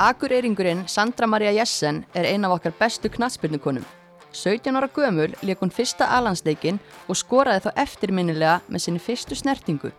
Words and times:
Akureyringurinn 0.00 0.86
Sandra 0.88 1.26
Maria 1.26 1.50
Jessen 1.52 2.06
er 2.14 2.24
ein 2.24 2.44
af 2.48 2.54
okkar 2.54 2.72
bestu 2.78 3.10
knatsbyrnukonum. 3.12 3.84
17 4.32 4.72
ára 4.78 4.88
gömul 4.88 5.34
leik 5.44 5.60
hún 5.60 5.72
fyrsta 5.76 6.06
alansleikin 6.16 6.78
og 7.06 7.18
skoraði 7.20 7.66
þá 7.66 7.82
eftirminnilega 7.82 8.54
með 8.72 8.84
sinni 8.84 9.02
fyrstu 9.04 9.36
snertingu. 9.36 9.90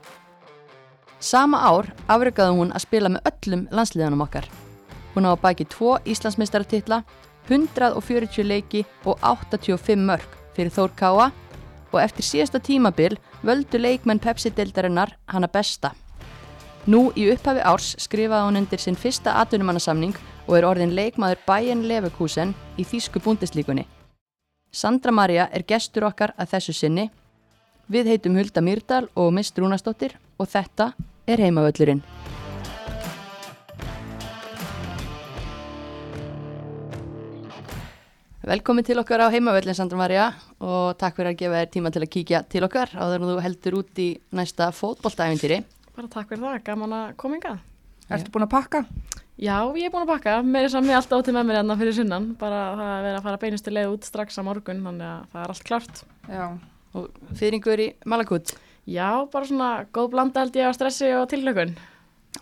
Sama 1.20 1.62
ár 1.70 1.92
afrögaði 2.08 2.58
hún 2.58 2.74
að 2.74 2.86
spila 2.88 3.14
með 3.14 3.30
öllum 3.30 3.68
landsliðanum 3.70 4.26
okkar. 4.26 4.50
Hún 5.14 5.30
á 5.30 5.38
að 5.38 5.42
baki 5.46 5.70
tvo 5.70 6.00
Íslandsmeistarartitla, 6.02 7.04
140 7.54 8.42
leiki 8.50 8.86
og 9.06 9.22
85 9.22 10.02
mörg 10.02 10.38
fyrir 10.56 10.74
Þór 10.74 10.98
Káa 10.98 11.30
og 11.92 12.00
eftir 12.02 12.26
síðasta 12.26 12.58
tímabil 12.58 13.20
völdu 13.46 13.78
leikmenn 13.78 14.24
Pepsi-deildarinnar 14.24 15.14
hana 15.30 15.46
besta. 15.46 15.94
Nú 16.90 17.12
í 17.14 17.28
upphafi 17.30 17.62
árs 17.62 17.92
skrifaði 18.02 18.48
hún 18.48 18.58
undir 18.58 18.82
sinn 18.82 18.96
fyrsta 18.98 19.36
atvinnumannasamning 19.38 20.16
og 20.48 20.56
er 20.58 20.66
orðin 20.66 20.96
leikmaður 20.98 21.44
Bayern 21.46 21.84
Leverkusen 21.86 22.56
í 22.82 22.86
Þýsku 22.90 23.22
búndislíkunni. 23.22 23.84
Sandra 24.74 25.12
Maria 25.14 25.46
er 25.54 25.62
gestur 25.68 26.08
okkar 26.08 26.34
að 26.42 26.56
þessu 26.56 26.74
sinni. 26.74 27.12
Við 27.86 28.10
heitum 28.10 28.40
Hulda 28.40 28.64
Myrdal 28.66 29.04
og 29.14 29.30
Mist 29.36 29.60
Rúnastóttir 29.62 30.16
og 30.42 30.50
þetta 30.50 30.94
er 31.30 31.44
heimavöllurinn. 31.44 32.02
Velkomin 38.42 38.88
til 38.88 38.98
okkar 38.98 39.22
á 39.22 39.30
heimavöllin 39.30 39.78
Sandra 39.78 40.00
Maria 40.02 40.32
og 40.58 40.98
takk 40.98 41.20
fyrir 41.20 41.36
að 41.36 41.38
gefa 41.44 41.62
þér 41.62 41.70
tíma 41.78 41.94
til 41.94 42.02
að 42.02 42.12
kíkja 42.18 42.42
til 42.50 42.64
okkar 42.66 42.90
á 42.98 43.06
þegar 43.06 43.28
þú 43.28 43.38
heldur 43.46 43.80
út 43.84 44.02
í 44.02 44.10
næsta 44.34 44.72
fótbolltæfintýri. 44.74 45.62
Bara 45.96 46.08
takk 46.12 46.32
fyrir 46.32 46.44
það, 46.46 46.64
gaman 46.70 46.96
að 46.98 47.12
koma 47.22 47.38
yngar. 47.40 47.60
Ertu 48.12 48.32
búin 48.34 48.46
að 48.48 48.54
pakka? 48.56 48.82
Já, 49.42 49.56
ég 49.76 49.88
er 49.88 49.94
búin 49.94 50.04
að 50.06 50.12
pakka, 50.14 50.34
með 50.46 50.66
þess 50.68 50.78
að 50.80 50.88
mér 50.88 50.98
alltaf 51.00 51.22
átti 51.22 51.34
með 51.36 51.48
mér 51.50 51.60
enna 51.62 51.78
fyrir 51.80 51.96
sunnan, 51.98 52.28
bara 52.40 52.60
það 52.78 52.92
að 52.96 53.06
vera 53.08 53.20
að 53.22 53.26
fara 53.28 53.40
beinustu 53.42 53.74
leið 53.74 53.94
út 53.96 54.08
strax 54.10 54.38
á 54.38 54.42
morgun, 54.46 54.84
þannig 54.86 55.08
að 55.08 55.24
það 55.32 55.46
er 55.46 55.54
allt 55.56 55.64
klart. 55.70 56.04
Já. 56.30 56.46
Og 56.92 57.08
fyrringur 57.40 57.82
í 57.82 57.88
Malakut, 58.12 58.54
Já, 58.90 59.08
bara 59.30 59.46
svona 59.46 59.70
góð 59.94 60.10
blanda 60.16 60.42
held 60.42 60.56
ég 60.58 60.66
á 60.66 60.74
stressi 60.74 61.12
og 61.14 61.28
tilhlökun. 61.30 61.76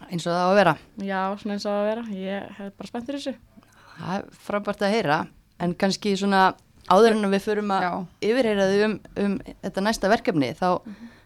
eins 0.09 0.25
og 0.25 0.31
það 0.31 0.39
á 0.39 0.47
að 0.49 0.55
vera. 0.59 0.73
Já, 1.03 1.21
svona 1.41 1.55
eins 1.57 1.65
og 1.67 1.73
að 1.75 1.87
vera, 1.89 2.03
ég 2.15 2.49
hef 2.57 2.73
bara 2.77 2.87
spennt 2.87 3.09
fyrir 3.09 3.19
þessu. 3.19 3.33
Það 3.99 4.15
er 4.15 4.25
frábært 4.47 4.83
að 4.85 4.93
heyra, 4.95 5.17
en 5.59 5.73
kannski 5.75 6.13
svona 6.15 6.43
áður 6.89 7.17
en 7.17 7.31
við 7.33 7.43
förum 7.43 7.73
að 7.75 7.83
Já. 7.83 7.91
yfirheyra 8.29 8.67
þau 8.69 8.83
um, 8.87 8.95
um 9.25 9.35
þetta 9.65 9.83
næsta 9.83 10.11
verkefni, 10.13 10.53
þá 10.55 10.69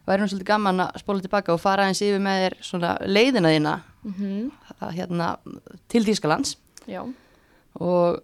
væri 0.07 0.21
nú 0.21 0.27
svolítið 0.29 0.49
gaman 0.51 0.83
að 0.85 1.01
spóla 1.03 1.23
tilbaka 1.23 1.55
og 1.55 1.61
fara 1.63 1.87
eins 1.87 2.01
yfir 2.03 2.21
með 2.23 2.43
þér 2.43 2.55
svona 2.69 2.93
leiðina 3.07 3.55
þína 3.55 3.79
Mm 4.03 4.51
að, 4.81 4.89
hérna, 4.97 5.27
til 5.87 6.01
Þýskalands. 6.03 6.57
Já, 6.91 7.05
og 7.79 8.17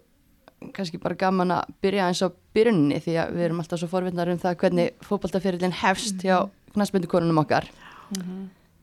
kannski 0.75 0.99
bara 0.99 1.15
gaman 1.15 1.53
að 1.55 1.69
byrja 1.79 2.09
eins 2.09 2.19
á 2.19 2.27
byrjunni 2.55 2.99
því 2.99 3.15
að 3.21 3.37
við 3.37 3.45
erum 3.45 3.61
alltaf 3.63 3.79
svo 3.79 3.87
forvitnar 3.87 4.31
um 4.33 4.41
það 4.41 4.57
hvernig 4.59 5.05
fótballtafyrirlin 5.07 5.77
hefst 5.79 6.19
hjá 6.25 6.49
knastbyndukonunum 6.73 7.39
okkar. 7.45 7.69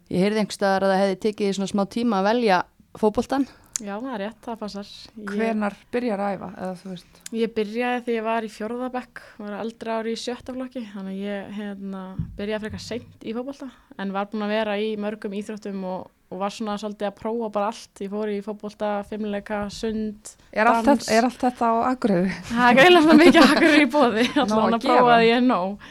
Ég 0.09 0.23
heyrði 0.23 0.41
einhvers 0.41 0.57
staðar 0.57 0.87
að 0.87 0.95
það 0.95 1.03
hefði 1.03 1.21
tekið 1.27 1.55
svona 1.59 1.73
smá 1.75 1.85
tíma 1.93 2.23
að 2.23 2.29
velja 2.31 2.63
fótboltan. 2.97 3.47
Já, 3.83 3.93
það 4.01 4.09
er 4.15 4.21
rétt, 4.25 4.39
það 4.47 4.59
passar. 4.63 4.89
Ég, 5.17 5.31
Hvenar 5.35 5.77
byrjar 5.93 6.23
að 6.25 6.35
æfa? 6.37 6.49
Eða 6.57 6.75
þú 6.81 6.91
veist. 6.95 7.21
ég 7.37 7.55
byrjaði 7.57 8.03
þegar 8.07 8.17
ég 8.17 8.27
var 8.27 8.47
í 8.47 8.51
fjórðabekk, 8.57 9.23
var 9.43 9.57
eldra 9.61 9.97
ári 10.01 10.15
í 10.17 10.21
sjötta 10.21 10.55
flokki, 10.57 10.83
þannig 10.95 11.17
að 11.17 11.23
ég 11.27 11.55
hérna, 11.61 12.03
byrjaði 12.39 12.63
frekar 12.67 12.85
seint 12.87 13.27
í 13.27 13.35
fótbolta, 13.37 13.69
en 13.99 14.13
var 14.17 14.29
búin 14.33 14.47
að 14.47 14.55
vera 14.57 14.77
í 14.81 14.93
mörgum 15.01 15.37
íþróttum 15.37 15.85
og, 15.91 16.07
og 16.33 16.41
var 16.41 16.55
svona 16.57 16.79
svolítið 16.81 17.11
að 17.11 17.19
prófa 17.21 17.51
bara 17.59 17.69
allt. 17.75 18.03
Ég 18.03 18.11
fór 18.15 18.33
í 18.33 18.39
fótbolta, 18.47 18.95
fimmleika, 19.11 19.61
sund, 19.71 20.33
Er 20.57 20.67
allt, 20.73 20.87
Dans. 20.89 21.05
þetta, 21.05 21.13
er 21.19 21.29
allt 21.29 21.45
þetta 21.45 21.69
á 21.69 21.75
Akureyri? 21.93 22.33
Það 22.49 22.71
er 22.71 22.81
gæðilega 22.81 23.05
svona 23.07 23.21
mikið 23.25 23.47
hakkur 23.53 23.77
í 23.77 23.87
bóði, 23.93 24.27
alltaf 24.41 24.83
prófaði 24.89 25.29
ég 25.31 25.45
nóg. 25.47 25.87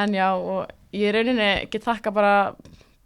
En 0.00 0.12
já, 0.14 0.28
og 0.34 0.66
ég 0.94 1.14
rauninni 1.14 1.48
get 1.70 1.86
þakka 1.86 2.12
bara 2.14 2.34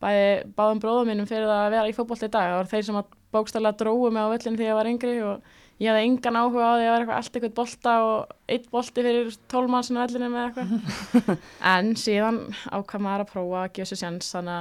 bæði 0.04 0.24
báðum 0.56 0.80
bróðum 0.82 1.08
mínum 1.12 1.28
fyrir 1.28 1.48
að 1.48 1.70
vera 1.76 1.88
í 1.88 1.94
fótbolta 1.96 2.26
í 2.28 2.32
dag. 2.32 2.50
Voru 2.58 2.68
þeir 2.72 2.84
sem 2.88 2.98
að 3.00 3.12
bókstæðlega 3.34 3.78
dróðu 3.82 4.10
mig 4.14 4.24
á 4.24 4.32
völlin 4.32 4.56
þegar 4.58 4.70
ég 4.70 4.78
var 4.78 4.90
yngri 4.92 5.14
og 5.26 5.52
ég 5.82 5.90
hafði 5.90 6.06
engan 6.08 6.38
áhuga 6.38 6.64
á 6.64 6.74
því 6.74 6.84
að 6.84 6.90
vera 6.94 7.02
eitthvað 7.02 7.20
allt 7.20 7.36
eitthvað 7.38 7.54
bolta 7.58 7.94
og 8.06 8.34
eitt 8.54 8.66
bolti 8.70 9.04
fyrir 9.04 9.30
tólmannsinu 9.50 10.02
vellinu 10.04 10.28
með 10.30 10.44
eitthvað. 10.48 11.38
en 11.74 11.92
síðan 11.98 12.38
ákvað 12.70 13.04
maður 13.08 13.24
að 13.26 13.32
prófa 13.34 13.62
að 13.64 13.72
gefa 13.78 13.90
sér 13.90 14.02
sjans 14.04 14.30
þannig 14.36 14.58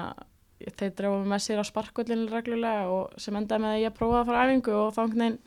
að 0.63 0.78
þeir 0.79 0.94
dróðu 0.97 1.28
með 1.33 1.44
sér 1.44 1.59
á 1.59 1.66
sparkvöllinu 1.67 2.29
reglulega 2.31 2.88
og 2.95 3.13
sem 3.19 3.35
endaði 3.35 3.66
með 3.66 3.75
að 3.78 3.83
ég 3.83 3.95
prófaði 3.97 4.22
að 4.23 4.29
fara 4.31 4.41
á 4.41 4.45
æfingu 4.47 4.75
og 4.79 4.94
þá 4.95 5.00
einhvern 5.03 5.23
veginn 5.23 5.39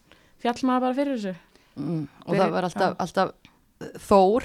fjall 0.45 0.61
maður 0.69 0.85
bara 0.87 0.99
fyrir 1.01 1.17
þessu. 1.17 1.35
Mm. 1.77 2.03
Og 2.27 2.31
Fyrir- 2.31 2.41
það 2.45 2.55
var 2.57 2.67
alltaf, 2.71 2.97
alltaf 3.07 3.35
Þór, 4.07 4.45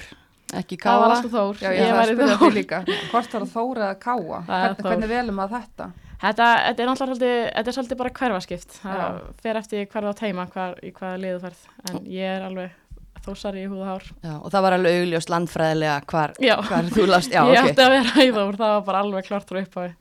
ekki 0.60 0.76
Það 0.82 0.98
var 1.00 1.06
Káa. 1.06 1.16
alltaf 1.16 1.32
Þór. 1.32 1.60
Já, 1.62 1.68
ég, 1.72 1.78
ég 1.86 1.92
var 1.96 2.08
það 2.08 2.12
í 2.12 2.16
Þór. 2.32 2.40
því 2.42 2.50
líka. 2.56 2.78
Hvort 3.12 3.36
var 3.36 3.44
það 3.46 3.52
Þóra 3.54 3.84
eða 3.86 3.98
Káa? 4.02 4.40
Það 4.48 4.56
er 4.56 4.66
Hvernig, 4.66 4.80
Þór. 4.82 4.88
hvernig 4.90 5.12
velum 5.12 5.40
að 5.44 5.54
þetta? 5.58 5.86
Þetta, 6.22 6.46
þetta 6.68 6.82
er 6.84 6.88
náttúrulega 6.88 7.08
svolítið, 7.08 7.32
þetta 7.56 7.70
er 7.72 7.76
svolítið 7.76 7.98
bara 8.02 8.12
hverfaskipt. 8.18 8.76
Það 8.82 9.16
fer 9.42 9.58
eftir 9.58 9.88
hver 9.90 10.06
það 10.06 10.20
teima, 10.20 10.46
hvar, 10.52 10.76
í 10.78 10.92
hvaða 10.94 11.18
liðu 11.24 11.40
ferð. 11.42 11.64
En 11.90 11.98
ég 12.06 12.36
er 12.36 12.44
alveg 12.46 12.76
þósari 13.22 13.64
í 13.64 13.70
húða 13.70 13.88
hár. 13.90 14.06
Já, 14.22 14.32
og 14.36 14.48
það 14.54 14.64
var 14.66 14.76
alveg 14.76 15.00
augljóst 15.00 15.32
landfræðilega 15.32 15.96
hvar, 16.12 16.34
hvar 16.68 16.90
þú 16.94 17.06
last. 17.10 17.34
Já, 17.34 17.42
ég 17.54 17.58
ok. 17.58 17.72
ætti 17.72 17.84
að 17.84 17.94
vera 17.96 18.26
í 18.26 18.34
þór, 18.34 18.60
það 18.60 18.74
var 18.76 18.84
bara 18.90 19.02
alveg 19.06 19.28
klart 19.28 19.50
frá 19.50 19.60
upphafi. 19.62 19.94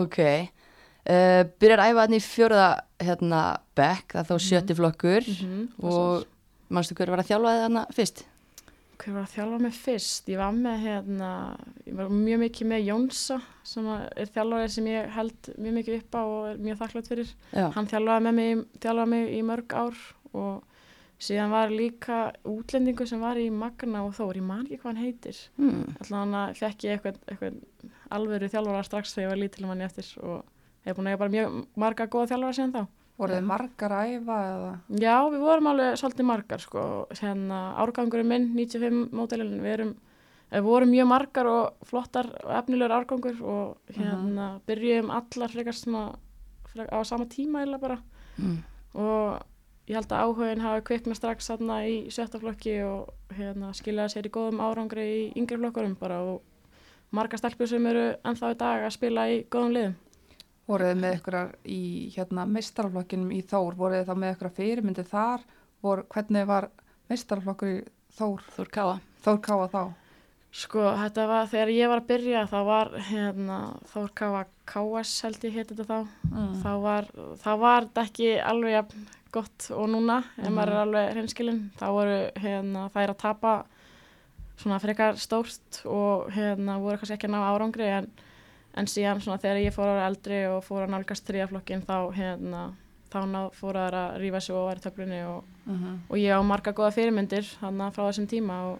Ok. 0.00 0.18
Uh, 1.06 1.42
byrjar 1.60 1.84
að 1.84 1.92
æfa 1.92 2.06
hann 2.06 2.16
í 2.16 2.22
fjórða 2.24 2.70
hérna, 3.06 3.42
bekk, 3.78 4.16
það 4.16 4.32
þá 4.32 4.46
sjötti 4.48 4.74
flokkur 4.74 5.28
Mm 5.36 5.68
og 5.86 6.24
manstu 6.74 6.96
hver 6.98 7.12
var 7.12 7.22
að 7.22 7.28
þjálfa 7.28 7.52
þið 7.54 7.62
hann 7.62 7.78
fyrst? 7.94 8.24
Hver 8.96 9.12
var 9.12 9.26
að 9.26 9.34
þjálfa 9.34 9.58
mig 9.60 9.74
fyrst? 9.76 10.28
Ég 10.32 10.38
var 10.40 10.54
með, 10.56 10.76
hérna, 10.86 11.30
ég 11.84 11.96
var 11.98 12.12
mjög 12.12 12.40
mikið 12.46 12.70
með 12.70 12.86
Jónsa, 12.86 13.36
sem 13.66 13.90
er 13.92 14.30
þjálfarið 14.32 14.72
sem 14.72 14.88
ég 14.88 15.10
held 15.16 15.50
mjög 15.56 15.76
mikið 15.80 15.98
upp 15.98 16.16
á 16.16 16.22
og 16.22 16.46
er 16.52 16.62
mjög 16.64 16.80
þakklátt 16.80 17.10
fyrir. 17.12 17.34
Já. 17.52 17.66
Hann 17.76 17.90
þjálfaði 17.90 18.24
með 18.26 18.38
mig, 18.38 18.64
þjálfaði 18.80 19.12
mig 19.12 19.36
í 19.36 19.42
mörg 19.50 19.76
ár 19.76 20.00
og 20.32 20.80
síðan 21.26 21.52
var 21.52 21.72
líka 21.72 22.18
útlendingu 22.48 23.06
sem 23.08 23.22
var 23.22 23.40
í 23.40 23.46
Magna 23.52 24.04
og 24.06 24.16
Þór, 24.16 24.40
ég 24.40 24.48
man 24.48 24.64
ekki 24.64 24.80
hvað 24.80 24.90
hann 24.92 25.04
heitir. 25.04 25.40
Hmm. 25.60 25.86
Alltaf 25.96 26.18
hann 26.18 26.58
fekk 26.58 26.86
ég 26.88 26.96
eitthvað, 26.96 27.20
eitthvað 27.30 27.62
alvöru 28.16 28.52
þjálfara 28.52 28.84
strax 28.86 29.16
þegar 29.16 29.26
ég 29.26 29.32
var 29.34 29.42
lítil 29.44 29.68
manni 29.68 29.86
eftir 29.86 30.12
og 30.22 30.44
hef 30.86 30.96
búin 30.96 31.08
að 31.08 31.14
eiga 31.16 31.22
bara 31.24 31.36
mjög 31.36 31.58
marga 31.84 32.08
góða 32.08 32.30
þjálfara 32.32 32.58
síðan 32.58 32.76
þá. 32.76 32.82
Voru 33.16 33.32
þið 33.32 33.46
margar 33.48 33.92
að 33.96 34.10
æfa 34.12 34.34
eða? 34.50 34.72
Já, 35.00 35.14
við 35.32 35.40
vorum 35.40 35.66
alveg 35.70 35.94
svolítið 35.96 36.26
margar 36.28 36.60
sko, 36.60 36.82
hérna 37.16 37.60
árgangurinn 37.80 38.28
minn, 38.28 38.48
95 38.54 39.10
mótelin, 39.16 39.54
við 39.62 39.72
erum, 39.78 39.94
eh, 40.50 40.58
við 40.60 40.66
vorum 40.68 40.90
mjög 40.92 41.08
margar 41.14 41.46
og 41.48 41.86
flottar 41.88 42.28
efnilegur 42.58 42.96
árgangur 42.98 43.40
og 43.42 43.94
hérna 43.96 44.60
byrjuðum 44.68 45.10
allar 45.16 45.48
frekar 45.54 45.72
svona 45.80 46.04
frek, 46.68 46.92
á 46.92 47.00
sama 47.08 47.24
tíma 47.24 47.64
eða 47.64 47.80
bara 47.80 47.98
Mm. 48.36 48.58
og 48.94 49.40
ég 49.88 49.94
held 49.96 50.10
að 50.12 50.22
áhugin 50.26 50.60
hafi 50.60 50.82
kviknað 50.84 51.16
strax 51.16 51.46
þarna 51.48 51.76
í 51.88 52.10
sjötta 52.12 52.38
flokki 52.38 52.74
og 52.84 53.08
hérna 53.32 53.70
skiljaði 53.72 54.12
sér 54.12 54.26
í 54.28 54.32
góðum 54.34 54.60
árangri 54.60 55.06
í 55.08 55.32
yngri 55.40 55.56
flokkurum 55.56 55.94
bara 55.98 56.18
og 56.20 56.42
margar 57.12 57.38
stelpur 57.38 57.66
sem 57.66 57.86
eru 57.86 58.14
ennþá 58.24 58.50
í 58.52 58.58
dag 58.58 58.84
að 58.84 58.92
spila 58.92 59.24
í 59.32 59.38
góðum 59.48 59.72
liðum. 59.72 59.94
Voru 60.66 60.88
þið 60.88 61.02
með 61.02 61.18
ykkur 61.20 61.36
í 61.70 61.82
hérna 62.16 62.46
meistaraflokkinum 62.50 63.34
í 63.36 63.42
Þór? 63.46 63.76
Voru 63.78 64.00
þið 64.00 64.08
þá 64.08 64.16
með 64.22 64.32
ykkur 64.34 64.54
fyrirmyndi 64.56 65.04
þar? 65.06 65.44
Vor, 65.84 66.02
hvernig 66.10 66.48
var 66.48 66.70
meistaraflokkur 67.10 67.70
í 67.70 67.76
Þór? 68.16 68.42
Þór 68.56 68.72
Káa. 68.74 68.98
Þór 69.22 69.40
Káa 69.46 69.68
þá? 69.70 69.82
Sko, 70.56 70.82
þetta 70.96 71.26
var, 71.28 71.48
þegar 71.52 71.70
ég 71.74 71.90
var 71.92 72.00
að 72.00 72.08
byrja, 72.08 72.42
þá 72.48 72.58
var, 72.64 72.90
hérna, 73.10 73.56
Þór 73.92 74.12
Káa 74.16 74.42
KS 74.66 75.26
held 75.26 75.46
ég 75.46 75.56
hétt 75.58 75.72
þetta 75.74 75.86
þá. 75.86 76.14
Mm. 76.32 76.52
Þá 76.62 76.70
var, 76.82 77.08
þetta 77.44 78.04
ekki 78.06 78.30
alveg 78.40 78.76
jafn 78.76 79.06
gott 79.36 79.66
og 79.76 79.90
núna, 79.92 80.22
ef 80.40 80.48
maður 80.48 80.72
er 80.72 80.82
alveg 80.82 81.10
hreinskilinn. 81.12 81.60
Þá 81.76 81.86
voru, 81.92 82.20
hérna, 82.40 82.86
þær 82.94 83.12
að 83.12 83.20
tapa 83.20 83.56
svona 84.56 84.80
frekar 84.80 85.20
stórt 85.20 85.82
og, 85.84 86.30
hérna, 86.34 86.78
voru 86.80 86.98
kannski 87.02 87.18
ekki 87.18 87.28
að 87.28 87.36
ná 87.36 87.42
árangri, 87.50 87.90
en, 87.98 88.08
en 88.76 88.86
síðan 88.86 89.20
svona 89.24 89.38
þegar 89.40 89.62
ég 89.64 89.72
fór 89.74 89.88
vera 89.88 90.06
eldri 90.10 90.40
og 90.50 90.64
fór 90.64 90.84
að 90.86 90.90
nálgast 90.94 91.26
þriðaflokkin, 91.28 91.82
þá, 91.86 91.96
hérna, 92.16 92.64
þá 93.12 93.20
fór 93.56 93.78
að 93.80 93.96
rífa 94.20 94.40
sig 94.40 94.54
og 94.56 94.68
væri 94.70 94.84
töflunni 94.84 95.22
og, 95.26 95.44
Mm 95.66 96.00
og 96.10 96.16
ég 96.20 96.30
á 96.36 96.40
marga 96.46 96.72
góða 96.76 96.92
fyrirmyndir 96.94 97.46
hann 97.60 97.80
frá 97.90 98.04
þessum 98.06 98.26
tíma 98.30 98.58
og 98.72 98.78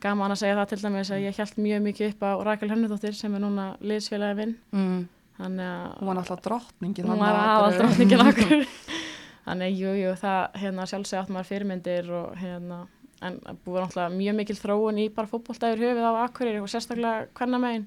gaman 0.00 0.32
að 0.32 0.38
segja 0.40 0.56
það 0.56 0.68
til 0.70 0.78
dæmis 0.82 1.10
að 1.12 1.24
ég 1.26 1.36
held 1.36 1.58
mjög 1.58 1.82
mikið 1.82 2.08
upp 2.14 2.22
á 2.24 2.30
Rakel 2.48 2.70
Hennudóttir 2.72 3.14
sem 3.14 3.34
er 3.34 3.40
núna 3.44 3.66
liðsfélagi 3.80 4.36
minn 4.38 4.54
Mm. 4.72 5.08
þannig 5.38 5.66
að 5.66 5.98
Hún 5.98 6.06
var 6.08 6.16
náttúrulega 6.16 6.42
drottningin. 6.46 7.04
hún 7.06 7.18
var 7.18 7.34
Akureyri. 7.42 7.78
drótningin 7.78 8.20
okkur 8.28 8.66
þannig 9.46 9.66
að 9.68 9.78
jú, 9.82 9.92
jú, 10.02 10.10
það 10.22 10.40
hérna 10.62 10.86
sjálfsög 10.86 11.18
átt 11.20 11.30
maður 11.34 11.50
fyrirmyndir 11.50 12.10
og 12.10 12.36
hérna 12.38 12.80
en 13.22 13.36
búið 13.64 13.82
náttúrulega 13.84 14.16
mjög 14.16 14.34
mikil 14.40 14.56
þróun 14.58 14.98
í 14.98 15.08
bara 15.14 15.26
fótbolta 15.30 15.70
yfir 15.72 15.84
höfuð 15.92 16.08
á 16.10 16.12
Akureyri 16.26 16.60
og 16.62 16.68
sérstaklega 16.72 17.26
hvernig 17.34 17.60
megin 17.62 17.86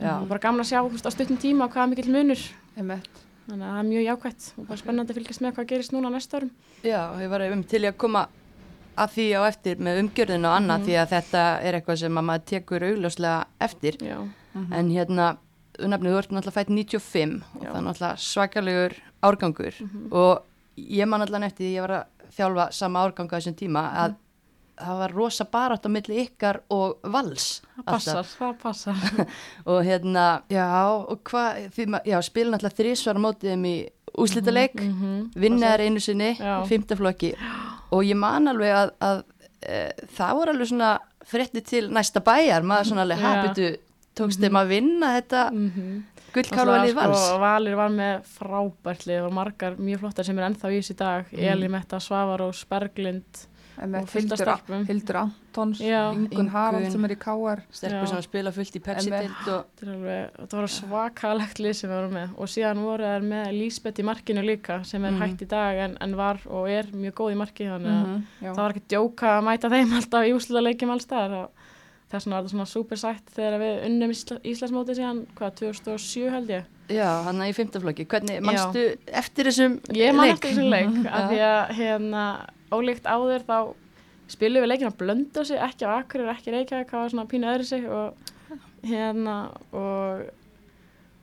Já. 0.00 0.20
og 0.20 0.28
bara 0.28 0.40
gaman 0.40 0.60
að 0.60 0.70
sjá 0.72 0.80
veist, 0.90 1.06
á 1.06 1.10
stuttum 1.14 1.36
tíma 1.38 1.68
hvað 1.70 1.82
er 1.84 1.90
mikill 1.92 2.12
munur 2.12 2.40
Einmitt. 2.76 3.08
þannig 3.48 3.64
að 3.66 3.72
það 3.74 3.78
er 3.78 3.88
mjög 3.90 4.04
jákvætt 4.08 4.46
og 4.58 4.66
bara 4.68 4.76
spennandi 4.80 5.12
að 5.12 5.18
fylgjast 5.20 5.40
með 5.44 5.52
hvað 5.54 5.66
gerist 5.70 5.92
núna 5.92 6.10
næsta 6.10 6.36
árum 6.40 6.50
Já, 6.82 7.00
ég 7.22 7.28
var 7.30 7.40
um 7.52 7.62
til 7.64 7.82
að 7.84 7.96
koma 7.96 8.26
að 8.96 9.10
því 9.14 9.26
á 9.38 9.40
eftir 9.48 9.76
með 9.78 10.00
umgjörðinu 10.02 10.46
og 10.50 10.56
annað 10.58 10.78
Mhm. 10.78 10.86
því 10.86 10.94
að 11.02 11.08
þetta 11.14 11.44
er 11.62 11.74
eitthvað 11.80 11.98
sem 11.98 12.14
að 12.18 12.24
maður 12.24 12.44
tekur 12.50 12.82
augljóslega 12.88 13.44
eftir 13.60 13.92
Já, 14.00 14.18
en 14.54 14.90
hérna, 14.90 15.36
nafnið, 15.78 16.10
þú 16.14 16.18
ert 16.18 16.30
náttúrulega 16.30 16.58
fætt 16.58 16.70
95 16.70 17.42
og 17.54 17.62
Já. 17.62 17.70
það 17.70 17.76
er 17.76 17.86
náttúrulega 17.88 18.16
svakalegur 18.18 18.92
árgangur 19.22 19.74
Mhm. 19.80 20.12
og 20.12 20.42
ég 20.78 21.06
man 21.08 21.22
allan 21.22 21.42
eftir 21.42 21.64
því 21.66 21.74
ég 21.76 21.80
var 21.80 21.90
að 21.90 22.04
þjálfa 22.36 22.72
sama 22.72 22.98
árganga 23.06 23.30
á 23.34 23.38
þessum 23.38 23.54
tíma 23.54 23.82
að 23.94 24.14
það 24.80 24.98
var 24.98 25.12
rosa 25.14 25.44
barátt 25.44 25.86
á 25.86 25.90
milli 25.92 26.16
ykkar 26.24 26.60
og 26.74 26.98
vals 27.12 27.60
það 27.76 27.84
passar, 27.86 28.24
það 28.38 28.54
passar. 28.62 28.96
Og 29.70 29.82
hérna, 29.86 30.24
já, 30.50 30.66
og 30.90 31.20
hvað 31.30 31.60
spila 32.26 32.54
náttúrulega 32.56 32.78
þrísvara 32.80 33.22
mótið 33.22 33.52
þeim 33.54 33.64
í 33.70 33.76
úslitaleik, 34.18 34.74
mm 34.80 34.90
Mhm. 34.94 35.30
vinna 35.34 35.72
þær 35.74 35.84
einu 35.88 36.00
sinni 36.00 36.32
fymtaflokki 36.68 37.32
og 37.90 38.02
ég 38.04 38.16
man 38.16 38.48
alveg 38.48 38.74
að, 38.74 38.90
að 39.00 39.22
e, 39.62 39.78
það 40.16 40.34
voru 40.38 40.50
alveg 40.54 40.68
svona 40.70 40.98
frétti 41.24 41.62
til 41.64 41.88
næsta 41.90 42.20
bæjar, 42.20 42.62
maður 42.62 42.90
svona 42.90 43.02
alveg 43.06 43.18
hapitu 43.22 43.70
tókst 44.14 44.38
þeim 44.42 44.58
að 44.60 44.68
vinna 44.68 45.14
þetta 45.20 45.50
Mhm. 45.52 46.04
gullkálvalið 46.34 46.94
vals? 46.94 47.18
sko, 47.24 47.38
Valir 47.38 47.76
var 47.78 47.88
með 47.90 48.22
frábært 48.38 49.06
lið 49.06 49.24
og 49.26 49.32
margar 49.32 49.76
mjög 49.78 50.00
flottar 50.02 50.24
sem 50.26 50.38
er 50.38 50.48
ennþá 50.50 50.70
í 50.70 50.78
þessi 50.82 50.96
dag. 50.96 51.26
Mm. 51.32 51.38
Eli 51.52 51.68
Metta, 51.68 51.96
Svavarós, 52.02 52.64
Berglind 52.68 53.24
með 53.24 53.44
Og 53.44 53.52
af 53.52 53.53
Hildur. 53.78 54.52
Hildur 54.88 55.16
Antons. 55.20 55.80
Ingun. 55.80 56.48
Harald 56.52 56.86
sem 56.92 57.04
er 57.08 57.14
í 57.14 57.18
KR 57.18 57.62
stelpur 57.74 58.04
Já. 58.04 58.10
sem 58.12 58.22
spila 58.26 58.52
fullt 58.54 58.76
í 58.78 58.82
Pepsi 58.82 59.08
En 59.10 59.12
með- 59.14 59.26
dild 59.26 59.48
og 59.54 59.64
Þetta, 59.64 59.86
er 59.86 59.92
alveg, 59.94 60.30
þetta 60.38 60.56
var 60.60 60.72
svakalegt 60.76 61.58
lið 61.64 61.74
sem 61.80 61.90
við 61.90 61.96
vorum 61.98 62.14
með 62.18 62.28
og 62.38 62.48
síðan 62.54 62.82
voru 62.84 63.08
þær 63.10 63.26
með 63.32 63.50
Lísbeth 63.58 63.98
í 64.00 64.06
markinu 64.10 64.44
líka 64.46 64.84
sem 64.86 65.04
er 65.04 65.10
Mhm. 65.10 65.20
hægt 65.22 65.42
í 65.42 65.48
dag 65.48 65.76
en, 65.88 65.96
en 66.00 66.16
var 66.16 66.38
og 66.46 66.68
er 66.68 66.84
mjög 66.92 67.12
góð 67.14 67.32
í 67.34 67.36
marki 67.36 67.64
þannig 67.64 67.94
að 67.94 68.22
já. 68.42 68.50
það 68.54 68.62
var 68.64 68.70
ekki 68.72 68.88
djóka 68.88 69.26
að 69.38 69.44
mæta 69.44 69.70
þeim 69.70 69.92
alltaf 69.98 70.24
í 70.24 70.34
úslutaleikjum 70.34 70.90
alls 70.90 71.02
staðar 71.08 71.32
og 71.44 71.50
þess 72.10 72.26
vegna 72.26 72.36
var 72.36 72.42
þetta 72.44 72.54
svona 72.54 72.66
super 72.68 72.96
sætt 72.96 73.26
þegar 73.34 73.58
við 73.58 73.84
unnum 73.88 74.10
Ísla, 74.14 74.38
Íslandsmóti 74.44 74.94
síðan 74.94 75.26
hvað 75.34 75.54
2007 75.60 76.30
held 76.30 76.48
ég 76.48 76.64
já, 76.88 77.08
hann 77.24 77.40
er 77.40 77.48
í 77.50 77.54
fymtaflokki 77.56 78.04
hvernig, 78.06 78.40
manstu 78.44 78.96
eftir 79.08 79.44
þessum 79.48 79.80
Ég 79.94 80.14
man 80.14 80.26
leik? 80.28 80.34
eftir 80.36 80.50
þessum 80.50 80.70
leik 80.70 81.06
af 81.10 81.24
því 81.30 81.38
að 81.40 81.74
hérna 81.78 82.24
ólíkt 82.72 83.08
áður 83.08 83.44
þá 83.48 83.58
spilum 84.30 84.64
við 84.64 84.70
leikin 84.70 84.88
að 84.88 85.00
blönda 85.02 85.44
sig 85.44 85.60
ekki 85.60 85.84
á 85.84 86.00
Akureyri, 86.00 86.32
ekki 86.32 86.54
Reykjavík 86.54 86.90
það 86.90 87.02
var 87.02 87.12
svona 87.12 87.28
pínu 87.30 87.50
öðru 87.50 87.68
sig 87.68 87.84
og 87.92 88.32
hérna 88.84 89.36
og, 89.72 90.24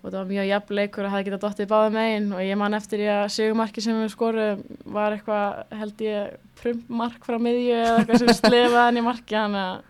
og 0.02 0.08
það 0.08 0.18
var 0.20 0.32
mjög 0.32 0.50
jafn 0.52 0.78
leikur 0.78 1.08
að 1.08 1.16
það 1.16 1.28
geta 1.28 1.42
dottið 1.46 1.72
báða 1.72 1.94
megin 1.96 2.28
og 2.36 2.44
ég 2.46 2.60
man 2.62 2.78
eftir 2.78 3.06
ég 3.06 3.22
að 3.24 3.32
sigumarki 3.38 3.84
sem 3.86 4.02
við 4.02 4.12
skorum 4.14 4.66
var 4.98 5.16
eitthvað 5.18 5.78
held 5.82 6.04
ég 6.06 6.36
prumpmark 6.62 7.26
frá 7.26 7.40
miðju 7.42 7.80
eða 7.80 7.96
eitthvað 8.02 8.22
sem 8.24 8.36
slefaði 8.38 8.84
hann 8.84 9.02
í 9.02 9.06
marki 9.06 9.38
þannig 9.38 9.66
að 9.66 9.90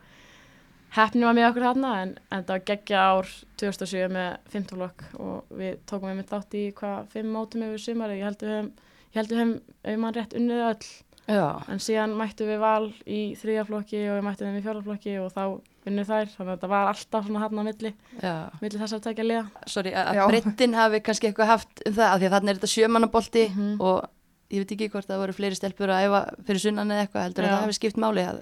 hefni 0.95 1.23
var 1.23 1.35
með 1.35 1.47
okkur 1.49 1.67
þarna 1.67 1.91
en, 2.01 2.09
en 2.27 2.41
þetta 2.41 2.55
var 2.55 2.65
geggja 2.67 3.03
ár 3.11 3.29
2007 3.61 4.09
með 4.11 4.31
15 4.55 4.79
flokk 4.79 5.05
og 5.23 5.53
við 5.59 5.77
tókum 5.87 6.11
við 6.11 6.17
mitt 6.19 6.31
þátt 6.31 6.57
í 6.59 6.65
hvað 6.75 7.13
fimm 7.13 7.31
mótum 7.35 7.63
yfir 7.67 7.85
sumar 7.85 8.11
ég 8.15 8.27
held 8.27 8.43
við 8.43 8.51
höfum, 8.55 8.73
ég 9.11 9.21
held 9.21 9.31
við 9.31 9.41
höfum 9.41 9.55
ef 9.87 10.01
mann 10.03 10.17
rétt 10.17 10.35
unnið 10.35 10.65
öll 10.67 10.89
já, 11.27 11.45
en 11.69 11.79
síðan 11.79 12.15
mættu 12.17 12.47
við 12.49 12.59
val 12.59 12.87
í 13.05 13.19
þriðaflokki 13.41 14.01
og 14.09 14.15
við 14.19 14.23
mættum 14.25 14.47
þeim 14.49 14.57
í 14.59 14.63
fjóraflokki 14.65 15.13
og 15.21 15.29
þá 15.35 15.43
unnið 15.87 16.07
þær 16.11 16.25
þannig 16.35 16.47
að 16.47 16.55
þetta 16.55 16.69
var 16.71 16.87
alltaf 16.91 17.25
svona 17.27 17.39
hann 17.43 17.61
á 17.61 17.63
milli 17.65 17.91
já 18.21 18.33
milli 18.61 18.79
þess 18.81 18.93
að 18.97 19.03
tekja 19.07 19.23
liða 19.25 19.45
sorry, 19.67 19.93
að 19.97 20.15
Já. 20.19 20.23
breyttin 20.29 20.73
hafi 20.77 20.99
kannski 21.01 21.29
eitthvað 21.31 21.47
haft 21.55 21.83
um 21.87 21.93
það, 21.93 22.07
af 22.13 22.19
því 22.21 22.25
að 22.29 22.35
þannig 22.35 22.49
er 22.49 22.59
þetta 22.59 22.73
sjömannabolti 22.75 23.45
Mhm. 23.51 23.81
og 23.81 24.09
ég 24.51 24.59
veit 24.65 24.71
ekki 24.75 24.89
hvort 24.91 25.07
það 25.07 25.21
voru 25.23 25.33
fleiri 25.33 25.55
stelpur 25.55 25.87
að 25.95 26.03
æfa 26.05 26.21
fyrir 26.45 26.59
sunnan 26.59 26.91
eða 26.91 27.05
eitthvað, 27.05 27.23
heldur 27.23 27.43
að 27.45 27.47
Já. 27.47 27.53
það 27.55 27.63
hefði 27.65 27.77
skipt 27.79 27.97
máli 28.03 28.25
að 28.27 28.41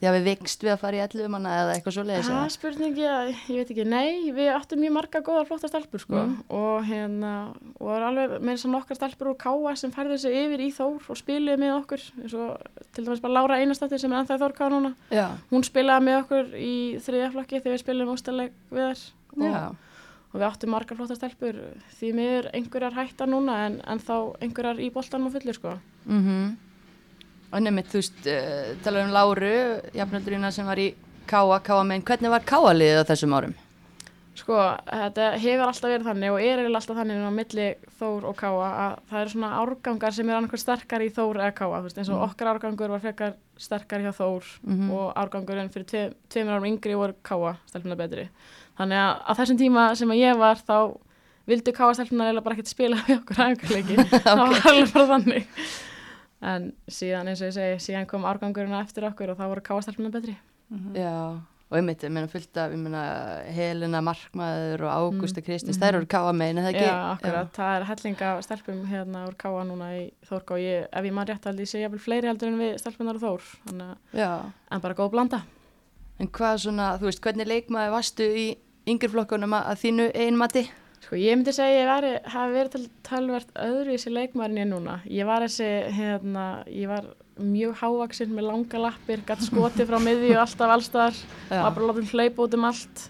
því 0.00 0.08
að 0.08 0.14
við 0.16 0.28
vekst 0.30 0.62
við 0.64 0.72
að 0.72 0.78
fara 0.80 0.96
í 0.96 1.00
11 1.04 1.28
manna 1.28 1.50
eða 1.60 1.72
eitthvað 1.74 1.94
svo 1.96 2.04
leiðis 2.08 2.28
Það 2.30 2.42
er 2.42 2.52
spurningi 2.54 3.02
að, 3.04 3.30
ég 3.52 3.58
veit 3.58 3.72
ekki, 3.74 3.84
nei, 3.84 4.30
við 4.36 4.48
áttum 4.54 4.80
mjög 4.80 4.94
marga 4.96 5.20
góðar 5.26 5.48
flottar 5.50 5.72
stelpur 5.72 6.00
sko. 6.00 6.22
Mm. 6.22 6.38
og 6.56 6.86
hérna, 6.88 7.32
og 7.76 7.90
alveg 8.08 8.32
með 8.38 8.54
þess 8.54 8.68
að 8.68 8.72
nokkar 8.76 8.98
stelpur 9.00 9.30
úr 9.34 9.36
Káa 9.44 9.74
sem 9.76 9.92
færðu 9.92 10.16
sig 10.22 10.38
yfir 10.40 10.64
í 10.64 10.70
Þór 10.72 11.10
og 11.12 11.20
spiluði 11.20 11.60
með 11.60 11.74
okkur. 11.74 12.06
Og 12.30 12.80
til 12.96 13.04
dæmis 13.04 13.20
bara 13.26 13.36
Lára 13.36 13.60
Einarsdóttir 13.60 14.00
sem 14.00 14.16
er 14.16 14.24
í 14.24 14.40
Þór 14.40 14.56
Káa 14.56 14.72
núna. 14.72 14.94
Já, 15.12 15.26
hún 15.52 15.68
spilaði 15.68 16.08
með 16.08 16.18
okkur 16.22 16.56
í 16.56 16.74
þriðaflokki 17.04 17.60
þegar 17.60 17.76
við 17.76 17.84
spilum 17.84 18.14
óstaleg 18.14 18.56
við 18.72 18.88
þær. 18.88 19.04
Og, 19.36 19.92
og 20.30 20.40
við 20.40 20.48
áttum 20.48 20.74
margar 20.74 20.98
flottar 20.98 21.20
stelpur 21.20 21.60
því 22.00 22.14
miður 22.16 22.50
einhverjar 22.56 22.96
hætta 22.96 23.28
núna 23.28 23.60
en, 23.68 23.78
en 23.84 24.00
þá 24.00 24.16
einhverjar 24.40 24.80
í 24.80 24.90
boltanum 24.94 25.28
á 25.28 25.34
fullir 25.36 25.60
sko. 25.60 25.76
Mhm 26.08 26.69
og 27.52 27.62
nefnir, 27.64 27.86
þú 27.90 27.98
veist, 28.00 28.20
uh, 28.26 28.74
talar 28.84 29.06
um 29.06 29.14
Láru 29.14 29.54
jafnöldurina 29.96 30.52
sem 30.52 30.66
var 30.66 30.76
í 30.78 30.92
Káa, 31.30 31.60
Káa 31.62 31.82
megin, 31.86 32.02
hvernig 32.06 32.30
var 32.30 32.40
Káa 32.46 32.72
liðið 32.74 33.02
á 33.02 33.08
þessum 33.10 33.34
árum? 33.38 33.54
Sko, 34.40 34.54
þetta 34.88 35.24
hefur 35.42 35.66
alltaf 35.68 35.90
verið 35.90 36.06
þannig 36.06 36.30
og 36.32 36.40
er 36.40 36.60
alltaf 36.70 36.96
þannig 36.96 37.18
á 37.26 37.32
milli 37.34 37.66
Þór 37.98 38.24
og 38.30 38.36
Káa 38.38 38.68
að 38.70 38.94
það 39.10 39.20
eru 39.20 39.32
svona 39.34 39.50
árgangar 39.60 40.14
sem 40.16 40.28
eru 40.30 40.38
annarkvæð 40.38 40.62
sterkar 40.62 41.04
í 41.04 41.10
Þór 41.12 41.40
eða 41.42 41.50
Káa, 41.58 41.80
þú 41.82 41.88
veist, 41.88 41.98
eins 42.00 42.08
og 42.08 42.16
Mm. 42.16 42.24
okkar 42.30 42.50
árgangur 42.54 42.88
var 42.94 43.02
frekar 43.04 43.34
sterkar 43.58 44.00
hjá 44.00 44.12
Þór 44.16 44.44
Mhm. 44.64 44.90
og 44.90 45.14
árgangurinn 45.14 45.68
fyrir 45.74 45.86
tve, 45.86 46.14
tveimur 46.30 46.54
árum 46.56 46.70
yngri 46.70 46.94
voru 46.96 47.14
Káa 47.22 47.56
stelpuna 47.68 47.96
betri. 47.98 48.28
Þannig 48.78 48.96
að 48.96 49.12
á 49.28 49.32
þessum 49.36 49.58
tíma 49.58 49.96
sem 49.96 50.08
að 50.08 50.22
ég 50.22 50.38
var 50.38 50.56
þá 50.56 50.96
vildu 51.46 51.72
Káa 51.74 51.94
stelpuna 51.94 52.24
eiginlega 52.30 52.44
bara 52.44 52.54
ekkert 52.56 52.68
spila 52.68 52.96
við 53.06 53.20
okkur 53.20 53.36
æfingarleiki, 53.36 53.96
það 54.24 54.38
var 54.38 54.60
alveg 54.70 54.92
bara 54.94 55.18
þannig. 55.18 55.46
En 56.42 56.72
síðan 56.88 57.28
eins 57.28 57.40
og 57.44 57.50
ég 57.50 57.56
segi, 57.56 57.78
síðan 57.90 58.06
kom 58.08 58.24
árgangurinn 58.24 58.72
á 58.72 58.80
eftir 58.80 59.04
okkur 59.10 59.34
og 59.34 59.38
þá 59.40 59.46
voru 59.50 59.60
Káa 59.66 59.82
stelpuna 59.84 60.10
betri. 60.14 60.36
Mhm. 60.72 60.94
Já, 60.96 61.12
og 61.70 61.76
einmitt, 61.78 62.00
ég 62.02 62.10
meina 62.10 62.26
fullt 62.32 62.56
af, 62.56 62.72
ég 62.72 62.78
meina 62.80 63.02
Helena 63.52 64.00
Markmaður 64.00 64.86
og 64.88 64.90
Ágústa 65.20 65.38
Mm, 65.42 65.44
Kristins, 65.46 65.76
mhm. 65.76 65.82
þær 65.84 65.94
eru 65.98 66.06
Káa 66.06 66.32
megin, 66.32 66.58
eða 66.62 66.72
ekki? 66.72 66.86
Já, 66.86 66.96
akkurat, 67.12 67.52
það 67.52 67.76
er 67.80 67.84
hellinga 67.90 68.30
stelpum 68.42 68.80
hérna 68.88 69.26
úr 69.28 69.36
Káa 69.36 69.64
núna 69.68 69.90
í 69.98 70.10
Þórká 70.26 70.58
ég, 70.58 70.88
ef 70.92 71.04
ég 71.04 71.12
maður 71.12 71.34
rétt 71.34 71.46
alveg, 71.46 71.60
ég 71.60 71.68
sé 71.68 71.80
jafnvel 71.84 72.00
fleiri 72.00 72.26
heldur 72.32 72.48
en 72.48 72.58
við 72.58 72.78
stelpunar 72.80 73.14
og 73.20 73.20
Þór, 73.26 73.42
þannig 73.68 73.86
að 73.90 74.18
Já, 74.18 74.52
en 74.72 74.80
bara 74.80 74.94
góð 74.94 75.10
blanda. 75.10 75.42
en 76.20 76.28
hvað 76.28 76.56
svona, 76.64 76.98
þú 76.98 77.04
veist, 77.10 77.20
hvernig 77.20 77.46
leikmaði 77.46 77.90
varstu 77.90 78.22
í 78.24 78.56
yngri 78.88 79.08
flokkunum 79.12 79.52
að, 79.54 79.66
að 79.70 79.80
þínu 79.84 80.10
einmati? 80.14 80.70
Sko, 81.00 81.16
ég 81.16 81.38
myndi 81.38 81.52
segja 81.56 81.94
að 81.94 82.06
ég 82.10 82.26
hafi 82.28 82.52
verið 82.54 82.74
til 82.74 82.82
tölvert 83.08 83.54
öðru 83.56 83.94
í 83.94 83.96
þessi 83.96 84.12
leikmarin 84.12 84.60
ég 84.60 84.68
núna. 84.68 84.98
Ég 85.08 85.28
var 85.28 85.46
þessi, 85.46 85.68
hérna, 85.96 86.44
ég 86.68 86.90
var 86.90 87.08
mjög 87.40 87.78
hávaksinn 87.80 88.34
með 88.36 88.50
langa 88.50 88.82
lappir, 88.82 89.22
gætt 89.24 89.46
skoti 89.46 89.86
frá 89.88 89.96
miðju 90.02 90.36
alltaf 90.36 90.74
allstaðar, 90.74 91.22
var 91.48 91.72
bara 91.76 91.88
látið 91.88 92.12
hlaupa 92.12 92.44
út 92.44 92.56
um 92.58 92.68
allt. 92.68 93.06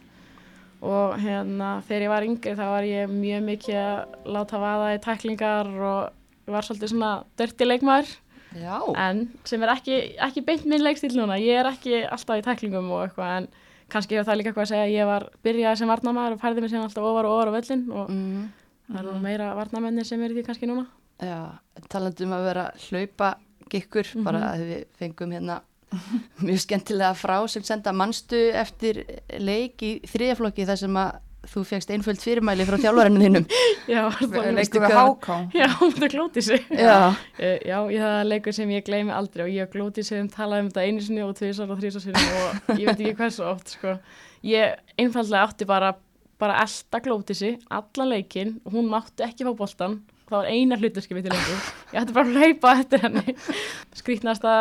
Og 0.80 1.16
hérna, 1.20 1.73
þegar 1.88 2.04
ég 2.06 2.12
var 2.14 2.26
yngri 2.28 2.56
þá 2.56 2.64
var 2.70 2.87
ég 2.88 3.11
mjög 3.12 3.42
mikið 3.49 3.80
að 3.82 4.30
láta 4.37 4.61
vaða 4.62 4.92
í 4.94 5.00
tæklingar 5.04 5.73
og 5.90 6.50
var 6.54 6.66
svolítið 6.66 6.92
svona 6.94 7.11
dörti 7.37 7.66
leikmaður. 7.66 8.14
Já, 8.59 8.78
en 8.99 9.26
sem 9.47 9.62
er 9.62 9.75
ekki, 9.75 9.99
ekki 10.26 10.42
beint 10.47 10.64
minn 10.66 10.82
leikstíl 10.82 11.12
núna, 11.14 11.37
ég 11.38 11.61
er 11.61 11.68
ekki 11.70 12.00
alltaf 12.06 12.40
í 12.40 12.47
tæklingum 12.47 12.88
og 12.90 13.04
eitthvað 13.04 13.35
en 13.37 13.50
kannski 13.92 14.16
hefur 14.18 14.28
það 14.30 14.38
líka 14.40 14.50
eitthvað 14.52 14.66
að 14.66 14.73
segja 14.73 14.87
að 14.88 14.94
ég 14.94 15.06
var 15.11 15.26
byrjað 15.47 15.78
sem 15.80 15.88
varnamæður 15.92 16.37
og 16.37 16.42
færði 16.44 16.64
mig 16.64 16.70
sem 16.73 16.82
alltaf 16.85 17.09
ofar 17.11 17.28
og 17.28 17.37
ofar 17.37 17.50
á 17.50 17.56
völlin 17.59 17.85
og 17.92 18.11
mm, 18.11 18.44
það 18.90 19.00
eru 19.02 19.14
nú 19.14 19.23
meira 19.25 19.49
varnamennir 19.59 20.06
sem 20.09 20.23
eru 20.23 20.35
í 20.35 20.40
því 20.40 20.47
kannski 20.50 20.68
núna. 20.70 20.87
Já, 21.20 21.40
talandi 21.92 22.25
um 22.25 22.32
að 22.37 22.47
vera 22.49 22.66
hlaupa 22.88 23.35
gikkur, 23.70 24.06
Mhm. 24.16 24.25
bara 24.25 24.40
að 24.54 24.62
við 24.70 24.85
fengum 24.99 25.32
hérna 25.37 25.61
mjög 26.40 26.61
skemmtilega 26.64 27.14
frá 27.18 27.37
sem 27.50 27.62
senda 27.66 27.92
mannstu 27.92 28.38
eftir 28.54 29.04
leik 29.38 29.82
í 29.82 30.00
þriðaflokki 30.06 30.66
þar 30.66 30.78
sem 30.78 30.94
að 30.97 31.18
þú 31.49 31.62
fegst 31.64 31.90
einföld 31.94 32.20
fyrirmæli 32.20 32.66
frá 32.68 32.76
þjálfarinu 32.82 33.23
þínum. 33.25 33.47
Já, 33.94 34.02
Leikur 34.56 34.85
við 34.85 34.94
háká 34.97 35.38
Já, 35.56 35.66
það 35.80 36.06
glóti 36.12 36.44
sig. 36.44 36.66
Já, 36.68 36.99
Eh, 37.40 37.56
Já, 37.64 37.78
ég 37.88 38.02
það 38.02 38.18
er 38.18 38.28
leikur 38.28 38.56
sem 38.56 38.75
ég 38.75 38.85
gleymi 38.85 39.14
aldrei 39.16 39.47
og 39.47 39.50
ég 39.54 39.73
glóti 39.73 40.04
sig 40.04 40.20
um 40.20 40.28
talaði 40.28 40.66
um 40.66 40.70
þetta 40.70 40.85
einu 40.87 41.06
sinni 41.06 41.25
og 41.25 41.35
tvisar 41.38 41.70
og 41.73 41.80
þrísar 41.80 42.04
sinni 42.04 42.26
og 42.44 42.76
ég 42.76 42.87
veit 42.90 43.00
ekki 43.00 43.16
hversu 43.23 43.47
oft 43.49 43.75
sko. 43.76 43.97
Ég 44.44 44.76
einfallega 45.00 45.47
átti 45.49 45.68
bara 45.68 45.94
bara 46.40 46.61
elda 46.62 47.00
glóti 47.04 47.35
sig, 47.37 47.59
allan 47.68 48.09
leikinn 48.14 48.54
og 48.64 48.73
hún 48.73 48.87
mátti 48.88 49.25
ekki 49.26 49.44
fá 49.44 49.50
boltan 49.59 49.99
það 50.30 50.38
var 50.38 50.47
eina 50.49 50.76
hluturski 50.80 51.16
við 51.16 51.26
til 51.26 51.35
lengur 51.35 51.66
ég 51.92 51.99
ætti 52.00 52.14
bara 52.16 52.30
að 52.30 52.38
hlaupa 52.38 52.73
eftir 52.80 53.02
henni. 53.04 53.35
Skrítnasta, 54.00 54.52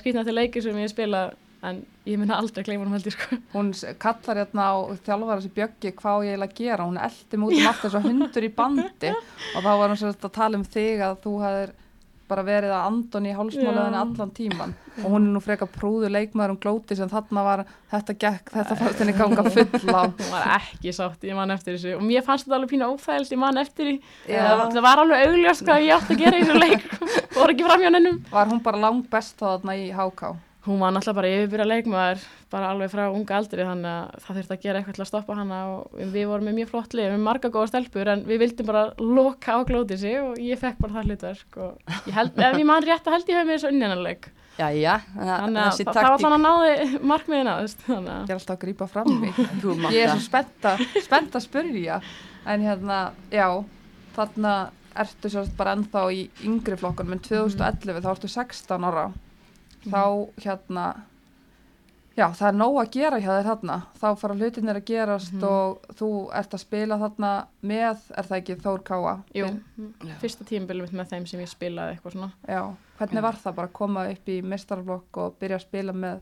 skrítnasta 0.00 0.34
leikir 0.34 0.64
sem 0.64 0.78
ég 0.82 0.90
spila 0.90 1.28
en 1.66 1.80
ég 2.06 2.20
minna 2.20 2.38
aldrei 2.38 2.62
að 2.62 2.68
gleyma 2.68 2.86
hún 2.86 2.94
heldur 2.94 3.16
sko. 3.16 3.38
Hún 3.54 3.72
kallar 4.02 4.42
hérna 4.44 4.68
á 4.70 4.76
þjálfara 5.06 5.42
sér 5.44 5.56
bjöggi 5.56 5.94
hvað 5.98 6.28
ég 6.28 6.36
eiginlega 6.36 6.52
að 6.52 6.62
gera. 6.62 6.86
Hún 6.86 7.02
eldi 7.08 7.42
mútið 7.42 7.64
um 7.64 7.72
allt 7.72 7.82
þess 7.82 7.98
að 7.98 8.08
hundur 8.08 8.46
í 8.46 8.54
bandi 8.60 9.12
og 9.12 9.60
þá 9.66 9.70
var 9.72 9.90
hún 9.90 10.00
sérst 10.04 10.28
að 10.28 10.36
tala 10.38 10.60
um 10.60 10.66
þig 10.76 11.04
að 11.08 11.20
þú 11.26 11.34
hafðir 11.42 11.76
bara 12.28 12.44
verið 12.44 12.72
að 12.74 12.86
andon 12.90 13.26
í 13.26 13.32
hálsmálaðinni 13.36 13.96
Já. 13.96 14.02
allan 14.04 14.32
tíman 14.36 14.72
og 14.98 15.06
hún 15.14 15.28
er 15.28 15.32
nú 15.32 15.40
frekar 15.42 15.70
prúðu 15.72 16.10
leikmaður 16.12 16.54
um 16.54 16.58
glóti 16.60 16.96
sem 16.98 17.10
þarna 17.10 17.44
var, 17.46 17.62
þetta 17.92 18.16
gekk, 18.24 18.50
þetta 18.52 18.76
fannst 18.80 19.02
henni 19.02 19.14
ganga 19.16 19.44
full 19.46 19.94
á. 19.94 20.02
hún 20.04 20.32
var 20.32 20.50
ekki 20.58 20.92
sátt, 20.92 21.24
ég 21.24 21.38
man 21.38 21.54
eftir 21.54 21.78
þessu 21.78 21.94
og 21.96 22.04
mér 22.04 22.26
fannst 22.26 22.48
þetta 22.48 22.58
alveg 22.58 22.72
pína 22.74 22.90
óþægild, 22.92 23.32
ég 23.32 23.40
man 23.40 23.62
eftir 23.62 23.88
því 23.88 23.94
það, 24.26 24.80
var 24.88 25.04
alveg 25.04 25.24
augljóst 25.28 25.64
hvað 25.68 25.86
ég 25.86 25.94
átti 25.96 26.16
að 26.16 26.24
gera 26.24 26.42
í 26.42 26.44
þessu 26.44 26.60
leik 26.60 26.84
fór 27.38 27.54
ekki 27.54 27.68
fram 27.70 27.86
hjá 27.86 27.92
nennum 27.94 28.20
Var 28.34 28.52
hún 28.52 28.62
bara 28.66 28.84
langt 28.84 29.08
best 29.12 29.38
þá 29.38 29.46
þarna 29.54 29.78
í 29.78 29.88
HK? 29.94 30.34
Hún 30.68 30.80
var 30.82 30.92
náttúrulega 30.92 31.18
bara 31.18 31.32
yfirbyrja 31.32 31.66
leikmaður 31.68 32.24
bara 32.52 32.70
alveg 32.72 32.92
frá 32.92 33.04
unga 33.08 33.36
aldri 33.38 33.64
þannig 33.64 33.90
að 33.90 34.24
það 34.24 34.38
þurfti 34.38 34.56
að 34.56 34.64
gera 34.64 34.80
eitthvað 34.80 34.98
til 34.98 35.04
að 35.04 35.10
stoppa 35.10 35.36
hana 35.38 35.60
og 35.72 36.00
við 36.14 36.26
vorum 36.30 36.48
með 36.48 36.58
mjög 36.58 36.72
flott 36.72 36.96
lið, 36.96 37.12
með 37.14 37.24
marga 37.26 37.52
góða 37.54 37.70
stelpur 37.72 38.10
en 38.12 38.24
við 38.28 38.42
vildum 38.44 38.68
bara 38.68 38.84
loka 39.00 39.56
á 39.56 39.58
glótið 39.68 40.02
sig 40.04 40.18
og 40.22 40.40
ég 40.42 40.60
fekk 40.60 40.82
bara 40.84 40.98
það 40.98 41.08
hlutverk 41.08 41.60
og 41.64 41.94
ég 42.08 42.18
held, 42.18 42.36
ef 42.36 42.58
ég 42.60 42.68
man 42.68 42.84
rétt 42.84 43.08
að 43.08 43.16
held 43.16 43.32
ég 43.32 43.40
hef 43.40 43.48
með 43.48 43.56
þessu 43.58 43.72
unnjananleik 43.72 44.30
Jæja, 44.58 44.96
þannig 45.14 45.60
að 45.62 45.68
þessi 45.68 45.84
það, 45.86 45.98
það 45.98 46.08
var 46.10 46.22
þannig 46.24 46.36
að 46.36 46.46
náði 46.48 47.02
markmiðina 47.06 47.52
þannig 47.84 48.08
að 48.10 48.24
Ég 48.24 48.32
er 48.32 48.40
alltaf 48.40 48.54
að 48.56 48.62
grípa 48.64 48.88
fram 48.90 49.12
þú 49.62 49.74
Ég 49.94 50.00
er 50.02 50.10
svo 50.10 50.24
spennt 50.24 50.66
að, 50.66 50.82
spennt 51.04 51.38
að 51.38 51.44
spyrja. 51.44 52.00
En 52.48 52.64
hérna, 52.66 52.96
já, 53.30 53.46
þarna 54.16 54.56
ertu 54.98 55.30
sérst 55.30 55.54
bara 55.54 55.76
ennþá 55.76 56.02
í 56.10 56.24
yngri 56.48 56.74
flokkunum. 56.80 57.14
En 57.14 57.22
2011 57.22 58.02
þá 58.02 58.10
ertu 58.16 58.32
16 58.34 58.88
ára 58.88 59.06
þá 59.86 60.02
hérna 60.42 60.86
já, 62.18 62.26
það 62.34 62.48
er 62.48 62.56
nóg 62.58 62.78
að 62.82 62.88
gera 62.96 63.18
hjá 63.22 63.28
þér 63.30 63.46
þarna 63.48 63.76
þá 64.00 64.06
fara 64.18 64.34
hlutinir 64.34 64.78
að 64.80 64.86
gerast 64.90 65.32
Mhm. 65.34 65.44
og 65.44 65.84
þú 66.00 66.08
ert 66.34 66.50
að 66.56 66.58
spila 66.64 66.98
þarna 66.98 67.32
með, 67.62 67.98
er 68.16 68.24
það 68.24 68.38
ekki 68.40 68.56
Þór 68.64 68.82
Káa? 68.82 69.12
jú, 69.34 69.46
Já. 70.02 70.14
fyrsta 70.18 70.44
tímabilið 70.44 70.82
mitt 70.82 70.92
með 70.98 71.08
þeim 71.12 71.26
sem 71.28 71.40
ég 71.40 71.48
spilaði 71.52 71.94
eitthvað 71.96 72.12
svona 72.16 72.32
Já, 72.48 72.74
hvernig 72.98 73.22
var 73.22 73.34
það 73.38 73.54
bara 73.54 73.68
að 73.68 73.72
koma 73.72 74.08
upp 74.10 74.26
í 74.28 74.42
mistarflokk 74.42 75.16
og 75.16 75.38
byrja 75.38 75.56
að 75.60 75.66
spila 75.68 75.92
með 75.92 76.20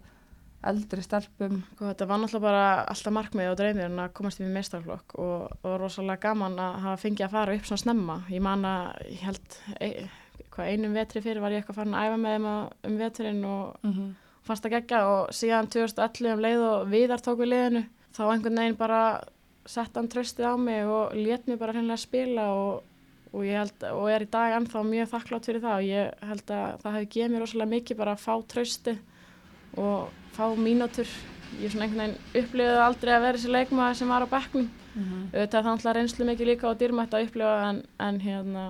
eldri 0.66 1.02
stelpum? 1.02 1.62
og 1.62 1.76
Sko, 1.76 1.84
þetta 1.94 2.06
var 2.08 2.18
náttúrulega 2.18 2.40
bara 2.42 2.84
alltaf 2.90 3.12
markmið 3.12 3.50
og 3.50 3.56
dreymir 3.56 3.90
að 4.04 4.12
komast 4.12 4.40
í 4.40 4.44
meistarflokk 4.52 5.14
og, 5.18 5.50
og 5.64 5.80
rosalega 5.80 6.20
gaman 6.28 6.58
að 6.58 6.78
hafa 6.80 6.96
fengið 7.08 7.25
að 7.28 7.30
fara 7.30 7.54
upp 7.54 7.64
svona 7.64 7.84
snemma 7.84 8.16
ég 8.28 8.42
man 8.42 8.64
að 8.64 9.02
ég 9.12 9.20
held 9.25 9.58
e, 9.80 10.08
hvað 10.56 10.70
einum 10.72 10.96
vetri 10.96 11.22
fyrir 11.25 11.40
var 11.44 11.52
ég 11.54 11.62
eitthvað 11.62 11.80
farin 11.80 11.94
að 11.94 12.08
æfa 12.08 12.16
með 12.22 12.36
þeim 12.36 12.48
um 12.90 12.98
veturinn 12.98 13.44
og 13.44 13.76
Mm 13.82 13.92
-hmm. 13.92 14.10
fannst 14.42 14.64
það 14.64 14.75
geggja 14.76 15.06
og 15.06 15.30
síðan 15.30 15.70
2011 15.70 16.32
um 16.32 16.40
leið 16.40 16.60
og 16.72 16.88
viðar 16.90 17.20
tók 17.20 17.38
við 17.38 17.52
liðinu 17.52 17.84
þá 18.16 18.22
einhvern 18.32 18.60
veginn 18.60 18.76
bara 18.76 19.00
sett 19.66 19.96
hann 19.96 20.08
tröstið 20.08 20.46
á 20.46 20.54
mig 20.56 20.86
og 20.86 21.14
lét 21.14 21.46
mig 21.46 21.58
bara 21.58 21.72
hreinlega 21.75 21.96
spila 22.00 22.46
og, 22.54 22.82
og 23.32 23.44
ég 23.44 23.58
held 23.58 23.86
og 23.92 24.08
er 24.10 24.22
í 24.22 24.30
dag 24.30 24.54
ennþá 24.56 24.82
mjög 24.86 25.10
þakklátt 25.12 25.48
fyrir 25.48 25.60
það. 25.60 25.76
Og 25.76 25.84
ég 25.90 26.28
held 26.30 26.50
að 26.50 26.80
það 26.82 26.92
hefði 26.96 27.08
gefið 27.16 27.32
mér 27.32 27.44
rosalega 27.44 27.72
mikið 27.75 27.96
bara 27.96 28.14
að 28.14 28.25
fá 28.26 28.34
trösti 28.52 28.98
og 29.76 30.08
fá 30.36 30.44
mínútur. 30.56 31.08
Ég 31.60 31.70
svona 31.72 31.86
einhvern 31.86 32.00
veginn 32.00 32.44
upplifði 32.44 32.80
aldrei 32.86 33.12
að 33.14 33.22
vera 33.26 33.38
þessi 33.38 33.52
leikmaður 33.52 33.94
sem 34.00 34.08
var 34.08 34.22
á 34.26 34.34
bekknum. 34.34 34.68
Auðvitað 35.34 35.62
það 35.62 35.70
náttúrulega 35.70 35.96
reynslu 35.98 36.25
mikið 36.25 36.46
líka 36.46 36.68
og 36.70 36.78
dýrmætt 36.80 37.14
að 37.14 37.26
upplifa 37.26 37.68
en, 37.70 37.82
en 37.98 38.20
hérna 38.20 38.64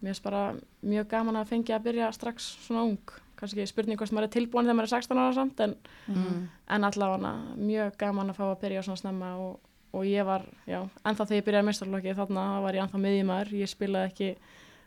mér 0.00 0.12
finnst 0.14 0.24
bara 0.26 0.42
mjög 0.82 1.08
gaman 1.12 1.36
að 1.40 1.52
fengja 1.52 1.76
að 1.78 1.86
byrja 1.90 2.12
strax 2.16 2.48
svona 2.66 2.82
ung 2.88 2.98
kannski 3.38 3.66
spurning 3.66 3.98
hvort 3.98 4.12
maður 4.14 4.28
er 4.28 4.34
tilbúin 4.38 4.64
þegar 4.68 4.78
maður 4.78 4.88
er 4.88 4.94
16 4.96 5.18
ára 5.24 5.34
samt 5.34 5.60
en, 5.60 5.76
Mm. 6.08 6.48
en 6.68 6.84
allavega 6.84 7.32
mjög 7.56 7.96
gaman 7.98 8.30
að 8.30 8.36
fá 8.38 8.44
að 8.50 8.60
byrja 8.60 8.82
svona 8.86 9.00
snemma 9.00 9.36
og, 9.36 9.60
og 9.94 10.04
ég 10.06 10.24
var, 10.26 10.42
já, 10.66 10.82
ennþá 11.04 11.26
þegar 11.26 11.40
ég 11.40 11.46
byrjaði 11.48 11.66
meistarlokki 11.70 12.14
þarna 12.18 12.44
var 12.62 12.74
ég 12.74 12.84
ennþá 12.84 13.00
miðjumæður 13.04 13.52
ég 13.60 13.68
spilaði 13.72 14.10
ekki 14.12 14.36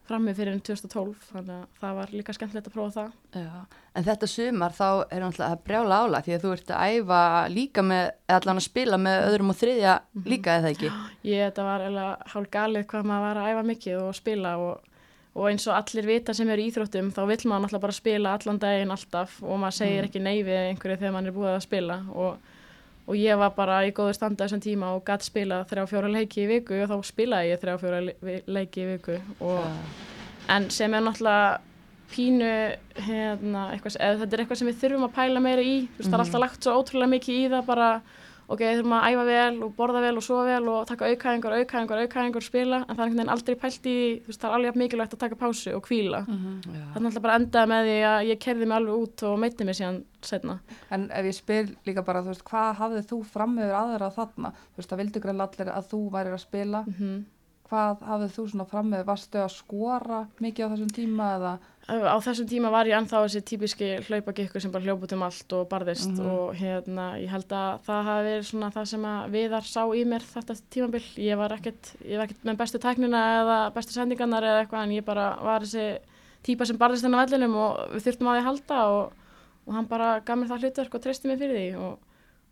frammi 0.07 0.31
fyrir 0.33 0.53
enn 0.55 0.61
2012 0.63 1.15
þannig 1.33 1.51
að 1.57 1.79
það 1.81 1.95
var 1.97 2.11
líka 2.15 2.33
skemmtilegt 2.37 2.67
að 2.69 2.75
prófa 2.77 2.93
það 2.95 3.41
Já. 3.43 3.65
En 3.97 4.05
þetta 4.07 4.27
sumar 4.31 4.71
þá 4.77 4.85
er 5.11 5.19
náttúrulega 5.25 5.51
að 5.57 5.63
brjála 5.67 5.97
ála 6.05 6.21
því 6.23 6.35
að 6.37 6.43
þú 6.45 6.51
ert 6.55 6.71
að 6.71 6.93
æfa 6.95 7.21
líka 7.51 7.83
með, 7.83 8.05
eða 8.29 8.37
allan 8.39 8.61
að 8.61 8.67
spila 8.69 8.97
með 9.03 9.25
öðrum 9.27 9.51
og 9.51 9.57
þriðja 9.59 9.95
líka 10.23 10.55
eða 10.61 10.71
ekki. 10.71 10.91
ég, 11.27 11.41
þetta 11.51 11.65
var 11.67 11.83
eiginlega 11.83 12.31
hálf 12.31 12.49
galið 12.55 12.85
hvað 12.87 13.09
maður 13.11 13.25
var 13.27 13.41
að 13.43 13.49
æfa 13.51 13.65
mikið 13.73 13.99
og 14.05 14.15
spila 14.15 14.53
og, 14.63 14.86
og 15.37 15.47
eins 15.51 15.67
og 15.69 15.75
allir 15.77 16.07
vita 16.09 16.33
sem 16.33 16.49
eru 16.49 16.63
í 16.65 16.71
íþróttum 16.71 17.11
þá 17.13 17.19
vill 17.29 17.43
maður 17.45 17.67
náttúrulega 17.67 17.83
bara 17.85 17.95
spila 17.97 18.31
allan 18.37 18.57
daginn 18.63 18.93
alltaf 18.95 19.35
og 19.45 19.59
maður 19.61 19.75
segir 19.77 20.07
ekki 20.07 20.21
nei 20.25 20.39
við 20.47 20.57
einhverju 20.71 20.97
þegar 21.03 21.13
maður 21.13 21.29
er 21.31 21.35
búið 21.37 21.51
að 21.53 21.65
spila. 21.67 21.97
Og, 22.17 22.55
og 23.07 23.15
ég 23.21 23.37
var 23.39 23.53
bara 23.55 23.77
í 23.85 23.93
góðu 23.95 24.15
standa 24.17 24.47
þessum 24.47 24.63
tíma 24.65 24.89
og 24.97 25.05
gætt 25.07 25.27
spila 25.29 25.61
þrjá 25.69 25.85
fjóra 25.93 26.09
leiki 26.11 26.41
í 26.43 26.49
viku 26.55 26.81
og 26.81 26.89
þá 26.91 26.97
spilaði 27.11 27.51
ég 27.53 27.61
þrjá 27.61 27.77
fjóra 27.83 28.01
le- 28.09 28.41
leiki 28.57 28.83
í 28.83 28.89
viku. 28.95 29.19
Og, 29.45 29.69
en 30.57 30.69
sem 30.73 30.97
er 30.97 31.05
náttúrulega 31.05 31.59
pínu 32.07 32.49
hérna, 33.03 33.63
eitthvað, 33.75 33.97
eða 33.99 34.19
þetta 34.23 34.35
er 34.37 34.41
eitthvað 34.43 34.59
sem 34.61 34.69
við 34.71 34.77
þurfum 34.81 35.05
að 35.09 35.15
pæla 35.19 35.41
meira 35.43 35.63
í. 35.63 35.77
Þú 35.91 36.01
veist, 36.01 36.09
það 36.09 36.17
er 36.17 36.23
alltaf 36.25 36.43
lagt 36.43 36.63
svo 36.67 36.75
ótrúlega 36.81 37.11
mikið 37.13 37.39
í 37.41 37.49
það 37.51 37.65
bara, 37.67 37.89
ok, 38.47 38.63
þurfum 38.63 38.95
að 38.97 39.07
æfa 39.11 39.23
vel 39.27 39.59
og 39.65 39.73
borða 39.77 40.01
vel 40.05 40.19
og 40.19 40.25
sofa 40.25 40.45
vel 40.47 40.69
og 40.71 40.87
taka 40.89 41.09
aukæðingar, 41.11 41.55
aukæðingar, 41.61 42.03
aukæðingar 42.05 42.41
og 42.41 42.47
spila, 42.47 42.79
en 42.83 42.95
það 42.95 43.01
er 43.01 43.05
einhvern 43.05 43.21
veginn 43.21 43.33
aldrei 43.35 43.59
pælt 43.63 43.89
í 43.91 43.95
þú 44.23 44.31
veist, 44.31 44.41
það 44.41 44.49
er 44.49 44.57
alveg 44.57 44.81
mikilvægt 44.81 45.15
að 45.17 45.23
taka 45.23 45.39
pásu 45.41 45.73
og 45.75 45.89
hvíla. 45.89 46.23
Já. 46.27 46.35
Það 46.67 46.99
er 46.99 47.05
náttúrulega 47.05 47.25
bara 47.27 47.39
endaði 47.41 47.71
með 47.73 47.89
því 47.89 47.97
að 48.11 48.19
ég 48.31 48.43
kerði 48.47 48.67
mig 48.67 48.77
alveg 48.79 49.05
út 49.05 49.25
og 49.27 49.39
meitti 49.43 49.67
mig 49.67 49.79
síðan 49.79 50.03
setna. 50.27 50.59
En 50.95 51.07
ef 51.11 51.31
ég 51.31 51.37
spyr 51.37 51.73
líka 51.87 52.05
bara, 52.07 52.23
þú 52.25 52.33
veist, 52.33 52.45
hvað 52.47 52.77
hafðið 52.81 53.09
þú 53.11 53.23
fram 53.35 53.57
yfir 53.59 53.79
aðra 53.81 54.13
þarna? 54.15 54.53
Þú 54.67 54.81
veist, 54.81 54.93
það 54.93 55.03
vildi 55.03 55.23
greinlega 55.25 55.51
allir 55.51 55.73
að 55.75 55.89
þú 55.91 56.03
værir 56.15 56.37
að 56.37 56.45
spila. 56.47 56.85
Mm 56.87 57.25
Hvað 57.67 58.03
hafðið 58.07 58.35
þú 58.37 58.43
svona 58.51 58.65
fram 58.69 58.93
yfir? 58.93 59.05
Varstu 59.09 59.39
að 59.43 59.49
skora 59.57 60.19
mikið 60.39 60.63
á 60.63 60.71
þessum 60.71 60.91
tíma 60.95 61.25
eða? 61.37 61.51
Á 61.87 62.17
þessum 62.23 62.47
tíma 62.47 62.69
var 62.71 62.87
ég 62.87 62.95
ennþá 62.97 63.21
þessi 63.25 63.41
típiski 63.47 63.87
hlaupagikkur 64.07 64.63
sem 64.63 64.71
bara 64.71 64.83
hljóp 64.83 65.03
út 65.07 65.13
um 65.15 65.23
allt 65.23 65.53
og 65.55 65.67
barðist 65.71 66.11
Mhm. 66.11 66.25
og 66.31 66.55
hérna, 66.55 67.05
ég 67.19 67.29
held 67.31 67.47
að 67.51 67.79
það 67.87 68.03
hafi 68.07 68.25
verið 68.27 68.47
svona 68.51 68.71
það 68.71 68.85
sem 68.87 69.03
að 69.07 69.29
viðar 69.35 69.63
sá 69.67 69.81
í 69.95 70.03
mér 70.05 70.23
þetta 70.33 70.55
tímabil. 70.71 71.03
Ég 71.17 71.37
var 71.37 71.49
ekkert, 71.55 71.93
ég 72.07 72.17
var 72.17 72.25
ekkert 72.27 72.43
með 72.43 72.57
bestu 72.57 72.79
tæknina 72.79 73.21
eða 73.41 73.73
bestu 73.73 73.91
sendingarnar 73.93 74.43
eða 74.43 74.65
eitthvað 74.65 74.83
en 74.83 74.91
ég 74.97 75.05
bara 75.05 75.27
var 75.43 75.61
þessi 75.61 75.99
típa 76.43 76.65
sem 76.65 76.77
barðist 76.77 77.03
hennar 77.03 77.25
vellinum 77.27 77.55
og 77.55 77.89
við 77.95 78.03
þurftum 78.07 78.27
á 78.27 78.33
því 78.35 78.39
að 78.43 78.47
halda 78.49 78.81
og, 78.87 79.11
og 79.67 79.73
hann 79.73 79.85
bara 79.87 80.19
gaf 80.21 80.37
mér 80.37 80.47
það 80.47 80.61
hlutverk 80.63 80.95
og 80.95 81.01
treysti 81.03 81.27
mér 81.27 81.37
fyrir 81.39 81.57
því 81.59 81.79
og, 81.83 81.97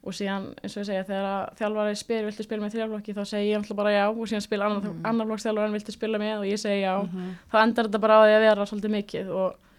og 0.05 0.13
síðan 0.13 0.51
eins 0.61 0.75
og 0.75 0.83
ég 0.83 0.87
segja 0.89 1.05
þegar 1.07 1.53
þjálfari 1.57 1.97
spyr 1.97 2.27
viltu 2.27 2.45
spila 2.45 2.61
með 2.61 2.75
þrjálflokki 2.75 3.15
þá 3.17 3.21
segi 3.25 3.47
ég 3.49 3.57
alltaf 3.59 3.79
bara 3.79 3.93
já 3.95 4.03
og 4.05 4.27
síðan 4.29 4.43
spila 4.45 4.67
annar, 4.69 4.83
mm. 4.91 4.99
annarflokksþjálfari 5.09 5.75
viltu 5.75 5.95
spila 5.95 6.21
með? 6.21 6.35
Og 6.43 6.49
ég 6.49 6.61
segi 6.61 6.83
já. 6.83 6.93
Þá 7.51 7.57
endar 7.63 7.89
þetta 7.89 8.01
bara 8.03 8.19
á 8.19 8.23
því 8.25 8.35
að 8.35 8.45
vera 8.45 8.67
svolítið 8.69 8.93
mikið 8.95 9.31
og, 9.33 9.73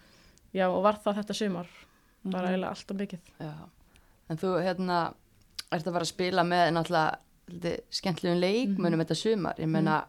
já, 0.57 0.65
og 0.67 0.81
var 0.83 0.99
það 1.05 1.21
þetta 1.21 1.37
sumar 1.39 1.71
bara 2.27 2.51
eiginlega 2.51 2.73
allt 2.75 2.91
og 2.91 2.99
mikið. 3.03 3.31
Já. 3.45 3.55
En 4.27 4.41
þú 4.41 4.53
hérna 4.65 4.99
ert 5.71 5.87
að 5.87 5.95
fara 5.95 6.03
að 6.03 6.11
spila 6.11 6.45
með 6.47 6.67
náttúrulega 6.75 7.17
svolítið 7.47 7.81
skemmtilegum 8.01 8.43
leikmönnum 8.43 9.03
þetta 9.05 9.19
sumar. 9.21 9.59
Ég 9.63 9.71
meina, 9.71 10.01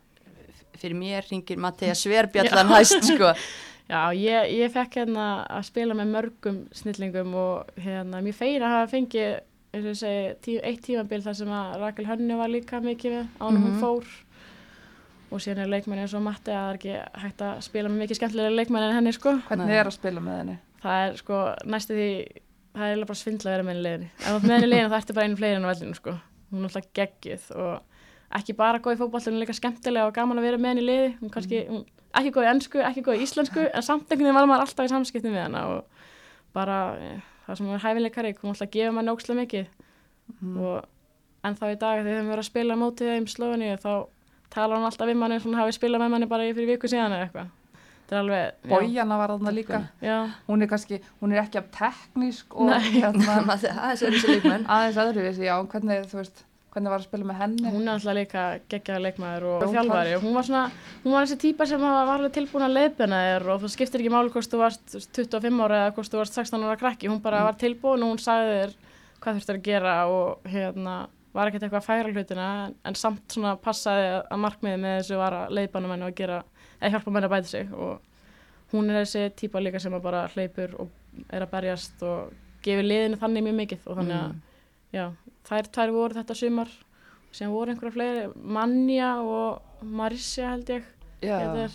fyrir 0.78 0.98
mér 0.98 1.26
ringir 1.30 1.62
Mattea 1.62 1.94
Sverbjallan 1.94 2.72
hæst 2.74 3.06
sko. 3.06 3.34
Já, 3.88 4.12
ég, 4.12 4.50
ég 4.52 4.72
fekk 4.72 4.98
hérna 5.00 5.26
að 5.48 5.62
spila 5.70 5.94
með 5.96 6.10
mörgum 6.12 6.56
snillingum 6.76 7.30
og 7.40 7.70
hérna 7.80 8.18
mjög 8.20 8.36
feina 8.36 8.66
að 8.66 8.74
hafa 8.74 8.90
fengið 8.90 9.30
eins 9.74 9.84
og 9.84 9.90
ég 9.92 9.98
segi, 10.00 10.34
tí, 10.44 10.56
eitt 10.64 10.82
tímabil 10.86 11.22
þar 11.22 11.36
sem 11.36 11.48
að 11.52 11.76
Rakel 11.82 12.06
Hönnu 12.08 12.36
var 12.40 12.48
líka 12.52 12.80
mikið 12.80 13.12
með 13.18 13.26
ánum 13.40 13.62
hún 13.66 13.74
Mhm. 13.76 13.80
fór 13.82 14.04
og 15.30 15.40
síðan 15.44 15.58
er 15.66 15.68
leikmenni 15.68 16.02
eins 16.06 16.14
og 16.16 16.22
Matti 16.24 16.50
að 16.50 16.56
það 16.56 16.70
er 16.72 16.78
ekki 16.78 16.94
hægt 17.22 17.42
að 17.44 17.58
spila 17.66 17.88
með 17.92 18.00
mikið 18.02 18.16
skemmtilega 18.20 18.54
leikmenni 18.56 18.88
en 18.88 18.96
henni 18.96 19.12
sko 19.12 19.34
Hvernig 19.48 19.66
Nei. 19.68 19.76
er 19.76 19.84
að 19.90 19.96
spila 19.98 20.20
með 20.24 20.38
henni? 20.40 20.56
það 20.82 21.02
er 21.10 21.16
sko 21.20 21.40
næstu 21.68 21.94
því 21.98 22.08
það 22.78 22.92
er 22.94 23.04
bara 23.10 23.18
svindla 23.20 23.50
að 23.50 23.54
vera 23.56 23.66
með 23.68 23.74
henni 23.92 24.10
þú 24.22 24.34
ert 24.38 24.42
með 24.48 24.54
henni 24.56 24.70
liðinu 24.72 24.88
þá 24.92 24.98
ertu 25.02 25.14
bara 25.18 25.26
einu 25.28 25.36
fleiri 25.36 25.56
en 25.58 25.64
á 25.68 25.70
vellinu 25.74 25.94
sko 25.98 26.14
hún 26.52 26.58
er 26.64 26.68
alltaf 26.70 26.88
geggjuð 26.96 27.46
og 27.58 27.80
ekki 28.38 28.56
bara 28.56 28.78
góð 28.78 28.94
í 28.96 29.00
fótball 29.02 29.24
hún 29.28 29.36
er 29.36 29.42
líka 29.44 29.56
skemmtilega 29.58 30.06
og 30.08 30.14
gaman 30.16 30.38
að 30.38 30.46
vera 30.48 30.56
með 30.56 30.70
henni 30.72 30.84
í 30.84 30.88
liði 30.88 31.08
hún 31.20 31.30
kannski, 31.34 31.60
hún, 31.68 31.84
ekki 32.14 32.32
góð 32.32 32.46
í 32.46 32.50
ennsku, 32.54 32.78
ekki 32.88 33.02
góð 33.04 33.18
í 33.20 33.24
íslensku 33.26 33.66
en 33.74 33.82
samt 33.84 34.08
einhvern 34.08 34.28
veginn 34.30 34.38
var 34.40 34.46
maður 34.48 34.64
alltaf 34.64 34.86
í 34.88 34.92
samskiptum 34.94 35.32
við 35.36 35.42
hana 35.44 35.66
og 35.74 35.84
bara 36.56 36.78
eh, 36.96 37.20
það 37.48 37.58
sem 37.58 37.66
hún 37.66 37.74
er 37.78 37.84
hæfileikari, 37.86 38.34
hún 38.42 38.52
alltaf 38.54 38.70
gefur 38.76 38.94
maður 38.98 39.08
nógslega 39.10 39.40
mikið. 39.40 39.66
Og 40.54 40.84
en 41.48 41.56
þá 41.58 41.64
í 41.72 41.76
dag 41.80 41.98
þegar 41.98 42.06
við 42.08 42.16
höfum 42.18 42.32
verið 42.34 42.44
að 42.44 42.50
spila 42.52 42.76
mótið 42.78 43.12
þeim 43.14 43.28
slóðinni 43.32 43.70
þá 43.80 43.92
talar 44.52 44.76
hann 44.78 44.88
alltaf 44.88 45.08
við 45.08 45.18
manni 45.20 45.38
svona 45.40 45.62
hafi 45.62 45.76
spilað 45.76 46.02
með 46.04 46.12
manni 46.14 46.28
bara 46.28 46.48
í 46.48 46.52
fyrir 46.56 46.74
viku 46.74 46.90
síðan 46.90 47.14
eða 47.16 47.28
eitthvað? 47.28 47.54
Þetta 48.08 48.16
er 48.16 48.22
alveg, 48.22 48.44
já, 48.64 48.70
Bójana 48.72 49.16
var 49.20 49.32
þarna 49.34 49.52
líka. 49.52 49.78
Hún 50.48 50.64
er 50.64 50.68
kannski, 50.70 50.98
hún 51.20 51.32
er 51.34 51.42
ekki 51.42 51.58
af 51.60 51.66
teknísk 51.76 52.54
og 52.56 52.70
hérna, 52.72 53.42
Það 53.52 53.66
er 53.92 53.98
þessi 54.00 54.30
leikmenn. 54.32 54.64
aðeins 54.64 55.00
öðruvísi, 55.02 55.44
já, 55.44 55.54
hvernig, 55.74 56.06
þú 56.08 56.16
veist, 56.22 56.40
hvernig 56.78 56.92
var 56.94 57.02
að 57.02 57.06
spila 57.10 57.26
með 57.28 57.38
henni? 57.42 57.72
hún 57.74 57.84
er 57.88 57.92
alltaf 57.96 58.16
líka 58.16 58.44
geggjaða 58.72 59.02
leikmaður 59.04 59.46
og 59.50 59.58
Rótar. 59.66 59.74
þjálfari 59.74 60.14
og 60.16 60.24
hún 60.24 60.36
var 60.38 60.46
svona, 60.48 60.64
hún 61.04 61.16
var 61.18 61.26
þessi 61.28 61.38
típa 61.44 61.66
sem 61.68 61.82
var 61.82 62.12
alveg 62.14 62.34
tilbúin 62.38 62.66
að 62.68 62.76
leiðbena 62.78 63.20
þér 63.26 63.46
og 63.52 63.60
það 63.66 63.74
skiptir 63.74 64.04
ekki 64.04 64.14
máli 64.14 64.32
hvort 64.34 64.52
þú 64.54 64.62
varst 64.62 64.96
25 65.18 65.62
ára 65.66 65.82
eða 65.84 65.94
hvort 65.98 66.14
þú 66.14 66.22
varst 66.22 66.38
16 66.40 66.64
ára 66.68 66.80
krakki, 66.80 67.10
hún 67.10 67.20
bara 67.24 67.44
var 67.50 67.58
tilbúin 67.60 68.06
og 68.06 68.14
hún 68.14 68.22
sagði 68.22 68.56
þér 68.62 68.74
hvað 69.18 69.38
þurftur 69.40 69.58
að 69.58 69.64
gera 69.68 69.94
og 70.06 70.46
hérna 70.48 70.96
var 71.34 71.50
ekkert 71.50 71.66
eitthvað 71.66 71.82
að 71.82 71.88
færa 71.90 72.12
hlutina 72.14 72.44
en, 72.66 72.74
en 72.88 72.96
samt 72.98 73.34
svona 73.34 73.56
passaði 73.60 74.06
að 74.22 74.40
markmiði 74.42 74.78
með 74.80 74.94
þessu 75.02 75.18
var 75.20 75.36
að 75.42 75.56
leiðbana 75.58 75.90
menn 75.90 76.04
og 76.06 76.12
að 76.12 76.18
gera, 76.22 76.38
eða 76.80 76.92
hjálpa 76.94 77.12
menn 77.14 77.26
að 77.28 77.34
bæta 77.34 77.50
sig 77.50 77.72
og, 77.74 77.98
hún 78.72 78.90
er 78.90 79.02
þessi 79.02 79.26
típa 79.36 79.60
líka 79.64 79.80
sem 79.80 79.94
bara 80.02 80.26
hleypur 80.34 80.74
og 80.82 81.24
er 81.32 81.44
að 81.44 81.50
berjast 81.52 82.02
og 82.04 82.32
gefur 82.64 82.84
liðinu 82.84 83.16
þannig 83.20 83.46
mjög 83.46 83.56
mikið 83.62 83.86
og 83.88 83.96
þannig 84.00 84.16
að 84.18 84.28
Mm. 84.28 84.42
Já, 84.92 85.10
þær 85.48 85.70
tvær 85.74 85.92
voru 85.92 86.14
þetta 86.14 86.34
sumar 86.36 86.68
sem 87.32 87.50
voru 87.52 87.70
einhverja 87.74 87.92
fleiri 87.92 88.32
Manja 88.42 89.14
og 89.20 89.84
Marissa 89.84 90.50
held 90.54 90.66
ég. 90.72 90.82
Já, 91.22 91.38
Þetta 91.38 91.70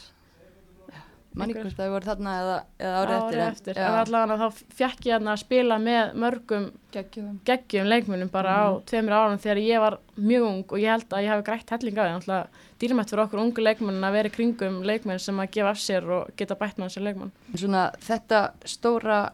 manni 1.36 1.54
einhver- 1.54 1.64
hvort 1.66 1.78
það 1.80 1.90
voru 1.94 2.06
þarna 2.06 2.32
eða, 2.42 2.58
eða 2.80 2.98
árið 3.04 3.14
eftir. 3.14 3.38
árið 3.38 3.44
en- 3.44 3.54
eftir. 3.54 3.78
allavega 4.04 4.38
þá 4.38 4.64
fekk 4.78 5.00
ég 5.10 5.24
að 5.24 5.38
spila 5.40 5.78
með 5.80 6.14
mörgum 6.24 6.66
Geggjum. 6.94 7.40
geggjum 7.46 7.88
leikmunum 7.90 8.30
bara 8.32 8.50
á 8.54 8.66
tveimur 8.86 9.12
árum 9.18 9.40
þegar 9.42 9.58
ég 9.64 9.80
var 9.80 9.98
mjög 10.18 10.44
ung 10.48 10.66
og 10.70 10.78
ég 10.80 10.90
held 10.92 11.10
að 11.10 11.24
ég 11.24 11.30
hafi 11.30 11.44
grætt 11.44 11.70
helling 11.70 11.98
af 11.98 12.24
því. 12.24 12.48
Dýrmætt 12.80 13.10
fyrir 13.10 13.24
okkur 13.26 13.40
ungu 13.40 13.62
leikmenn 13.64 14.04
að 14.04 14.12
vera 14.14 14.30
kringum 14.30 14.84
leikmenn 14.84 15.20
sem 15.20 15.38
að 15.40 15.52
gefa 15.52 15.70
af 15.70 15.78
sér 15.78 16.04
og 16.10 16.36
geta 16.38 16.56
bætt 16.56 16.76
með 16.78 16.90
þessi 16.90 17.04
leikmann 17.04 17.32
En 17.54 17.58
Svona 17.58 17.92
þetta 17.98 18.52
stóra 18.66 19.32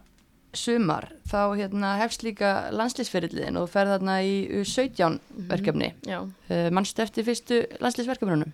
sumar, 0.54 1.10
þá 1.30 1.56
hérna 1.60 1.98
hefst 2.02 2.24
líka 2.26 2.70
landslýsferðliðin 2.74 3.60
og 3.60 3.68
þú 3.68 3.74
ferð 3.76 3.94
þarna 3.98 4.16
í 4.26 4.34
U17 4.62 5.20
verkefni. 5.52 5.94
Já, 6.08 6.24
Uh, 6.50 6.70
Manstu 6.74 7.04
eftir 7.04 7.24
fyrstu 7.28 7.60
landslýsverkefnunum? 7.80 8.50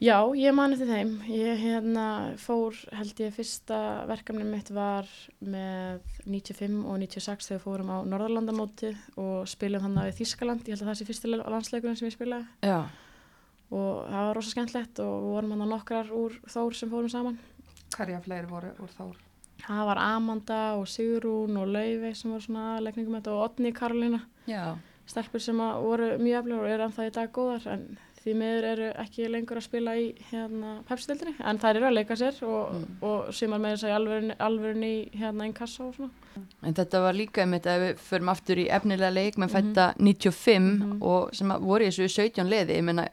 Já 0.00 0.16
ég 0.32 0.54
mani 0.56 0.78
til 0.80 0.86
þeim 0.88 1.10
ég 1.28 1.58
hérna 1.60 2.04
fór 2.40 2.72
held 2.96 3.18
ég 3.20 3.34
fyrsta 3.36 4.06
verkefni 4.08 4.46
mitt 4.48 4.70
var 4.72 5.04
með 5.44 6.00
95 6.24 6.86
og 6.88 6.96
96 7.02 7.50
þegar 7.50 7.58
við 7.58 7.64
fórum 7.66 7.92
á 7.92 7.96
Norðurlandamóti 8.08 8.94
og 9.20 9.44
spilum 9.48 9.84
þannig 9.84 10.08
við 10.08 10.18
Þískaland 10.22 10.64
ég 10.64 10.72
held 10.72 10.86
að 10.86 10.88
það 10.88 10.98
sé 11.02 11.08
fyrsti 11.10 11.32
landsleikurinn 11.36 12.00
sem 12.00 12.08
ég 12.08 12.16
spilaði 12.16 12.48
Já. 12.64 12.78
og 13.76 14.08
það 14.08 14.24
var 14.30 14.34
rosa 14.40 14.54
skemmtlegt 14.54 15.02
og 15.04 15.26
vorum 15.34 15.52
hann 15.56 15.68
nokkrar 15.68 16.12
úr 16.16 16.40
Þór 16.48 16.78
sem 16.80 16.92
fórum 16.96 17.12
saman 17.12 17.36
Hverja 17.92 18.22
fleiri 18.24 18.48
voru 18.48 18.72
úr 18.80 18.96
þór? 18.96 19.20
Það 19.66 19.84
var 19.90 19.98
Amanda 19.98 20.60
og 20.78 20.86
Sigrún 20.90 21.56
og 21.60 21.68
Laufey 21.68 22.14
sem 22.14 22.30
voru 22.32 22.40
svona 22.44 22.80
leikningum 22.84 23.18
þetta 23.20 23.34
og 23.36 23.42
Otni 23.50 23.72
Karolina, 23.76 24.20
stelpur 25.10 25.40
sem 25.42 25.58
voru 25.58 26.12
mjög 26.22 26.38
aflegur 26.44 26.64
og 26.64 26.70
eru 26.70 26.86
ennþá 26.86 27.06
í 27.08 27.12
dag 27.16 27.32
góðar 27.34 27.66
en 27.72 27.98
því 28.20 28.34
miður 28.36 28.64
eru 28.68 28.88
ekki 29.00 29.28
lengur 29.32 29.56
að 29.56 29.64
spila 29.64 29.94
í 29.96 30.10
hérna 30.30 30.74
pepsildinni 30.88 31.32
en 31.40 31.58
þær 31.58 31.78
eru 31.78 31.86
að 31.88 31.94
leika 31.96 32.16
sér 32.20 32.42
og, 32.44 32.74
Mm. 32.74 32.96
og 33.02 33.30
sumar 33.34 33.58
með 33.58 33.72
þess 33.72 33.84
að 33.88 33.94
alvörun, 33.96 34.84
í 34.84 35.10
hérna 35.16 35.44
einn 35.46 35.54
kassa 35.56 35.84
og 35.84 35.94
svona. 35.94 36.10
En 36.62 36.74
þetta 36.74 37.00
var 37.00 37.14
líka 37.14 37.42
einmitt 37.42 37.64
að 37.66 37.80
við 37.80 37.98
förum 38.10 38.28
aftur 38.30 38.56
í 38.60 38.68
efnilega 38.68 39.10
leik 39.12 39.36
með 39.36 39.48
Mhm. 39.48 39.54
fætta 39.56 39.94
95 39.98 40.78
Mhm. 40.78 41.02
og 41.02 41.34
sem 41.34 41.48
voru 41.48 41.80
í 41.84 41.88
þessu 41.88 42.08
17 42.08 42.46
liði, 42.50 42.76
ég 42.76 42.84
meina 42.84 43.08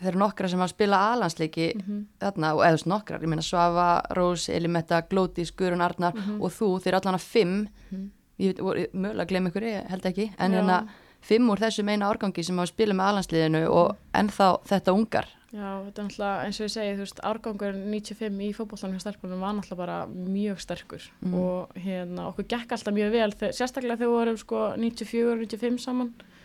þeir 0.00 0.08
eru 0.14 0.18
nokkra 0.18 0.48
sem 0.48 0.60
að 0.60 0.68
spila 0.74 0.96
aðlandsleiki 1.12 1.68
Mm 1.76 2.06
þarna 2.20 2.54
og 2.54 2.60
eða 2.64 2.70
þú 2.70 2.76
veist 2.78 2.86
nokkrar, 2.86 3.20
ég 3.22 3.28
meina 3.28 3.42
Svava, 3.42 4.02
Rós, 4.16 4.48
Elimetta, 4.48 5.02
Glótis, 5.08 5.50
Guðrun 5.56 5.80
Arnar 5.82 6.12
Mhm. 6.14 6.40
og 6.42 6.50
þú, 6.50 6.80
þeir 6.82 6.88
eru 6.94 6.96
allan 7.00 7.14
að 7.14 7.24
fimm, 7.24 7.68
Mhm. 7.90 8.10
ég 8.40 8.54
mögulega 8.92 9.24
að 9.24 9.28
glemma 9.28 9.50
ykkur, 9.50 9.62
ég 9.62 9.86
held 9.88 10.02
ekki, 10.02 10.32
en 10.38 10.52
Já. 10.52 10.56
hérna 10.60 10.88
fimm 11.22 11.48
úr 11.50 11.58
þessum 11.58 11.88
eina 11.90 12.06
árgangi 12.12 12.44
sem 12.44 12.56
hafa 12.56 12.72
spilað 12.72 12.96
með 12.96 13.08
aðlandsliðinu 13.10 13.68
og 13.70 13.96
ennþá 14.14 14.62
þetta 14.64 14.94
ungar. 14.94 15.26
Já, 15.52 15.82
þetta 15.84 15.98
er 15.98 16.04
náttúrulega 16.04 16.44
eins 16.44 16.60
og 16.60 16.66
ég 16.66 16.70
segi, 16.70 16.94
þú 16.96 17.02
veist, 17.04 17.20
árgangur 17.24 17.74
95 17.74 18.40
í 18.40 18.54
fótbollanum 18.54 18.94
hjá 18.94 19.00
stelpunum 19.02 19.40
var 19.40 19.54
náttúrulega 19.54 19.76
bara 19.76 20.06
mjög 20.06 20.60
sterkur 20.60 21.02
Mhm. 21.22 21.34
og 21.34 21.68
hérna, 21.74 22.28
okkur 22.32 22.44
gekk 22.46 22.68
alltaf 22.72 22.94
mjög 22.94 23.10
vel, 23.10 23.30
sérstaklega 23.52 23.96
þegar 23.98 24.06
við 24.06 24.14
vorum 24.14 24.36
sko 24.38 24.74
94 24.76 25.42
og 25.42 25.48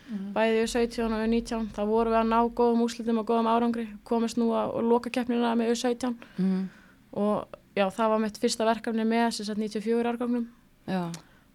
95 0.06 0.14
saman, 0.14 0.34
bæði 0.36 0.64
U17 0.66 1.06
og 1.06 1.24
U19, 1.26 1.68
þá 1.76 1.82
vorum 1.90 2.14
við 2.14 2.20
að 2.22 2.30
ná 2.32 2.40
góðum 2.60 2.82
úslitum 2.86 3.18
og 3.22 3.26
góðum 3.30 3.48
árangri, 3.52 3.86
komist 4.04 4.38
nú 4.38 4.52
að 4.54 4.82
loka 4.90 5.10
keppnina 5.10 5.56
með 5.56 5.72
U17 5.74 6.16
Mm. 6.38 6.70
og 7.14 7.48
já, 7.76 7.86
það 7.90 8.10
var 8.10 8.20
mitt 8.20 8.38
fyrsta 8.38 8.66
verkefni 8.66 9.06
með 9.06 9.30
þess 9.40 9.50
að 9.50 9.58
94 9.64 10.10
árgangnum 10.12 10.46
Já, 10.88 11.12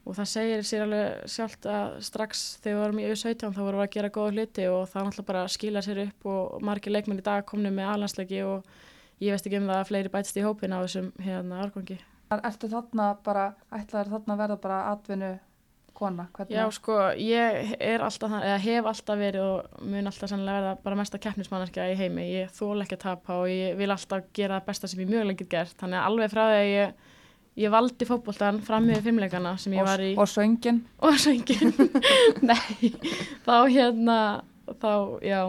og 0.06 0.14
það 0.16 0.26
segir 0.32 0.62
sér 0.66 0.82
alveg 0.86 1.28
sjálft 1.30 1.66
að 1.70 2.00
strax 2.02 2.58
þegar 2.64 2.76
við 2.76 2.82
vorum 2.82 2.98
í 2.98 3.08
U17 3.12 3.52
þá 3.54 3.60
vorum 3.62 3.80
við 3.80 3.86
að 3.86 3.94
gera 3.94 4.10
góða 4.10 4.32
hluti 4.34 4.66
og 4.68 4.88
það 4.90 5.04
náttúrulega 5.06 5.26
bara 5.32 5.48
skila 5.48 5.82
sér 5.86 6.02
upp 6.08 6.26
og 6.26 6.62
margir 6.62 6.92
leikmenn 6.92 7.18
í 7.20 7.22
dag 7.22 7.44
komni 7.46 7.70
með 7.70 7.92
alhansleiki 7.94 8.42
og 8.42 8.64
ég 9.20 9.30
veist 9.36 9.46
ekki 9.46 9.60
um 9.60 9.68
það 9.68 9.78
að 9.82 9.88
fleiri 9.92 10.08
bætist 10.10 10.36
í 10.40 10.42
hópin 10.42 10.72
á 10.74 10.80
þessum 10.82 11.12
hérna 11.20 11.60
árgangi. 11.62 11.98
Er, 12.30 12.40
ertu 12.46 12.68
þarna 12.72 13.16
bara, 13.22 13.54
ætlaður 13.70 14.10
þarna 14.16 14.34
að 14.34 14.38
verða 14.40 14.56
bara 14.62 14.80
atvinnu 14.94 15.30
kona? 16.00 16.26
Hvernig? 16.36 16.56
Já 16.56 16.64
sko, 16.74 16.96
ég 17.20 17.74
er 17.78 18.02
alltaf, 18.06 18.32
það- 18.32 18.48
eða 18.48 18.58
hef 18.64 18.88
alltaf 18.94 19.20
verið 19.20 19.44
og 19.44 19.84
mun 19.92 20.10
alltaf 20.10 20.32
sannlega 20.32 20.58
verða 20.60 20.74
bara 20.88 20.98
mesta 21.02 21.20
keppnismannarkja 21.22 21.86
í 21.92 21.96
heimi. 22.00 22.26
Ég 22.40 22.50
þól 22.56 22.80
ekki 22.84 22.96
að 22.98 23.04
tapa 23.06 23.38
og 23.44 23.48
ég 23.52 23.76
vil 23.78 23.90
alltaf 23.94 24.26
gera 24.36 24.58
það 24.60 24.66
besta 24.72 24.88
sem 24.90 25.00
ég 25.04 25.12
mögulega 25.12 25.38
get 25.44 25.52
gert. 25.56 25.76
Þannig 25.80 26.00
að 26.00 26.10
alveg 26.10 26.30
frá 26.34 26.44
því 26.50 26.58
að 26.60 26.70
ég, 26.74 26.92
ég 27.60 27.70
valdi 27.76 28.06
fótboltan 28.08 28.60
fram 28.64 28.86
með 28.88 29.02
fimmleikana 29.06 29.56
sem 29.60 29.72
ég 29.76 29.84
var 29.84 30.00
í. 30.00 30.12
og 30.16 30.28
söngin? 30.30 30.82
og 31.04 31.18
söngin 31.20 31.74
nei, 32.50 32.92
þá 33.44 33.56
hérna 33.68 34.18
þá, 34.80 34.92
já 35.26 35.40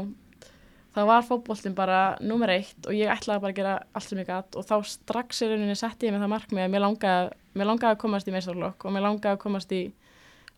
þá 0.91 1.01
var 1.07 1.23
fótboltin 1.23 1.75
bara 1.77 1.99
nummer 2.19 2.51
eitt 2.51 2.87
og 2.89 2.97
ég 2.97 3.07
ætlaði 3.13 3.43
bara 3.45 3.53
að 3.53 3.59
gera 3.61 3.75
allt 3.95 4.09
sem 4.09 4.19
ég 4.19 4.27
gætt 4.27 4.57
og 4.59 4.65
þá 4.67 4.73
strax 4.91 5.39
í 5.45 5.47
rauninni 5.51 5.77
setti 5.79 6.09
ég 6.09 6.11
mig 6.15 6.19
það 6.25 6.33
markmið 6.33 6.65
að 6.65 6.73
mér 6.73 6.83
langaði, 6.83 7.29
mér 7.55 7.69
langaði 7.69 7.95
að 7.95 8.01
komast 8.01 8.27
í 8.27 8.33
meistarlokk 8.35 8.83
og 8.89 8.91
mér 8.97 9.05
langaði 9.05 9.37
að 9.37 9.43
komast 9.45 9.71
í 9.77 9.81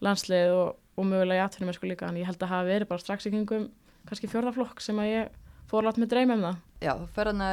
landslið 0.04 0.52
og, 0.58 0.76
og 1.00 1.08
mögulega 1.10 1.42
í 1.42 1.46
atvinnum 1.48 1.74
sko 1.78 1.88
líka 1.89 2.10
en 2.10 2.20
ég 2.22 2.28
held 2.30 2.42
að 2.44 2.52
hafa 2.54 2.68
verið 2.70 2.89
bara 2.92 3.04
strax 3.04 3.28
í 3.30 3.32
kringum 3.34 3.70
kannski 4.10 4.30
fjörðaflokk 4.32 4.82
sem 4.84 5.00
að 5.00 5.12
ég 5.13 5.39
fór 5.72 5.88
látt 5.88 5.98
með 6.02 6.12
dreyma 6.13 6.36
um 6.38 6.44
það 6.48 6.58
já 6.84 6.92
þú 7.00 7.08
ferð 7.16 7.34
hana 7.34 7.50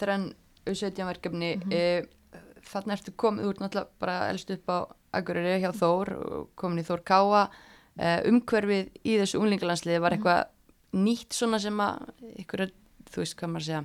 þrenn 0.00 0.26
U17 0.64 1.06
verkefni, 1.10 1.50
Mhm. 1.60 1.72
mm 1.72 2.12
þarna 2.64 2.94
ertu 2.96 3.12
komið, 3.20 3.48
ert 3.50 3.58
náttúrulega 3.60 3.88
bara 4.00 4.12
elst 4.32 4.50
upp 4.50 4.70
á 4.72 4.78
Akureyri 5.12 5.60
hjá 5.60 5.68
Þór 5.76 6.08
og 6.16 6.46
komin 6.56 6.80
í 6.80 6.84
Þór 6.86 7.02
Káa, 7.04 7.42
uh, 8.00 8.20
umhverfið 8.24 8.88
í 9.04 9.18
þessu 9.20 9.36
unglingalandsliði 9.42 9.98
Mhm. 9.98 10.02
var 10.02 10.10
eitthvað 10.16 10.46
nýtt 10.94 11.36
svona 11.36 11.60
sem 11.60 11.76
að 11.76 12.08
ykkur, 12.40 12.70
þú 13.12 13.20
veist 13.20 13.36
hvað 13.36 13.50
maður 13.52 13.60
að 13.60 13.68
segja 13.68 13.84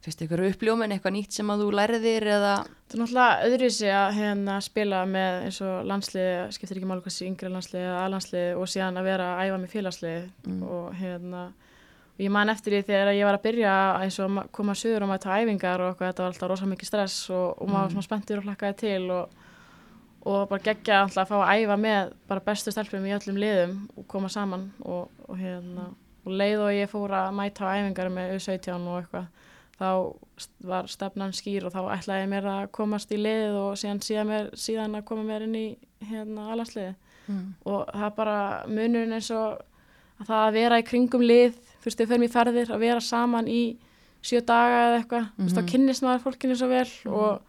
fyrst 0.00 0.22
ykkur 0.24 0.40
uppljómin, 0.48 0.92
eitthvað 0.94 1.12
nýtt 1.18 1.36
sem 1.36 1.50
að 1.52 1.60
þú 1.64 1.72
læriðir 1.76 2.24
eða 2.36 2.52
Það 2.90 2.94
er 2.96 3.00
náttúrulega 3.02 3.48
öðruvísi 3.48 3.88
að 3.94 4.14
hérna, 4.16 4.54
spila 4.64 5.00
með 5.06 5.34
eins 5.46 5.58
og 5.62 5.74
landslið, 5.86 6.30
skiptir 6.56 6.78
ekki 6.80 6.88
máli 6.90 7.02
hvað 7.04 7.14
sé 7.14 7.26
yngri 7.28 7.50
landslið 7.52 7.84
eða 7.84 7.98
aðlandslið 8.06 8.56
og 8.62 8.70
síðan 8.72 8.96
að 8.98 9.08
vera 9.10 9.26
að 9.36 9.42
æfa 9.50 9.58
með 9.64 9.74
félagslið 9.74 10.22
Mm. 10.48 10.62
og 10.64 10.94
hérna 10.98 11.42
og 11.50 12.24
ég 12.24 12.30
man 12.34 12.48
eftir 12.52 12.72
því 12.74 12.80
þegar 12.88 13.12
ég 13.14 13.24
var 13.28 13.36
að 13.38 13.44
byrja 13.44 13.74
eins 14.02 14.18
og 14.24 14.40
koma 14.52 14.72
söður 14.74 15.02
og 15.04 15.08
maður 15.12 15.22
ta 15.26 15.36
æfingar 15.40 15.80
og 15.84 15.92
eitthvað, 15.92 16.08
þetta 16.10 16.22
var 16.24 16.32
alltaf 16.32 16.50
rosa 16.50 16.66
mikið 16.72 16.88
stress 16.90 17.30
og, 17.30 17.46
og 17.62 17.68
maður 17.68 17.80
var 17.80 17.86
Mm. 17.86 17.92
svona 17.94 18.08
spenntur 18.08 18.38
og 18.38 18.44
hlakkaði 18.48 18.76
til 18.76 19.10
og, 19.10 19.30
og 20.26 20.48
bara 20.50 20.64
geggja 20.66 20.98
alltaf 21.04 21.22
að 21.24 21.30
fá 21.30 21.36
að 21.44 21.60
æfa 21.62 21.76
með 21.80 22.12
bara 22.28 22.40
bestu 22.48 22.72
stelpum 22.74 23.06
í 23.06 23.14
öllum 23.16 23.38
liðum 23.40 23.76
og 23.96 24.08
koma 24.08 24.28
saman 24.28 24.66
og, 24.82 25.08
og 25.28 25.36
hérna 25.38 25.86
og 26.26 26.32
leið 26.36 26.60
og 26.66 26.72
ég 26.76 26.90
fór 26.92 27.14
að 27.16 27.30
mæta 27.38 27.64
á 27.64 27.72
æfingar 27.80 28.10
með 28.12 28.34
U17 28.36 28.88
og 28.88 28.98
eitthvað 29.04 29.26
þá 29.80 29.88
var 30.68 30.88
stefnan 30.92 31.32
skýr 31.36 31.66
og 31.66 31.74
þá 31.74 31.80
ætlaði 31.96 32.24
ég 32.26 32.30
mér 32.34 32.48
að 32.52 32.62
komast 32.76 33.12
í 33.12 33.18
lið 33.20 33.56
og 33.60 33.78
síðan, 33.80 34.02
síðan, 34.04 34.28
mér, 34.30 34.50
síðan 34.60 34.98
að 34.98 35.06
koma 35.08 35.24
mér 35.24 35.46
inn 35.46 35.56
í 35.56 35.66
hérna 36.10 36.50
alansliði 36.54 36.94
mm. 37.26 37.44
og 37.64 37.92
það 37.92 38.16
bara 38.20 38.38
munurinn 38.68 39.16
eins 39.16 39.30
og 39.34 39.60
að 40.20 40.26
það 40.28 40.42
að 40.46 40.56
vera 40.58 40.80
í 40.80 40.88
kringum 40.90 41.24
lið 41.24 41.56
við 41.80 42.02
ferum 42.10 42.26
í 42.26 42.32
ferðir, 42.32 42.72
að 42.74 42.82
vera 42.84 43.00
saman 43.00 43.48
í 43.48 43.62
sjö 44.20 44.42
daga 44.44 44.80
eða 44.86 44.98
eitthvað 45.00 45.24
mm 45.24 45.46
Mhm. 45.46 45.54
þá 45.56 45.70
kynnist 45.72 46.04
maður 46.04 46.24
fólkinu 46.26 46.56
svo 46.56 46.68
vel 46.68 46.88
og, 47.08 47.40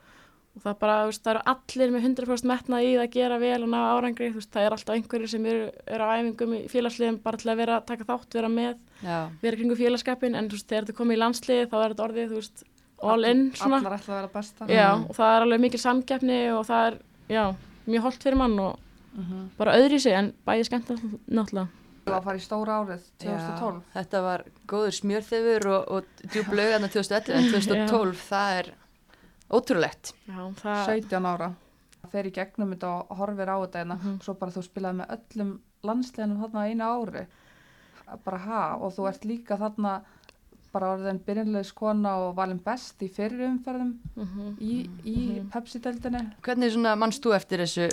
og 0.55 0.61
það 0.65 0.75
bara, 0.81 0.95
þú 1.03 1.11
veist, 1.11 1.23
það 1.23 1.31
eru 1.35 1.43
allir 1.53 1.91
með 1.95 2.05
100% 2.09 2.49
metnað 2.51 2.83
í 2.83 2.89
það 2.97 3.03
að 3.05 3.13
gera 3.15 3.37
vel 3.39 3.63
og 3.63 3.69
ná 3.71 3.77
árangri 3.95 4.27
þú 4.33 4.39
veist, 4.41 4.51
það 4.51 4.65
er 4.67 4.71
alltaf 4.75 4.95
einhverjir 4.97 5.29
sem 5.31 5.45
eru, 5.45 5.69
eru 5.87 6.03
á 6.03 6.09
æfingum 6.19 6.55
í 6.57 6.61
félagsliðum 6.67 7.19
bara 7.23 7.37
til 7.37 7.49
að 7.53 7.57
vera 7.61 7.77
að 7.79 7.85
taka 7.91 8.03
þátt, 8.09 8.33
vera 8.35 8.49
með 8.51 8.75
já, 9.05 9.19
vera 9.41 9.55
í 9.55 9.59
kringum 9.61 9.79
félagskapin 9.79 10.35
en 10.35 10.49
þú 10.51 10.57
veist, 10.59 10.67
þegar 10.67 10.83
þetta 10.89 10.97
komið 10.99 11.15
í 11.15 11.21
landslið 11.23 11.63
þá 11.71 11.75
er 11.85 11.89
þetta 11.95 12.05
orðið, 12.09 12.29
þú 12.33 12.41
veist, 12.41 12.63
all 13.01 13.23
in 13.31 13.51
svona 13.57 13.79
Allar 13.81 13.95
ætla 13.97 14.13
að 14.13 14.19
vera 14.21 14.33
besta? 14.35 14.65
Já, 14.67 14.89
Mhm. 14.95 15.05
og 15.09 15.15
það 15.15 15.35
er 15.37 15.41
alveg 15.47 15.59
mikil 15.61 15.79
samkeppni 15.79 16.39
og 16.53 16.65
það 16.67 16.87
er, 16.91 16.97
já, 17.29 17.43
mjög 17.87 18.01
holdt 18.01 18.23
fyrir 18.23 18.37
mann 18.37 18.59
og 18.59 18.79
Mhm. 19.17 19.49
bara 19.57 19.73
öðri 19.75 19.99
sig 19.99 20.13
en 20.13 20.33
bæði 20.47 20.65
skemmt 20.69 20.87
náttúrulega. 21.27 21.67
Þú 22.05 22.09
var 22.11 22.19
að 22.21 22.23
fara 22.23 22.37
í 22.37 22.41
stóra 22.41 22.75
árið, 22.81 23.01
2012. 23.19 23.81
Já, 23.93 24.01
þetta 24.01 24.21
var 24.23 24.43
góður 24.67 24.93
smjörþefur 24.99 25.65
og, 25.67 25.91
og 25.91 26.03
djúb 26.27 26.47
lögana 26.55 26.87
2011 26.89 27.29
en 27.35 27.51
2012 27.51 28.15
það 28.29 28.59
er 28.59 28.71
ótrúlegt 29.53 30.13
Já, 30.27 30.39
það, 30.61 30.85
17 30.87 31.25
ára. 31.25 31.51
Það 32.01 32.11
fer 32.15 32.25
í 32.25 32.31
gegnum 32.33 32.71
þetta 32.73 32.91
og 33.09 33.17
horfir 33.19 33.49
á 33.53 33.57
þetta 33.61 33.81
hérna. 33.83 33.97
Mhm. 34.01 34.21
Svo 34.25 34.33
bara 34.39 34.51
þú 34.55 34.63
spilaði 34.65 34.97
með 35.01 35.11
öllum 35.17 35.51
landsleginum 35.83 36.41
þarna 36.43 36.65
einu 36.69 36.83
ári. 36.87 37.25
Bara 38.25 38.37
ha, 38.45 38.61
og 38.81 38.93
þú 38.95 39.07
ert 39.09 39.23
líka 39.25 39.57
þarna 39.57 40.01
bara 40.73 40.93
orðin 40.95 41.19
byrjunlegs 41.25 41.73
kona 41.75 42.13
og 42.23 42.35
valin 42.35 42.59
best 42.63 43.01
í 43.03 43.09
fyrir 43.11 43.43
umferðum 43.49 43.97
mhm. 44.15 44.55
í, 44.59 44.89
í 45.05 45.15
Mhm. 45.41 45.49
Pepsi-deldinni. 45.51 46.21
hvernig 46.41 46.71
svona 46.71 46.95
mannst 46.97 47.21
þú 47.23 47.35
eftir 47.35 47.59
þessu 47.59 47.89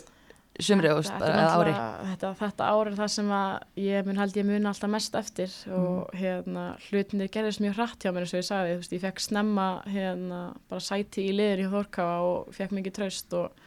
sumri 0.59 0.91
og 0.91 1.05
ári. 1.07 1.73
þetta, 2.11 2.33
þetta 2.41 2.69
ári 2.75 2.91
er 2.91 2.97
það 2.99 3.11
sem 3.15 3.29
að 3.35 3.83
ég 3.85 4.09
mun 4.09 4.19
held 4.19 4.39
ég 4.39 4.47
mun 4.49 4.71
alltaf 4.71 4.91
mest 4.91 5.19
eftir 5.19 5.55
og 5.75 6.15
hérna 6.19 6.65
hlutinir 6.89 7.31
gerðist 7.35 7.63
mjög 7.63 7.79
hratt 7.79 8.03
hjá 8.03 8.11
mér 8.11 8.27
eins 8.27 8.35
og 8.35 8.41
ég 8.41 8.49
sagði, 8.49 8.73
þú 8.73 8.83
veist, 8.83 8.97
ég 8.97 9.05
fekk 9.05 9.23
snemma 9.23 9.69
hérna 9.87 10.41
bara 10.71 10.83
sæti 10.83 11.29
í 11.29 11.37
liður 11.37 11.63
hjá 11.63 11.71
Þórkáa 11.77 12.17
og 12.27 12.51
fekk 12.57 12.75
mikið 12.79 12.97
traust 12.99 13.39
og, 13.39 13.63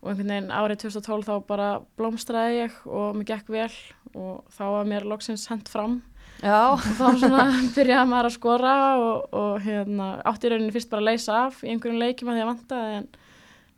og 0.00 0.10
einhvern 0.12 0.32
veginn 0.32 0.54
árið 0.54 0.86
2012 0.86 1.28
þá 1.28 1.34
bara 1.50 1.68
blómstraði 2.00 2.58
ég 2.62 2.80
og 2.88 3.20
mér 3.20 3.30
gekk 3.34 3.52
vel 3.52 3.70
og 4.14 4.56
þá 4.56 4.64
var 4.78 4.90
mér 4.94 5.08
loksins 5.10 5.48
hent 5.52 5.68
fram. 5.68 6.00
Já, 6.40 6.72
og 6.72 6.80
þá 6.80 7.04
svona 7.20 7.44
byrjaði 7.76 8.08
maður 8.10 8.30
að 8.30 8.36
skora 8.38 8.74
og, 9.00 9.28
og 9.36 9.60
hérna 9.64 10.08
átti 10.24 10.48
í 10.48 10.54
rauninni 10.54 10.74
fyrst 10.74 10.90
bara 10.92 11.04
að 11.04 11.12
leysa 11.12 11.36
af 11.46 11.60
í 11.62 11.70
einhverjum 11.72 12.00
leikjum 12.00 12.32
að 12.32 12.40
að 12.42 12.50
vantaði 12.50 12.96
en, 13.02 13.06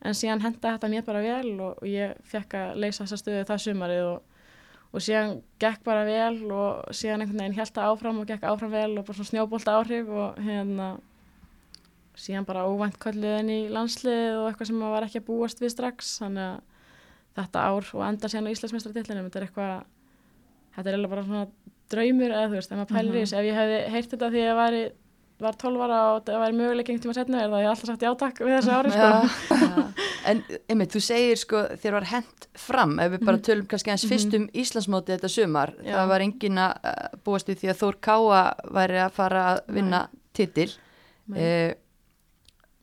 en 0.04 0.16
síðan 0.16 0.44
henda 0.44 0.76
þetta 0.76 0.90
mér 0.92 1.04
bara 1.06 1.24
vel 1.24 1.52
og, 1.56 1.76
og 1.80 1.88
ég 1.88 2.16
fekk 2.28 2.56
að 2.60 2.80
leysa 2.84 3.04
þessa 3.04 3.20
stöðu 3.22 3.44
það 3.48 3.62
sumarið 3.64 4.04
og, 4.10 4.38
og 4.92 5.04
síðan 5.06 5.36
gekk 5.62 5.84
bara 5.86 6.06
vel 6.08 6.52
og 6.52 6.94
síðan 6.96 7.24
einhvern 7.24 7.42
veginn 7.42 7.58
held 7.58 7.74
það 7.74 7.92
áfram 7.92 8.22
og 8.22 8.30
gekk 8.30 8.48
áfram 8.50 8.74
vel 8.76 8.92
og 8.92 9.04
bara 9.06 9.18
svona 9.18 9.32
snjóbolta 9.32 9.76
áhrif 9.80 10.10
og 10.12 10.40
hérna 10.46 10.90
síðan 12.16 12.46
bara 12.48 12.64
óvænt 12.68 12.96
kölluðin 13.00 13.52
í 13.52 13.58
landslið 13.72 14.38
og 14.40 14.48
eitthvað 14.48 14.70
sem 14.70 14.78
maður 14.80 14.96
var 14.96 15.06
ekki 15.06 15.20
að 15.20 15.26
búast 15.28 15.60
við 15.60 15.72
strax. 15.74 16.14
Þannig 16.22 16.46
að 16.46 16.60
þetta 17.36 17.64
ár 17.68 17.90
og 17.92 18.04
enda 18.06 18.30
síðan 18.32 18.48
á 18.48 18.54
Íslandsmeistaratillinu 18.54 19.24
þetta 19.26 19.40
er 19.40 19.46
eitthvað 19.46 19.74
þetta 20.76 20.86
er 20.86 20.94
eiginlega 20.94 21.12
bara 21.12 21.26
svona 21.26 21.46
draumur 21.92 22.32
eða 22.32 22.46
þú 22.46 22.56
veist, 22.56 22.72
ef 22.72 22.80
maður 22.80 22.94
pælir 22.94 23.18
í 23.18 23.22
þessu. 23.22 23.36
Ef 23.36 23.48
ég 23.48 23.58
hefði 23.60 23.82
heyrt 23.94 24.14
þetta 24.14 24.30
því 24.32 24.40
að 24.40 24.48
ég 24.48 24.60
væri, 24.60 24.80
var 25.40 25.56
12 25.60 25.82
ára 25.84 25.96
og 26.14 26.22
það 26.24 26.40
væri 26.42 26.56
möguleik 26.56 26.88
einhvern 26.88 27.02
tíma 27.04 27.14
setna 27.18 27.40
er 27.44 27.50
það 27.52 27.62
ég 27.64 27.70
alltaf 27.70 27.88
sagt 27.90 28.04
játak 28.06 28.38
við 28.40 28.54
þessu 28.56 28.72
ári 28.76 28.92
sko. 28.94 29.08
já. 29.66 29.86
En 30.30 30.40
einmitt, 30.72 30.90
þú 30.90 31.00
segir 31.06 31.38
sko 31.38 31.60
þér 31.82 31.92
var 32.00 32.06
hent 32.10 32.46
fram, 32.58 32.96
ef 32.98 33.12
við 33.12 33.26
bara 33.28 33.38
tölum 33.46 33.66
kannski 33.70 33.92
eins 33.92 34.06
fyrst 34.10 34.32
um 34.34 34.48
Íslandsmóti 34.58 35.12
þetta 35.14 35.28
sumar, 35.30 35.70
Mhm. 35.76 35.86
Já. 35.86 35.94
það 36.00 36.08
var 36.14 36.24
engin 36.24 36.58
að 36.58 36.72
uh, 36.90 37.18
búast 37.24 37.46
við 37.52 37.60
því 37.60 37.70
að 37.70 37.80
Þór 37.82 37.98
Káa 38.08 38.40
væri 38.78 38.98
að 39.04 39.12
fara 39.20 39.44
að 39.52 39.60
vinna 39.76 40.00
titil. 40.34 40.70
Nei. 41.28 41.38
Uh, 41.38 41.74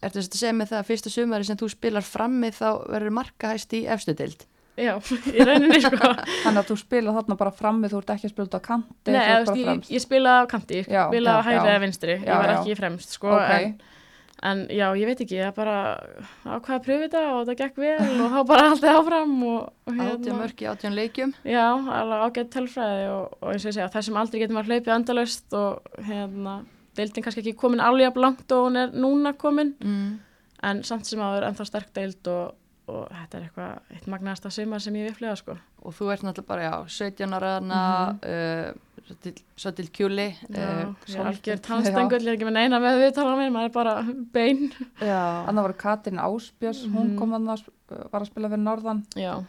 Ertu 0.04 0.20
þess 0.20 0.34
að 0.36 0.40
segja 0.44 0.54
með 0.60 0.68
það 0.74 0.80
að 0.82 0.88
fyrsta 0.92 1.10
sumari 1.14 1.46
sem 1.48 1.58
þú 1.60 1.68
spilar 1.72 2.04
frammi 2.04 2.50
þá 2.52 2.66
verður 2.92 3.14
markahæst 3.16 3.74
í 3.78 3.86
efstu 3.88 4.14
dild? 4.20 4.42
Já, 4.78 4.94
í 5.34 5.46
rauninni 5.46 5.80
sko 5.84 5.98
Þannig 6.44 6.60
að 6.64 6.68
þú 6.72 6.78
spila 6.82 7.14
þarna 7.18 7.38
bara 7.40 7.52
frammi, 7.54 7.90
þú 7.92 8.00
ert 8.02 8.14
ekki 8.16 8.30
að 8.30 8.34
spila 8.36 8.48
út 8.50 8.58
á 8.58 8.62
kanti, 8.68 9.12
Nei, 9.14 9.24
eða, 9.24 9.56
ég, 9.62 9.90
ég 9.94 10.04
spilaði 10.04 10.44
á 10.44 10.46
kanti, 10.54 10.84
ég 10.84 10.88
á 10.90 11.10
já, 11.14 11.34
hægri 11.48 11.68
eða 11.74 11.82
vinstri, 11.84 12.16
Já, 12.20 12.30
ég 12.30 12.40
var 12.44 12.54
ekki 12.58 12.78
fremst 12.80 13.18
sko, 13.18 13.34
Ok. 13.38 13.54
en, 13.54 13.76
en 14.44 14.64
já, 14.76 14.86
ég 15.00 15.08
veit 15.08 15.22
ekki, 15.24 15.38
ég 15.40 15.54
bara 15.56 15.76
ákvaði 16.44 16.76
að 16.80 16.84
pröfu 16.88 17.06
þetta 17.06 17.22
og 17.38 17.46
það 17.48 17.60
gekk 17.62 17.78
vel 17.80 18.10
og 18.26 18.34
þá 18.34 18.40
bara 18.50 18.66
haldið 18.74 18.90
áfram 18.98 19.36
og, 19.48 19.62
og 19.88 19.94
hérna- 19.94 20.18
Átján 20.18 20.40
mörki, 20.42 20.68
átján 20.74 20.98
leikjum. 20.98 21.32
Já, 21.48 21.64
alveg 21.70 22.26
ágætt 22.28 22.52
telfræði 22.58 23.06
og, 23.14 23.38
og 23.40 23.54
eins 23.54 23.64
og 23.64 23.70
ég 23.72 23.78
segja, 23.78 23.88
þessum 23.94 24.20
aldrei 24.20 24.42
getur 24.44 24.58
maður 24.58 24.74
hlaupið 24.74 24.96
andalaust 24.98 25.56
og 25.62 26.04
hérna, 26.10 26.58
deildin 27.00 27.24
kannski 27.26 27.42
ekki 27.46 27.56
komin 27.62 27.82
alveg 27.82 28.10
jafn 28.10 28.22
langt 28.26 28.52
og 28.58 28.68
hún 28.68 28.82
er 28.84 28.92
núna 28.94 29.32
komin 29.40 29.72
Mm. 29.80 30.12
en 30.64 30.84
samt 30.88 31.08
sem 31.08 31.20
áður 31.24 31.48
ennþá 31.48 31.66
sterk 31.70 31.94
deild 31.96 32.28
og, 32.32 32.52
og 32.88 33.08
þetta 33.10 33.38
er 33.38 33.44
eitthvað 33.48 33.94
eitt 33.96 34.08
magnaðasta 34.12 34.50
sumar 34.52 34.82
sem 34.84 34.96
ég 35.00 35.08
hef 35.08 35.16
upplegað 35.18 35.38
sko. 35.40 35.56
Og 35.84 35.94
þú 35.96 36.10
ert 36.14 36.26
náttúrulega 36.26 36.48
bara, 36.48 36.66
já, 36.68 36.74
17 36.98 37.34
ára 37.38 37.52
þarna, 37.58 37.80
uh, 38.28 38.74
svo 39.56 39.72
til, 39.76 39.88
kjúli. 39.96 40.28
Mhm. 40.50 40.58
Já, 40.58 40.68
uh, 40.68 40.94
ég 41.08 41.16
er 41.20 41.30
algjör 41.32 41.62
tannstengull, 41.68 42.22
ég 42.24 42.28
er 42.34 42.38
ekki 42.38 42.48
með 42.50 42.58
neina 42.60 42.80
með 42.84 43.00
viðtala 43.04 43.38
mér, 43.40 43.52
maður 43.56 43.70
er 43.70 43.76
bara 43.80 43.96
bein. 44.34 44.72
já, 45.00 45.22
Þannig 45.48 45.68
var 45.68 45.74
Katrin 45.74 46.20
Ásbjörns, 46.20 46.86
hún 46.92 47.14
Mhm. 47.14 47.18
kom 47.20 47.32
að 47.34 47.64
var 48.12 48.22
að 48.22 48.28
spila 48.32 48.50
fyrir 48.50 48.64
Norðan. 48.64 49.04
Já, 49.16 49.44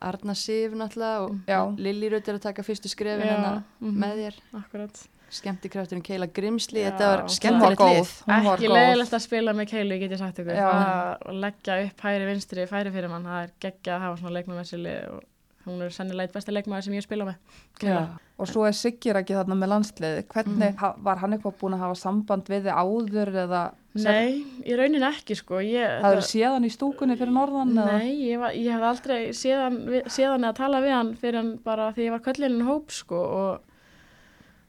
Arna 0.00 0.34
Sif 0.34 0.72
náttúrulega 0.72 1.22
og 1.26 1.38
Já. 1.46 1.76
Lilli 1.76 2.08
Rutt 2.12 2.28
er 2.28 2.34
að 2.38 2.42
taka 2.42 2.62
fyrstu 2.62 2.88
skrefin 2.88 3.26
hérna 3.26 3.64
mhm, 3.80 3.98
með 3.98 4.16
þér. 4.22 4.34
Akkurat. 4.54 5.08
Skemmtikrafturinn 5.30 6.02
Keila 6.06 6.26
Grimsli, 6.32 6.80
Já. 6.80 6.90
þetta 6.90 7.08
var 7.12 7.24
skemmtilegt 7.34 7.82
lið. 7.84 8.12
hún 8.28 8.44
var 8.48 8.58
Ekki 8.62 8.70
leiðilegt 8.72 9.16
að 9.18 9.24
spila 9.26 9.52
með 9.58 9.66
keilu, 9.74 9.98
get 10.00 10.14
ég 10.14 10.20
sagt 10.22 10.38
ykkur. 10.42 10.60
Að 10.68 11.34
leggja 11.44 11.80
upp 11.86 12.00
hæri 12.06 12.28
vinstri 12.30 12.68
færi 12.70 12.92
fyrir 12.94 13.10
mann, 13.12 13.26
það 13.28 13.42
er 13.42 13.50
geggja 13.66 13.96
að 13.98 14.06
hafa 14.06 14.20
svona 14.22 14.36
leikmann 14.38 14.60
með 14.62 14.70
sér 14.70 14.82
lið 14.86 15.10
og 15.12 15.26
hún 15.68 15.82
er 15.84 15.90
sennilega 15.92 16.24
eitt 16.30 16.32
besti 16.38 16.54
leikmaður 16.56 16.86
sem 16.86 16.94
ég 16.96 17.04
spila 17.04 17.26
með. 17.28 18.14
Og 18.38 18.46
svo 18.48 18.64
er 18.64 18.72
Siggir 18.78 19.18
ekki 19.20 19.34
þarna 19.36 19.56
með 19.58 19.72
landsliði. 19.74 20.22
Hvernig 20.32 20.76
ha- 20.80 20.94
var 21.04 21.18
hann 21.20 21.34
eitthvað 21.36 21.56
búin 21.60 21.74
að 21.76 21.82
hafa 21.84 21.98
samband 21.98 22.48
við 22.48 22.68
þig 22.68 22.78
áður 22.78 23.32
eða 23.44 23.62
Nei, 23.98 24.44
í 24.64 24.76
raunin 24.78 25.02
ekki 25.02 25.34
sko. 25.34 25.58
Ég, 25.64 25.98
það 26.04 26.12
eru 26.14 26.22
séðan 26.22 26.64
í 26.64 26.70
stúkunni 26.70 27.16
fyrir 27.18 27.32
Norðan? 27.34 27.72
Nei, 27.74 28.12
ég, 28.30 28.38
var, 28.38 28.52
ég 28.54 28.70
hef 28.70 28.84
aldrei 28.86 29.32
séðan, 29.34 29.80
séðan 30.06 30.46
eða 30.46 30.54
tala 30.54 30.80
við 30.84 30.94
hann 30.94 31.10
fyrir 31.18 31.40
hann 31.40 31.50
bara 31.64 31.88
því 31.96 32.04
ég 32.06 32.14
var 32.14 32.22
köllinin 32.28 32.62
hóp 32.68 32.94
sko 32.94 33.18
og, 33.18 33.67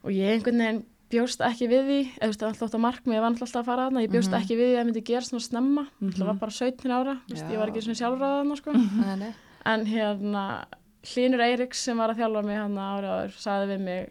og 0.04 0.12
ég 0.12 0.34
einhvern 0.36 0.58
veginn 0.64 0.86
bjóst 1.10 1.42
ekki 1.42 1.68
við 1.68 1.84
því, 1.90 2.00
eða 2.22 2.28
þú 2.30 2.30
veist, 2.30 2.44
alltaf 2.44 2.76
á 2.78 2.86
markmið, 2.86 3.16
ég 3.18 3.22
var 3.24 3.32
alltaf 3.34 3.56
að 3.56 3.66
fara 3.66 3.86
þarna, 3.90 4.04
ég 4.06 4.12
bjóst 4.14 4.30
Mhm. 4.30 4.42
ekki 4.44 4.56
við 4.60 4.66
því 4.70 4.74
að 4.76 4.80
það 4.80 4.86
myndi 4.90 5.04
gera 5.10 5.22
svona 5.26 5.42
snemma, 5.48 5.82
mm 5.82 6.08
Mhm. 6.08 6.14
það 6.20 6.26
var 6.26 6.34
bara 6.36 6.52
17 6.52 6.92
ára, 6.92 7.16
veist, 7.30 7.46
ég 7.50 7.58
var 7.58 7.68
ekki 7.70 7.82
svona 7.82 8.00
sjálfráða 8.02 8.38
þarna 8.40 8.58
sko, 8.58 8.72
Nei, 8.74 9.16
nei. 9.16 9.34
en 9.66 9.86
hérna 9.86 10.66
Hlynur 11.04 11.40
Eiríks 11.40 11.76
sem 11.80 11.98
var 11.98 12.10
að 12.10 12.18
þjálfa 12.20 12.44
mig 12.46 12.58
hann 12.58 12.76
árið 12.76 13.10
áður, 13.10 13.32
sagði 13.40 13.68
við 13.74 13.80
mig 13.80 14.10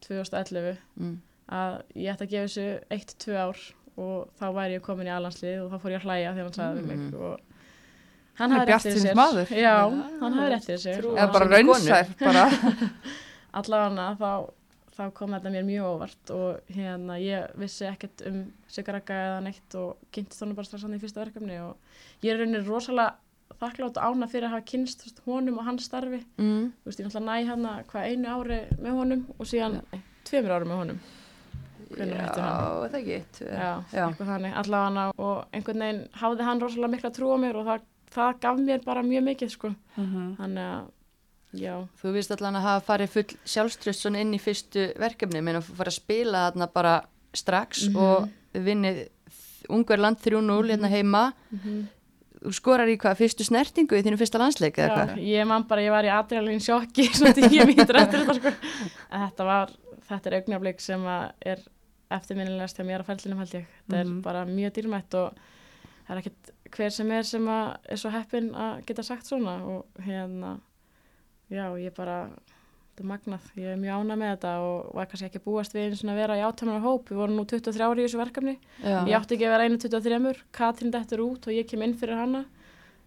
2011 0.00 0.78
Mm. 0.98 1.16
að 1.50 1.82
ég 1.96 2.08
ætti 2.14 2.24
að 2.24 2.30
gefa 2.30 2.46
þessu 2.48 2.80
1-2 2.90 3.36
ár 3.36 3.56
og 3.98 4.28
þá 4.40 4.44
væri 4.54 4.74
ég 4.78 4.82
komin 4.82 5.06
í 5.06 5.10
alanslið 5.10 5.64
og 5.64 5.70
þá 5.72 5.78
fór 5.82 5.90
ég 5.90 6.00
að 6.00 6.06
hlæja 6.06 6.32
þegar 6.32 6.46
hann 6.48 6.52
sagði 6.52 6.80
við 6.80 6.86
mig 6.86 6.98
Mm. 6.98 7.20
og 7.20 7.40
hann 8.38 8.50
hafði 8.52 8.66
rétt 8.66 8.82
fyrir 8.86 9.02
sér 9.04 9.14
maður. 9.14 9.46
já, 9.50 9.60
Já, 9.60 9.90
hann 10.20 10.32
hafði 10.32 10.50
rétt 10.54 10.64
fyrir 10.64 10.80
sér 10.80 11.02
allavega 13.52 14.16
þá, 14.16 14.50
þá 15.00 15.10
kom 15.16 15.32
þetta 15.32 15.50
mér 15.54 15.64
mjög 15.64 15.88
óvart 15.94 16.30
og 16.36 16.74
hérna 16.76 17.16
ég 17.22 17.54
vissi 17.56 17.86
ekkert 17.88 18.22
um 18.28 18.42
Sigaraka 18.68 19.16
eða 19.16 19.40
neitt 19.48 19.74
og 19.80 19.96
kynntist 20.12 20.42
honum 20.44 20.54
bara 20.58 20.68
strax 20.68 20.84
hann 20.84 20.94
í 20.98 21.00
fyrsta 21.02 21.24
verkefni 21.24 21.56
og 21.64 21.76
ég 22.22 22.34
er 22.34 22.38
rauninni 22.42 22.60
rosalega 22.68 23.16
þakklátt 23.60 23.98
ána 24.00 24.28
fyrir 24.30 24.46
að 24.46 24.54
hafa 24.54 24.66
kynst 24.70 25.02
veist, 25.04 25.22
honum 25.26 25.58
og 25.58 25.64
hans 25.66 25.88
starfi 25.88 26.20
Mm. 26.38 26.72
þú 26.84 26.86
veist, 26.86 27.00
ég 27.00 27.06
náttúrulega 27.08 27.40
næ 27.40 27.48
hann 27.48 27.66
hvað 27.90 28.06
einu 28.12 28.28
ári 28.36 28.60
með 28.80 28.92
honum 29.00 29.24
og 29.38 29.46
síðan 29.46 29.80
nei, 29.92 30.00
tveimur 30.24 30.54
ári 30.58 30.68
með 30.70 30.78
honum 30.84 31.00
Já, 31.90 32.04
hætti 32.06 32.40
hann? 32.40 32.90
það 32.92 33.00
tvö. 33.34 33.48
Já, 33.50 33.70
Já. 33.92 34.04
allavega 34.62 35.12
og 35.18 35.44
einhvern 35.52 35.82
veginn 35.82 36.08
hafði 36.20 36.44
hann 36.46 36.60
rosalega 36.62 36.92
mikla 36.94 37.10
trú 37.10 37.32
á 37.34 37.36
mér 37.42 37.56
og 37.58 37.66
það, 37.66 37.80
það 38.14 38.40
gaf 38.44 38.60
mér 38.68 38.84
bara 38.84 39.02
mjög 39.02 39.24
mikið 39.26 39.50
sko, 39.50 39.74
Mhm. 39.96 40.36
þannig 40.38 40.66
að 40.70 40.84
já, 41.54 41.86
Þú 42.02 42.12
vist 42.12 42.30
allan 42.30 42.56
að 42.56 42.62
hafa 42.68 42.86
farið 42.92 43.08
full 43.14 43.36
sjálfströst 43.44 44.06
inn 44.10 44.34
í 44.34 44.40
fyrstu 44.40 44.92
verkefni, 44.98 45.42
menn 45.42 45.56
að 45.56 45.62
fara 45.74 45.90
að 45.90 45.98
spila 46.00 46.50
þarna 46.50 46.72
bara 46.72 46.94
strax 47.34 47.88
Mhm. 47.88 47.96
og 47.96 48.28
vinnið 48.54 49.08
Ungverland 49.70 50.18
3-0 50.18 50.70
hérna 50.70 50.88
heima. 50.90 51.32
Þú 52.40 52.52
skorar 52.56 52.88
í 52.88 52.96
hvað, 52.96 53.18
fyrstu 53.20 53.44
snertingu 53.44 53.92
í 53.98 54.02
þínu 54.02 54.16
fyrsta 54.18 54.38
landsleik 54.40 54.78
eða 54.80 54.94
hvað? 54.96 55.18
ég 55.28 55.46
man 55.46 55.62
bara, 55.68 55.80
ég 55.82 55.90
var 55.92 56.04
í 56.04 56.08
adrenalín 56.08 56.60
sjokki 56.64 57.04
svona 57.14 57.34
tíu 57.36 57.66
mítur 57.68 57.96
eftir 58.00 58.24
þetta 58.24 58.34
sko 58.38 58.48
en 59.12 59.20
þetta 59.28 59.44
var, 59.44 59.70
þetta 60.08 60.26
er 60.30 60.36
augnablik 60.40 60.80
sem 60.80 61.04
er 61.06 61.60
eftirminnilegast 62.10 62.78
hjá 62.80 62.86
mér 62.88 63.04
á 63.04 63.08
ferlinum 63.10 63.38
held 63.42 63.52
ég, 63.54 63.66
þetta 63.84 64.00
Mhm. 64.04 64.16
er 64.16 64.22
bara 64.22 64.44
mjög 64.46 64.72
dýrmætt 64.78 65.14
og 65.20 65.34
það 66.08 66.16
er 66.16 66.22
ekkert 66.22 66.50
hver 66.78 66.90
sem 66.90 67.10
er 67.12 67.22
sem 67.22 67.48
er 67.48 67.96
svo 67.96 68.10
heppin 68.10 68.50
að 68.54 68.84
geta 68.86 69.02
sagt 69.04 69.26
svona 69.28 69.58
og 69.62 69.84
hérna 70.00 70.58
já, 71.50 71.64
ég 71.80 71.94
bara 71.96 72.16
þetta 72.30 73.02
er 73.04 73.08
magnað, 73.10 73.44
ég 73.56 73.72
er 73.72 73.76
mjög 73.80 74.00
ána 74.00 74.16
með 74.20 74.30
þetta 74.34 74.52
og 74.60 74.94
var 74.94 75.06
kannski 75.10 75.26
ekki 75.30 75.40
að 75.40 75.44
búast 75.48 75.72
við 75.74 75.86
eins 75.88 76.04
og 76.04 76.10
að 76.12 76.20
vera 76.20 76.36
í 76.38 76.44
átömmunar 76.44 76.82
hóp, 76.84 77.08
við 77.10 77.16
vorum 77.20 77.36
nú 77.38 77.44
23 77.48 77.90
í 77.96 78.04
þessu 78.04 78.20
verkefni 78.20 78.56
Já. 78.84 78.98
ég 79.08 79.16
átti 79.16 79.34
ekki 79.36 79.46
að 79.48 79.54
vera 79.54 79.64
einu 79.68 79.78
23 79.80 80.42
Katrín 80.52 80.90
dettur 80.94 81.22
út 81.24 81.46
og 81.48 81.52
ég 81.56 81.66
kem 81.70 81.82
inn 81.86 81.94
fyrir 81.96 82.18
hana 82.20 82.44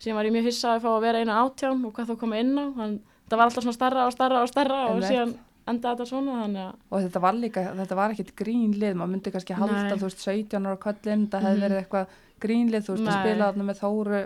síðan 0.01 0.17
var 0.19 0.25
ég 0.25 0.33
mjög 0.35 0.47
hissa 0.49 0.75
að 0.75 0.81
fá 0.83 0.89
að 0.97 1.01
vera 1.05 1.21
einu 1.23 1.31
átján 1.37 1.85
og 1.85 1.93
hvað 1.95 2.09
þá 2.09 2.19
koma 2.23 2.39
inn 2.41 2.53
á 2.57 2.65
þann, 2.79 2.95
það 3.29 3.37
var 3.37 3.45
alltaf 3.47 3.63
svona 3.63 3.77
starra 3.77 4.05
og 4.09 4.13
starra 4.17 4.41
og 4.43 4.49
starra 4.51 4.79
og 4.89 4.95
Einmitt. 4.97 5.09
síðan 5.13 5.35
endaði 5.71 5.95
þetta 5.95 6.09
svona 6.09 6.39
þannig 6.43 6.63
að 6.65 6.73
Og 6.91 7.03
þetta 7.05 7.19
var 7.23 7.33
líka, 7.39 7.61
þetta 7.79 7.95
var 7.95 8.11
ekkit 8.11 8.33
grínlið, 8.35 8.95
maður 8.99 9.11
myndi 9.13 9.31
kannski 9.31 9.55
halda, 9.55 9.83
Nei. 9.83 9.91
þú 9.95 10.07
veist, 10.09 10.23
17 10.25 10.65
ára 10.67 10.79
köllin, 10.83 11.27
það 11.31 11.45
hefði 11.47 11.55
Mhm. 11.55 11.63
verið 11.63 11.79
eitthvað 11.83 12.07
grínlið, 12.43 12.83
þú 12.83 12.91
veist, 12.97 13.05
að 13.07 13.13
Nei. 13.13 13.21
spila 13.23 13.47
þarna 13.47 13.63
með 13.69 13.79
Þóru, 13.79 14.19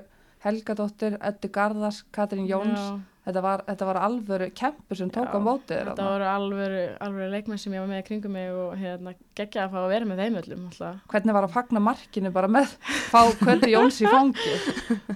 Helgadóttir, 0.46 1.18
Eddu 1.22 1.50
Garðars, 1.50 2.04
Katrín 2.14 2.46
Jóns, 2.48 2.78
já, 2.78 3.00
þetta 3.28 3.42
var, 3.44 3.64
þetta 3.68 3.88
var 3.90 3.98
alvöru 4.06 4.48
kempur 4.56 5.00
sem 5.00 5.10
tók 5.12 5.32
Já, 5.32 5.36
á 5.36 5.40
mótið 5.44 5.74
þetta 5.80 5.96
þarna. 5.98 6.12
voru 6.14 6.28
alvöru, 6.32 6.84
alvöru 7.08 7.30
leikmenn 7.34 7.60
sem 7.64 7.74
ég 7.76 7.82
var 7.84 7.90
með 7.92 8.04
kringum 8.08 8.36
mig 8.38 8.52
og 8.54 8.76
hérna 8.80 9.14
geggja 9.36 9.66
að 9.66 9.74
fá 9.74 9.80
að 9.82 9.90
vera 9.96 10.06
með 10.12 10.22
þeim 10.24 10.38
öllum 10.44 10.62
alltaf. 10.70 11.02
Hvernig 11.12 11.38
var 11.40 11.48
að 11.50 11.56
fagna 11.58 11.82
markinu 11.88 12.32
bara 12.38 12.52
með, 12.54 12.76
fá 13.14 13.20
Kvöldi 13.42 13.74
Jóns 13.74 14.00
í 14.04 14.08
fangi? 14.08 14.56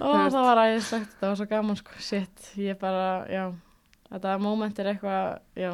og 0.00 0.18
það 0.34 0.40
var 0.50 0.62
æðislegt, 0.66 1.14
það 1.22 1.28
var 1.32 1.40
svo 1.40 1.48
gaman 1.54 1.80
sko, 1.80 1.96
shit, 2.10 2.50
ég 2.58 2.78
bara, 2.82 3.06
já 3.30 3.46
þetta 4.12 4.36
moment 4.42 4.78
er 4.82 4.92
eitthvað, 4.92 5.38
já 5.56 5.70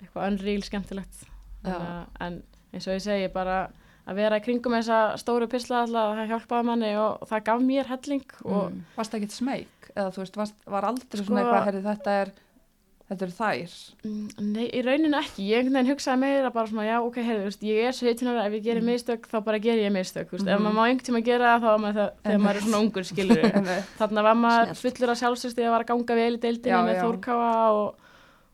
eitthvað 0.00 0.26
unreal 0.28 0.62
skemmtilegt 0.68 1.24
að- 1.64 2.06
en 2.20 2.42
eins 2.70 2.86
og 2.86 2.94
ég 2.94 3.02
segi 3.02 3.32
bara 3.34 3.62
að 4.10 4.18
vera 4.20 4.38
í 4.40 4.44
kringum 4.44 4.74
þessa 4.78 5.00
stóru 5.22 5.46
pisla 5.50 5.84
alltaf, 5.86 6.12
það 6.18 6.30
hjálpaði 6.34 6.68
manni 6.72 6.92
og 6.98 7.24
það 7.30 7.44
gaf 7.50 7.64
mér 7.70 7.90
helling 7.94 8.36
og 8.44 8.62
Mm. 8.70 8.84
Varst 8.98 9.12
það 9.14 9.20
ekkert 9.22 9.36
smeyk? 9.38 9.90
Eða 9.96 10.12
þú 10.14 10.22
veist, 10.24 10.36
varst, 10.38 10.54
var 10.70 10.86
aldrei 10.90 11.18
Sko- 11.20 11.26
svona 11.30 11.42
eitthvað, 11.44 11.64
herri, 11.70 11.82
þetta 11.86 12.12
er, 12.20 12.28
þetta 13.10 13.24
eru 13.26 13.34
þær. 13.34 13.72
Mm, 14.06 14.26
Nei, 14.54 14.66
í 14.70 14.82
rauninu 14.86 15.18
ekki, 15.18 15.46
ég 15.50 15.58
einhvern 15.64 15.74
veginn 15.80 15.90
hugsaði 15.90 16.20
meira 16.22 16.50
bara 16.54 16.70
svona, 16.70 16.84
já, 16.86 16.96
ok, 17.02 17.16
þú 17.26 17.38
veist, 17.48 17.64
ég 17.66 17.88
er 17.88 17.96
17 17.98 18.28
ára, 18.30 18.44
ef 18.46 18.52
ég 18.54 18.62
gerir 18.68 18.86
mistök, 18.86 19.26
þá 19.26 19.38
bara 19.48 19.58
ger 19.58 19.80
ég 19.82 19.90
mistök, 19.94 20.30
veist, 20.30 20.46
ef 20.46 20.60
maður 20.62 20.76
má 20.78 20.82
einhvern 20.86 21.06
tíma 21.08 21.22
gera 21.26 21.56
það, 21.56 21.64
þá 21.64 21.70
er 21.74 21.80
maður 21.82 21.98
það, 21.98 22.12
þegar 22.28 22.44
maður 22.44 22.60
er 22.60 22.66
svona 22.68 22.82
ungur, 22.84 23.08
skilur. 23.10 23.42
Þannig 24.00 24.28
var 24.28 24.38
maður 24.44 24.74
fullur 24.84 25.10
af 25.14 25.18
sjálfstöðst 25.24 25.58
að 25.58 25.72
var 25.74 25.82
að 25.86 25.90
ganga 25.90 26.18
vel 26.20 26.30
í 26.36 26.42
deildinni 26.46 26.76
Já, 26.76 26.84
með. 26.86 27.00
Þórkáa 27.02 27.50
og, 27.80 28.06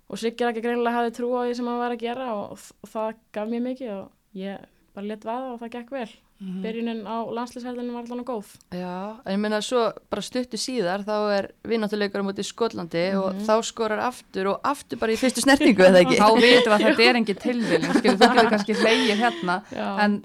og 0.09 0.19
Siggir 0.25 0.49
ekki 0.53 0.65
greinilega 0.65 0.97
hafði 1.03 1.13
trú 1.21 1.29
á 1.37 1.41
því 1.45 1.53
sem 1.61 1.69
hann 1.69 1.83
var 1.85 1.93
að 1.93 2.01
gera 2.07 2.31
og, 2.33 2.65
og 2.81 2.89
það 2.97 3.13
gaf 3.37 3.49
mér 3.53 3.65
mikið 3.69 3.93
og 3.99 4.09
ég 4.41 4.65
bara 4.97 5.07
let 5.13 5.25
vaða 5.29 5.53
og 5.55 5.61
það 5.61 5.71
gekk 5.77 5.91
vel. 5.95 6.09
Mhm. 6.41 6.57
Byrjunin 6.65 6.99
á 7.09 7.17
landslýshældinu 7.33 7.93
var 7.97 8.05
allan 8.05 8.25
góð. 8.29 8.49
Já, 8.77 9.21
en 9.25 9.33
ég 9.37 9.41
meina 9.41 9.61
svo 9.65 9.87
bara 10.11 10.23
stuttu 10.25 10.59
síðar 10.61 11.05
þá 11.07 11.15
er 11.39 11.49
vinnáttuleikur 11.65 12.21
á 12.21 12.27
móti 12.29 12.45
Skotlandi 12.45 13.07
og 13.17 13.35
Mhm. 13.35 13.47
þá 13.47 13.55
skorar 13.65 14.03
aftur 14.05 14.51
og 14.53 14.61
aftur 14.65 14.99
bara 14.99 15.13
í 15.13 15.17
fyrstu 15.17 15.41
snertingu 15.45 15.81
eða 15.87 16.03
ekki 16.05 16.19
Þá 16.25 16.29
vitum 16.37 16.73
við 16.73 16.77
að 16.77 16.87
þetta 16.91 17.09
er 17.09 17.17
engin 17.23 17.41
tilviljun, 17.47 17.95
skilur, 18.01 18.19
þú 18.21 18.29
getur 18.35 18.51
kannski 18.57 18.75
hleyið 18.83 19.17
hérna, 19.23 19.63
Já, 19.73 19.89
en 20.05 20.25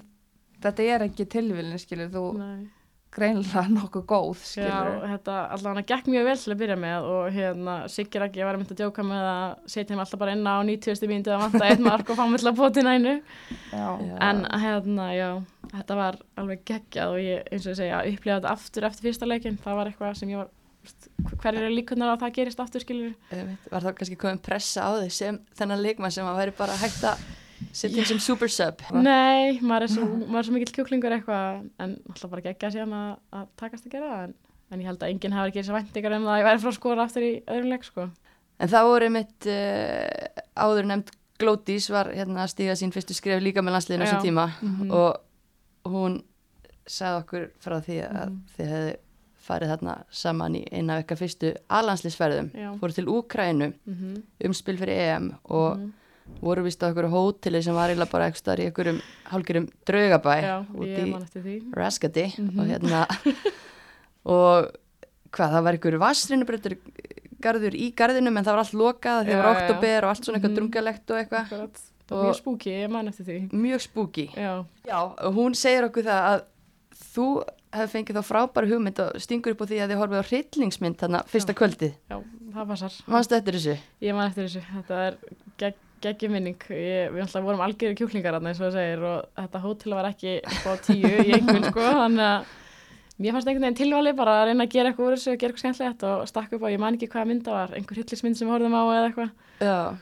þetta 0.60 0.88
er 0.94 1.08
tilviljun, 1.08 1.78
skilur, 1.78 2.08
þú 2.12 2.24
Nei. 2.38 2.68
Greinlega 3.12 3.62
nokkuð 3.68 4.04
góð, 4.08 4.40
Já, 4.56 4.68
skilur. 4.72 5.02
þetta 5.10 5.34
allan 5.56 5.80
að 5.82 5.88
gekk 5.90 6.06
mjög 6.12 6.24
vel 6.30 6.36
til 6.40 6.52
að 6.54 6.60
byrja 6.62 6.76
með 6.80 7.08
og 7.12 7.26
hérna 7.34 7.74
Siggir 7.92 8.24
ekki, 8.26 8.44
var 8.46 8.56
að 8.56 8.62
mynda 8.62 8.72
að 8.76 8.80
djóka 8.82 9.04
með 9.04 9.26
að 9.32 9.52
setja 9.74 9.92
hann 9.94 10.02
alltaf 10.04 10.22
bara 10.22 10.36
inn 10.36 10.48
á 10.48 10.56
90. 10.64 11.10
mínúti 11.10 11.34
að 11.34 11.42
vanta 11.44 11.68
eitt 11.68 11.84
mark 11.84 12.08
og 12.08 12.18
fá 12.18 12.24
mig 12.30 12.40
til 12.40 12.48
að 12.52 12.56
bóti 12.62 12.86
nænu. 12.86 13.12
Já. 13.72 13.84
Já. 14.08 14.16
En 14.30 14.42
hérna, 14.64 15.10
já, 15.16 15.28
þetta 15.74 15.98
var 16.00 16.18
alveg 16.40 16.64
geggjað 16.72 17.12
og 17.12 17.20
ég, 17.20 17.44
eins 17.52 17.68
og 17.68 17.74
ég 17.74 17.80
segja, 17.82 18.00
upplifa 18.14 18.38
þetta 18.40 18.56
aftur 18.56 18.88
eftir 18.88 19.08
fyrsta 19.10 19.28
leikin. 19.28 19.60
Það 19.60 19.78
var 19.82 19.92
eitthvað 19.92 20.18
sem 20.22 20.32
ég 20.32 20.40
var, 20.40 20.50
hverjir 21.44 21.62
eru 21.66 21.76
líkunar 21.76 22.14
að 22.14 22.24
það 22.24 22.34
gerist 22.40 22.64
aftur, 22.64 22.82
skilur? 22.82 23.12
Var 23.68 23.84
þá 23.86 23.92
kannski 24.00 24.18
komin 24.24 24.40
pressa 24.42 24.88
á 24.88 24.90
þig 25.04 25.12
sem 25.20 25.38
þennan 25.60 25.84
leikmann 25.84 26.14
sem 26.16 26.26
að 26.26 26.40
væri 26.40 26.56
bara 26.58 26.80
hægt 26.80 27.04
að 27.12 27.22
setja 27.72 27.98
inn 28.02 28.06
sem 28.06 28.18
super 28.22 28.48
sub 28.52 28.80
Nei, 28.92 29.58
maður 29.60 29.82
er 29.82 29.92
svo, 29.94 30.06
svo 30.42 30.52
mikill 30.52 30.74
kjúklingur 30.76 31.12
eitthvað, 31.16 31.68
en 31.80 31.96
alltaf 32.10 32.30
bara 32.30 32.42
geggjað 32.42 32.74
síðan 32.76 32.92
að, 32.98 33.12
að 33.32 33.46
takast 33.56 33.86
að 33.86 33.92
gera. 33.96 34.24
En, 34.24 34.34
en 34.72 34.80
ég 34.80 34.86
held 34.90 35.02
að 35.02 35.10
enginn 35.14 35.32
hafi 35.32 35.48
ekki 35.52 35.62
þess 35.62 35.72
að 35.72 35.78
væntingar 35.80 36.16
um 36.18 36.22
það 36.28 36.34
að 36.34 36.38
ég 36.42 36.48
væri 36.50 36.62
frá 36.62 36.70
að 36.72 36.78
skora 36.78 37.02
aftur 37.08 37.22
í 37.26 37.32
öðrum 37.46 37.70
leik, 37.72 37.84
sko. 37.84 38.08
En 38.60 38.68
það 38.68 38.88
voru 38.92 39.08
mitt 39.10 39.46
uh, 39.46 40.42
áður 40.56 40.84
nefnd 40.92 41.10
Glódís 41.42 41.88
var 41.90 42.12
hérna 42.14 42.44
að 42.44 42.52
stíga 42.52 42.74
sín 42.78 42.92
fyrstu 42.94 43.14
skref 43.16 43.40
líka 43.42 43.62
með 43.64 43.72
landsliðinu 43.74 44.04
þessum 44.06 44.22
tíma 44.22 44.44
Mhm. 44.62 44.90
og 44.92 45.90
hún 45.90 46.20
sagði 46.86 47.22
okkur 47.24 47.48
frá 47.58 47.80
því 47.82 47.96
að 48.06 48.28
Mhm. 48.28 48.36
þið 48.56 48.68
hefði 48.74 48.92
farið 49.42 49.72
þarna 49.72 49.94
saman 50.10 50.54
í 50.54 50.62
eina 50.70 51.00
vekka 51.00 51.16
fyrstu 51.18 51.50
alandsliðsferðum 51.68 52.50
Já. 52.54 52.68
fóru 52.78 52.94
til 52.94 53.06
Úkrænu 53.06 53.72
Mm 53.86 53.94
-hmm. 53.94 54.22
um 54.46 54.54
spil 54.54 54.76
fyrir 54.78 54.94
EM 55.16 55.34
og 55.44 55.78
Mhm. 55.78 55.92
Voru 56.42 56.62
vist 56.64 56.82
á 56.82 56.90
okkur 56.90 57.08
hóteli 57.12 57.62
sem 57.62 57.74
var 57.74 57.90
eiginlega 57.90 58.10
bara 58.12 58.26
eitthvað 58.30 58.42
starf 58.42 58.60
í 58.62 58.66
einhverjum 58.70 59.00
hálfgerðum 59.32 59.68
draugabæ 59.86 60.36
Já, 60.42 60.56
ég 60.86 61.10
man 61.10 61.22
eftir 61.22 61.42
því. 61.42 61.56
Raskati 61.74 62.26
Mhm. 62.38 62.58
og 62.58 62.66
hérna 62.66 63.06
og 64.24 64.70
hvað, 65.32 65.54
það 65.56 65.64
var 65.66 65.78
einhver 65.78 65.98
vassrinnubrötur 66.02 66.76
garður 67.42 67.74
í 67.74 67.88
garðinum 67.98 68.36
en 68.38 68.44
það 68.46 68.54
var 68.54 68.62
allt 68.64 68.76
lokað 68.78 69.24
því 69.24 69.32
það 69.32 69.38
Já, 69.38 69.42
var 69.42 69.48
já, 69.48 69.58
já. 69.58 69.64
oktober 69.66 70.04
og 70.06 70.10
allt 70.12 70.24
svona 70.28 70.38
eitthvað 70.38 70.52
Mhm. 70.52 70.58
drungalegt 70.60 71.10
og 71.10 71.16
eitthvað. 71.22 71.48
Það 71.48 72.16
var 72.18 72.26
mjög 72.26 72.38
spúki, 72.42 72.70
ég 72.82 72.90
man 72.90 73.08
eftir 73.08 73.24
því. 73.26 73.50
mjög 73.50 73.80
spooky 73.80 74.26
Já, 74.36 74.64
Já, 74.86 74.98
og 75.18 75.34
hún 75.34 75.54
segir 75.54 75.84
okkur 75.88 76.02
það 76.04 76.22
að 76.28 76.42
þú 77.14 77.26
hefði 77.72 77.92
fengið 77.94 78.16
þá 78.18 78.22
frábæra 78.28 78.68
hugmynd 78.68 78.98
og 79.00 79.12
stingur 79.20 79.52
upp 79.54 79.62
á 79.62 79.66
því 79.66 79.78
að 79.80 79.88
þið 79.90 80.00
horfið 80.02 80.20
á 80.20 80.28
hryllingsmynd 80.28 80.96
þarna 81.00 81.24
fyrsta 81.26 81.54
kvöldið. 81.56 81.94
já, 82.10 82.22
það 82.52 82.68
passar. 82.68 82.92
Manstu 83.08 83.34
eftir 83.34 83.54
þessu? 83.54 83.76
Ég 84.02 84.14
man 84.14 84.28
eftir 84.28 84.44
þessu, 84.44 84.62
þetta 84.76 85.06
er 85.06 85.16
gegg, 85.58 85.74
geggjum 86.04 86.34
minning, 86.36 86.66
ég, 86.70 87.12
við 87.14 87.24
alltaf 87.24 87.46
vorum 87.46 87.62
algjörði 87.64 87.98
kjúklingar 88.00 88.36
þarna 88.36 88.52
eins 88.52 88.60
og 88.60 88.66
það 88.68 88.76
segir 88.78 89.06
og 89.08 89.30
þetta 89.38 89.62
hótel 89.62 89.96
var 89.98 90.08
ekki 90.10 90.34
upp 90.42 90.66
á 90.68 90.72
tíu 90.86 91.12
í 91.12 91.36
einhvern 91.38 91.68
sko, 91.70 91.86
þannig 92.02 92.28
að 92.28 92.52
mér 93.22 93.36
fannst 93.36 93.50
einhvern 93.50 93.66
veginn 93.68 93.80
tilvali 93.80 94.14
bara 94.18 94.36
að 94.40 94.50
reyna 94.50 94.66
að 94.66 94.76
gera 94.76 94.92
eitthvað 94.92 95.08
úr 95.08 95.16
þessu 95.16 95.32
og 95.32 95.40
gera 95.40 95.52
eitthvað 95.52 95.64
skemmtilegt 95.64 96.06
og 96.10 96.28
stakk 96.30 96.56
upp 96.56 96.66
á, 96.66 96.72
ég 96.74 96.82
man 96.82 96.98
ekki 96.98 97.10
hvaða 97.12 97.30
mynd 97.30 97.46
það 97.46 97.58
var, 97.58 97.74
einhver 97.78 98.00
hryllismynd 98.00 98.38
sem 98.38 98.48
við 98.48 98.56
horfðum 98.56 98.78
á 98.78 98.82
eða 98.82 99.08
eitthvað, 99.08 99.98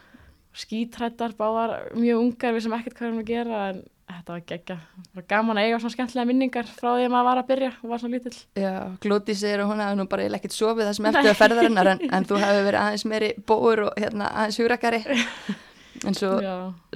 skítrættar, 0.61 1.39
báðar 1.39 1.77
mjög 1.95 2.25
ungar 2.25 2.57
við 2.57 2.67
sem 2.67 2.77
ekkert 2.81 2.97
hvað 2.99 3.11
erum 3.11 3.23
að 3.23 3.31
gera 3.31 3.65
en 3.71 3.83
þetta 4.11 4.35
var 4.35 4.43
geggja, 4.49 4.77
bara 5.15 5.27
gaman 5.31 5.61
að 5.61 5.67
eiga 5.69 5.79
svona 5.83 5.95
skemmtilega 5.95 6.29
minningar 6.31 6.69
frá 6.71 6.89
því 6.97 7.07
að 7.07 7.13
maður 7.15 7.29
var 7.29 7.41
að 7.41 7.49
byrja 7.51 7.71
og 7.71 7.93
var 7.93 8.03
svona 8.03 8.17
lítill. 8.17 8.37
Já, 8.59 8.75
Glóti 9.05 9.37
segir 9.39 9.63
að 9.63 9.71
hún 9.71 9.83
hefði 9.85 9.99
nú 10.01 10.07
bara 10.11 10.25
eiginlega 10.25 10.41
ekkert 10.43 10.57
sofið 10.57 10.89
það 10.89 10.97
sem 10.99 11.07
eftir 11.11 11.31
að 11.31 11.41
ferðarinnar 11.41 11.93
en, 11.95 12.05
en 12.19 12.29
þú 12.29 12.41
hefði 12.43 12.65
verið 12.67 12.81
aðeins 12.83 13.07
meiri 13.13 13.33
bóur 13.47 13.85
og 13.87 14.01
hérna 14.01 14.31
aðeins 14.35 14.61
hugrakari. 14.63 15.03
En 16.07 16.15
svo, 16.17 16.31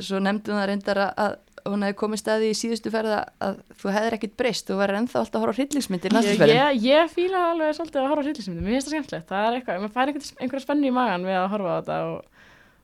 svo 0.00 0.20
nefndi 0.22 0.52
hún 0.52 0.60
það 0.60 0.68
reyndar 0.70 1.00
að, 1.04 1.10
að 1.24 1.34
hún 1.72 1.82
hefði 1.86 1.96
komið 2.02 2.20
staði 2.20 2.50
í 2.52 2.56
síðustu 2.58 2.90
ferða 2.92 3.18
að 3.42 3.54
þú 3.80 3.92
hefðir 3.94 4.16
ekkert 4.18 4.34
breyst, 4.40 4.66
þú 4.68 4.76
verður 4.80 4.98
ennþá 5.00 5.18
alltaf 5.22 5.38
að 5.38 5.44
horfa 5.44 5.54
á 5.54 5.58
hryllingsmyndir 5.58 6.10
ég, 6.12 6.16
næstisferðin. 6.18 6.60
ég, 6.60 6.84
ég 6.90 7.12
fíla 7.14 7.40
alveg 7.50 7.74
svolítið 7.78 8.00
að 8.02 8.08
horfa 8.12 8.20
á 8.20 8.26
hryllismyndir, 8.28 8.64
mér 8.66 8.76
finnst 8.76 8.88
það 8.88 8.94
skemmtilegt, 8.94 9.26
það 9.32 9.48
er 9.48 9.58
eitthvað, 9.58 9.80
maður 9.84 9.94
fær 9.96 10.12
einhver, 10.12 10.30
einhverja 10.44 10.64
spennu 10.66 10.88
í 10.90 10.94
magan 10.98 11.24
við 11.28 11.38
að 11.40 11.48
horfa 11.54 11.72
á 11.72 11.76
þetta 11.80 11.98
og, 12.10 12.18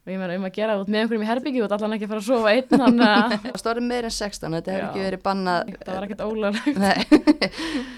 og 0.01 0.12
ég 0.14 0.20
meina 0.23 0.38
um 0.40 0.49
að 0.49 0.55
gera 0.57 0.79
út 0.81 0.88
með 0.90 1.01
einhverjum 1.05 1.25
í 1.27 1.31
herbyggju 1.31 1.64
út 1.66 1.75
allan 1.77 1.96
ekki 1.99 2.09
að 2.09 2.12
fara 2.14 2.25
að 2.25 2.31
sofa 2.31 2.55
einn 2.57 2.70
þannig 2.81 3.11
að 3.11 3.37
Það 3.51 3.61
stóði 3.64 3.87
meir 3.90 4.09
en 4.09 4.16
16, 4.16 4.57
þetta 4.59 4.77
hefur 4.77 4.88
ekki 4.88 5.05
verið 5.07 5.25
bannað. 5.29 5.75
það 5.85 5.99
var 5.99 6.09
ekkert 6.09 6.25
ólöglegt. 6.25 6.77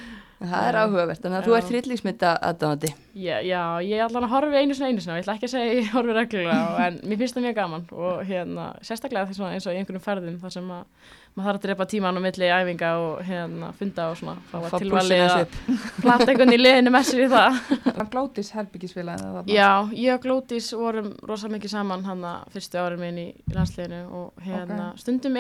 Það 0.51 0.67
er 0.69 0.79
áhugavert, 0.83 1.23
þannig 1.23 1.39
að 1.39 1.47
þú 1.47 1.57
ert 1.57 1.71
hryllingsmynda 1.73 2.33
aðdáðandi. 2.49 2.91
Já, 3.13 3.35
já, 3.45 3.63
ég 3.85 4.03
allan 4.03 4.27
að 4.27 4.33
horfi 4.33 4.57
einu 4.59 4.75
sinna 4.77 4.89
einu 4.91 5.03
og 5.03 5.17
ég 5.19 5.23
ætla 5.23 5.35
ekki 5.37 5.49
að 5.49 5.53
segja 5.53 5.67
að 5.71 5.79
ég 5.79 5.91
horfi 5.93 6.13
reglulega 6.17 6.61
en 6.87 7.01
mér 7.07 7.19
finnst 7.21 7.37
það 7.37 7.47
mjög 7.47 7.59
gaman 7.59 7.85
og 7.93 8.23
hérna, 8.29 8.69
sérstaklega 8.85 9.29
þess 9.29 9.43
að 9.43 9.57
eins 9.57 9.67
og 9.69 9.75
í 9.75 9.81
einhverjum 9.81 10.05
ferðum 10.07 10.39
þar 10.43 10.55
sem 10.57 10.71
að 10.73 10.85
maður 11.33 11.49
þarf 11.49 11.59
að 11.59 11.65
drepa 11.67 11.87
tíman 11.89 12.19
á 12.19 12.25
milli 12.25 12.49
æfinga 12.53 12.91
og 13.01 13.23
hérna 13.25 13.73
funda 13.79 14.09
og 14.13 14.19
svona, 14.21 14.37
Fá 14.51 14.57
púlsinn 14.61 14.83
tilvalið 14.85 15.23
að 15.25 15.45
upp. 15.47 15.55
plata 16.05 16.29
einhvern 16.29 16.53
í 16.53 16.61
liðinu 16.61 16.93
með 16.93 17.07
sér 17.09 17.23
í 17.25 17.29
það. 17.33 17.53
Var 17.87 18.09
Glótis 18.13 18.53
herbyggisfélagið 18.53 19.25
þarna? 19.39 19.49
Já, 19.49 19.71
ég 19.97 20.13
og 20.13 20.21
Glótis 20.27 20.69
vorum 20.77 21.09
rosa 21.25 21.49
mikið 21.53 21.73
saman 21.73 22.05
hann 22.05 22.29
fyrstu 22.53 22.81
árin 22.83 23.01
minn 23.01 23.21
í, 23.23 23.29
í 23.33 23.57
landsliðinu 23.57 24.03
og 24.13 24.45
hérna 24.45 24.93
stundum 25.01 25.37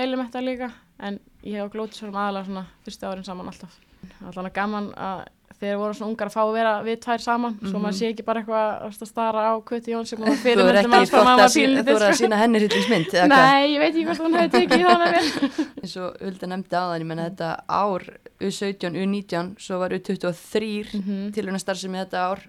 þetta 4.02 4.26
en 4.26 4.32
alltaf. 4.32 4.52
Gaman 4.58 4.90
að 4.96 5.22
þeir 5.62 5.76
voru 5.78 5.94
svona 5.94 6.10
ungar 6.10 6.26
að 6.26 6.34
fá 6.34 6.40
að 6.42 6.52
vera 6.56 6.70
við 6.82 6.96
tvær 7.04 7.20
saman 7.22 7.52
svo 7.62 7.78
maður 7.78 7.94
sé 8.00 8.08
ekki 8.10 8.24
bara 8.26 8.40
eitthvað 8.42 8.86
að 8.88 9.06
stara 9.06 9.42
á 9.46 9.52
Köti 9.62 9.92
Jón 9.92 10.06
sem 10.10 10.18
fyrir 10.42 10.58
maður 10.64 10.78
að 10.80 11.28
var 11.28 11.52
sína, 11.54 11.84
þú 11.86 11.94
er 11.94 12.04
að 12.08 12.16
sína 12.18 12.40
henni 12.40 12.62
hryllingsmynd? 12.64 13.14
Nei, 13.30 13.68
ég 13.70 13.78
veit 13.78 13.92
ekki 13.92 14.06
hvort 14.08 14.24
hún 14.24 14.34
hefði 14.40 14.50
tekið 14.56 14.82
með 14.88 15.04
mér. 15.04 15.28
eins 15.84 15.94
og 16.02 16.16
Hulda 16.24 16.50
nefndi 16.50 16.74
á 16.74 16.82
þann, 16.82 17.04
ég 17.04 17.08
menna 17.12 17.28
þetta 17.30 17.50
ár 17.70 18.08
U17, 18.42 18.98
U19, 19.04 19.52
svo 19.62 19.78
var 19.84 19.94
U23 19.94 20.72
Mhm. 20.98 21.32
til 21.36 21.46
hún 21.46 21.54
að 21.60 21.62
starfsemi 21.62 22.02
þetta 22.02 22.26
ár 22.32 22.42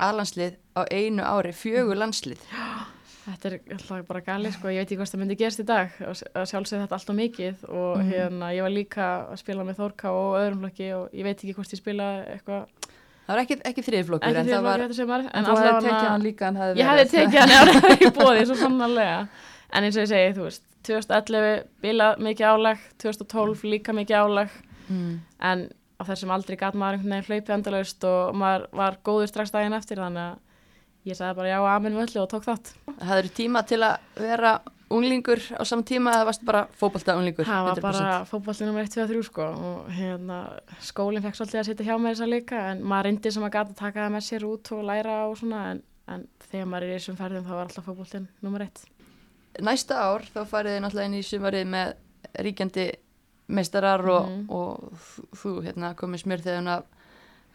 aðlandslið 0.00 0.56
á 0.74 0.82
einu 0.90 1.22
ári, 1.22 1.52
fjögur 1.54 1.98
landslið 2.00 2.42
Þetta 3.30 3.48
er 3.50 3.56
alltaf 3.76 4.06
bara 4.08 4.20
gali 4.26 4.50
sko, 4.52 4.68
ég 4.72 4.80
veit 4.82 4.88
ekki 4.90 4.96
hvað 5.00 5.10
það 5.12 5.20
myndi 5.22 5.36
gerst 5.40 5.60
í 5.62 5.66
dag. 5.68 5.90
Að 6.00 6.46
sjálfsögðu 6.50 6.82
þetta 6.84 6.96
alltaf 6.98 7.16
mikið 7.16 7.64
og 7.68 7.98
Mhm. 7.98 8.10
hérna, 8.12 8.48
ég 8.56 8.62
var 8.66 8.70
líka 8.74 9.08
að 9.30 9.36
spila 9.42 9.64
með 9.64 9.76
Þórká 9.80 10.08
og 10.10 10.38
öðrum 10.40 10.60
flokki 10.64 10.88
og 10.96 11.10
ég 11.14 11.24
veit 11.24 11.36
ekki 11.44 11.54
hvort 11.54 11.72
ég 11.74 11.78
spila 11.82 12.08
eitthvað. 12.26 12.66
Það 13.26 13.34
var 13.36 13.42
ekki, 13.44 13.56
ekki 13.70 13.82
þriðflokkur 13.86 14.28
ekki 14.30 14.40
en 14.40 14.46
það 14.50 14.62
var 14.66 14.92
sumar 14.92 15.20
En 15.34 15.44
þú 15.44 15.56
hefði 15.60 15.82
tekið 15.86 16.08
hann 16.10 16.22
líka 16.22 16.46
en 16.48 16.56
hefði 16.56 16.80
ég 16.80 16.88
hefði 16.90 17.06
tekið 17.14 17.40
hann 17.40 17.68
það 17.68 17.90
hefði 17.90 18.10
bóðið 18.18 18.46
svo 18.50 18.56
sannarlega. 18.56 19.28
En 19.72 19.84
eins 19.84 19.96
og 19.96 20.02
ég 20.02 20.08
segi, 20.10 20.32
þú 20.34 20.42
veist 20.48 20.62
2011 20.82 21.64
bilað 21.82 22.18
mikið 22.18 22.46
álag 22.50 22.78
2012 22.98 23.62
líka 23.70 23.92
mikið 23.94 24.16
álag. 24.18 24.50
Mm. 24.90 25.20
en 25.40 25.68
á 26.00 26.02
þessum 26.02 26.32
aldrei 26.34 26.56
gat 26.58 26.74
maður 26.74 26.96
einhvern 26.98 27.12
veginn 27.12 27.28
hlaupið 27.28 27.54
endalaust 27.54 28.04
og 28.08 28.34
maður 28.34 28.66
var 28.72 28.96
góður 29.04 29.28
strax 29.30 29.50
daginn 29.54 29.72
eftir 29.76 30.00
þannig 30.02 30.32
að 30.32 30.38
ég 31.08 31.16
sagði 31.16 31.36
bara 31.38 31.48
já, 31.54 31.58
amen 31.76 31.96
völlu 31.96 32.20
og 32.22 32.28
tók 32.32 32.44
þátt 32.44 32.74
hafður 33.00 33.28
tíma 33.36 33.62
til 33.66 33.80
að 33.86 33.96
vera 34.20 34.60
unglingur 34.90 35.38
á 35.54 35.62
saman 35.64 35.84
tíma 35.86 36.12
eða 36.16 36.26
varst 36.28 36.42
bara 36.44 36.64
fótbolta 36.76 37.14
unglingur 37.16 37.46
það 37.46 37.64
var 37.68 37.78
100%? 37.78 37.82
bara 37.86 38.24
fótballin 38.26 38.66
nummer 38.68 38.82
1, 38.84 38.94
2 38.96 39.04
og 39.04 39.12
3 39.14 39.22
sko 39.28 39.46
og 39.70 39.90
hérna 39.96 40.38
skólinn 40.82 41.22
fekk 41.24 41.38
svolítið 41.38 41.60
að 41.62 41.68
sitja 41.70 41.86
hjá 41.88 41.94
mér 42.02 42.16
þess 42.16 42.24
að 42.26 42.32
líka 42.34 42.62
en 42.72 42.82
maður 42.82 43.08
reyndi 43.08 43.32
sem 43.32 43.46
að 43.46 43.54
gata 43.56 43.70
að 43.70 43.80
taka 43.84 44.04
það 44.06 44.14
með 44.16 44.26
sér 44.28 44.46
út 44.50 44.72
og 44.76 44.82
læra 44.90 45.18
og 45.30 45.36
svona 45.38 45.60
en, 45.70 45.82
en 46.10 46.26
þegar 46.50 46.66
maður 46.72 46.86
er 46.88 46.90
í 46.90 46.98
þessum 46.98 47.20
ferðum 47.22 47.46
þá 47.46 47.52
var 47.54 47.64
alltaf 47.68 47.86
fótballin 47.86 48.26
nummer 48.42 48.66
1 48.66 48.84
næsta 49.70 50.00
ár 50.10 50.26
þá 50.34 50.40
farið 50.50 50.76
þið 50.76 50.82
náttúrulega 50.84 51.10
inn 51.10 51.18
í 51.20 51.24
sumarið 51.30 51.70
með 51.70 51.94
ríkjandi 52.46 52.88
meistarar 53.50 54.04
og, 54.06 54.26
Mhm. 54.30 54.42
og 54.50 54.92
þú- 55.34 55.62
hérna, 55.64 55.94
komið 55.98 56.22
smjörþeðun 56.22 56.68
af 56.70 56.84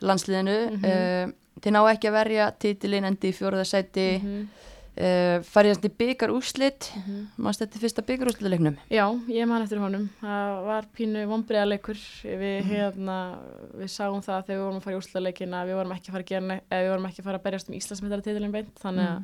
landsliðinu 0.01 0.57
Mhm. 0.71 0.85
uh, 0.85 1.33
þið 1.61 1.71
ná 1.71 1.81
ekki 1.93 2.07
að 2.11 2.17
verja 2.19 2.51
titilinn 2.59 3.05
endi 3.05 3.29
í 3.31 3.35
fjóruða 3.35 3.65
sæti 3.65 4.07
Mhm. 4.21 4.47
uh, 4.97 5.39
farið 5.43 5.71
þess 5.73 5.81
til 5.81 5.89
byggar 5.99 6.29
úrslit 6.35 6.89
Mhm. 6.95 7.27
mannst 7.37 7.61
þetta 7.61 7.79
fyrsta 7.79 8.01
byggar 8.05 8.27
úrslitaleiknum 8.31 8.77
Já, 8.91 9.05
ég 9.27 9.47
man 9.47 9.61
eftir 9.63 9.79
honum. 9.79 10.09
Það 10.21 10.65
var 10.65 10.85
pínu 10.97 11.25
vonbreiðarleikur. 11.27 11.97
Við, 12.23 12.63
hérna, 12.63 13.37
við 13.75 13.89
sáum 13.91 14.21
það 14.23 14.45
þegar 14.45 14.55
við 14.57 14.63
vorum 14.65 14.77
að 14.79 14.83
fara 14.83 14.95
í 14.95 14.99
úrslutaleikin 14.99 15.53
að 15.53 15.67
við 15.67 15.75
vorum 15.75 15.91
ekki 15.91 16.09
að 16.09 16.11
fara 16.11 16.23
að 16.23 16.31
gera, 16.31 16.61
við 16.71 16.89
vorum 16.91 17.05
ekki 17.05 17.19
að 17.21 17.23
fara 17.23 17.37
að 17.39 17.43
berjast 17.43 17.69
um 17.69 17.75
Íslandsmetaratitilin 17.75 18.51
beint. 18.51 18.75
Þannig 18.79 19.07
að 19.07 19.23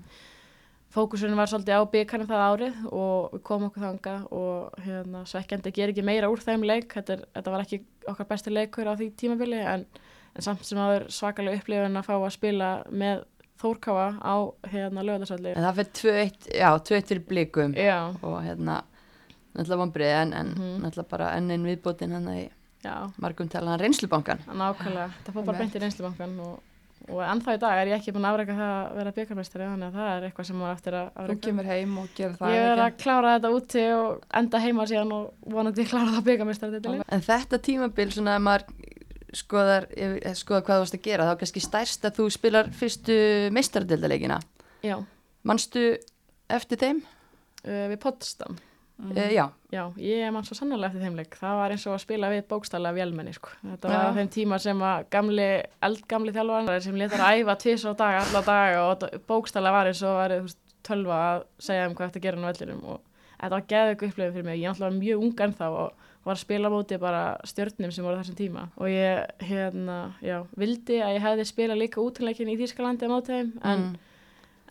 fókusurinn 0.92 1.38
var 1.40 1.48
svolítið 1.48 1.78
á 1.80 1.82
byggarnum 1.88 2.28
það 2.28 2.42
árið 2.52 2.80
og 2.92 3.32
við 3.32 3.42
komum 3.48 3.70
okkur 3.70 3.84
þanga 3.86 4.16
og 4.32 4.74
hérna, 4.84 5.22
svekkjandi 5.26 5.72
ger 5.74 5.88
ekki 5.94 6.04
meira 6.04 6.28
úr 6.28 6.42
þeim 6.44 6.66
leik. 6.68 6.90
Þetta, 6.94 7.14
er, 7.16 7.22
þetta 7.36 7.52
var 7.52 7.62
ekki 7.64 7.80
okkar 8.12 8.28
besti 8.28 8.52
leikur 8.52 8.90
á 8.92 8.94
því 9.00 9.12
tímabili 9.16 9.62
en, 9.64 9.86
en 10.36 10.42
samt 10.46 10.64
sem 10.66 10.78
aður 10.80 11.08
svakalega 11.12 11.60
upplifun 11.62 11.98
að 12.02 12.08
fá 12.08 12.16
að 12.20 12.32
spila 12.38 12.72
með 12.92 13.24
Þórkáa 13.62 14.06
á 14.26 14.36
hérna 14.72 15.04
lögðarsvalli. 15.06 15.52
en 15.54 15.64
það 15.68 15.76
fyrir 15.78 15.92
2-1 16.02 16.48
já, 16.58 16.70
2-1 16.82 17.06
fyrir 17.12 17.26
blikum 17.30 17.76
Já, 17.78 17.98
og 18.24 18.40
hérna 18.42 18.80
náttúrulega 19.54 19.78
vonbrið 19.84 20.14
en, 20.22 20.34
en 20.34 20.48
Mhm. 20.56 20.82
náttúrulega 20.82 21.10
bara 21.12 21.28
ennin 21.38 21.66
viðbótin 21.68 22.12
hann 22.16 22.28
í 22.34 22.50
já, 22.84 23.12
margum 23.22 23.48
talan 23.50 23.78
reynslubankan 23.80 24.40
Nákvæmlega, 24.48 25.12
það 25.26 25.34
fór 25.36 25.46
bara 25.46 25.58
beint 25.60 25.76
í 25.76 25.80
reynslubankan 25.84 26.40
og, 26.40 26.60
og 27.10 27.22
ennþá 27.22 27.54
í 27.54 27.60
dag 27.62 27.78
er 27.84 27.88
ég 27.92 28.00
ekki 28.00 28.14
búin 28.16 28.26
að 28.26 28.34
afreika 28.34 28.56
það 28.58 28.74
að 28.74 28.96
vera 28.98 29.12
byggarmestari 29.20 29.68
þannig 29.70 29.88
að 29.92 30.00
það 30.00 30.10
er 30.18 30.26
eitthvað 30.32 30.46
sem 30.50 30.56
maður 30.58 30.76
eftir 30.80 30.94
að 30.98 31.06
Þú 31.12 31.22
afreika. 31.22 31.42
kemur 31.48 31.66
heim 31.70 31.98
og 32.02 32.08
gerir 32.18 32.36
það 32.42 32.56
Ég 32.56 32.66
er 32.72 32.78
ekki? 32.78 32.88
að 32.88 32.98
klára 33.04 33.36
þetta 33.38 33.54
úti 33.60 33.86
og 33.94 34.24
enda 34.42 34.60
heima 34.66 34.88
síðan 34.90 35.14
og 35.14 35.34
vonandi 35.54 35.86
klára 35.86 36.16
það 36.18 36.26
byggarmestari 36.32 36.82
en 37.10 37.22
þetta 37.30 37.62
tímabil 37.62 38.10
svona 38.18 38.40
maður 38.40 38.66
skoðar, 39.38 39.86
ef- 39.96 40.38
skoðar 40.42 40.64
hvað 40.68 40.76
þú 40.80 40.84
varst 40.86 40.98
að 40.98 41.06
gera 41.08 41.28
þá 41.28 41.32
er 41.36 41.40
kannski 41.44 41.64
stærst 41.64 42.06
að 42.10 42.18
þú 42.20 42.26
spilar 42.36 42.70
fyrstu 42.76 43.16
meistaradeldaleikina 43.56 44.40
Já, 44.84 44.98
manstu 45.48 45.86
eftir 46.52 46.78
þeim? 46.82 47.02
uh, 47.66 47.88
við 47.92 48.00
Potsdam. 48.02 48.58
Mm. 49.02 49.12
Uh, 49.18 49.30
já, 49.34 49.46
Já, 49.72 49.84
ég 49.98 50.32
man 50.34 50.44
svo 50.46 50.54
sannlega 50.58 50.90
eftir 50.92 51.02
þeimleik. 51.06 51.36
Það 51.40 51.56
var 51.58 51.72
eins 51.74 51.86
og 51.88 51.94
að 51.96 52.02
spila 52.04 52.28
við 52.34 52.42
bókstælega 52.50 52.98
vélmenni, 52.98 53.32
sko. 53.34 53.50
Þetta 53.64 53.88
var 53.90 54.04
Já. 54.04 54.10
á 54.12 54.18
þeim 54.18 54.30
tíma 54.36 54.58
sem 54.62 54.82
að 54.84 55.06
gamli, 55.16 55.48
eldgamli 55.88 56.34
þjálfar 56.36 56.82
sem 56.84 56.98
letar 57.00 57.24
að 57.26 57.40
æfa 57.40 57.56
tvís 57.64 57.86
á 57.88 57.92
dag, 57.98 58.18
alla 58.26 58.42
daga 58.46 58.84
og 58.92 59.06
bókstælega 59.32 59.72
var 59.78 59.90
eins 59.90 60.04
og 60.06 60.18
var 60.20 60.36
tölva 60.86 61.18
að 61.32 61.46
segja 61.62 61.88
um 61.88 61.96
hvað 61.96 62.12
þetta 62.12 62.24
gera 62.28 62.42
á 62.42 62.46
vellinum 62.52 62.84
og 62.94 63.02
þetta 63.40 63.54
var 63.56 63.66
geðveiku 63.74 64.10
upplifið 64.12 64.34
fyrir 64.38 64.50
mig. 64.52 64.62
Ég 64.62 64.80
var 64.84 64.92
mjög 65.00 65.24
ung 65.26 65.44
ennþá 65.48 65.70
og 65.86 66.08
var 66.26 66.36
að 66.36 66.42
spila 66.44 66.70
móti 66.70 66.98
bara 67.02 67.38
stjörnum 67.50 67.92
sem 67.92 68.06
voru 68.06 68.20
þessum 68.22 68.36
tíma 68.38 68.68
og 68.78 68.88
ég, 68.90 69.26
hérna, 69.48 70.14
já, 70.22 70.44
vildi 70.58 71.00
að 71.02 71.16
ég 71.16 71.22
hefði 71.26 71.46
spila 71.50 71.76
líka 71.76 72.02
útileikin 72.02 72.50
í 72.52 72.58
Þýskalandi 72.60 73.08
á 73.10 73.14
móti 73.14 73.28
þeim 73.34 73.52
en 73.64 73.80
mm. 73.80 74.00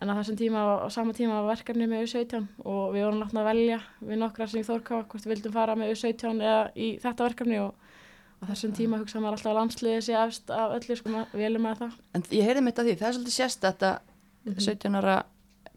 En 0.01 0.09
á 0.09 0.17
þessum 0.17 0.37
tíma, 0.39 0.61
á 0.81 0.89
sama 0.89 1.13
tíma 1.13 1.43
var 1.43 1.55
verkefni 1.55 1.85
með 1.85 2.07
U17 2.07 2.47
og 2.65 2.93
við 2.95 3.03
vorum 3.05 3.19
látna 3.21 3.43
að 3.43 3.49
velja 3.51 3.75
við 4.01 4.17
nokkra 4.17 4.47
sem 4.49 4.61
í 4.61 4.65
Þórká 4.65 5.03
hvort 5.05 5.25
við 5.27 5.33
vildum 5.35 5.53
fara 5.53 5.75
með 5.77 5.91
U17 5.93 6.41
eða 6.41 6.71
í 6.73 6.87
þetta 7.03 7.27
verkefni 7.27 7.59
og 7.61 7.75
á 8.41 8.43
þessum 8.49 8.73
tíma 8.73 8.97
hugsaðum 8.97 9.27
maður 9.27 9.37
alltaf 9.37 9.51
að 9.51 9.59
landsliðið 9.59 10.01
sé 10.07 10.15
efst 10.17 10.49
af 10.49 10.73
öllu 10.79 10.95
sko, 10.97 11.09
við 11.35 11.43
viljum 11.45 11.61
með 11.67 11.77
það. 11.83 11.91
en 12.17 12.23
ég 12.31 12.47
heyrði 12.49 12.63
mitt 12.65 12.79
af 12.79 12.85
því, 12.87 12.95
það 12.97 13.07
er 13.11 13.13
svolítið 13.19 13.37
sérst 13.37 13.63
að 13.69 13.99
Mhm. 14.41 14.59
17 14.65 14.95
ára 14.97 15.23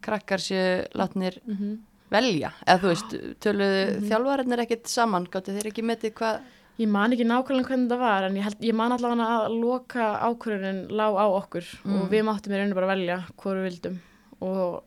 krakkar 0.01 0.41
séu 0.41 0.87
látnir 0.97 1.37
Mm 1.45 1.55
-hmm. 1.57 1.77
Velja, 2.11 2.53
eða 2.67 2.81
þú 2.81 2.91
veist 2.93 3.15
töluðu 3.41 3.85
Mhm. 3.97 4.09
þjálfarinnir 4.11 4.61
ekkert 4.67 4.87
saman 4.89 5.25
gáttu 5.31 5.53
þeir 5.57 5.71
ekki 5.73 5.83
metið 5.85 6.13
hvað 6.15 6.41
Ég 6.77 6.89
man 6.89 7.13
ekki 7.13 7.23
nákvæmlega 7.23 7.69
hvernig 7.71 7.89
það 7.89 7.99
var 8.01 8.25
en 8.25 8.35
ég, 8.35 8.43
held, 8.43 8.57
ég 8.61 8.75
man 8.75 8.91
allavega 8.91 9.47
að 9.47 9.61
loka 9.63 10.07
ákvörðunin 10.27 10.89
lág 10.91 11.15
á 11.15 11.27
okkur 11.31 11.63
Mm. 11.85 12.01
og 12.03 12.11
við 12.11 12.25
máttum 12.27 12.51
í 12.53 12.57
rauninu 12.59 12.75
bara 12.75 12.89
velja 12.97 13.19
hvað 13.39 13.55
við 13.55 13.63
vildum 13.71 13.99
og, 14.43 14.83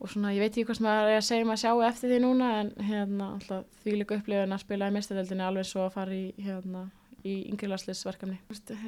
og 0.00 0.08
svona 0.08 0.30
ég 0.30 0.38
veit 0.38 0.52
ekki 0.54 0.64
hvað 0.68 0.76
sem 0.76 0.86
er 0.86 1.18
að 1.18 1.26
segja 1.26 1.44
maður 1.44 1.62
sjáu 1.64 1.82
eftir 1.88 2.10
því 2.10 2.20
núna 2.22 2.60
en 2.60 2.70
hérna 2.78 3.32
alltaf 3.34 3.64
því 3.82 3.98
líka 3.98 4.14
upplifun 4.20 4.52
að 4.54 4.60
spila 4.60 4.86
í 4.88 4.92
mestadeldinni 4.94 5.42
alveg 5.42 5.66
svo 5.66 5.80
að 5.88 5.92
fara 5.92 6.12
í 6.12 6.34
hérna 6.38 6.90
í 7.24 7.34
yngrilagslisverkefni. 7.50 8.38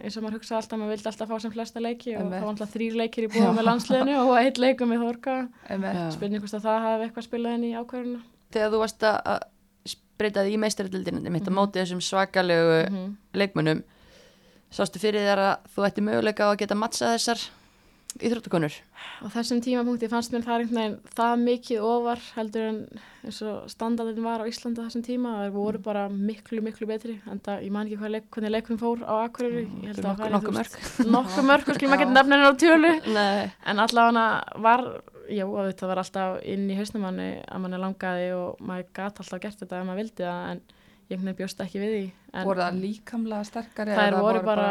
eins 0.05 0.17
og 0.17 0.23
maður 0.23 0.37
hugsa 0.39 0.57
alltaf, 0.59 0.79
maður 0.79 0.93
vildi 0.95 1.09
alltaf 1.11 1.29
fá 1.31 1.41
sem 1.41 1.51
flesta 1.55 1.81
leiki 1.81 2.17
og 2.17 2.27
þá 2.29 2.41
var 2.41 2.49
alltaf 2.51 2.73
þrýr 2.75 2.97
leikir 3.01 3.25
í 3.25 3.29
búið 3.33 3.55
með 3.57 3.65
landsliðinu 3.71 4.17
og 4.23 4.37
eitt 4.43 4.59
leikum 4.59 4.89
með 4.93 5.05
Þorka. 5.07 5.37
Spurning 6.13 6.41
hvort 6.45 6.55
að 6.59 6.67
það 6.69 6.81
hafi 6.87 7.05
eitthvað 7.09 7.27
spilað 7.29 7.55
inn 7.57 7.65
í 7.65 7.75
ákvörðuna. 7.81 8.21
þegar 8.53 8.71
þú 8.73 8.79
varst 8.79 9.03
að 9.03 9.21
að 9.27 9.41
breyta 10.19 10.45
því 10.45 10.53
í 10.57 10.59
meistaradeldinu 10.59 11.31
mitt 11.31 11.45
að 11.45 11.51
Mhm. 11.53 11.59
móti 11.59 11.81
þessum 11.81 12.01
svakalegu 12.01 12.89
Mm 12.91 12.97
-hmm. 12.97 13.17
leikmunum 13.35 13.83
sástu 14.73 14.99
fyrir 14.99 15.21
þér 15.27 15.39
að 15.39 15.57
þú 15.77 15.87
ætti 15.87 16.01
möguleika 16.03 16.45
á 16.45 16.53
að 16.53 16.59
geta 16.59 16.75
mattsað 16.75 17.15
þessar 17.17 17.49
íþróttakonur. 18.21 18.75
Á 19.23 19.27
þessum 19.35 19.61
tímapunkti 19.65 20.09
fannst 20.13 20.33
mér 20.35 20.45
það 20.47 20.63
einhvern 20.63 20.79
veginn 20.81 20.97
það 21.19 21.43
mikið 21.47 21.87
ofar 21.89 22.23
heldur 22.37 22.67
en 22.71 22.79
eins 23.27 23.41
og 23.43 23.67
standardin 23.73 24.25
var 24.27 24.45
á 24.45 24.49
Íslandi 24.51 24.81
á 24.81 24.87
þessum 24.87 25.05
tíma. 25.07 25.33
Það 25.41 25.57
voru 25.57 25.81
bara 25.83 26.05
miklu 26.13 26.63
miklu 26.65 26.89
betri 26.91 27.17
en 27.31 27.43
það, 27.43 27.65
ég 27.67 27.75
man 27.75 27.89
ekki 27.91 27.99
hvað 28.01 28.15
leik, 28.15 28.29
hvernig 28.35 28.55
leikunum 28.55 28.81
fór 28.83 29.03
á 29.05 29.15
Akureyri. 29.27 29.67
Ég 29.83 29.91
held 29.93 30.05
að 30.05 30.23
það 30.23 30.37
nokkuð 30.37 30.57
væri, 30.61 30.71
mörg. 30.71 31.11
nokkuð 31.17 31.49
mörg, 31.51 31.69
sko, 31.73 31.91
maður 31.91 32.05
getur 32.05 32.17
nefnir 32.19 32.47
á 32.47 32.53
tjölu 32.63 32.95
Nei. 33.17 33.51
en 33.67 33.85
allavega 33.87 34.27
var 34.69 34.87
já, 35.31 35.45
og 35.47 35.61
þetta 35.71 35.91
var 35.91 36.03
alltaf 36.03 36.39
inn 36.47 36.71
í 36.71 36.79
hausnum 36.79 37.05
manni 37.07 37.29
að 37.43 37.63
manni 37.65 37.81
langaði 37.83 38.31
og 38.37 38.63
maður 38.63 38.89
gat 38.97 39.21
alltaf 39.23 39.43
gert 39.43 39.61
þetta 39.63 39.81
ef 39.81 39.89
maður 39.89 40.03
vildi 40.03 40.27
það 40.27 40.51
en 40.55 40.63
ég 41.11 41.37
bjóst 41.39 41.61
ekki 41.63 41.83
við 41.83 41.93
því. 41.97 42.07
En 42.35 42.47
Voru 42.49 42.63
það 42.63 42.81
líkamlega 42.83 43.47
sterkari? 43.47 43.95
þær 43.97 44.17
voru 44.21 44.43
bara, 44.47 44.71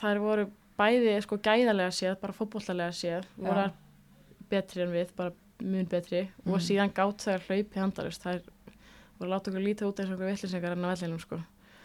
þær 0.00 0.22
voru 0.22 0.46
bæði 0.78 1.16
sko 1.22 1.36
gæðarlega 1.38 1.92
séð, 1.96 2.16
bara 2.20 2.32
fótbollalega 2.36 2.92
séð 2.92 3.24
voru 3.36 3.70
betri 4.50 4.82
en 4.82 4.92
við, 4.92 5.08
bara 5.16 5.32
mun 5.62 5.86
betri 5.86 6.28
og 6.46 6.52
Mm. 6.58 6.60
síðan 6.68 6.92
gátt 6.92 7.24
þær 7.24 7.40
hlaupi 7.48 7.80
handalust 7.80 8.22
þær 8.22 8.42
voru 9.18 9.30
að 9.30 9.32
láta 9.32 9.50
okkur 9.50 9.64
lítið 9.64 9.88
út 9.88 10.00
eins 10.00 10.10
og 10.10 10.14
okkur 10.18 10.30
vittlisingar 10.30 10.72
enn 10.76 10.84
á 10.84 10.92
vellinum 10.92 11.20
sko 11.20 11.38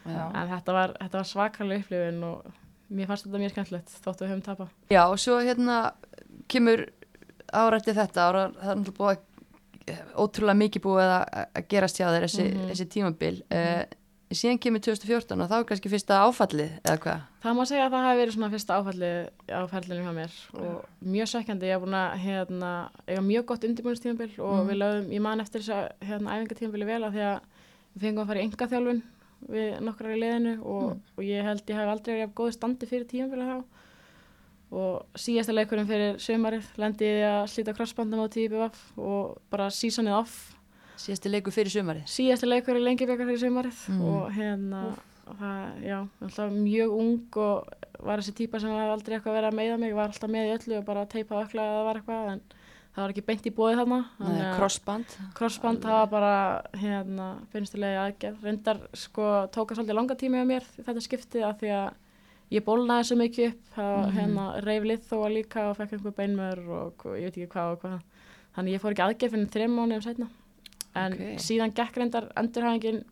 Já. 0.05 0.31
en 0.35 0.49
þetta 0.49 0.73
var, 0.73 0.93
þetta 0.99 1.17
var 1.17 1.23
svakalega 1.29 1.79
upplifin 1.85 2.23
og 2.23 2.45
mér 2.91 3.07
fannst 3.07 3.25
þetta 3.25 3.39
mjög 3.39 3.51
skemmtilegt 3.55 3.89
þóttu 4.03 4.25
við 4.25 4.31
höfum 4.33 4.43
tapa 4.43 4.67
Já, 4.91 5.03
og 5.07 5.17
svo 5.19 5.39
hérna 5.39 5.93
kemur 6.49 6.85
árætti 7.53 7.93
þetta 7.95 8.27
ára, 8.27 8.43
það 8.51 8.71
er 8.71 8.75
náttúrulega 8.75 8.97
búið 8.99 9.27
ótrúlega 10.15 10.57
mikið 10.61 10.81
búið 10.85 11.09
að, 11.09 11.47
að 11.55 11.67
gerast 11.71 11.97
hjá 11.99 12.07
þér 12.11 12.25
þessi, 12.27 12.45
Mhm. 12.53 12.67
þessi 12.69 12.85
tímabil 12.93 13.41
Mhm. 13.49 13.79
uh, 13.79 13.85
síðan 14.37 14.59
kemur 14.63 14.79
2014 14.85 15.41
og 15.43 15.49
þá 15.51 15.55
er 15.59 15.65
kannski 15.69 15.89
fyrsta 15.91 16.17
áfallið 16.25 16.71
eða 16.85 16.97
hvað 17.03 17.21
Það 17.43 17.55
má 17.57 17.63
segja 17.67 17.85
að 17.87 17.93
það 17.95 18.05
hafi 18.07 18.19
verið 18.21 18.33
svona 18.35 18.49
fyrsta 18.53 18.77
áfallið 18.79 19.15
á 19.51 19.61
ferlinu 19.71 20.03
hjá 20.05 20.13
mér 20.17 20.35
og 20.61 20.85
mjög 21.15 21.27
svekkjandi, 21.31 21.65
ég 21.67 21.73
hef 21.75 21.81
búin 21.85 21.97
að 21.97 22.17
hérna, 22.25 22.71
eiga 23.07 23.21
mjög 23.25 23.45
gott 23.51 23.63
undirbúinistímabil 23.69 24.31
og 24.39 24.53
Mhm. 24.59 24.67
við 24.69 24.77
lögum, 24.81 25.09
ég 25.11 25.21
man 25.21 25.41
eftir 25.41 25.61
þess 25.61 25.73
að 25.75 26.07
hérna, 26.07 26.35
æfingatímabili 26.37 26.85
vel 26.85 27.01
að 27.03 27.13
því 27.15 27.23
að 27.31 27.39
við 27.95 28.01
fengum 28.05 28.23
að 28.23 28.27
fara 28.27 28.39
í 28.39 28.45
engaþjálfun 28.47 29.01
við 29.51 29.79
nokkrar 29.81 30.15
í 30.15 30.19
liðinu 30.21 30.53
og, 30.63 30.83
Mm. 30.91 31.01
og 31.17 31.23
ég 31.25 31.43
held 31.43 31.65
ég 31.65 31.75
hef 31.75 31.89
aldrei 31.89 32.13
verið 32.15 32.23
af 32.29 32.35
góðu 32.35 32.53
standi 32.53 32.85
fyrir 32.85 33.07
tímabili 33.09 33.45
þá 33.49 33.63
og 34.71 35.05
síðasta 35.19 35.51
leikurinn 35.53 35.87
fyrir 35.89 36.15
sömarið 36.21 36.63
lendi 36.77 37.03
ég 37.03 37.25
að 37.27 37.49
slíta 37.51 37.73
crossbandum 37.75 38.21
á 38.23 38.27
TBF 38.31 38.97
og 38.97 39.41
bara 39.51 39.67
seasonið 39.69 40.13
off 40.21 40.55
síðasti 41.01 41.31
leiku 41.31 41.51
fyrir 41.53 41.71
sumarið. 41.73 42.05
Síðasta 42.07 42.47
leikur 42.49 42.77
í 42.79 42.83
lengi 42.83 43.07
fyrir 43.09 43.39
sömarið 43.41 43.79
Mm. 43.89 44.01
og 44.05 44.31
hérna 44.35 44.81
það, 45.31 45.83
já, 45.85 45.99
alltaf 46.21 46.51
mjög 46.51 46.95
ung 46.99 47.37
og 47.37 47.67
var 48.03 48.19
þessi 48.19 48.33
típa 48.35 48.59
sem 48.59 48.69
var 48.73 48.89
aldrei 48.91 49.17
eitthvað 49.17 49.37
verið 49.37 49.49
að 49.51 49.59
meiða 49.59 49.77
mig, 49.79 49.93
var 49.95 50.07
alltaf 50.11 50.29
með 50.29 50.49
í 50.49 50.55
öllu 50.57 50.77
og 50.79 50.85
bara 50.85 51.05
teipa 51.05 51.43
ökla 51.45 51.61
eða 51.61 51.77
það 51.77 51.85
var 51.87 51.99
eitthvað 52.01 52.31
en 52.33 52.41
það 52.91 53.01
var 53.05 53.13
ekki 53.13 53.25
beint 53.29 53.45
í 53.47 53.53
bóði 53.55 53.75
þarna 53.79 53.99
þannig 54.19 54.43
að 54.43 54.55
crossband. 54.57 55.05
crossband 55.37 55.81
það 55.85 55.97
var 55.99 56.07
bara 56.11 56.33
hérna, 56.81 57.27
finnstulegi 57.53 57.99
aðgerð. 58.03 58.41
Reyndar 58.43 58.81
sko 58.93 59.47
tóka 59.55 59.75
svolítið 59.77 59.95
langa 59.95 60.15
tími 60.19 60.41
á 60.43 60.45
mér 60.45 60.63
þetta 60.81 61.05
skiptið 61.07 61.45
af 61.47 61.59
því 61.61 61.69
að 61.77 61.93
ég 62.51 62.65
bólnaði 62.67 63.05
svo 63.07 63.15
mikið 63.21 63.47
upp 63.47 63.61
það 63.77 63.95
var 63.95 64.11
Mhm. 64.11 64.17
hérna 64.17 64.63
reyf 64.65 64.83
lið 64.83 65.01
þó 65.07 65.15
að 65.23 65.33
líka 65.37 65.69
og 65.69 65.77
fekk 65.77 65.93
einhver 65.93 66.11
beinmör 66.19 66.59
og 66.67 67.05
ég 67.15 67.23
veit 67.23 67.37
ekki 67.37 67.47
hvað 67.47 67.71
og 67.71 67.79
hvað. 67.81 68.01
Þannig 68.57 68.73
ég 68.75 68.81
fór 68.81 68.91
ekki 68.91 69.05
aðgerð 69.07 69.31
fyrir 69.31 69.47
þreim 69.55 69.71
mánuðum 69.79 70.03
setna 70.03 70.27
en 70.95 71.13
Ok. 71.13 71.39
síðan 71.39 71.73
gekk 71.73 71.97
reyndar 71.97 72.27
endurhæfingin 72.35 73.03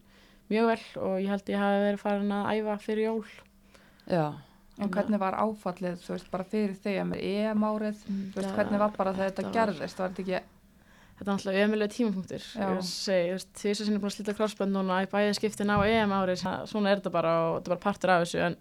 mjög 0.50 0.66
vel 0.72 1.04
og 1.04 1.18
ég 1.22 1.28
held 1.30 1.46
ég 1.54 1.58
hafi 1.62 1.82
verið 1.86 2.00
farin 2.00 2.32
að 2.32 2.52
æfa 2.58 2.78
fyrir 2.82 3.06
jól. 3.06 3.26
Já, 4.10 4.34
En 4.80 4.88
hvernig 4.90 5.20
var 5.20 5.34
áfallið, 5.36 5.98
þú 6.00 6.14
veist, 6.16 6.30
bara 6.32 6.44
fyrir 6.48 6.72
þig 6.80 7.02
að 7.02 7.08
með 7.10 7.24
EM-árið, 7.28 7.98
þú 8.08 8.36
veist, 8.38 8.54
hvernig 8.56 8.80
var 8.80 8.92
bara 8.96 9.12
þetta 9.14 9.44
var- 9.44 9.52
gerðist, 9.52 9.98
var 10.00 10.10
þetta 10.10 10.24
ekki, 10.24 10.40
Þetta 11.20 11.32
er 11.32 11.36
náttúrulega 11.36 11.66
ömulega 11.68 11.92
tímapunktur. 11.92 12.40
Ég 12.40 13.44
því 13.60 13.76
sem 13.76 13.86
sinni 13.86 14.00
búin 14.00 14.08
að 14.08 14.16
slita 14.16 14.34
crossband 14.38 14.72
núna 14.72 15.02
í 15.04 15.08
bæði 15.12 15.34
skiptin 15.36 15.68
á 15.68 15.84
EM 15.84 16.10
árið, 16.16 16.40
svona 16.66 16.92
er 16.94 17.02
þetta 17.02 17.12
bara 17.12 17.34
og 17.52 17.58
þetta 17.60 17.68
er 17.68 17.76
bara 17.76 17.84
partur 17.84 18.10
af 18.10 18.22
þessu, 18.24 18.40
en 18.40 18.56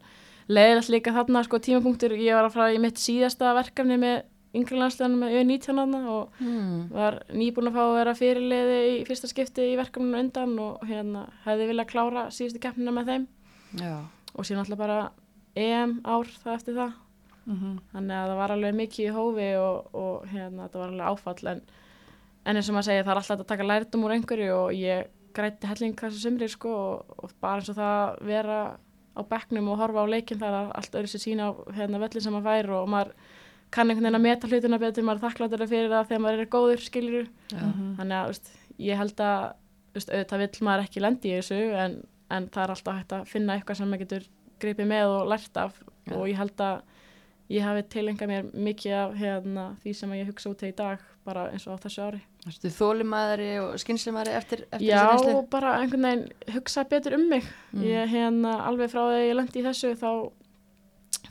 leiðilegt 0.48 0.90
líka 0.90 1.12
þarna, 1.14 1.44
sko, 1.44 1.58
tímapunktur, 1.62 2.10
ég 2.18 2.34
var 2.34 2.48
að 2.48 2.52
fara 2.56 2.74
í 2.74 2.80
mitt 2.82 2.96
síðasta 2.98 3.54
verkefni 3.54 3.96
með 3.96 4.22
yngri 4.56 4.78
landsleganum 4.80 5.24
með 5.24 5.34
U19 5.42 5.80
þarna 5.80 6.02
og 6.12 6.38
hmm. 6.40 6.84
var 6.94 7.18
nýbúin 7.36 7.68
að 7.68 7.76
fá 7.76 7.82
að 7.84 7.96
vera 7.98 8.14
fyrirleiði 8.16 8.78
í 8.92 9.00
fyrsta 9.08 9.28
skipti 9.30 9.66
í 9.72 9.76
verkefninu 9.80 10.22
undan 10.22 10.54
og 10.64 10.86
hérna 10.88 11.26
hefði 11.44 11.72
viljað 11.72 11.90
klára 11.90 12.28
síðustu 12.32 12.62
keppnina 12.62 12.94
með 12.96 13.12
þeim 13.12 13.26
já 13.82 13.98
og 14.38 14.46
síðan 14.46 14.64
alltaf 14.64 14.80
bara 14.80 14.98
EM 15.58 15.98
ár 16.06 16.30
það 16.42 16.54
eftir 16.54 16.78
það. 16.78 16.96
mm 17.48 17.76
þannig 17.92 18.16
að 18.16 18.30
það 18.30 18.40
var 18.40 18.54
alveg 18.54 18.74
mikið 18.78 19.06
í 19.06 19.14
hófi 19.16 19.50
og, 19.58 19.94
og 19.96 20.26
hérna, 20.32 20.66
þetta 20.66 20.82
var 20.82 20.90
alveg 20.92 21.12
áfall 21.12 21.52
en 21.52 21.62
en 22.48 22.56
eins 22.56 22.68
og 22.68 22.76
maður 22.76 22.88
segja 22.88 23.04
það 23.04 23.12
er 23.12 23.20
alltaf 23.20 23.40
að 23.40 23.48
taka 23.52 23.68
lærdum 23.68 24.04
úr 24.04 24.14
einhverju 24.14 24.52
og 24.56 24.74
ég 24.76 25.08
grætti 25.36 25.68
helling 25.68 25.96
þessu 25.98 26.20
sumri 26.22 26.48
sko 26.48 26.74
og, 26.74 27.16
og 27.18 27.32
bara 27.40 27.60
eins 27.60 27.72
og 27.72 27.78
það 27.78 27.96
að 27.98 28.22
vera 28.30 28.58
á 29.18 29.22
bekknum 29.32 29.72
og 29.72 29.80
horfa 29.82 30.04
á 30.06 30.12
leikinn 30.12 30.40
það 30.40 30.58
er 30.60 30.70
allt 30.78 30.98
öðru 31.00 31.12
sér 31.12 31.24
sína 31.24 31.50
á 31.50 31.52
hérna, 31.74 32.00
völlin 32.04 32.24
sem 32.24 32.36
maður 32.36 32.48
fær 32.48 32.70
og 32.78 32.88
maður 32.94 33.12
kann 33.70 33.90
einhvern 33.90 34.04
veginn 34.08 34.18
að 34.20 34.26
meta 34.26 34.48
hlutina 34.48 34.78
betur, 34.82 35.04
maður 35.04 35.18
er 35.18 35.24
þakkláttur 35.28 35.66
fyrir 35.68 35.90
það 35.92 36.06
þegar 36.08 36.22
maður 36.24 36.42
er 36.44 36.50
góður 36.54 36.84
skilur 36.84 37.26
Já. 37.52 37.58
Mhm. 37.64 37.96
þannig 37.98 38.18
að 38.22 38.26
veist, 38.32 38.52
ég 38.78 38.96
held 39.02 39.20
að 39.20 39.52
veist, 39.94 40.10
auðvitað 40.14 40.38
vill 40.44 40.66
maður 40.68 40.84
ekki 40.86 41.00
lendi 41.04 41.28
í 41.32 41.36
þessu 41.40 41.58
en, 41.84 41.98
en 42.30 42.48
það 42.48 42.62
er 42.64 42.74
alltaf 42.76 42.98
hægt 43.00 43.12
að 43.18 43.26
finna 43.32 43.56
eitthvað 43.58 43.76
sem 43.80 43.88
maður 43.90 44.04
getur 44.06 44.28
gripið 44.60 44.86
með 44.94 45.06
og 45.18 45.28
lært 45.28 45.56
af 45.56 45.82
Já. 46.08 46.14
og 46.16 46.24
ég 46.28 46.36
held 46.40 46.64
að 46.64 46.80
ég 47.48 47.62
hafi 47.64 47.82
tilengað 47.88 48.28
mér 48.28 48.48
mikið 48.52 48.92
af 48.92 49.14
hérna, 49.16 49.62
því 49.82 49.92
sem 49.96 50.10
ég 50.18 50.26
hugsa 50.28 50.50
út 50.50 50.62
í 50.68 50.72
dag 50.76 50.98
bara 51.24 51.46
eins 51.52 51.64
og 51.68 51.76
á 51.76 51.82
þessu 51.84 52.02
ári 52.04 52.20
Ertu 52.48 52.68
þólimaðari 52.72 53.48
og 53.60 53.78
skynslimaðari 53.80 54.34
eftir, 54.36 54.62
eftir 54.72 54.88
Já, 54.88 55.00
þessi 55.12 55.26
reynslu? 55.28 55.48
bara 55.52 55.72
einhvern 55.80 56.04
veginn 56.08 56.54
hugsa 56.54 56.84
betur 56.88 57.14
um 57.18 57.28
mig 57.28 57.44
Mm. 57.72 57.82
ég 57.84 58.08
hérna 58.08 58.52
alveg 58.64 58.88
frá 58.92 59.00
því 59.04 59.16
að 59.18 59.26
ég 59.28 59.36
lendi 59.36 59.60
í 59.60 59.64
þessu 59.66 59.90
þá 60.00 60.10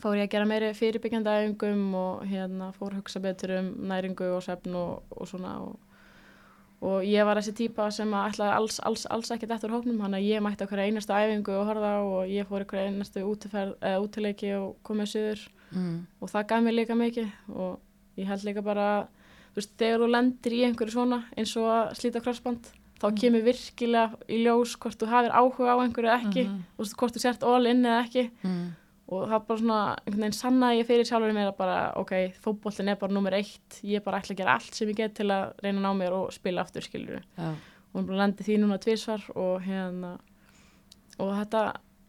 fór 0.02 0.16
ég 0.18 0.28
að 0.28 0.32
gera 0.32 0.46
meiri 0.46 0.74
fyrirbyggjandi 0.78 1.30
æfingum 1.30 1.94
og 1.96 2.24
hérna 2.30 2.72
fór 2.76 2.92
að 2.94 3.00
hugsa 3.02 3.20
betur 3.20 3.56
um 3.60 3.74
næringu 3.90 4.28
og 4.36 4.44
svefn 4.46 4.76
og, 4.76 5.04
og 5.12 5.28
svona 5.28 5.56
og, 5.62 5.80
og 6.82 7.02
ég 7.04 7.26
var 7.26 7.36
þessi 7.42 7.54
típa 7.58 7.88
sem 7.92 8.12
að 8.14 8.32
ætlaði 8.34 8.54
alls, 8.60 8.80
alls, 8.86 9.06
alls 9.10 9.32
ekki 9.34 9.50
eftir 9.50 9.70
hóknum 9.74 9.98
þannig 10.04 10.22
að 10.22 10.30
ég 10.30 10.44
mætti 10.46 10.64
okkur 10.68 10.84
einastu 10.84 11.14
æfingu 11.18 11.56
og 11.58 11.66
horfa 11.66 11.94
á 11.98 12.02
og 12.06 12.30
ég 12.30 12.46
fór 12.46 12.62
okkur 12.68 12.84
einastu 12.84 13.24
útileiki 13.26 14.54
og 14.58 14.76
komið 14.84 15.14
suður 15.14 15.48
Mm. 15.68 16.06
og 16.24 16.30
það 16.32 16.46
gaf 16.48 16.62
mér 16.64 16.76
líka 16.78 16.96
mikið 16.96 17.28
og 17.52 17.80
ég 18.16 18.26
held 18.30 18.44
líka 18.48 18.62
bara 18.64 18.86
þú 19.52 19.56
veist, 19.60 19.74
þegar 19.78 20.00
þú 20.00 20.08
lendir 20.14 20.54
í 20.56 20.62
einhverju 20.64 20.94
svona 20.94 21.18
eins 21.36 21.52
og 21.60 21.66
að 21.68 21.90
slíta 22.00 22.22
krossband 22.24 22.70
þá 23.02 23.08
Mhm. 23.12 23.18
kemur 23.20 23.44
virkilega 23.44 24.16
í 24.30 24.38
ljós 24.46 24.78
hvort 24.80 24.96
þú 24.98 25.10
hafir 25.12 25.32
áhuga 25.36 25.76
á 25.76 25.84
einhverju 25.84 26.14
ekki 26.24 26.44
Mhm. 26.48 26.64
og 26.80 26.86
hvort 26.96 27.14
þú 27.14 27.20
sért 27.20 27.44
all 27.44 27.66
in 27.68 27.84
eða 27.84 28.06
ekki 28.06 28.30
Mm. 28.46 28.72
Og 29.08 29.24
það 29.30 29.36
er 29.38 29.44
bara 29.48 29.60
svona 29.62 29.80
einhvern 30.02 30.22
veginn 30.26 30.36
sannaði 30.36 30.80
ég 30.82 30.88
fyrir 30.90 31.08
sjálfur 31.08 31.34
mér 31.38 31.52
að 31.52 31.58
bara 31.62 31.78
ok, 32.02 32.14
fótbollin 32.44 32.90
er 32.92 32.98
bara 33.00 33.14
nummer 33.16 33.32
eitt 33.38 33.80
ég 33.88 34.04
bara 34.04 34.20
ætla 34.20 34.36
að 34.36 34.42
gera 34.42 34.56
allt 34.60 34.74
sem 34.76 34.90
ég 34.92 34.98
get 35.00 35.16
til 35.16 35.30
að 35.32 35.54
reyna 35.64 35.80
að 35.80 35.86
ná 35.88 35.92
mér 36.02 36.16
og 36.18 36.34
spila 36.36 36.62
aftur 36.66 36.84
skilur 36.84 37.22
Já. 37.38 37.48
og 37.54 37.96
hún 38.02 38.08
bara 38.10 38.18
lendi 38.26 38.44
því 38.44 38.58
núna 38.66 38.80
tvisvar 38.84 39.24
og 39.36 39.62
hérna 39.64 40.18
og 41.20 41.32
þetta, 41.34 41.62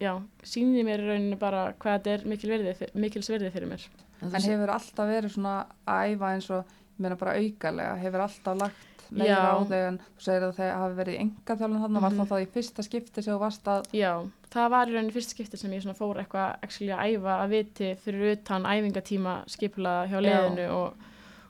já, 0.03 0.11
sýnir 0.45 0.83
mér 0.85 1.01
í 1.01 1.07
rauninni 1.09 1.39
bara 1.39 1.63
hvað 1.79 1.95
þetta 1.97 2.13
er 2.17 2.27
mikil 2.29 2.51
virði, 2.53 2.75
mikils 2.93 3.29
virði 3.31 3.51
fyrir 3.55 3.71
mér 3.71 3.87
En 4.19 4.33
En 4.35 4.43
hefur 4.43 4.67
alltaf 4.73 5.07
verið 5.07 5.31
svona 5.31 5.51
að 5.87 6.09
æfa 6.11 6.29
eins 6.35 6.49
og, 6.51 6.65
ég 6.67 7.03
meina 7.05 7.15
bara 7.15 7.37
aukalega, 7.39 7.93
hefur 8.01 8.23
alltaf 8.25 8.57
lagt 8.59 9.05
meira 9.15 9.29
Já. 9.31 9.55
á 9.55 9.57
þig 9.69 9.85
en 9.87 9.99
þú 10.03 10.25
segir 10.25 10.43
að 10.49 10.57
þeir 10.59 10.73
hafi 10.75 10.97
verið 10.99 11.15
í 11.15 11.19
enga 11.23 11.55
þjálfum 11.61 11.79
þarna, 11.85 12.01
var 12.03 12.11
Mhm. 12.11 12.19
það 12.19 12.27
það 12.33 12.43
í 12.43 12.49
fyrsta 12.57 12.83
skipti 12.83 13.23
sem 13.23 13.33
þú 13.33 13.39
varst 13.39 13.63
að, 13.71 13.87
Já, 13.95 14.11
það 14.53 14.69
var 14.73 14.87
í 14.89 14.93
rauninni 14.95 15.13
fyrst 15.13 15.33
skipti 15.35 15.57
sem 15.57 15.71
ég 15.71 15.83
fór 15.97 16.17
eitthvað 16.17 16.55
að 16.63 17.15
æfa 17.15 17.35
að 17.43 17.49
viti 17.53 17.89
fyrir 18.03 18.31
utan 18.37 18.65
æfingatíma 18.65 19.43
skipulaða 19.47 20.07
hjá 20.09 20.17
Já. 20.17 20.25
liðinu 20.25 20.69
og, 20.73 20.93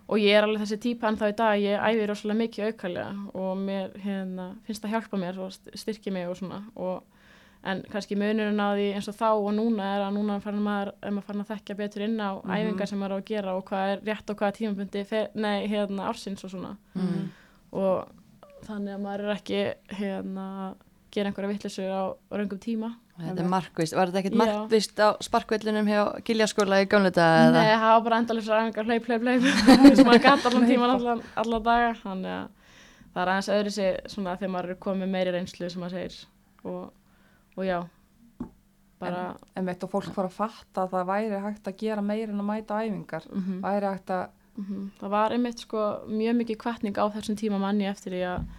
og 0.09 0.17
ég 0.19 0.35
er 0.35 0.43
alveg 0.47 0.61
þessi 0.65 0.79
típa 0.83 1.07
en 1.07 1.17
þá 1.17 1.27
í 1.29 1.35
dag 1.37 1.61
ég 1.61 1.79
æfi 1.79 2.07
rosalega 2.09 2.39
mikið 2.43 2.65
aukalega 2.65 3.11
og 3.33 3.57
mér 3.57 3.95
hérna, 4.03 4.49
finnst 4.65 4.83
það 4.83 4.91
hjálpa 4.97 5.17
mér 5.21 5.39
og 5.39 5.51
st- 5.55 5.75
styrki 5.79 6.11
mig 6.11 6.27
og 6.27 6.35
svona 6.37 6.63
og, 6.75 7.03
en 7.63 7.81
kannski 7.91 8.15
munurinn 8.15 8.59
á 8.59 8.71
því 8.75 8.85
eins 8.95 9.07
og 9.11 9.15
þá 9.19 9.29
og 9.35 9.49
núna 9.53 9.87
er 9.97 10.03
að 10.07 10.13
núna 10.15 10.37
farin 10.41 10.61
maður, 10.63 10.93
maður 11.11 11.25
farin 11.27 11.41
að 11.43 11.49
þekkja 11.53 11.75
betur 11.75 12.01
inn 12.05 12.19
á 12.19 12.29
Mhm. 12.39 12.51
æfingar 12.55 12.87
sem 12.87 12.99
maður 12.99 13.15
á 13.15 13.19
að 13.19 13.25
gera 13.31 13.55
og 13.55 13.65
hvað 13.67 13.93
er 13.93 13.99
rétt 14.07 14.29
og 14.29 14.37
hvað 14.39 14.47
er 14.47 14.57
tímabundi 14.59 15.25
nei, 15.35 15.67
hérna, 15.67 16.07
ársins 16.07 16.43
og 16.43 16.49
svona 16.51 16.77
Mm. 16.95 17.29
og 17.71 18.07
þannig 18.65 18.93
að 18.95 19.01
maður 19.03 19.23
er 19.29 19.35
ekki 19.35 19.61
hérna, 19.99 20.45
að 20.69 20.75
gera 21.13 21.31
einhverja 21.31 21.51
vittlisu 21.51 21.85
á 21.89 22.13
röngum 22.33 22.61
tíma. 22.61 22.93
Þetta 23.19 23.43
er 23.43 23.49
markvist, 23.51 23.95
var 23.97 24.11
þetta 24.11 24.21
ekkert 24.21 24.39
markvist 24.39 25.01
á 25.03 25.09
sparkvellinum 25.25 25.89
hjá 25.91 26.01
Giljaskóla 26.27 26.79
í 26.83 26.87
daga? 26.87 27.51
Nei, 27.51 27.73
það 27.75 27.91
var 27.91 28.05
bara 28.05 28.19
endalisar 28.23 28.61
æfingar 28.63 28.87
hlaup, 28.87 29.09
hlaup, 29.09 29.27
hlaup. 29.27 29.95
Sem 29.97 30.07
maður 30.07 30.23
gæti 30.23 30.49
allan 30.51 30.67
tíman 30.69 30.95
allan, 30.95 31.23
allan 31.43 31.65
daga. 31.65 31.93
Þannig 31.99 32.35
að 32.37 32.47
það 33.13 33.21
er 33.23 33.33
aðeins 33.33 33.53
öðru 33.57 33.75
sig 33.75 34.11
svona 34.13 34.37
þegar 34.39 34.53
maður 34.55 34.75
er 34.75 34.81
komið 34.87 35.13
meiri 35.17 35.35
reynslu 35.35 35.71
sem 35.71 35.83
maður 35.83 35.97
segir. 35.97 36.19
Og, 36.63 36.83
og 37.57 37.67
já 37.67 37.79
bara 38.99 39.35
en 39.55 39.67
veit 39.67 39.83
og 39.85 39.91
fólk 39.93 40.11
fór 40.15 40.27
að 40.27 40.35
fatta 40.35 40.83
að 40.83 40.95
það 40.95 41.09
væri 41.09 41.43
hægt 41.45 41.69
að 41.71 41.77
gera 41.79 42.03
meira 42.03 42.33
en 42.33 42.41
að 42.41 42.49
mæta 42.49 42.79
æfingar, 42.83 43.27
mm 43.31 43.61
væri 43.63 43.91
hægt 43.93 44.11
að, 44.15 44.25
það 44.99 45.13
var 45.13 45.35
einmitt 45.35 45.63
sko 45.63 45.83
mjög 46.09 46.35
mikið 46.41 46.59
kvartning 46.63 46.99
á 46.99 47.05
þessum 47.15 47.37
tíma 47.39 47.61
manni 47.61 47.87
eftir 47.87 48.15
því 48.15 48.23
að 48.33 48.49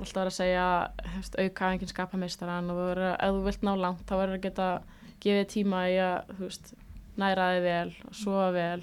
alltaf 0.00 0.20
verið 0.20 0.30
að 0.32 0.38
segja 0.38 0.66
hefst, 1.14 1.36
auka 1.40 1.72
enginn 1.74 1.90
skapa 1.92 2.20
meistaran 2.20 2.70
og 2.72 2.80
að- 2.96 3.16
ef 3.16 3.34
þú 3.36 3.42
vilt 3.48 3.66
ná 3.66 3.72
langt 3.80 4.06
þá 4.08 4.14
verður 4.20 4.38
að 4.38 4.44
geta 4.48 4.68
gefið 5.20 5.46
tíma 5.54 5.82
í 5.90 5.98
að 6.00 6.32
veist, 6.40 6.72
næra 7.20 7.50
þig 7.54 7.62
vel 7.68 7.92
og 8.08 8.14
sofa 8.16 8.50
vel 8.56 8.82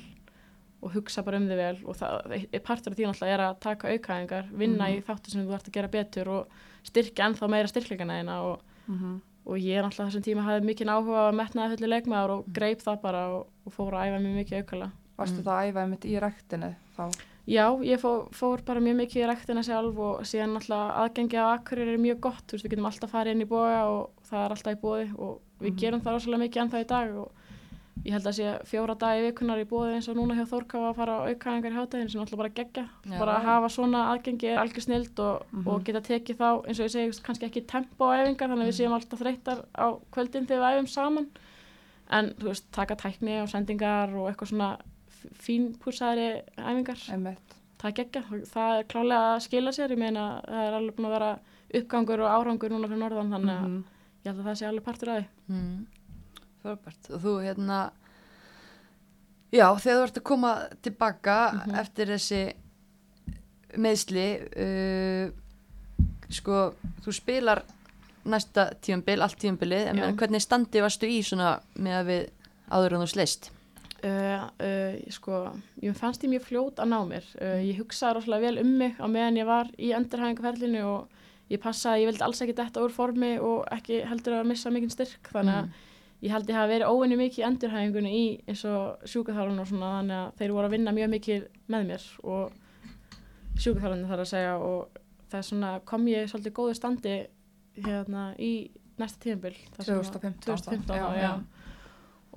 og 0.86 0.91
hugsa 0.93 1.24
bara 1.26 1.38
um 1.41 1.47
þig 1.49 1.57
vel 1.57 1.78
og 1.89 1.95
það, 1.97 2.34
e- 2.53 2.59
partur 2.59 2.91
af 2.93 2.97
því 2.99 3.07
náttúrulega 3.09 3.34
er 3.34 3.43
að 3.47 3.59
taka 3.65 3.93
aukaðingar, 3.95 4.45
vinna 4.53 4.89
í 4.93 4.99
þáttu 5.01 5.32
sem 5.34 5.47
þú 5.47 5.55
ert 5.57 5.68
að 5.72 5.74
gera 5.80 5.88
betur 5.95 6.30
og 6.30 6.47
styrkja 6.86 7.26
ennþá 7.32 7.49
meira 7.49 7.68
styrkleikana 7.72 8.20
þína 8.22 8.38
og, 8.51 8.61
mm 8.88 9.18
og 9.47 9.55
ég 9.63 9.78
er 9.80 9.84
náttúrulega 9.88 10.11
þessum 10.11 10.24
tíma 10.28 10.43
hafði 10.43 10.65
mikið 10.68 10.89
áhuga 10.91 11.20
að 11.30 11.36
metnaði 11.39 11.78
fulli 11.78 11.88
leikmaður 11.88 12.32
og 12.34 12.47
greip 12.51 12.82
það 12.84 12.97
bara 13.01 13.22
og, 13.32 13.45
og 13.65 13.72
fór 13.72 13.93
að 13.95 14.09
æfa 14.09 14.18
mjög 14.20 14.34
mikið 14.41 14.57
aukala 14.59 14.88
varstu 15.18 15.43
það 15.45 15.53
að 15.55 15.68
æfa 15.70 15.84
einmitt 15.86 16.05
í 16.05 16.15
ræktinu 16.20 16.70
þá, 16.97 17.03
Já, 17.48 17.64
ég 17.80 18.00
fó, 18.02 18.28
fór 18.36 18.60
bara 18.68 18.82
mjög 18.84 18.98
mikið 19.00 19.22
í 19.24 19.28
rektina 19.30 19.62
sjálf 19.64 19.95
og 20.04 20.24
síðan 20.28 20.58
náttúrulega 20.58 20.98
aðgengi 21.06 21.38
á 21.39 21.45
akkurir 21.56 21.93
er 21.93 21.98
mjög 22.04 22.20
gott, 22.26 22.43
þú 22.43 22.58
veist, 22.58 22.66
við 22.68 22.74
getum 22.76 22.88
alltaf 22.89 23.14
farið 23.14 23.32
inn 23.38 23.43
í 23.45 23.48
boga 23.48 23.78
og 23.88 24.10
það 24.28 24.41
er 24.45 24.56
alltaf 24.58 24.74
í 24.76 24.82
bóði 24.82 25.06
og 25.18 25.38
við 25.62 25.70
Mhm. 25.72 25.78
gerum 25.80 26.02
það 26.02 26.14
rosalega 26.18 26.43
mikið 26.43 26.62
ennþá 26.64 26.82
í 26.84 26.88
dag 26.88 27.16
og 27.16 27.32
ég 28.04 28.12
held 28.14 28.28
að 28.28 28.36
sé 28.38 28.48
fjóra 28.68 28.95
dagi 29.00 29.24
vikunar 29.32 29.60
í 29.64 29.66
bóði 29.66 29.95
eins 29.95 30.10
og 30.10 30.16
núna 30.20 30.36
hjá 30.36 30.45
Þórká 30.45 30.78
að 30.89 30.95
fara 30.95 31.14
á 31.18 31.28
aukaðingar 31.32 31.72
í 31.72 31.78
hátæðin 31.80 32.12
sem 32.12 32.22
náttúrulega 32.22 32.38
bara 32.38 32.50
geggja, 32.60 32.86
Já. 33.08 33.18
bara 33.20 33.38
að 33.39 33.43
hafa 33.48 33.70
svona 33.70 34.04
aðgengi 34.12 34.48
er 34.52 34.60
algjör 34.60 34.84
snild 34.84 35.20
og, 35.20 35.45
Mhm. 35.54 35.68
og 35.68 35.84
geta 35.86 36.02
tekið 36.02 36.36
þá, 36.38 36.68
eins 36.68 36.80
og 36.80 36.86
ég 36.86 36.91
segi, 36.91 37.24
kannski 37.24 37.45
ekki 37.50 37.66
tempo 37.66 38.06
á 38.12 38.20
æfingar, 38.28 38.50
þannig 38.52 38.68
að 38.68 38.72
við 38.72 38.80
séum 38.80 38.93
alltaf 38.93 39.20
þreyttar 39.20 39.64
á 39.74 39.88
kvöldin 40.12 40.45
þegar 40.45 40.60
við 40.62 40.78
æfum 40.84 40.88
saman 40.89 41.28
en, 42.12 42.34
þú 42.38 42.43
veist, 42.52 42.72
taka 42.72 42.95
tækni 42.95 43.41
og 43.41 43.48
sendingar 43.50 44.10
og 44.14 44.28
eitthvað 44.36 44.52
svona 44.52 44.78
fínpúsaðri 45.43 46.28
æfingar 46.57 47.01
einmitt, 47.13 47.55
það 47.82 47.89
er 47.91 47.95
geggja, 47.99 48.24
það 48.53 48.78
er 48.80 48.84
klálega 48.93 49.36
að 49.36 49.43
skila 49.47 49.72
sér 49.76 49.91
ég 49.95 49.97
meina 50.01 50.41
það 50.47 50.63
er 50.68 50.74
alveg 50.80 50.95
búin 50.97 51.09
að 51.09 51.15
vera 51.18 51.32
uppgangur 51.82 52.24
og 52.24 52.32
árangur 52.38 52.70
núna 52.74 52.88
fyrir 52.88 53.01
norðan 53.03 53.32
þannig 53.36 53.53
að 53.57 53.68
Mhm. 53.68 53.84
ég 54.24 54.32
held 54.32 54.39
að 54.39 54.47
það 54.49 54.57
sé 54.61 54.68
alveg 54.68 54.84
partur 54.84 55.09
af 55.09 55.18
því 55.24 55.28
Mm. 55.49 55.86
Frábært. 56.63 57.09
Og 57.13 57.22
þú 57.22 57.34
hérna, 57.45 57.91
já 59.53 59.68
þegar 59.80 59.97
þú 59.99 60.03
ert 60.07 60.18
að 60.18 60.24
koma 60.24 60.51
tilbaka 60.82 61.36
Mhm. 61.53 61.76
eftir 61.80 62.05
þessi 62.07 62.53
meðsli, 63.78 64.28
uh, 64.57 65.32
sko 66.30 66.74
þú 67.05 67.13
spilar 67.13 67.61
næsta 68.26 68.74
tíumbil, 68.82 69.22
allt 69.22 69.38
tíumbilið, 69.39 69.88
en 69.88 69.97
Já. 69.97 70.11
hvernig 70.15 70.41
standi 70.41 70.82
varstu 70.84 71.07
í 71.07 71.22
svona 71.24 71.61
með 71.80 71.93
að 72.01 72.05
við 72.11 72.30
áður 72.72 72.93
en 72.97 73.01
þú 73.05 73.07
sleist? 73.13 73.49
Uh, 74.06 74.45
uh, 74.64 74.95
sko, 75.14 75.41
ég 75.82 75.98
fannst 75.98 76.24
ég 76.26 76.32
mjög 76.32 76.45
fljót 76.48 76.82
að 76.84 76.91
ná 76.91 76.98
mér. 77.10 77.28
Uh, 77.41 77.60
ég 77.66 77.80
hugsaði 77.82 78.18
rosalega 78.18 78.48
vel 78.52 78.64
um 78.64 78.72
mig 78.82 79.00
á 79.02 79.06
meðan 79.10 79.39
ég 79.39 79.50
var 79.50 79.72
í 79.78 79.91
endurhæfingaferlinu 79.98 80.84
og 80.86 81.24
ég 81.52 81.62
passaði, 81.64 82.04
ég 82.04 82.12
vildi 82.12 82.26
alls 82.28 82.41
ekki 82.43 82.58
detta 82.58 82.84
úr 82.84 82.93
formi 82.93 83.36
og 83.39 83.68
ekki 83.74 84.02
heldur 84.08 84.39
að 84.39 84.50
missa 84.52 84.74
mikinn 84.74 84.93
styrk. 84.93 85.32
Þannig 85.34 85.60
að 85.62 85.84
ég 86.26 86.34
held 86.34 86.50
ég 86.50 86.58
hafi 86.58 86.74
verið 86.74 86.93
óvinni 86.93 87.20
mikið 87.20 87.43
í 87.43 87.48
endurhæfingunni 87.52 88.14
í 88.18 88.24
eins 88.48 88.64
og 88.68 89.08
sjúkaþjálfun 89.08 89.64
og 89.64 89.70
svona 89.70 89.91
þannig 90.00 90.22
að 90.22 90.39
þeir 90.41 90.56
voru 90.58 90.70
að 90.70 90.76
vinna 90.78 90.95
mjög 90.98 91.12
mikið 91.14 91.45
með 91.74 91.91
mér 91.91 92.08
og 92.24 92.56
sjúkaþjálfunni 93.58 94.10
þarf 94.12 94.26
að 94.26 94.32
segja. 94.34 94.58
Og 94.58 95.04
það 95.28 95.39
er 95.39 95.48
svona 95.52 95.72
kom 95.88 96.10
ég 96.12 96.30
svolítið 96.32 96.58
góðu 96.58 96.78
standi 96.78 97.16
hérna 97.78 98.32
í 98.41 98.52
næsta 98.98 99.22
tíðanbill 99.22 99.56
2015 99.78 100.39
2015 100.48 100.95
Já, 100.98 101.06
já, 101.14 101.22
já. 101.22 101.34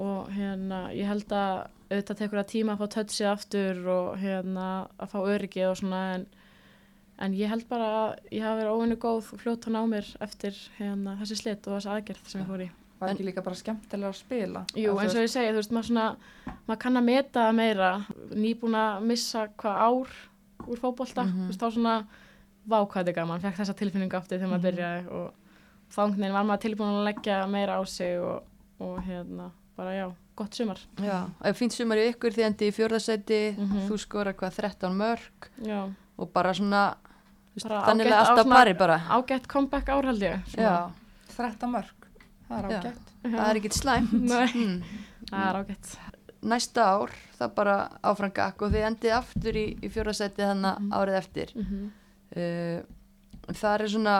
Og 0.00 0.30
hérna 0.32 0.80
ég 0.96 1.06
held 1.10 1.32
að 1.36 1.66
auðvitað 1.90 2.18
tekur 2.22 2.38
það 2.40 2.50
tíma 2.54 2.74
að 2.76 2.82
fá 2.84 2.92
tötsið 2.96 3.28
aftur 3.32 3.80
og 3.94 4.10
hérna 4.22 4.66
að 5.02 5.10
fá 5.14 5.18
öryggið 5.34 5.68
og 5.70 5.78
svona 5.80 6.02
en, 6.14 6.26
en 7.26 7.32
ég 7.36 7.50
held 7.52 7.66
bara 7.68 7.88
að 8.02 8.12
ég 8.32 8.44
hafi 8.46 8.60
verið 8.62 8.74
óvinni 8.76 8.98
góð 9.02 9.32
fljótt 9.42 9.66
að 9.68 9.74
ná 9.76 9.80
mér 9.90 10.12
eftir 10.26 10.60
hérna 10.78 11.16
þessi 11.20 11.36
slitt 11.42 11.66
og 11.68 11.76
þessi 11.78 11.90
aðgerð 11.96 12.30
sem 12.32 12.40
ég 12.44 12.48
fór 12.52 12.64
í 12.66 12.70
var 13.00 13.12
ekki 13.14 13.24
líka 13.26 13.42
bara 13.44 13.56
skemmtilega 13.56 14.12
að 14.12 14.18
spila 14.20 14.62
Jú, 14.76 14.92
Að 14.94 15.02
eins 15.06 15.14
og 15.16 15.22
ég 15.24 15.30
segi, 15.32 15.52
þú 15.54 15.60
veist, 15.62 15.70
maður 15.72 15.86
svona, 15.88 16.06
maður 16.68 16.80
kann 16.82 17.00
að 17.00 17.06
meta 17.06 17.44
meira, 17.56 17.90
nýbúin 18.36 18.76
að 18.76 19.06
missa 19.08 19.44
hvað 19.56 19.78
ár 19.86 20.10
úr 20.68 20.82
fótbolta, 20.82 21.24
Mhm. 21.24 21.46
þú 21.46 21.46
veist, 21.48 21.62
þá 21.64 21.70
svona, 21.78 21.94
vá 22.68 22.76
hvað 22.84 22.98
þetta 23.00 23.08
er 23.08 23.16
gaman, 23.16 23.40
fekk 23.40 23.56
þessa 23.56 23.76
tilfinningu 23.80 24.16
aftur 24.20 24.36
þegar 24.38 24.52
maður 24.52 24.60
Mhm. 24.60 24.68
byrjaði 24.68 25.08
og 25.16 25.32
þangnin 25.96 26.32
var 26.36 26.44
maður 26.44 26.62
tilbúin 26.66 26.98
að 27.00 27.08
leggja 27.08 27.38
meira 27.48 27.80
á 27.80 27.82
sig 27.88 28.20
og, 28.20 28.42
og 28.80 29.00
hérna, 29.08 29.50
bara 29.80 29.94
já, 29.96 30.06
gott 30.36 30.54
sumar. 30.56 30.78
Já, 31.00 31.18
og 31.40 31.56
fínt 31.58 31.72
sumar 31.76 32.00
í 32.00 32.08
ykkur 32.12 32.34
því 32.36 32.44
endi 32.50 32.68
í 32.68 32.74
fjórðasæti, 32.76 33.40
Mhm. 33.56 33.86
þú 33.88 33.98
skora 34.04 34.32
hvað 34.36 34.56
13 34.60 34.92
mörg 34.96 35.48
Já, 35.64 35.80
og 36.18 36.32
bara 36.32 36.52
svona 36.54 36.82
Bara 37.62 37.80
þannig 37.88 38.06
að 38.12 38.20
alltaf 38.20 38.48
pari 38.48 38.74
bara 38.78 38.98
ágætt 39.10 39.46
comeback 39.48 39.88
ár 39.88 40.04
held 40.06 40.22
ég 40.22 40.44
svona. 40.46 40.62
já, 40.62 40.92
13 41.36 41.70
mörg, 41.72 42.08
það 42.48 42.58
er 42.58 42.68
ágætt. 42.70 43.10
það 43.24 43.48
er 43.50 43.56
ekkit 43.60 43.74
slæmt 43.80 44.12
mm. 44.54 44.82
það 45.30 45.48
er 45.48 45.58
ágætt 45.64 45.96
næsta 46.42 46.84
ár 46.94 47.10
það 47.38 47.54
bara 47.54 47.74
áfram 48.04 48.32
gakk 48.32 48.62
og 48.62 48.70
þið 48.72 48.86
endið 48.90 49.12
aftur 49.18 49.52
í, 49.60 49.66
í 49.82 49.88
fjórasæti 49.92 50.40
þannig 50.46 50.78
Mhm. 50.78 50.92
árið 50.92 51.18
eftir 51.18 51.48
mm 51.56 51.64
-hmm. 51.70 51.90
uh, 52.36 53.52
það 53.52 53.80
er 53.80 53.88
svona 53.88 54.14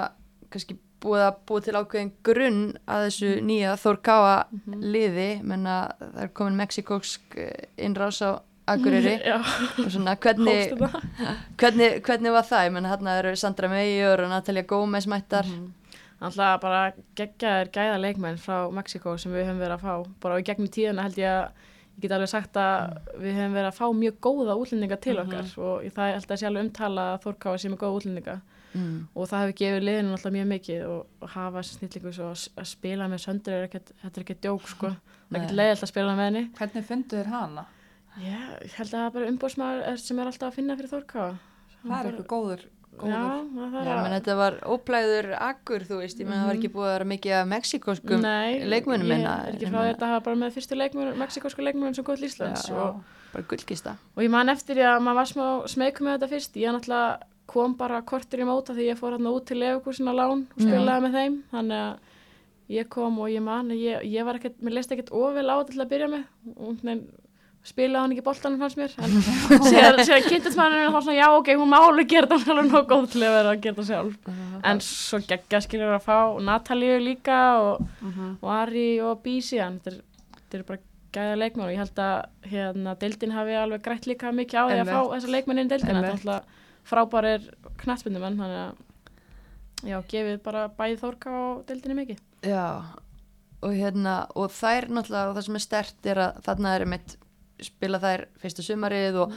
kannski 0.51 0.77
búið 1.01 1.23
að 1.27 1.37
búið 1.49 1.65
til 1.65 1.75
ákveðin 1.81 2.13
grunn 2.23 2.61
að 2.87 3.05
þessu 3.09 3.31
nýja 3.43 3.77
Þórkáa 3.81 4.45
Mhm. 4.53 4.81
liði. 4.93 5.43
Menna 5.43 5.77
það 6.01 6.23
er 6.23 6.29
komin 6.29 6.57
mexikóksk 6.61 7.21
eh, 7.37 7.67
innrás 7.79 8.21
á 8.23 8.41
Akureyri. 8.69 9.19
já, 9.25 9.37
og 9.79 9.91
svona 9.91 10.17
hvernig, 10.17 10.77
hvernig, 11.59 12.03
hvernig 12.07 12.33
var 12.33 12.45
það, 12.47 12.65
ég 12.69 12.73
menna 12.73 12.93
hérna 12.93 13.19
eru 13.19 13.33
Sandra 13.37 13.69
Meijur 13.69 14.21
og 14.25 14.31
Natalia 14.31 14.63
Gómez 14.63 15.07
mættar. 15.11 15.45
Mhm. 15.49 15.73
Alltaf 16.21 16.61
bara 16.61 16.93
geggjaðir 17.17 17.71
gæða 17.73 17.97
leikmenn 18.03 18.37
frá 18.39 18.69
Mexiko 18.71 19.17
sem 19.19 19.33
við 19.33 19.47
höfum 19.49 19.59
verið 19.63 19.79
að 19.79 19.81
fá. 19.81 20.07
Bara 20.21 20.37
í 20.39 20.45
gegnum 20.45 20.69
tíðuna 20.69 21.03
held 21.07 21.17
ég 21.17 21.31
að 21.33 21.49
ég 21.97 22.03
get 22.03 22.11
alveg 22.13 22.29
sagt 22.29 22.53
að 22.61 22.99
við 23.19 23.35
höfum 23.39 23.55
verið 23.57 23.71
að 23.71 23.79
fá 23.79 23.87
mjög 23.97 24.19
góða 24.21 24.57
útlendinga 24.61 25.01
til 25.01 25.17
Mhm. 25.17 25.25
okkar. 25.25 25.59
Og 25.59 25.83
það 25.95 26.11
er 26.11 26.15
alltaf 26.21 26.39
sjálf 26.39 26.61
umtala 26.61 27.07
að 27.17 27.23
Þórkáa 27.25 27.57
sé 27.59 27.69
með 27.71 27.79
góða 27.79 27.97
útlendinga 28.03 28.41
mm. 28.73 28.97
og 29.15 29.29
það 29.31 29.45
hefur 29.45 29.57
gefið 29.61 29.87
liðinu 29.89 30.17
alltaf 30.17 30.35
mjög 30.37 30.49
mikið 30.55 30.87
og, 30.89 31.05
og 31.21 31.35
hafa 31.35 31.63
þessi 31.63 31.79
snillingu 31.79 32.15
svo 32.17 32.31
að, 32.31 32.47
að 32.63 32.71
spila 32.73 33.11
með 33.11 33.23
söndur 33.27 33.57
er 33.59 33.69
ekkert, 33.69 33.93
þetta 34.03 34.21
er 34.21 34.27
ekkert 34.27 34.43
djók 34.47 34.73
sko, 34.73 34.91
það 34.91 35.37
er 35.37 35.41
ekkert 35.41 35.55
Nei. 35.55 35.61
leiðilt 35.61 35.87
að 35.87 35.93
spila 35.93 36.17
með 36.17 36.29
henni 36.31 36.45
Hvernig 36.59 36.91
fundu 36.91 37.21
þér 37.21 37.33
hana? 37.35 37.67
Já, 38.21 38.41
ég 38.65 38.75
held 38.75 38.91
að 38.91 38.99
það 38.99 39.07
er 39.07 39.15
bara 39.17 39.31
umbóðsmaður 39.35 40.03
sem 40.03 40.19
er 40.21 40.31
alltaf 40.33 40.51
að 40.51 40.59
finna 40.59 40.77
fyrir 40.81 40.93
Þórkáa 40.95 41.31
Það 41.81 41.97
er 42.01 42.11
eitthvað 42.11 42.31
góður, 42.31 42.65
Já, 43.01 43.07
Já, 43.07 43.67
er 43.81 44.03
menn 44.03 44.15
þetta 44.17 44.35
var 44.37 44.57
óplæður 44.67 45.31
akkur, 45.39 45.85
þú 45.89 46.01
veist, 46.03 46.19
ég 46.21 46.29
menna 46.29 46.43
það 46.43 46.51
var 46.51 46.59
ekki 46.59 46.71
búið 46.75 46.89
að 46.89 46.93
vera 46.97 47.07
mikið 47.13 47.35
af 47.39 47.47
mexikóskum 47.49 48.25
Nei, 48.25 48.59
leikmönnum 48.69 49.13
ég 49.15 49.25
er 49.25 49.55
ekki 49.55 49.71
frá 49.71 49.79
að- 49.81 49.89
þetta 49.93 50.07
að 50.07 50.13
hafa 50.13 50.25
bara 50.27 50.41
með 50.43 50.57
fyrstu 50.59 50.77
leikmenn, 50.77 51.13
mexikósku 51.23 51.65
leikmenn 51.65 51.97
sem 51.97 52.05
góð 52.05 52.21
til 52.21 52.29
Íslands 52.29 52.67
Já. 52.69 52.75
og, 52.77 53.01
bara 53.33 53.45
gullkista. 53.53 53.97
og 54.17 54.23
ég 54.27 54.31
man 54.31 54.53
eftir 54.53 54.77
því 54.77 54.85
að 54.91 55.01
maður 55.07 55.21
var 55.21 55.31
smá 55.33 55.47
smeykum 55.71 56.07
með 56.07 56.19
þetta 56.19 56.31
fyrst, 56.35 56.57
ég 56.61 56.75
náttúrulega 56.77 57.30
kom 57.51 57.75
bara 57.79 58.03
kortur 58.07 58.43
í 58.43 58.47
móta 58.49 58.77
því 58.77 58.91
ég 58.93 58.99
fór 59.01 59.17
hérna 59.17 59.33
út 59.35 59.49
til 59.49 59.59
Leifukúsin 59.59 60.11
á 60.11 60.15
lán 60.15 60.45
og 60.47 60.61
spilaði 60.63 61.07
með 61.07 61.17
þeim. 61.19 61.39
Þannig 61.51 61.81
að 61.87 62.77
ég 62.77 62.91
kom 62.93 63.17
og 63.19 63.33
ég 63.33 63.43
man 63.43 63.73
ég, 63.75 64.05
ég 64.07 64.27
var 64.27 64.39
ekkert, 64.39 64.61
mér 64.63 64.79
leist 64.79 64.93
ekkert 64.95 65.11
ofil 65.11 65.49
á 65.51 65.55
þetta 65.59 65.75
til 65.75 65.83
að 65.83 65.91
byrja 65.91 66.11
með. 66.13 66.29
Og 66.55 66.85
nein, 66.87 67.01
spilaði 67.67 68.03
hann 68.05 68.15
ekki 68.15 68.27
boltanum 68.29 68.63
fannst 68.63 68.79
mér. 68.79 68.95
En 69.03 69.17
síðan 69.71 70.29
kynntist 70.29 70.61
maður 70.61 70.85
og 70.87 70.95
þá 70.95 71.01
svona 71.01 71.17
já 71.19 71.27
ok, 71.41 71.51
hún 71.61 71.73
má 71.73 71.79
alveg 71.81 72.13
gera 72.13 72.31
þetta 72.31 72.55
alveg 72.55 72.71
nóg 72.71 72.87
góð 72.93 73.09
til 73.15 73.25
að 73.25 73.35
vera 73.39 73.57
að 73.57 73.65
gera 73.65 73.79
þetta 73.81 73.89
sjálf. 73.91 74.31
En 74.71 74.85
svo 74.85 75.21
geggja 75.27 75.63
skilur 75.67 75.97
að 75.97 76.07
fá 76.07 76.19
Natalíu 76.47 77.01
líka 77.03 77.41
og, 77.65 77.83
og 78.39 78.55
Ari 78.61 78.87
og 79.03 79.21
Bí 79.25 79.41
síðan. 79.45 79.81
Þetta 79.83 79.97
er, 79.97 80.01
þetta 80.39 80.61
er 80.61 80.65
bara 80.71 80.87
gæða 81.11 81.37
leikmenn 81.43 81.67
og 81.67 81.75
ég 81.75 81.83
held 81.83 82.01
að 82.07 82.51
hérna, 82.53 82.95
deildin 83.01 83.35
hafi 83.35 83.59
alveg 83.59 83.83
grætt 83.83 84.07
líka 84.07 84.31
mikið 84.31 84.63
á 84.63 84.65
því 84.71 84.81
að 84.85 84.91
fá 84.95 85.01
þessa 85.17 85.33
leikmenn 85.35 85.59
inn 85.65 85.67
í 85.67 85.73
deildina. 85.75 86.03
Þetta 86.05 86.13
er 86.13 86.19
alltaf 86.21 86.60
frábærir 86.91 87.47
knattbyndumenn 87.83 88.39
þannig 88.41 88.63
að 88.65 89.91
já, 89.91 89.97
gefið 90.13 90.43
bara 90.45 90.67
bæði 90.77 90.99
þórka 91.01 91.31
á 91.31 91.41
deildinni 91.71 91.99
mikið 92.03 92.19
Já, 92.51 92.65
og 93.63 93.73
hérna, 93.77 94.15
og 94.35 94.51
þær 94.57 94.89
náttúrulega, 94.89 95.31
og 95.31 95.37
það 95.39 95.47
sem 95.49 95.59
er 95.61 95.65
stert 95.67 96.07
er 96.15 96.21
að 96.27 96.43
þarna 96.47 96.75
er 96.79 96.85
mitt 96.89 97.17
spila 97.61 97.99
þær 98.01 98.27
fyrsta 98.41 98.63
sumarið 98.67 99.19
og 99.27 99.35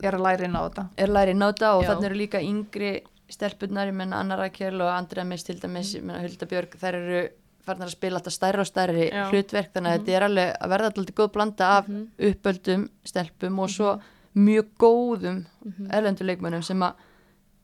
Ég 0.00 0.08
er 0.08 0.16
að 0.16 0.22
læra 0.24 0.46
inn 0.48 0.56
á 0.58 0.62
þetta. 0.64 0.82
er 0.96 1.10
læri 1.12 1.34
náta 1.36 1.68
og 1.76 1.84
Já. 1.84 1.90
þarna 1.92 2.06
eru 2.08 2.16
líka 2.18 2.40
yngri 2.42 2.88
stelpunnar, 3.30 3.86
ég 3.86 3.94
menna 3.94 4.16
Anna 4.18 4.34
Rakel 4.40 4.80
og 4.80 4.88
Andrea 4.90 5.22
Miss 5.24 5.44
til 5.46 5.60
dæmis, 5.60 5.92
ég 5.94 6.02
menna 6.02 6.22
Hulda 6.24 6.46
Björg, 6.50 6.72
þær 6.80 6.94
eru 6.98 7.20
farnar 7.62 7.86
að 7.86 7.92
spila 7.94 8.18
alltaf 8.18 8.32
stærri 8.34 8.58
og 8.58 8.66
stærri 8.66 9.04
Já. 9.12 9.28
hlutverk, 9.30 9.70
þannig 9.76 9.92
að 9.92 9.98
þetta 10.00 10.16
er 10.16 10.26
alveg 10.26 10.56
að 10.56 10.72
verða 10.72 10.88
alltaf 10.90 11.14
góð 11.20 11.30
blanda 11.36 11.68
af 11.76 11.88
Mhm. 11.88 12.08
uppöldum 12.30 12.88
stelpum 13.04 13.58
og 13.60 13.68
svo 13.68 14.00
mjög 14.36 14.66
góðum 14.78 15.46
Mhm. 15.64 15.90
erlendur 15.90 16.26
leikmönnum 16.26 16.62
sem 16.62 16.80
að 16.80 16.94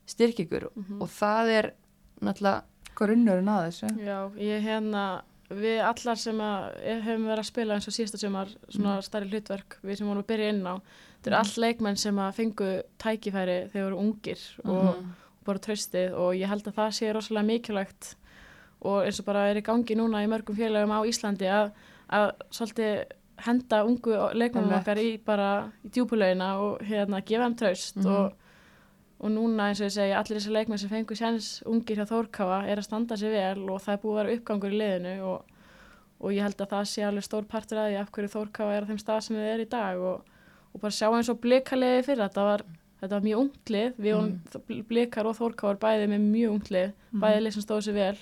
styrkja 0.07 0.47
ykkur. 0.47 0.65
Og 1.01 1.09
það 1.09 1.49
er 1.59 1.73
náttúrulega 2.23 2.63
Grunnurinn 2.97 3.49
að 3.49 3.67
þessu. 3.69 3.89
já, 3.99 4.31
ég 4.39 4.63
hérna 4.63 5.23
við 5.51 5.81
allar 5.85 6.17
sem 6.17 6.39
að 6.39 6.81
hefum 7.05 7.27
verið 7.27 7.39
að 7.39 7.45
spila 7.45 7.75
eins 7.75 7.87
og 7.89 7.95
síðasta 7.95 8.19
sumar 8.19 8.49
svona 8.69 9.03
stærri 9.03 9.29
hlutverk, 9.31 9.77
við 9.85 9.97
sem 9.99 10.07
vorum 10.09 10.23
að 10.23 10.27
byrja 10.27 10.49
inn 10.49 10.65
á 10.67 10.75
þetta 11.23 11.27
eru 11.27 11.37
all 11.37 11.63
leikmenn 11.63 11.97
sem 11.99 12.17
að 12.17 12.35
fengu 12.35 12.83
tækifæri 12.99 13.71
þegar 13.71 13.71
þeir 13.73 13.85
voru 13.85 14.01
ungir 14.01 14.41
og 14.65 15.05
bara 15.45 15.59
tröstið 15.59 16.15
og 16.19 16.35
ég 16.35 16.49
held 16.49 16.65
að 16.67 16.75
það 16.75 16.91
sé 16.99 17.13
rosalega 17.15 17.47
mikilvægt 17.47 18.15
og 18.83 19.05
eins 19.05 19.21
og 19.21 19.27
bara 19.27 19.51
er 19.51 19.57
í 19.57 19.63
gangi 19.63 19.95
núna 19.97 20.25
í 20.25 20.29
mörgum 20.29 20.57
félagum 20.57 20.91
á 20.91 21.01
Íslandi 21.07 21.47
að, 21.47 21.71
að 22.11 22.33
svolítið 22.51 23.05
henda 23.45 23.83
ungu 23.85 24.15
Einmitt. 24.63 24.79
okkar 24.81 25.01
í 25.03 25.11
bara 25.25 25.49
í 25.85 25.91
djúpulegina 25.93 26.51
og 26.63 26.79
hérna 26.87 27.21
gefa 27.25 27.49
þeim 27.49 27.57
tröst 27.61 27.97
Mhm. 27.97 28.07
og, 28.07 28.33
og 29.21 29.31
núna 29.31 29.69
eins 29.71 29.81
og 29.81 29.87
ég 29.89 29.93
segi 29.97 30.15
allir 30.15 30.39
þessi 30.41 30.53
leikmenn 30.53 30.79
sem 30.79 30.91
fengu 30.91 31.15
séns 31.17 31.63
ungir 31.67 31.97
hjá 31.97 32.07
Þórkáfa 32.09 32.63
er 32.69 32.77
að 32.79 32.85
standa 32.89 33.17
sér 33.17 33.33
vel 33.33 33.71
og 33.71 33.81
það 33.81 33.93
er 33.93 34.01
búið 34.03 34.17
að 34.17 34.23
vera 34.25 34.37
uppgangur 34.37 34.73
í 34.73 34.79
liðinu 34.81 35.15
og, 35.25 35.45
og 36.21 36.33
ég 36.33 36.43
held 36.43 36.61
að 36.61 36.73
það 36.73 36.85
sé 36.93 37.03
alveg 37.05 37.25
stór 37.25 37.45
partur 37.45 37.79
að 37.79 37.91
því 37.91 38.01
af 38.01 38.11
hverju 38.11 38.33
Þórkáfa 38.37 38.77
er 38.77 38.83
á 38.85 38.89
þeim 38.89 38.99
stað 39.05 39.21
sem 39.21 39.37
þið 39.37 39.53
er 39.55 39.61
í 39.61 39.69
dag 39.69 39.99
og, 39.99 40.25
og 40.75 40.81
bara 40.81 40.93
sjá 40.93 41.09
eins 41.13 41.29
og 41.29 41.41
blikalegi 41.41 42.03
fyrir 42.09 42.25
þetta 42.29 42.45
var 42.51 42.65
þetta 43.01 43.13
var 43.13 43.27
mjög 43.27 43.41
unglið, 43.45 43.99
við 44.01 44.15
mm. 44.17 44.85
blikar 44.89 45.27
og 45.29 45.37
þórkáar 45.37 45.77
bæði 45.79 46.07
með 46.09 46.23
mjög 46.33 46.55
unglið 46.57 46.93
bæði 47.21 47.43
lið 47.43 47.53
sem 47.53 47.63
stóð 47.63 47.83
sér 47.85 47.95
vel 47.95 48.17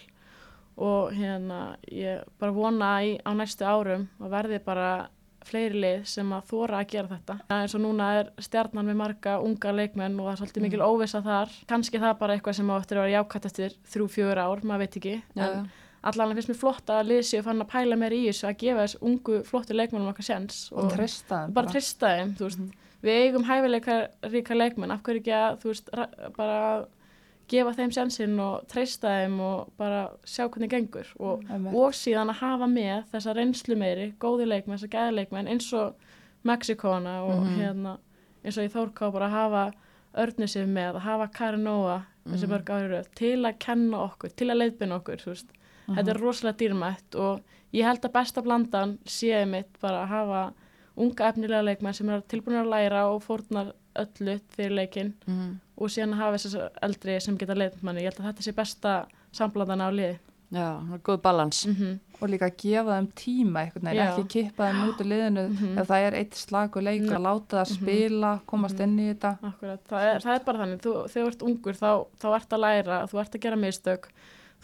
og 0.76 1.12
hérna 1.14 1.76
ég 1.92 2.24
bara 2.40 2.52
vona 2.56 2.88
í, 3.06 3.12
á 3.22 3.30
næstu 3.36 3.62
árum 3.66 4.08
að 4.20 4.32
verði 4.34 4.58
bara 4.64 4.88
fleiri 5.44 5.76
lið 5.76 6.04
sem 6.08 6.30
að 6.32 6.46
þóra 6.48 6.78
að 6.80 6.86
gera 6.94 7.08
þetta. 7.10 7.34
Ja, 7.50 7.56
eins 7.60 7.74
og 7.76 7.82
núna 7.84 8.06
er 8.22 8.30
stjarnan 8.40 8.86
með 8.88 8.96
marga 8.96 9.34
unga 9.44 9.72
leikmenn 9.76 10.14
og 10.18 10.24
það 10.26 10.32
er 10.32 10.38
svolítið 10.40 10.64
mikil 10.64 10.80
óvissa 10.86 11.20
þar. 11.26 11.52
Kannski 11.68 12.00
það 12.00 12.14
bara 12.22 12.36
eitthvað 12.38 12.56
sem 12.56 12.70
á 12.72 12.74
eftir 12.80 12.96
að 13.00 13.04
vera 13.04 13.18
jákvæmt 13.18 13.48
eftir 13.50 13.74
þrjú, 13.92 14.06
fjögur 14.14 14.40
ár, 14.40 14.62
maður 14.64 14.82
veit 14.86 14.96
ekki. 15.02 15.12
Já, 15.36 15.44
en 15.44 15.68
allan 16.08 16.32
finnst 16.38 16.48
mér 16.54 16.58
flott 16.62 16.90
að 16.96 17.06
lið 17.12 17.20
séu 17.28 17.44
fann 17.44 17.60
að 17.60 17.70
pæla 17.74 17.96
meir 18.00 18.16
í 18.16 18.22
þessu 18.30 18.48
að 18.48 18.56
gefa 18.64 18.86
þess 18.86 18.98
ungu 19.04 19.38
flottu 19.48 19.76
leikmennum 19.76 20.10
okkar 20.14 20.26
sens 20.32 20.58
Og 20.72 20.90
treysta 20.96 21.42
þeim 21.44 21.54
bara 21.60 21.72
trista 21.76 22.10
þeim, 22.16 22.34
þú 22.40 22.48
veist. 22.48 22.66
Við 23.04 23.20
eigum 23.20 23.44
hæfileika 23.44 23.94
ríka 24.32 24.56
leikmenn 24.56 24.92
af 24.96 25.02
hverju 25.04 25.20
ekki 25.20 25.32
að, 25.36 25.58
þú 25.60 25.72
veist, 25.74 25.92
ra- 25.92 26.30
bara 26.40 26.58
gefa 27.54 27.72
þeim 27.78 27.92
sjansinn 27.94 28.34
og 28.42 28.66
treysta 28.70 29.12
þeim 29.14 29.38
og 29.44 29.70
bara 29.80 30.02
sjá 30.26 30.48
hvernig 30.48 30.70
gengur. 30.74 31.06
Og, 31.20 31.44
og 31.74 31.94
síðan 31.96 32.32
að 32.34 32.40
hafa 32.42 32.68
með 32.70 33.04
þessa 33.14 33.34
reynslu 33.38 33.76
meiri, 33.80 34.10
góði 34.20 34.46
leikmenn, 34.50 34.78
þessa 34.78 34.92
gæði 34.96 35.14
leikmenn 35.20 35.48
eins 35.54 35.70
og 35.78 35.94
Mexikóna 36.44 37.22
og 37.24 37.44
Mhm. 37.44 37.56
hérna 37.60 37.98
eins 38.44 38.58
og 38.58 38.64
í 38.66 38.72
Þórká 38.74 39.12
bara 39.12 39.26
að 39.28 39.36
hafa 39.38 39.72
örnusif 40.14 40.66
með, 40.68 40.94
að 40.96 41.00
hafa 41.08 41.26
Karinóa 41.32 42.02
þessi 42.28 42.48
mörg 42.48 42.64
árið 42.70 42.90
röð, 42.92 43.08
til 43.14 43.42
að 43.44 43.58
kenna 43.58 43.98
okkur 44.08 44.30
til 44.36 44.48
að 44.52 44.58
leiðbina 44.60 44.98
okkur, 45.00 45.16
þú 45.16 45.30
veist. 45.32 45.46
Þetta 45.88 46.08
er 46.14 46.20
rosalega 46.20 46.56
dýrmætt 46.62 47.16
og 47.20 47.40
ég 47.74 47.84
held 47.84 48.00
að 48.06 48.12
besta 48.12 48.42
blandan 48.42 48.98
sé 49.04 49.44
mitt 49.48 49.78
bara 49.80 50.04
að 50.04 50.08
hafa 50.08 50.52
unga 50.96 51.28
efnilega 51.32 51.64
leikmenn 51.64 51.94
sem 51.94 52.08
er 52.10 52.20
tilbúin 52.22 52.60
að 52.62 52.70
læra 52.70 53.02
og 53.12 53.22
fórnar 53.24 53.72
öllu 53.96 54.40
fyrir 54.54 54.70
leikinn. 54.78 55.12
Mhm. 55.26 55.60
Og 55.76 55.90
síðan 55.90 56.14
að 56.14 56.22
hafa 56.22 56.36
þessar 56.38 56.70
eldri 56.82 57.20
sem 57.20 57.38
geta 57.38 57.54
leiðt 57.54 57.82
manni, 57.82 58.04
ég 58.04 58.12
held 58.12 58.20
að 58.20 58.30
þetta 58.32 58.42
sé 58.42 58.52
besta 58.52 58.94
samblandan 59.32 59.80
á 59.82 59.88
liði. 59.90 60.18
Já, 60.54 60.68
það 60.78 60.94
er 60.94 61.00
góð 61.08 61.22
balans. 61.22 61.66
mm 61.66 62.00
og 62.24 62.30
líka 62.30 62.48
gefa 62.56 62.94
þeim 62.94 63.08
tíma 63.18 63.62
Já. 63.92 64.04
ekki 64.06 64.22
kippa 64.32 64.68
þeim 64.70 64.82
út 64.88 65.00
úr 65.02 65.08
liðinu. 65.10 65.42
Mhm. 65.50 65.78
ef 65.78 65.88
það 65.88 66.04
er 66.06 66.14
eitt 66.14 66.34
slagur 66.34 66.82
leikur 66.82 67.16
að 67.18 67.24
láta 67.26 67.58
það 67.58 67.72
spila, 67.74 68.30
komast 68.46 68.80
inn 68.80 68.94
í 68.98 69.08
þetta. 69.12 69.32
Akkurat, 69.42 69.82
það 69.90 70.06
er, 70.14 70.20
það 70.24 70.34
er 70.34 70.44
bara 70.46 70.58
þannig, 70.58 70.80
þú, 70.80 70.92
þegar 71.10 71.26
þú 71.26 71.32
ert 71.32 71.42
ungur 71.42 71.74
þá, 71.74 71.90
þá 72.22 72.26
ert 72.38 72.48
að 72.56 72.60
læra, 72.64 73.00
þú 73.10 73.20
ert 73.20 73.34
að 73.34 73.40
gera 73.44 73.56
mistök, 73.56 74.08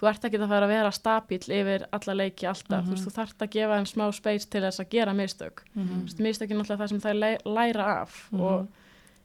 þú 0.01 0.09
ert 0.09 0.25
ekki 0.25 0.41
að 0.41 0.49
fara 0.49 0.67
að 0.67 0.73
vera 0.73 0.91
stabíl 0.91 1.43
yfir 1.61 1.87
alla 1.93 2.15
leiki 2.15 2.47
alltaf, 2.47 2.85
þú 2.87 2.91
veist, 2.95 3.05
þú 3.05 3.13
þart 3.19 3.43
að 3.45 3.51
gefa 3.51 3.77
þeim 3.77 3.91
smá 3.93 4.07
space 4.15 4.49
til 4.49 4.63
þess 4.63 4.81
að 4.81 4.89
gera 4.91 5.13
mistök. 5.13 5.65
Mm 5.75 5.89
-hmm. 5.89 6.21
Mistök 6.21 6.51
er 6.51 6.57
náttúrulega 6.57 6.81
það 6.81 6.89
sem 6.89 7.01
það 7.01 7.19
læ- 7.19 7.45
læra 7.45 8.01
af. 8.01 8.29
Og 8.33 8.69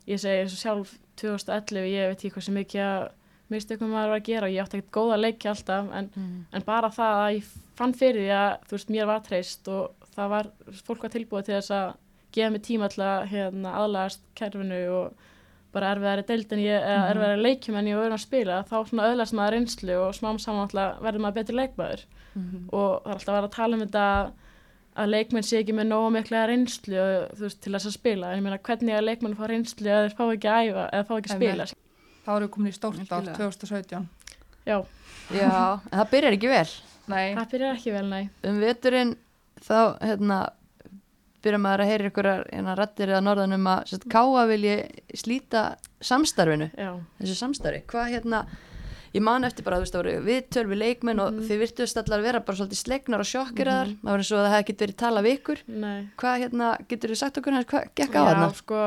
ég 0.08 0.20
segi 0.20 0.42
eins 0.42 0.52
og 0.54 0.60
sjálf 0.60 0.98
2011, 1.22 1.86
ég 1.92 2.10
veit 2.12 2.18
ekki 2.20 2.34
hvað 2.36 2.48
sem 2.48 2.58
mikið 2.60 2.84
að 2.86 3.06
mistökum 3.54 3.92
maður 3.94 4.16
var 4.16 4.22
að 4.22 4.30
gera 4.30 4.48
og 4.48 4.56
ég 4.56 4.64
átti 4.64 4.80
ekkert 4.80 4.96
góða 4.96 5.20
leiki 5.22 5.50
alltaf 5.52 5.92
en, 5.94 6.10
en 6.52 6.66
bara 6.66 6.90
það 6.94 7.20
að 7.22 7.36
ég 7.36 7.52
fann 7.78 7.94
fyrir 7.94 8.24
því 8.24 8.32
að 8.40 8.50
þú 8.66 8.78
veist, 8.78 8.90
mér 8.96 9.10
var 9.12 9.22
treyst 9.26 9.70
og 9.70 10.10
það 10.16 10.32
var, 10.34 10.50
fólk 10.88 11.06
var 11.06 11.14
tilbúið 11.14 11.46
til 11.46 11.56
þess 11.60 11.76
að 11.76 11.88
gefa 12.36 12.52
mig 12.56 12.64
tíma 12.66 12.90
að 12.90 13.28
hérna, 13.32 13.76
aðlagast 13.84 14.26
kerfinu 14.36 14.82
og 14.96 15.26
bara 15.76 15.92
erfiðari 15.92 16.24
deildin 16.28 16.64
ég, 16.64 16.80
eða 16.80 17.10
erfiðari 17.12 17.44
leikjum 17.44 17.78
en 17.80 17.90
ég 17.92 18.00
var 18.00 18.16
að 18.16 18.24
spila 18.24 18.62
þá 18.70 18.76
svona 18.90 19.08
öðlast 19.12 19.36
maður 19.36 19.58
reynslu 19.58 19.96
og 20.00 20.16
smám 20.16 20.40
saman 20.40 20.66
alltaf 20.66 21.02
verður 21.04 21.24
maður 21.26 21.38
betri 21.42 21.56
leikmaður. 21.60 22.06
Og 22.72 22.92
það 23.04 23.12
er 23.12 23.18
alltaf 23.18 23.34
að 23.34 23.38
vera 23.38 23.50
að 23.50 23.56
tala 23.58 23.76
um 23.76 23.84
þetta 23.84 24.06
að 24.96 25.12
leikmenn 25.12 25.44
sé 25.46 25.60
ekki 25.62 25.76
með 25.76 25.90
nógu 25.92 26.12
mikla 26.16 26.46
reynslu 26.50 27.06
þú 27.36 27.46
veist, 27.46 27.62
til 27.64 27.74
þess 27.76 27.90
að 27.90 27.96
spila 27.98 28.32
en 28.32 28.40
ég 28.40 28.46
meina 28.46 28.60
hvernig 28.64 28.96
að 28.96 29.08
leikmenn 29.10 29.38
fá 29.38 29.46
reynslu 29.52 29.90
eða 29.90 30.06
þeir 30.06 30.16
fá 30.18 30.26
ekki 30.28 30.52
að 30.52 30.70
æfa 30.70 30.86
eða 30.88 31.08
fá 31.10 31.16
ekki 31.18 31.32
að 31.34 31.40
spila 31.40 31.68
þá 32.26 32.32
við 32.36 32.50
komin 32.56 32.72
í 32.72 32.76
stórt 32.76 33.02
ár 33.04 33.18
Algjörlega. 33.20 33.38
2017 33.42 34.08
Já, 34.66 34.78
Já, 35.34 35.50
en 35.92 36.00
það 36.00 36.12
byrjar 36.12 36.36
ekki 36.38 36.50
vel. 36.50 36.68
Nei, 37.06 37.26
það 37.38 37.50
byrjar 37.52 37.76
ekki 37.76 37.92
vel, 37.94 38.06
nei. 38.10 38.24
Um 38.46 38.62
veturinn 38.62 39.12
þá 39.62 39.78
hérna 40.02 40.38
byrjar 41.46 41.62
maður 41.62 41.84
að 41.84 41.92
heyra 41.92 42.10
ykkur 42.10 42.30
hérna, 42.32 42.76
rættir 42.80 43.12
eða 43.14 43.24
norðan 43.26 43.58
um 43.60 43.68
að 43.70 43.94
káa 44.10 44.46
vilji 44.50 44.76
slíta 45.18 45.66
samstarfinu, 46.02 46.72
Já, 46.74 46.92
þessu 47.20 47.38
samstarfi. 47.38 47.84
Hvað 47.92 48.10
hérna, 48.16 48.42
ég 49.16 49.24
man 49.24 49.48
eftir 49.48 49.66
bara, 49.66 49.80
þú 49.80 49.86
veist, 49.86 49.96
það 49.96 50.02
voru 50.04 50.16
viðtöl 50.28 50.66
við 50.72 50.82
leikmenn 50.84 51.22
og 51.24 51.42
þið 51.48 51.62
virtuðist 51.64 52.00
allar 52.02 52.24
vera 52.26 52.42
bara 52.46 52.60
svolítið 52.60 52.82
slegnar 52.84 53.24
og 53.24 53.30
sjokkiraðar, 53.32 53.92
mm 53.94 54.00
það 54.06 54.12
var 54.12 54.24
eins 54.24 54.32
og 54.32 54.40
að 54.40 54.46
það 54.46 54.56
hefði 54.56 54.64
ekki 54.66 54.78
verið 54.84 54.98
talað 55.04 55.28
við 55.30 55.38
ykkur. 55.40 55.62
nei. 55.68 56.00
Hvað 56.22 56.40
hérna, 56.46 56.72
getur 56.90 57.14
þið 57.14 57.22
sagt 57.24 57.38
okkur 57.42 57.60
hvað 57.72 57.92
gekk 57.96 58.16
á 58.16 58.20
Já, 58.20 58.26
þarna? 58.30 58.50
sko, 58.60 58.82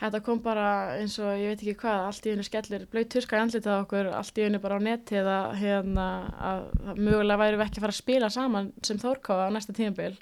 þetta 0.00 0.20
kom 0.24 0.38
bara 0.40 0.66
eins 1.00 1.16
og 1.20 1.32
ég 1.36 1.50
veit 1.52 1.64
ekki 1.64 1.74
hvað, 1.82 2.04
allt 2.08 2.26
í 2.26 2.30
hennu 2.32 2.46
skellir 2.46 2.86
blöð 2.92 3.08
tuska 3.12 3.36
í 3.36 3.40
andlitað 3.44 3.82
okkur, 3.84 4.12
allt 4.16 4.38
í 4.40 4.46
hennu 4.46 4.60
bara 4.62 4.78
á 4.78 4.86
netið 4.86 5.26
að, 5.28 5.56
hérna, 5.60 6.06
að 6.40 6.62
að 6.88 7.00
mögulega 7.04 7.40
væri 7.42 7.58
við 7.60 7.66
ekki 7.66 7.80
að 7.80 7.84
fara 7.84 7.96
að 7.96 8.02
spila 8.04 8.30
saman 8.30 8.70
sem 8.86 8.98
Þórkáða 9.02 9.50
á 9.50 9.54
næsta 9.56 9.76
tímabil 9.76 10.14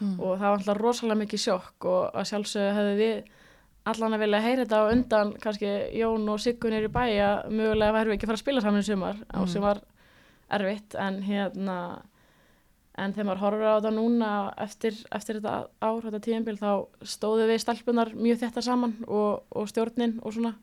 Hmm. 0.00 0.14
og 0.16 0.38
það 0.40 0.46
var 0.48 0.54
alltaf 0.56 0.78
rosalega 0.80 1.18
mikið 1.20 1.40
sjokk 1.42 1.84
og 1.84 2.14
að 2.16 2.24
sjálfsögðu 2.30 2.68
hefði 2.72 2.92
við 2.96 3.18
allan 3.88 4.14
að 4.14 4.22
vilja 4.24 4.40
heyra 4.44 4.64
þetta 4.64 4.80
á 4.82 4.92
undan 4.92 5.32
kannski 5.40 5.70
Jón 5.96 6.28
og 6.28 6.40
Siggun 6.42 6.72
er 6.76 6.84
í 6.84 6.92
bæ 6.92 7.04
að 7.24 7.50
mögulega 7.54 8.04
við 8.04 8.14
ekki 8.16 8.26
að 8.26 8.32
fara 8.32 8.38
að 8.38 8.44
spila 8.44 8.60
saman 8.64 8.80
í 8.80 8.86
sumar 8.86 9.16
Mm. 9.20 9.40
og 9.40 9.48
sem 9.48 9.62
var 9.62 9.80
erfitt 10.50 10.94
en 10.98 11.22
hérna 11.22 11.76
en 12.98 13.12
þegar 13.14 13.26
maður 13.30 13.42
horfir 13.44 13.68
á 13.70 13.76
þetta 13.78 13.92
núna 13.96 14.30
eftir, 14.60 14.96
eftir 15.14 15.38
þetta 15.38 15.68
ár, 15.80 16.00
þetta 16.04 16.20
tíðanbíl 16.26 16.58
þá 16.58 16.70
stóðu 17.06 17.46
við 17.48 17.60
stelpunar 17.62 18.10
mjög 18.14 18.40
þetta 18.42 18.62
saman 18.66 18.96
og, 19.06 19.44
og 19.56 19.68
stjórnin 19.70 20.18
og 20.22 20.34
svona 20.34 20.54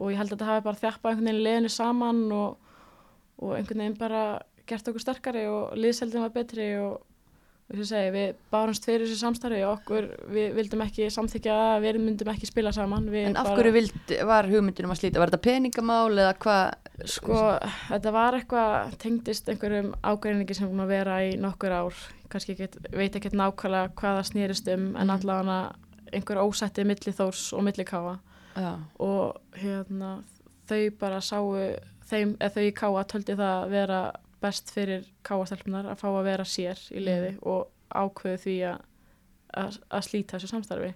og 0.00 0.10
ég 0.10 0.16
held 0.18 0.32
að 0.32 0.38
þetta 0.38 0.48
hafi 0.48 0.64
bara 0.64 0.80
þjappað 0.80 1.10
einhvern 1.12 1.28
veginn 1.28 1.44
liðinu 1.44 1.68
saman 1.70 2.22
og, 2.32 2.56
og 3.38 3.54
einhvern 3.58 3.84
veginn 3.84 3.98
bara 4.00 4.22
gert 4.66 4.88
okkur 4.88 5.04
sterkari 5.04 5.44
og 5.50 5.76
liðseldin 5.76 6.24
var 6.24 6.32
betri 6.34 6.70
og, 6.80 6.98
að 7.78 7.86
segja, 7.86 8.12
við 8.12 8.30
bárumst 8.50 8.84
fyrir 8.84 9.06
þessu 9.06 9.18
samstarfi 9.20 9.60
okkur, 9.64 10.06
við 10.34 10.54
vildum 10.56 10.80
ekki 10.82 11.06
samþykja 11.14 11.54
að 11.76 11.82
við 11.84 11.98
myndum 12.02 12.30
ekki 12.32 12.46
spila 12.50 12.72
saman 12.74 13.06
En 13.14 13.36
af 13.36 13.46
hverju 13.54 13.72
vild, 13.72 14.14
var 14.26 14.48
hugmyndin 14.50 14.84
um 14.88 14.90
að 14.94 14.98
slíta? 15.02 15.20
Var 15.22 15.30
þetta 15.30 15.44
peningamál 15.44 16.10
eða 16.18 16.32
hvað? 16.42 16.74
Sko, 17.04 17.36
þetta 17.88 18.12
var 18.12 18.34
eitthvað 18.40 18.96
tengdist 18.98 19.48
einhverjum 19.48 19.92
ágreiningi 20.02 20.54
sem 20.58 20.68
búin 20.68 20.82
að 20.84 20.90
vera 20.96 21.20
í 21.24 21.36
nokkur 21.40 21.72
ár, 21.72 21.94
kannski 22.28 22.56
ekki, 22.56 22.68
veit 22.92 23.14
ekki 23.16 23.30
nákvæmlega 23.32 23.94
hvað 23.94 24.18
það 24.18 24.28
snýrist 24.32 24.68
um 24.74 24.96
en 24.96 25.06
Mhm. 25.06 25.14
allavega 25.16 25.74
einhver 26.12 26.42
ósætti 26.42 26.84
milli 26.84 27.12
þórs 27.14 27.52
og 27.56 27.62
milli 27.64 27.84
káa 27.84 28.18
Já, 28.56 28.78
og 28.98 29.36
hérna 29.54 30.22
þau 30.68 30.90
bara 30.98 31.20
sáu 31.20 31.54
þeim, 32.10 32.36
þau 32.36 32.62
í 32.66 32.72
káa 32.74 33.04
töldi 33.06 33.36
það 33.38 33.70
vera 33.70 34.12
best 34.42 34.70
fyrir 34.74 35.04
káastelpunar 35.26 35.86
að 35.92 35.98
fá 36.02 36.08
að 36.10 36.24
vera 36.24 36.44
sér 36.48 36.78
í 36.96 37.02
liði 37.04 37.34
og 37.42 37.68
ákveðu 37.90 38.38
því 38.44 38.56
að, 38.70 38.80
að, 39.60 39.78
að 39.90 40.04
slíta 40.06 40.36
þessu 40.38 40.50
samstarfi 40.54 40.90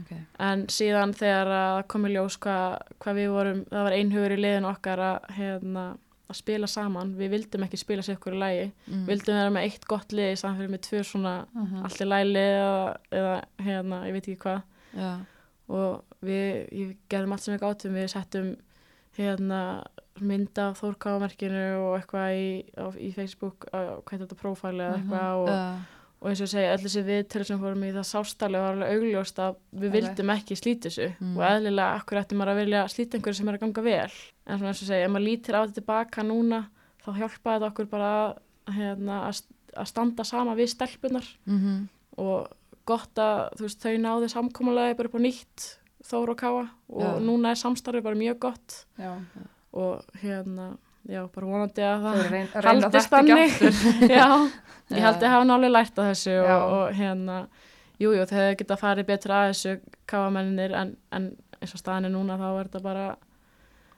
ok. 0.00 0.12
en 0.48 0.66
síðan 0.68 1.14
þegar 1.16 1.50
að 1.58 1.82
kom 1.88 2.06
í 2.06 2.12
ljós 2.14 2.36
hvað 2.44 2.78
hva 3.02 3.14
við 3.16 3.30
vorum, 3.34 3.62
það 3.70 3.86
var 3.88 3.96
einhugur 3.98 4.34
í 4.36 4.40
liðin 4.44 4.68
okkar 4.70 5.02
að, 5.08 5.28
hérna, 5.38 5.84
að 6.28 6.38
spila 6.40 6.66
saman 6.70 7.14
við 7.18 7.30
vildum 7.34 7.64
ekki 7.66 7.80
spila 7.80 8.02
sér 8.04 8.16
ykkur 8.18 8.36
í 8.36 8.42
lægi 8.44 8.66
Mm. 8.86 9.06
vildum 9.08 9.34
vera 9.40 9.50
með 9.56 9.66
eitt 9.70 9.84
gott 9.88 10.12
lið 10.12 10.32
í 10.34 10.40
samfélag 10.40 10.70
með 10.74 10.82
tvö 10.88 11.02
svona 11.04 11.34
Mhm. 11.54 11.84
allt 11.84 12.00
í 12.00 12.06
læli 12.08 12.44
eða, 12.44 12.96
eða 13.10 13.34
hérna, 13.64 14.02
ég 14.06 14.12
veit 14.12 14.28
ekki 14.28 14.38
hvað 14.44 14.62
Já, 14.94 15.12
og 15.68 16.04
við, 16.22 16.94
gerðum 17.10 17.32
allt 17.32 17.42
sem 17.42 17.54
við 17.56 17.62
gátum 17.64 17.94
við 17.96 18.08
settum 18.12 18.56
hérna 19.18 19.60
mynd 20.20 20.58
af 20.62 20.78
þórkámerkinu 20.82 21.64
og 21.80 21.96
eitthvað 21.98 22.36
í, 22.38 22.46
á, 22.78 22.86
í 22.94 23.10
Facebook 23.14 23.66
á, 23.74 23.98
hvað 24.06 24.24
þetta 24.24 24.38
prófæli 24.38 24.84
eða 24.84 24.98
eitthvað 25.00 25.40
og, 25.40 25.48
já, 25.50 25.64
og 26.20 26.28
eins 26.30 26.40
og 26.40 26.46
ég 26.46 26.52
segi, 26.52 26.68
öll 26.74 26.84
þessi 26.84 27.02
viðtölu 27.08 27.46
sem 27.48 27.62
fórum 27.64 27.82
í 27.84 27.90
það 27.96 28.06
sástali 28.10 28.60
var 28.62 28.76
alveg 28.76 28.94
augljóst 28.94 29.40
að 29.42 29.58
við 29.74 29.88
Ok. 29.90 29.96
vildum 29.98 30.32
ekki 30.36 30.58
slíta 30.60 30.88
þessu. 30.88 31.08
Mm. 31.18 31.34
og 31.36 31.44
eðlilega 31.50 31.98
akkur 31.98 32.20
ætti 32.22 32.38
maður 32.38 32.52
að 32.54 32.60
vilja 32.62 32.84
slíta 32.94 33.18
einhverju 33.18 33.40
sem 33.40 33.48
er 33.50 33.58
að 33.58 33.64
ganga 33.66 33.86
vel? 33.88 34.16
En 34.46 34.58
svona 34.58 34.70
eins 34.70 34.82
og 34.84 34.88
segi, 34.88 35.04
ef 35.04 35.10
maður 35.10 35.26
lítir 35.28 35.58
á 35.58 35.60
þetta 35.64 35.78
tilbaka 35.80 36.26
núna 36.30 36.60
þá 37.04 37.10
hjálpaði 37.18 37.54
þetta 37.58 37.70
okkur 37.72 37.90
bara 37.90 38.10
að, 38.14 38.36
hérna, 38.78 39.20
að, 39.28 39.42
standa 39.90 40.24
sama 40.24 40.54
við 40.54 40.70
stelpunar 40.72 41.26
mhm, 41.44 41.88
og 42.22 42.52
gott 42.86 43.18
að 43.18 43.48
þú 43.58 43.66
veist, 43.66 43.80
þau 43.82 43.96
náðu 43.98 44.28
samkomulega 44.30 44.96
bara 44.96 45.10
upp 45.10 45.18
á 45.18 45.26
nýtt 45.26 45.72
Þór 46.04 46.34
og 46.34 46.36
Káa 46.36 46.64
og 46.92 47.00
Já. 47.00 47.20
núna 47.24 47.54
er 47.54 47.56
samstarfið 47.56 48.02
bara 48.04 48.18
mjög 48.20 48.38
gott. 48.44 48.74
Já, 49.00 49.14
og 49.74 50.18
hérna, 50.22 50.68
já, 51.10 51.20
bara 51.34 51.46
vonandi 51.50 51.82
að 51.84 52.04
þau 52.04 52.14
það 52.14 52.30
reyn, 52.32 52.48
haldist 52.68 53.12
þannig 53.12 53.54
já, 54.14 54.26
ég 54.94 55.04
held 55.04 55.22
að 55.24 55.32
hafa 55.34 55.46
nálega 55.48 55.72
lært 55.74 55.98
af 55.98 56.10
þessu 56.12 56.34
Já. 56.34 56.54
og, 56.56 56.72
og 56.78 56.94
hérna 56.98 57.38
jújú, 58.00 58.16
jú, 58.18 58.26
þau 58.30 58.38
hefur 58.40 58.58
getað 58.62 58.82
farið 58.84 59.08
betur 59.10 59.34
að 59.36 59.46
þessu 59.52 59.74
káamennir 60.10 60.74
en, 60.78 60.94
en 61.14 61.30
eins 61.60 61.74
og 61.74 61.80
staðan 61.82 62.08
er 62.10 62.14
núna 62.14 62.36
þá 62.40 62.46
er 62.52 62.68
þetta 62.68 62.82
bara 62.84 63.06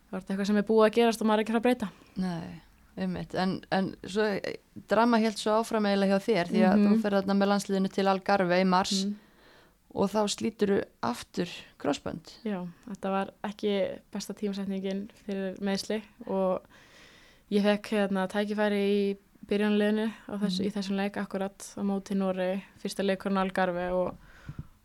þá 0.06 0.14
er 0.16 0.22
eitthvað 0.22 0.46
sem 0.50 0.60
er 0.62 0.66
búið 0.68 0.86
að 0.88 0.94
gerast 1.00 1.22
og 1.24 1.28
maður 1.30 1.42
er 1.42 1.46
ekki 1.46 1.54
að 1.54 1.60
að 1.60 1.66
breyta 1.66 1.88
Nei, 2.22 2.60
einmitt. 2.96 3.34
En, 3.36 3.54
en 3.74 3.92
svo, 4.06 4.26
eh, 4.38 4.58
drama 4.88 5.18
helt 5.20 5.40
svo 5.42 5.58
áfram 5.60 5.88
eiginlega 5.90 6.16
hjá 6.16 6.26
þér 6.30 6.52
því 6.52 6.62
að 6.70 6.76
Mhm. 6.80 6.86
þú 6.94 7.00
fer 7.02 7.16
þarna 7.18 7.34
með 7.40 7.50
landsliðinu 7.52 7.90
til 7.92 8.06
Algarve 8.08 8.60
í 8.62 8.66
mars 8.68 8.94
mm. 9.04 9.14
Og 9.96 10.10
þá 10.12 10.20
slítur 10.28 10.72
þú 10.74 10.78
aftur 11.08 11.52
crossbönd. 11.80 12.28
Já, 12.44 12.58
þetta 12.90 13.12
var 13.14 13.30
ekki 13.48 13.70
besta 14.12 14.34
tímasetningin 14.36 15.06
fyrir 15.24 15.56
meðsli 15.64 16.02
og 16.26 16.66
ég 17.54 17.64
fekk 17.64 17.92
hérna 17.96 18.26
tækifæri 18.28 18.82
í 18.92 19.16
byrjanleginu 19.46 20.06
þessu, 20.28 20.60
Mhm. 20.60 20.66
í 20.68 20.72
þessum 20.74 20.96
leik 21.00 21.16
akkurat 21.22 21.58
á 21.78 21.82
móti 21.86 22.14
Nóri, 22.18 22.62
fyrsta 22.82 23.04
leikurinn 23.06 23.38
Algarve 23.38 23.90
og, 23.94 24.16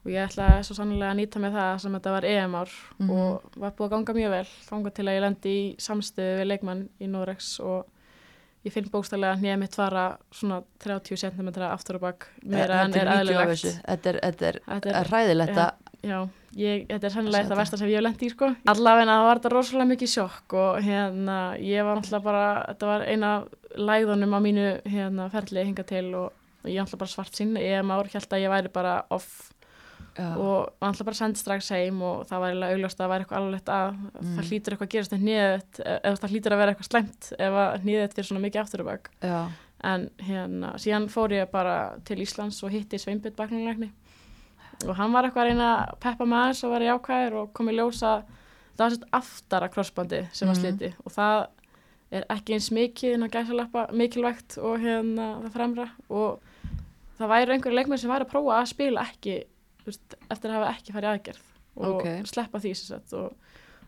og 0.05 0.11
ég 0.11 0.27
ætlaði 0.29 0.63
svo 0.63 0.75
sannlega 0.77 1.11
að 1.11 1.17
nýta 1.19 1.41
með 1.41 1.55
það 1.57 1.79
sem 1.81 1.93
þetta 1.97 2.11
var 2.15 2.23
EM-ár 2.25 2.69
Mhm. 2.99 3.09
og 3.09 3.51
var 3.57 3.71
búið 3.71 3.87
að 3.87 3.89
ganga 3.89 4.13
mjög 4.13 4.29
vel 4.37 4.49
þangað 4.69 4.93
til 4.93 5.05
að 5.05 5.15
ég 5.17 5.21
lendi 5.25 5.49
í 5.49 5.75
samstöðu 5.77 6.37
við 6.39 6.47
leikmann 6.47 6.89
í 7.01 7.07
Norex 7.09 7.59
og 7.59 7.85
ég 8.65 8.73
finn 8.75 8.89
bókstælega 8.93 9.39
hnið 9.39 9.55
mitt 9.61 9.77
fara 9.77 10.03
svona 10.33 10.61
30 10.83 11.17
cm 11.17 11.49
aftur 11.67 11.97
og 11.97 12.03
bak 12.05 12.27
meira 12.43 12.83
en 12.85 12.93
er 12.93 13.09
þessu. 13.53 13.71
Þetta 13.85 14.13
er, 14.13 14.19
þetta 14.27 14.51
er, 14.51 14.59
Þetta 14.67 14.99
er 14.99 15.11
hræðilegt 15.11 15.63
að 15.63 15.71
Já, 16.01 16.17
ég, 16.57 16.87
þetta 16.89 17.07
er 17.07 17.13
af 17.45 17.49
þetta. 17.51 17.57
versta 17.59 17.77
sem 17.77 17.89
ég 17.91 17.99
hef 17.99 18.05
lent 18.07 18.23
í 18.25 18.29
sko. 18.31 18.47
Allavega 18.71 19.11
það 19.11 19.25
var 19.27 19.39
þetta 19.41 19.51
rosalega 19.53 19.89
mikið 19.91 20.11
sjokk 20.15 20.55
og 20.57 20.79
hérna 20.81 21.37
ég 21.61 21.85
var 21.85 21.99
náttúrulega 21.99 22.25
bara, 22.25 22.45
þetta 22.71 22.89
var 22.89 23.05
eina 23.05 23.31
læðunum 23.77 24.33
á 24.33 24.39
mínu 24.41 24.67
hérna 24.89 25.27
ferli 25.33 25.65
hinga 25.67 25.85
til 25.85 26.07
og, 26.17 26.31
og 26.63 26.69
ég 26.71 26.81
náttúrulega 26.81 27.03
bara 27.03 27.13
svart 27.13 27.37
sín, 27.37 27.53
ég 27.61 27.77
ár 27.93 28.09
held 28.09 28.33
að 28.33 28.41
ég 28.41 28.53
væri 28.55 28.73
bara 28.73 28.95
off 29.13 29.50
já, 30.17 30.27
og 30.37 30.69
var 30.81 30.91
náttúrulega 30.91 31.05
bara 31.05 31.19
send 31.21 31.37
strax 31.37 31.69
heim 31.71 32.01
og 32.01 32.25
það 32.27 32.39
var 32.43 32.49
eiginlega 32.51 32.75
augljóst 32.75 32.99
að 32.99 33.03
það 33.05 33.11
væri 33.13 33.25
eitthvað 33.25 33.41
alveg 33.41 33.71
að 33.71 33.91
Mm. 34.21 34.35
það 34.37 34.47
hlýtur 34.49 34.73
eitthvað 34.75 34.87
að 34.87 34.93
gerast 34.95 35.13
en 35.13 35.25
nýðið, 35.25 35.81
eða 36.03 36.19
það 36.21 36.31
hlýtur 36.35 36.51
að 36.55 36.57
vera 36.61 36.71
eitthvað 36.73 36.89
slæmt 36.91 37.31
ef 37.39 37.53
að 37.63 37.85
nýðið 37.87 38.13
fyrir 38.15 38.27
svona 38.29 38.43
mikið 38.45 38.61
aftur 38.61 38.81
og 38.81 38.85
bak. 38.91 39.09
Já, 39.21 39.39
en 39.83 40.09
hérna, 40.19 40.73
síðan 40.77 41.07
fór 41.09 41.29
ég 41.31 41.51
bara 41.51 41.75
til 42.05 42.17
Íslands 42.21 42.63
og 42.63 42.69
hitti 42.71 42.97
Sveinbjörn 43.01 43.35
bakninglegni 43.35 43.91
og 44.87 44.95
hann 44.97 45.11
var 45.13 45.23
eitthvað 45.25 45.45
að 45.45 45.49
reyna 45.51 45.69
að 45.87 45.99
peppa 45.99 46.25
með 46.25 46.41
aðeins 46.41 46.63
og 46.63 46.71
var 46.71 46.81
í 46.81 46.91
ákvæður 46.91 47.33
og 47.41 47.53
kom 47.53 47.69
í 47.69 47.73
ljósa 47.77 48.11
það 48.77 48.83
var 48.85 48.89
sett 48.95 49.09
aftara 49.13 49.69
krossbandi 49.69 50.21
sem 50.33 50.47
var 50.47 50.55
Mhm. 50.55 50.61
sliti 50.61 50.93
og 51.05 51.11
það 51.11 51.47
er 52.11 52.25
ekki 52.29 52.53
eins 52.53 52.69
mikið 52.71 53.17
að 53.25 53.31
og 54.57 54.79
hérna 54.79 55.41
það 55.43 55.53
og 56.09 56.39
það 57.19 57.29
væri 57.29 57.53
einhverju 57.55 57.75
leikmenn 57.77 57.97
sem 57.99 58.09
væri 58.09 58.25
að 58.25 58.31
prófa 58.33 58.61
að 58.61 58.67
spila 58.67 59.01
ekki 59.05 59.43
veist, 59.89 60.15
eftir 60.29 60.51
að 60.51 60.57
hafa 60.59 60.73
ekki 60.75 60.93
farið 60.95 61.11
aðgerð 61.15 61.49
og 61.81 61.95
Ok. 61.95 62.07
sleppa 62.27 62.59
því 62.59 62.71
sem 62.75 62.87
sagt 62.91 63.13
og, 63.13 63.33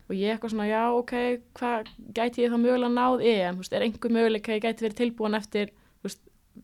og 0.08 0.16
ég 0.16 0.34
eitthvað 0.34 0.54
svona, 0.54 0.68
já, 0.72 0.84
ok, 0.96 1.14
hvað 1.60 1.94
gæti 2.16 2.44
ég 2.46 2.52
þá 2.54 2.58
mögulega 2.64 2.94
náð 2.96 3.24
þú 3.24 3.62
veist, 3.64 3.74
er 3.74 3.86
einhver 3.88 4.12
möguleika 4.18 4.52
að 4.52 4.60
ég 4.60 4.66
gæti 4.68 4.86
verið 4.88 5.00
tilbúin 5.02 5.36
eftir 5.40 5.74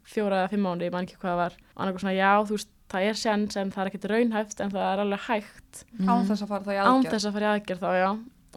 fjóra 0.10 0.44
eða 0.44 0.50
fimm 0.54 0.66
mánuði, 0.66 0.90
ég 0.90 0.94
man 0.96 1.08
ekki 1.08 1.18
hvað 1.20 1.32
það 1.34 1.40
var. 1.42 1.56
Og 1.76 1.84
eitthvað 1.86 2.04
svona, 2.04 2.16
já, 2.18 2.32
þú 2.48 2.58
veist, 2.58 2.72
það 2.90 3.06
er 3.10 3.20
sens 3.22 3.58
en 3.60 3.72
það 3.74 3.82
er 3.84 3.90
ekkert 3.92 4.08
raunhæft 4.12 4.64
en 4.64 4.74
það 4.74 4.88
er 4.90 5.04
alveg 5.04 5.24
hægt. 5.28 5.82
Án 6.06 6.28
þess 6.30 6.44
að 6.46 6.52
fara 6.52 6.66
það 6.68 6.76
í 6.76 6.80
án 6.80 6.90
aðgerð. 6.92 7.14
þess 7.16 7.30
að 7.30 7.36
fara 7.38 7.48
í 7.48 7.52
aðgerð 7.56 7.84
þá, 7.84 7.90
já. 8.00 8.10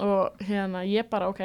Og 0.06 0.44
hérna, 0.48 0.82
ég 0.88 1.08
bara, 1.12 1.28
ok, 1.32 1.42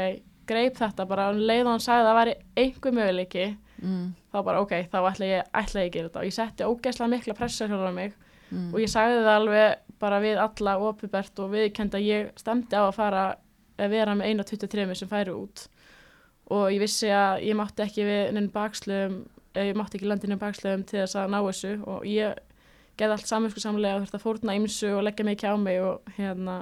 greip 0.48 0.80
þetta 0.80 1.08
bara 1.08 1.30
um 1.34 1.42
leið 1.44 1.64
og 1.66 1.74
hann 1.74 1.84
sagði 1.84 2.04
að 2.04 2.10
það 2.10 2.20
væri 2.22 2.36
einhver 2.64 2.96
möguleiki, 3.00 3.48
mm, 3.82 4.06
þá 4.32 4.38
bara, 4.48 4.62
ok 4.64 4.74
þá 4.88 4.98
ætla 5.12 5.32
ég, 5.32 5.52
ætla 5.62 5.84
ég 5.84 5.90
að 5.90 5.96
gera 5.98 6.10
þetta. 6.10 6.20
Og 6.24 6.30
ég 6.30 6.38
setti 6.38 6.68
ógeðslega 6.68 7.14
mikla 7.16 7.38
pressa 7.38 7.68
hjá 7.68 7.92
mig 7.94 8.16
mm, 8.50 8.70
og 8.74 8.82
ég 8.84 8.92
sagði 8.92 9.24
það 9.24 9.40
alveg 9.42 9.96
bara 10.02 10.20
við 10.22 10.42
alla 10.44 10.76
opibert 10.88 11.40
og 11.42 11.54
viðkend 11.56 11.98
að 11.98 12.06
ég 12.06 12.30
stemdi 12.38 12.78
á 12.78 12.86
að 12.86 12.96
fara 12.98 13.24
að 13.78 13.94
vera 13.94 14.14
með 14.18 14.44
1.23 14.44 15.00
sem 15.00 15.10
færi 15.10 15.34
út. 15.34 15.68
Og 16.54 16.70
ég 16.72 16.80
vissi 16.80 17.10
að 17.12 17.44
ég 17.48 17.58
mátti 17.60 17.84
ekki 17.84 18.06
við 18.08 18.32
neinn 18.36 18.52
bakslöfum 18.54 19.26
ég 19.58 19.78
mátti 19.78 19.98
ekki 19.98 20.10
landa 20.10 20.28
inn 20.28 20.40
bakslöfum 20.40 20.86
til 20.88 21.02
þess 21.02 21.18
að 21.20 21.32
ná 21.34 21.40
þessu. 21.42 21.74
Og 21.90 22.06
ég 22.10 22.38
geði 22.98 23.16
allt 23.16 23.30
saminsku 23.30 23.62
samlega 23.62 23.98
og 23.98 24.04
þurfti 24.06 24.20
að 24.20 24.26
fórna 24.26 24.58
ymsu 24.58 24.92
og 24.96 25.06
leggja 25.06 25.28
ekki 25.34 25.50
á 25.50 25.56
mig 25.62 25.82
og 25.84 26.14
hérna 26.18 26.58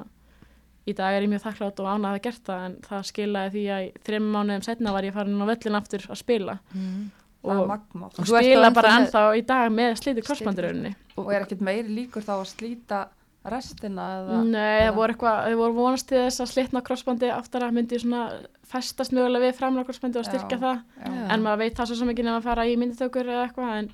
í 0.86 0.94
dag 0.94 1.16
er 1.16 1.26
ég 1.26 1.32
mjög 1.32 1.46
þakklátt 1.48 1.80
og 1.82 1.88
ánað 1.90 2.12
að 2.18 2.24
gert 2.28 2.44
það 2.46 2.66
en 2.68 2.76
það 2.86 3.06
skilaði 3.10 3.54
því 3.56 3.64
að 3.76 3.86
þreim 4.06 4.28
mánuðum 4.36 4.66
setna 4.68 4.94
var 4.94 5.08
ég 5.08 5.16
farin 5.16 5.42
á 5.42 5.50
völlin 5.50 5.80
aftur 5.80 6.06
að 6.10 6.22
spila. 6.22 6.58
Mm. 6.76 7.08
Og, 7.46 7.68
magma 7.70 8.10
Og 8.12 8.30
spila 8.30 8.72
bara 8.76 8.96
ennþá 9.00 9.26
í 9.40 9.44
dag 9.48 9.70
með 9.74 10.00
slítið 10.02 10.28
krossbandurunni 10.30 10.96
og 11.16 11.30
er 11.32 11.46
ekkert 11.46 11.64
meiri 11.64 11.94
líkur 11.96 12.26
þá 12.26 12.34
að 12.40 12.50
slíta 12.52 13.06
restina 13.50 14.06
eða 14.20 14.40
Nei, 14.48 14.86
það 14.88 14.96
voru 14.98 15.18
voru 15.60 15.76
vonast 15.78 16.10
til 16.10 16.22
þess 16.24 16.44
að 16.44 16.52
slitna 16.52 16.82
krossbandi 16.86 17.30
aftur 17.34 17.66
að 17.66 17.76
myndi 17.78 18.00
svona 18.02 18.24
festast 18.66 19.14
mögulega 19.14 19.46
við 19.46 19.60
framlega 19.60 19.90
krossbandi 19.90 20.22
og 20.22 20.28
styrkja 20.28 20.58
Já. 20.58 20.64
það 20.64 20.80
Já. 21.06 21.14
en 21.36 21.46
maður 21.46 21.62
veit 21.62 21.78
það 21.78 21.92
svo 21.92 22.00
sem 22.00 22.12
ekki 22.14 22.26
nefn 22.26 22.40
að 22.40 22.48
fara 22.48 22.66
í 22.66 22.76
mynditökur 22.82 23.30
eða 23.30 23.44
eitthvað 23.46 23.76
en, 23.78 23.92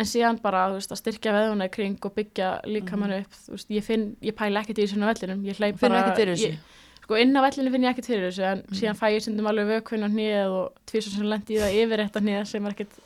en 0.00 0.08
síðan 0.08 0.40
bara 0.42 0.64
veist, 0.72 0.94
að 0.94 1.02
styrkja 1.02 1.36
veðuna 1.36 1.68
í 1.68 1.74
kring 1.76 2.08
og 2.08 2.16
byggja 2.16 2.50
líkamann 2.72 3.18
upp 3.20 3.36
þú 3.42 3.58
veist, 3.58 3.70
ég, 3.76 3.86
finn, 3.86 4.08
ég 4.24 4.36
pæla 4.38 4.64
ekkert 4.64 4.80
í 4.80 4.88
á 4.88 5.08
vellinum 5.12 5.44
ég 5.44 5.60
hleyp 5.60 5.80
bara 5.82 6.00
ekkert 6.00 6.22
fyrir 6.22 6.38
þessu? 6.38 6.52
ég, 6.54 6.82
sko 7.06 7.18
inn 7.22 7.38
á 7.38 7.40
vellinu 7.46 7.70
finn 7.70 7.84
ég 7.86 7.92
ekkert 7.94 8.08
fyrir 8.10 8.24
þessu 8.26 8.44
en 8.50 8.62
síðan 8.74 8.98
fæ 8.98 9.04
ég 9.14 9.22
sundum 9.22 9.46
alveg 9.46 9.68
vökvinn 9.70 10.02
á 10.06 10.10
hnið 10.10 10.54
og 10.58 10.72
tvisar 10.90 11.14
sem 11.14 11.28
lendi 11.30 11.54
í 11.54 11.60
það 11.62 11.76
yfir 11.84 12.02
þetta 12.02 12.22
hnið 12.24 12.40
sem 12.50 12.66
er 12.66 12.74
ekkert, 12.74 12.96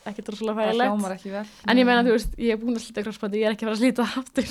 ekki 1.18 1.32
vel. 1.34 1.44
En 1.68 1.82
ég 1.82 1.88
meina 1.90 2.06
þú 2.08 2.14
veist, 2.16 2.32
ég 2.40 2.54
er 2.56 2.60
búin 2.62 2.80
að 2.80 2.84
slita 2.86 3.04
krossbandi 3.04 3.42
ég 3.42 3.50
er 3.50 3.56
ekki 3.58 3.68
að 3.68 3.70
fara 3.70 3.76
að 3.76 3.84
slita 3.84 4.08
aftur 4.24 4.44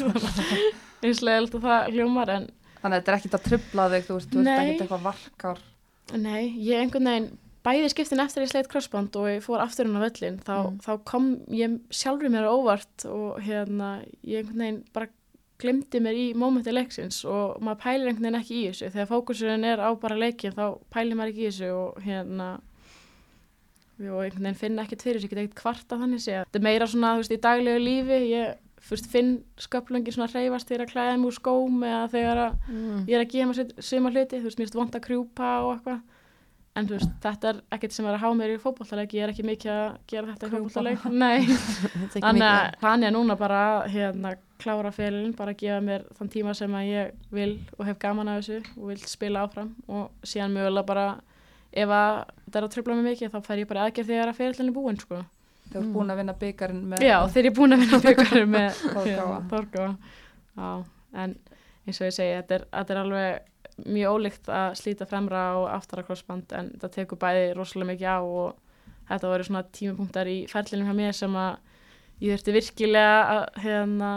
eins 1.09 1.19
og 1.23 1.27
leiðilegt 1.29 1.57
að 1.59 1.67
það 1.67 1.91
hljómar 1.97 2.33
en 2.37 2.47
þannig 2.79 2.95
að 2.95 2.99
þetta 3.01 3.11
er 3.11 3.19
ekkert 3.19 3.37
að 3.39 3.45
trubla 3.49 3.89
þig 3.95 4.07
þú 4.07 4.17
veist, 4.19 4.31
þú 4.31 4.39
veist 4.43 4.55
ekkert 4.63 4.83
eitthvað 4.85 5.05
varkár. 5.09 5.61
Nei, 6.19 6.43
ég 6.69 6.83
einhvern 6.85 7.09
veginn 7.09 7.29
bæði 7.65 7.89
skiptin 7.91 8.21
eftir 8.23 8.45
ég 8.45 8.49
sleitt 8.53 8.69
crossband 8.71 9.17
og 9.19 9.27
ég 9.33 9.41
fór 9.43 9.59
aftur 9.65 9.89
inn 9.89 9.97
á 9.99 10.01
völlin 10.05 10.37
þá, 10.45 10.53
Mm. 10.69 10.77
þá 10.85 10.91
kom 11.09 11.25
ég 11.51 11.75
sjálfur 11.91 12.31
mér 12.31 12.47
óvart 12.47 13.03
og 13.09 13.41
hérna 13.43 13.89
ég 14.23 14.39
einhvern 14.45 14.61
veginn 14.63 14.83
bara 14.95 15.09
glemdi 15.59 15.99
mér 16.03 16.15
í 16.17 16.25
mómenti 16.39 16.71
leiksins 16.73 17.21
og 17.27 17.59
maður 17.61 17.81
pælir 17.83 18.07
einhvern 18.11 18.25
veginn 18.29 18.39
ekki 18.39 18.57
í 18.61 18.65
þessu. 18.69 18.89
Þegar 18.93 19.09
fókusurinn 19.11 19.65
er 19.67 19.83
á 19.83 19.89
bara 19.99 20.15
leikin 20.19 20.55
þá 20.55 20.65
pælir 20.93 21.19
maður 21.19 21.33
ekki 21.33 21.45
í 21.45 21.49
þessu 21.51 21.69
og 21.75 22.01
hérna 22.05 22.49
og 23.99 24.21
einhvern 24.23 24.45
veginn 24.47 24.59
finna 24.59 24.85
ekkert 24.87 25.03
fyrir 25.03 25.19
þessu, 25.19 25.27
ég 25.27 25.33
get 25.35 25.41
ekkert 25.43 25.59
kvarta 25.59 25.97
þannig 25.99 26.21
sé 26.23 26.37
þetta 26.39 26.59
er 26.61 26.65
meira 26.69 26.87
svona, 26.87 27.13
þú 27.17 27.23
veist, 27.23 27.33
í 27.35 27.41
daglegu 27.43 27.81
lífi 27.83 28.19
ég 28.31 28.53
fyrst 28.89 29.09
finn 29.11 29.33
sköplungi 29.59 30.13
svona 30.15 30.29
hreyfast 30.31 30.69
þegar 30.71 30.85
að 30.85 30.93
klæða 30.93 31.17
mig 31.19 31.27
úr 31.27 31.35
skóm 31.35 31.81
eða 31.83 32.05
þegar 32.13 32.39
að 32.45 32.53
Mm. 32.69 33.01
ég 33.09 33.17
er 33.17 33.25
að 33.25 33.31
gefa 33.33 33.49
mér 33.49 33.83
suma 33.83 34.09
hluti, 34.13 34.39
þú 34.39 34.47
veist, 34.47 34.59
mér 34.59 34.65
finnst 34.69 34.79
vond 34.79 34.95
að 34.95 35.03
krjúpa 35.03 35.49
og 35.65 35.71
eitthvað. 35.75 35.99
En 36.79 36.87
þú 36.87 36.95
veist, 36.95 37.11
þetta 37.25 37.49
er 37.49 37.61
ekkert 37.75 37.91
sem 37.91 38.05
er 38.05 38.13
að 38.15 38.21
há 38.23 38.29
mér 38.39 38.53
í 38.53 38.59
fótbollaleik 38.63 39.13
ég 39.17 39.23
er 39.25 39.33
ekki 39.33 39.43
mikið 39.43 39.71
að 39.73 39.97
gera 40.07 40.31
þetta 40.31 40.47
í 40.47 40.51
fótbollaleik 40.53 41.05
nei, 41.11 41.39
er 41.43 42.05
ekki 42.05 42.23
þannig 42.23 42.47
að 42.93 43.03
er 43.09 43.15
núna 43.17 43.35
bara 43.35 43.61
hérna, 43.89 44.35
klára 44.59 44.91
félin, 44.91 45.33
bara 45.37 45.53
að 45.55 45.61
gefa 45.63 45.79
mér 45.83 46.05
þann 46.17 46.31
tíma 46.33 46.53
sem 46.57 46.75
að 46.75 46.89
ég 46.89 47.17
vil 47.33 47.51
og 47.77 47.85
hef 47.87 47.99
gaman 48.01 48.31
af 48.31 48.41
þessu 48.41 48.59
og 48.75 48.91
vil 48.91 48.99
spila 49.07 49.45
áfram. 49.47 49.73
Og 49.87 50.27
síðan 50.27 50.55
mögulega 50.55 50.87
bara 50.89 51.07
ef 51.71 51.91
að 51.93 52.15
þetta 52.45 52.59
er 52.59 52.67
að 52.67 52.71
tröfla 52.75 52.95
mig 52.97 53.07
mikið 53.11 53.33
þá 53.33 53.43
fær 53.45 53.61
ég 53.61 53.69
bara 53.69 53.83
aðgerð 53.85 54.13
þegar 54.13 54.31
að 54.31 54.39
félinin 54.39 54.71
er 54.71 54.75
búin 54.75 54.99
sko. 54.99 55.19
þú 55.69 55.77
ert 55.79 55.91
búin 55.93 56.09
að 56.09 56.17
vinna 56.17 56.33
byggarinn 56.33 56.85
með 56.89 57.03
já, 57.05 57.17
þegar 57.29 57.45
ég 57.45 57.51
er 57.51 57.57
búin 57.59 57.75
að 57.75 57.83
vinna 57.83 57.99
byggar 58.07 58.47
með 58.49 58.79
Já, 60.59 60.71
en 61.13 61.35
eins 61.85 61.99
og 62.01 62.07
ég 62.09 62.15
segi 62.15 62.39
þetta 62.39 62.55
er, 62.57 62.65
þetta 62.73 62.95
er 62.95 63.01
alveg 63.03 63.85
mjög 63.85 64.15
ólíkt 64.17 64.49
að 64.51 64.73
slíta 64.81 65.07
fremra 65.07 65.43
og 65.59 65.67
aftara 65.71 66.03
crossband 66.07 66.55
en 66.57 66.71
það 66.81 66.95
tekur 66.97 67.21
bæði 67.21 67.45
rosalega 67.55 67.91
mikið 67.93 68.09
á 68.09 68.19
og 68.19 68.57
þetta 69.09 69.31
voru 69.31 69.45
svona 69.47 69.63
tímapunktar 69.77 70.29
í 70.29 70.39
ferlinum 70.49 70.89
hjá 70.89 70.97
mér 70.97 71.15
sem 71.15 71.37
að 71.39 71.53
ég 72.25 72.33
þurfti 72.33 72.55
virkilega 72.57 73.21
að, 73.35 73.43
hérna, 73.63 74.11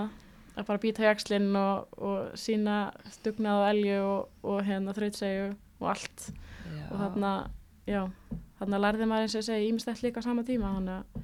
að 0.56 0.66
bara 0.66 0.78
býta 0.82 1.02
í 1.02 1.10
axlinn 1.10 1.56
og, 1.56 1.86
og 1.98 2.32
sína 2.38 2.92
stugnað 3.10 3.60
og 3.62 3.68
elju 3.72 3.98
og, 4.04 4.28
og 4.44 4.62
hérna 4.66 4.92
þrautsegju 4.96 5.46
og 5.80 5.88
allt 5.88 6.26
Já. 6.72 6.84
og 6.90 6.96
þarna, 7.00 7.32
já, 7.88 8.02
þarna 8.60 8.78
lærði 8.84 9.06
maður 9.10 9.22
eins 9.28 9.36
og 9.40 9.44
segi 9.48 9.70
ímislegt 9.72 10.02
líka 10.04 10.20
á 10.20 10.26
sama 10.26 10.42
tíma 10.46 10.74
þannig 10.76 10.98
að 10.98 11.22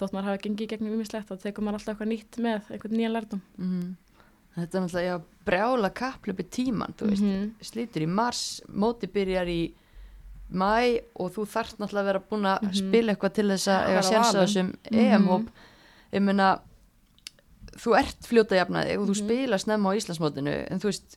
þótt 0.00 0.12
maður 0.16 0.28
hafi 0.32 0.42
gengið 0.48 0.68
gegnum 0.72 0.94
ímislegt 0.96 1.28
þá 1.28 1.36
tekur 1.42 1.62
maður 1.66 1.78
alltaf 1.80 1.92
eitthvað 1.94 2.10
nýtt 2.12 2.40
með 2.42 2.70
eitthvað 2.72 2.96
nýjan 2.98 3.12
lærdum 3.18 3.42
Mhm. 3.58 3.96
Þetta 4.52 4.76
er 4.76 4.82
náttúrulega, 4.84 5.08
já, 5.08 5.20
brjála 5.48 5.88
kapplöpi 5.96 6.44
tíman, 6.44 6.92
þú 6.92 7.06
veist, 7.08 7.22
Mhm. 7.24 7.52
slítur 7.64 8.02
í 8.04 8.08
mars, 8.08 8.60
móti 8.68 9.08
byrjar 9.08 9.48
í 9.48 9.72
mæ 10.52 11.00
og 11.16 11.30
þú 11.32 11.46
þarft 11.48 11.78
náttúrulega 11.80 12.02
að 12.02 12.10
vera 12.10 12.20
búin 12.30 12.44
að 12.44 12.60
Mhm. 12.62 12.74
spila 12.76 13.14
eitthvað 13.14 13.32
til 13.32 13.46
þess 13.48 13.68
að 13.68 13.80
eiga 13.80 13.88
vera 13.88 14.02
sjensa 14.02 14.32
valin. 14.32 14.46
þessum. 14.46 14.74
EM-hóp. 14.92 15.48
Ég 16.12 16.22
meina, 16.22 16.60
þú 17.76 17.96
ert 17.98 18.26
fljóta 18.28 18.56
jafnaði 18.58 18.98
og 18.98 19.06
þú 19.08 19.14
Mhm. 19.14 19.20
spila 19.24 19.58
snemma 19.58 19.90
á 19.92 19.96
Íslandsmótinu, 19.96 20.56
en 20.70 20.78
þú 20.80 20.90
veist, 20.90 21.16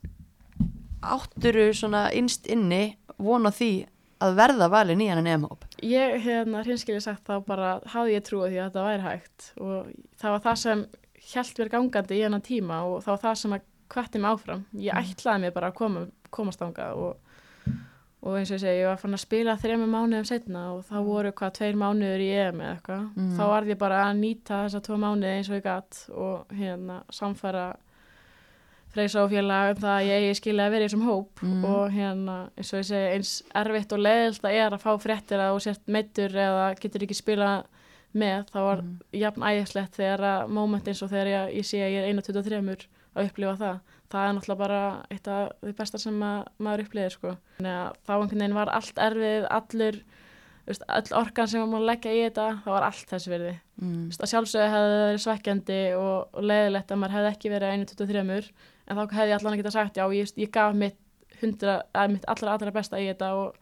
átturu 1.05 1.69
svona 1.75 2.07
innst 2.13 2.47
inni 2.47 2.95
von 3.19 3.45
á 3.45 3.51
því 3.53 3.85
að 4.23 4.35
verða 4.39 4.69
valin 4.71 5.01
í 5.03 5.09
hann 5.11 5.27
EM-hóp. 5.27 5.65
Ég, 5.83 6.21
hérna, 6.23 6.63
hinskilið 6.65 7.01
sagt 7.03 7.25
þá 7.27 7.45
bara 7.45 7.79
hafði 7.91 8.15
ég 8.15 8.23
trúið 8.25 8.53
því 8.53 8.59
að 8.61 8.69
þetta 8.69 8.85
væri 8.87 9.03
hægt 9.03 9.49
og 9.59 9.89
það 10.21 10.31
var 10.35 10.39
það 10.45 10.57
sem 10.63 10.85
hjælt 11.25 11.59
mér 11.59 11.69
gangandi 11.73 12.15
í 12.19 12.23
hennan 12.23 12.41
tíma 12.45 12.79
og 12.87 13.03
það 13.03 13.11
var 13.13 13.21
það 13.25 13.35
sem 13.41 13.55
að 13.57 13.61
kvætti 13.89 14.19
mig 14.21 14.31
áfram. 14.31 14.63
Ég 14.73 14.93
ætlaði 14.95 15.41
mér 15.43 15.53
bara 15.53 15.69
að 15.71 15.75
koma, 15.75 16.05
komast 16.31 16.59
þangað 16.59 16.95
og, 16.97 17.17
og 18.25 18.37
eins 18.39 18.49
og 18.51 18.57
ég 18.57 18.61
segi, 18.65 18.79
ég 18.81 18.87
var 18.89 18.97
fann 18.97 19.13
að 19.13 19.21
spila 19.21 19.53
þrema 19.61 19.85
mánuðum 19.85 20.25
setna 20.25 20.61
og 20.73 20.83
þá 20.89 20.95
voru 21.05 21.31
hvað 21.31 21.51
tveir 21.59 21.75
mánuður 21.77 22.23
í 22.25 22.29
EM 22.33 22.59
eða 22.63 22.75
eitthvað. 22.79 23.03
Mhm. 23.15 23.35
Þá 23.37 23.43
varð 23.51 23.67
ég 23.69 23.77
bara 23.77 23.99
að 24.07 24.19
nýta 24.19 24.61
þessa 24.65 24.81
tvo 24.81 24.97
mánuði 24.97 25.33
eins 25.37 25.49
og 25.49 25.55
ég 25.59 25.63
gatt 25.63 25.99
og 26.15 26.47
hérna 26.57 27.03
samfæra 27.13 27.67
freysa 28.95 29.23
og 29.25 29.29
félag 29.33 29.73
um 29.75 29.79
það 29.83 29.93
að 29.99 30.05
ég 30.07 30.23
eigi 30.23 30.35
skilja 30.39 30.65
að 30.65 30.71
vera 30.75 30.85
í 30.85 30.87
þessum 30.87 31.05
hóp 31.09 31.41
Mhm. 31.43 31.65
og 31.65 31.91
hérna 31.91 32.35
eins 32.57 32.73
og 32.73 32.79
ég 32.79 32.85
segi 32.89 33.13
eins 33.15 33.31
erfitt 33.53 33.91
og 33.93 33.99
leiðilt 33.99 34.41
það 34.41 34.53
er 34.65 34.69
að 34.71 34.83
fá 34.85 34.91
fréttir 35.03 35.39
að 35.43 35.51
þú 35.55 35.59
sért 35.65 35.87
meittur 35.87 36.29
eða 36.31 36.79
getur 36.79 37.01
ekki 37.03 37.15
spila 37.15 37.63
með 38.15 38.45
þá 38.49 38.59
var 38.63 38.81
Mhm. 38.81 38.99
jafn 39.13 39.41
ægislegt 39.43 39.95
þegar 39.99 40.19
að 40.23 40.49
moment 40.49 40.87
eins 40.87 41.01
og 41.03 41.09
þegar 41.09 41.27
ég, 41.27 41.55
ég 41.57 41.65
sé 41.65 41.77
að 41.83 41.91
ég 41.91 42.01
er 42.03 42.09
1.23 42.13 42.87
að 43.15 43.25
upplifa 43.29 43.57
það 43.57 43.79
það 44.13 44.27
er 44.27 44.35
náttúrulega 44.37 44.61
bara 44.61 44.81
eitt 45.13 45.27
af 45.31 45.55
því 45.61 45.75
besta 45.79 46.01
sem 46.01 46.21
að, 46.23 46.51
maður 46.57 46.85
upplifir 46.85 47.15
sko. 47.15 47.35
Þannig 47.57 47.77
að 47.79 47.99
þá 48.05 48.13
einhvern 48.15 48.43
veginn 48.43 48.57
var 48.59 48.73
allt 48.75 49.01
erfið 49.07 49.47
allur 49.57 50.01
veist, 50.65 50.87
öll 50.97 51.17
orkan 51.21 51.51
sem 51.51 51.69
maður 51.69 51.89
leggja 51.91 52.13
í 52.15 52.23
þetta 52.25 52.47
það 52.65 52.75
var 52.77 52.89
allt 52.89 53.13
þessi 53.13 53.33
verði 53.33 53.55
Mm. 53.75 54.05
Veist, 54.07 54.21
að 54.23 54.29
sjálfsögðu 54.31 54.67
hefði 54.71 54.91
það 54.91 55.01
verið 55.01 55.21
svekkjandi 55.25 55.77
og, 55.99 56.29
og 56.31 56.45
leiðilegt 56.47 56.91
að 56.93 56.99
maður 57.01 57.15
hefði 57.17 57.31
ekki 57.33 57.49
verið 57.51 57.73
1.23 57.73 58.21
en 58.21 58.95
þá 58.95 59.01
hefði 59.01 59.25
ég 59.25 59.35
allan 59.35 59.51
að 59.51 59.59
geta 59.59 59.73
sagt 59.75 59.99
já, 59.99 60.05
ég, 60.15 60.31
ég 60.39 60.51
gaf 60.55 60.77
mitt, 60.79 60.95
100, 61.41 61.73
að 61.91 62.13
mitt 62.13 62.27
allra 62.31 62.53
allra 62.55 62.71
besta 62.71 63.01
í 63.03 63.09
þetta 63.09 63.33
og 63.35 63.57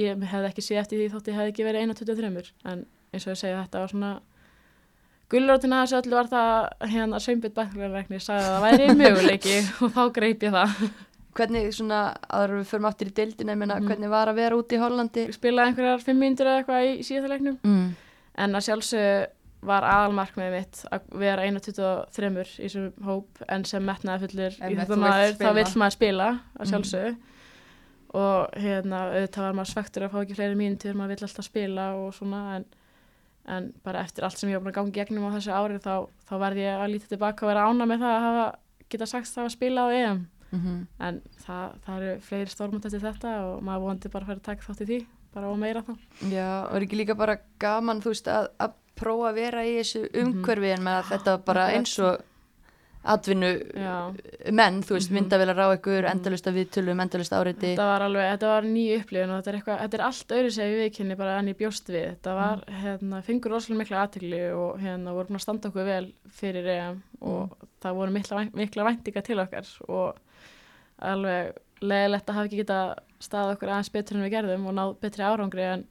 ég 0.00 0.24
hefði 0.30 0.48
ekki 0.48 0.64
séð 0.64 0.80
eftir 0.80 1.02
því 1.02 1.10
þótt 1.12 1.28
ég 1.28 1.36
hefði 1.36 1.52
ekki 1.52 1.66
verið 1.68 1.84
1.23 1.90 2.48
en 2.72 2.86
eins 3.12 3.26
og 3.26 3.34
ég 3.34 3.40
segja 3.42 3.60
þetta 3.60 3.82
var 3.84 3.92
svona 3.92 4.14
gullrótina 5.30 5.82
þessu 5.84 6.00
öllu 6.00 6.16
var 6.18 6.28
það 6.32 6.90
hérna 6.94 7.20
Sveinbjörn 7.22 7.54
Bæklarleikni 7.54 8.18
sagði 8.20 8.48
að 8.48 8.56
það 8.56 8.66
væri 8.66 8.98
möguleiki 9.00 9.56
og 9.86 9.94
þá 9.96 10.02
greip 10.18 10.44
ég 10.48 10.56
það 10.58 10.90
Hvernig 11.40 11.68
svona, 11.72 11.98
aður 12.26 12.56
við 12.58 12.64
förum 12.66 12.86
aftur 12.88 13.06
í 13.06 13.12
deildina, 13.14 13.52
ég 13.54 13.58
meina, 13.60 13.76
Mhm. 13.78 13.86
hvernig 13.86 14.08
var 14.10 14.26
að 14.28 14.34
vera 14.40 14.56
úti 14.58 14.74
í 14.74 14.80
Hollandi? 14.82 15.22
spilaði 15.32 15.70
einhverjar 15.70 16.02
5 16.02 16.18
mínútur 16.18 16.48
eða 16.50 16.64
eitthvað 16.64 16.88
í, 16.88 17.04
leiknum 17.30 17.58
Mm. 17.62 17.94
en 18.34 18.50
að 18.58 18.64
sjálfsögðu 18.66 19.26
var 19.62 19.82
aðalmarkmiðið 19.84 20.56
mitt 20.56 20.84
að 20.90 21.00
vera 21.20 21.42
1.23 21.46 22.58
í 22.58 22.66
þessum 22.66 22.92
hóp 23.06 23.26
en 23.48 23.64
sem 23.64 23.82
metnaði 23.86 24.26
fullir 24.26 24.56
Einmitt, 24.60 24.74
í 24.74 24.80
þetta 24.80 24.96
maður, 24.96 25.34
þá 25.38 25.54
vill 25.54 25.80
maður 25.84 25.92
spila 25.92 26.28
að 26.58 26.64
Mhm. 26.64 26.70
sjálfsögðu 26.72 27.16
og 28.14 28.50
hérna 28.58 29.00
auðvitað 29.14 29.44
var 29.46 29.52
maður 29.54 29.70
svektur 29.74 30.02
að 30.02 30.10
fá 30.10 30.18
ekki 30.24 30.34
fleiri 30.36 30.56
mínútur 30.58 30.94
maður 30.98 31.08
vill 31.14 31.26
alltaf 31.28 31.44
spila 31.46 31.84
og 31.94 32.12
svona 32.12 32.56
en, 32.56 32.64
en 33.48 33.70
bara 33.84 34.02
eftir 34.04 34.24
allt 34.24 34.38
sem 34.38 34.50
ég 34.50 34.58
var 34.58 34.66
búin 34.66 34.74
að 34.74 34.78
gangi 34.80 34.96
gegnum 34.98 35.28
á 35.30 35.34
þessu 35.36 35.54
ári 35.54 35.78
þá, 35.80 35.94
þá 36.28 36.34
verði 36.42 36.66
ég 36.66 36.82
að 36.82 36.92
líta 36.92 37.08
tilbaka 37.10 37.46
og 37.46 37.52
vera 37.52 37.64
ána 37.68 37.86
með 37.88 38.04
það 38.04 38.16
að 38.16 38.26
hafa 38.26 38.44
geta 38.90 39.06
sagt 39.06 39.32
það 39.32 39.46
að 39.46 39.56
spila 39.56 39.86
á 39.86 39.88
EM. 39.94 40.20
Mm 40.50 40.86
en 40.98 41.20
það, 41.44 41.74
það 41.86 41.96
eru 41.96 42.20
fleiri 42.26 42.50
stórmönd 42.50 42.86
eftir 42.86 43.02
þetta 43.04 43.34
og 43.46 43.62
maður 43.62 43.84
vonandi 43.86 44.10
bara 44.10 44.24
að 44.24 44.30
fara 44.30 44.40
að 44.40 44.48
taka 44.48 44.66
þátt 44.66 44.82
í 44.82 44.88
því 44.90 44.98
bara 45.34 45.50
og 45.50 45.58
meira 45.60 45.82
þá. 45.86 45.92
Já, 46.26 46.48
og 46.66 46.74
er 46.74 46.86
ekki 46.86 46.98
líka 46.98 47.14
bara 47.14 47.36
gaman, 47.62 48.02
þú 48.02 48.12
veist, 48.12 48.30
að, 48.30 48.48
að 48.58 48.74
prófa 48.98 49.30
að 49.30 49.38
vera 49.38 49.62
í 49.64 49.76
þessu 49.78 50.02
umhverfi 50.22 50.72
en 50.74 50.82
með 50.84 50.98
að 50.98 51.10
þetta 51.12 51.36
bara 51.46 51.68
eins 51.76 51.94
og 52.02 52.24
atvinnu 53.04 53.48
Já. 53.72 54.12
menn, 54.52 54.82
þú 54.84 54.92
veist, 54.96 55.10
Mhm. 55.10 55.16
myndavélar 55.18 55.56
á 55.56 55.66
ykkur, 55.78 56.02
Mhm. 56.04 56.10
endalust 56.10 56.46
að 56.46 56.56
viðtölum, 56.60 57.00
endalust 57.00 57.32
áreiti. 57.32 57.74
Þetta 57.74 57.86
var 57.88 58.00
alveg, 58.02 58.26
þetta 58.38 58.46
var 58.52 58.62
ný 58.62 58.84
upplifun 59.00 59.30
og 59.30 59.42
þetta 59.44 59.48
er 59.48 59.58
eitthvað, 59.60 59.80
þetta 59.80 59.94
er 59.94 60.04
allt 60.06 60.28
öðru 60.28 60.50
segi 60.52 60.76
viðkynni 60.80 61.16
bara 61.16 61.38
enn 61.38 61.48
ég 61.48 61.56
bjóst 61.56 61.88
við. 61.88 62.16
Þetta 62.20 62.34
var, 62.34 62.64
hérna, 62.68 63.22
fengur 63.22 63.50
rosalega 63.52 63.78
mikla 63.80 64.02
aðtegli 64.06 64.42
og 64.54 64.78
hérna 64.80 65.14
voru 65.14 65.28
búin 65.28 65.36
að 65.36 65.46
standa 65.46 65.68
okkur 65.70 65.84
vel 65.84 66.12
fyrir 66.30 66.66
EM 66.66 67.02
og 67.22 67.56
það 67.82 67.94
voru 67.94 68.12
mikla, 68.12 68.50
mikla 68.52 68.84
væntinga 68.84 69.22
til 69.24 69.36
okkar 69.38 69.66
og 69.88 70.16
alveg 71.00 71.54
leðilegt 71.82 72.26
að 72.28 72.34
hafa 72.36 72.48
ekki 72.48 72.60
geta 72.60 72.80
staðið 73.20 73.54
okkur 73.56 73.70
aðeins 73.72 73.92
betur 73.94 74.16
en 74.18 74.24
við 74.26 74.34
gerðum 74.34 74.66
og 74.68 74.74
náð 74.76 74.90
betri 75.00 75.24
árangri 75.24 75.64
en, 75.72 75.84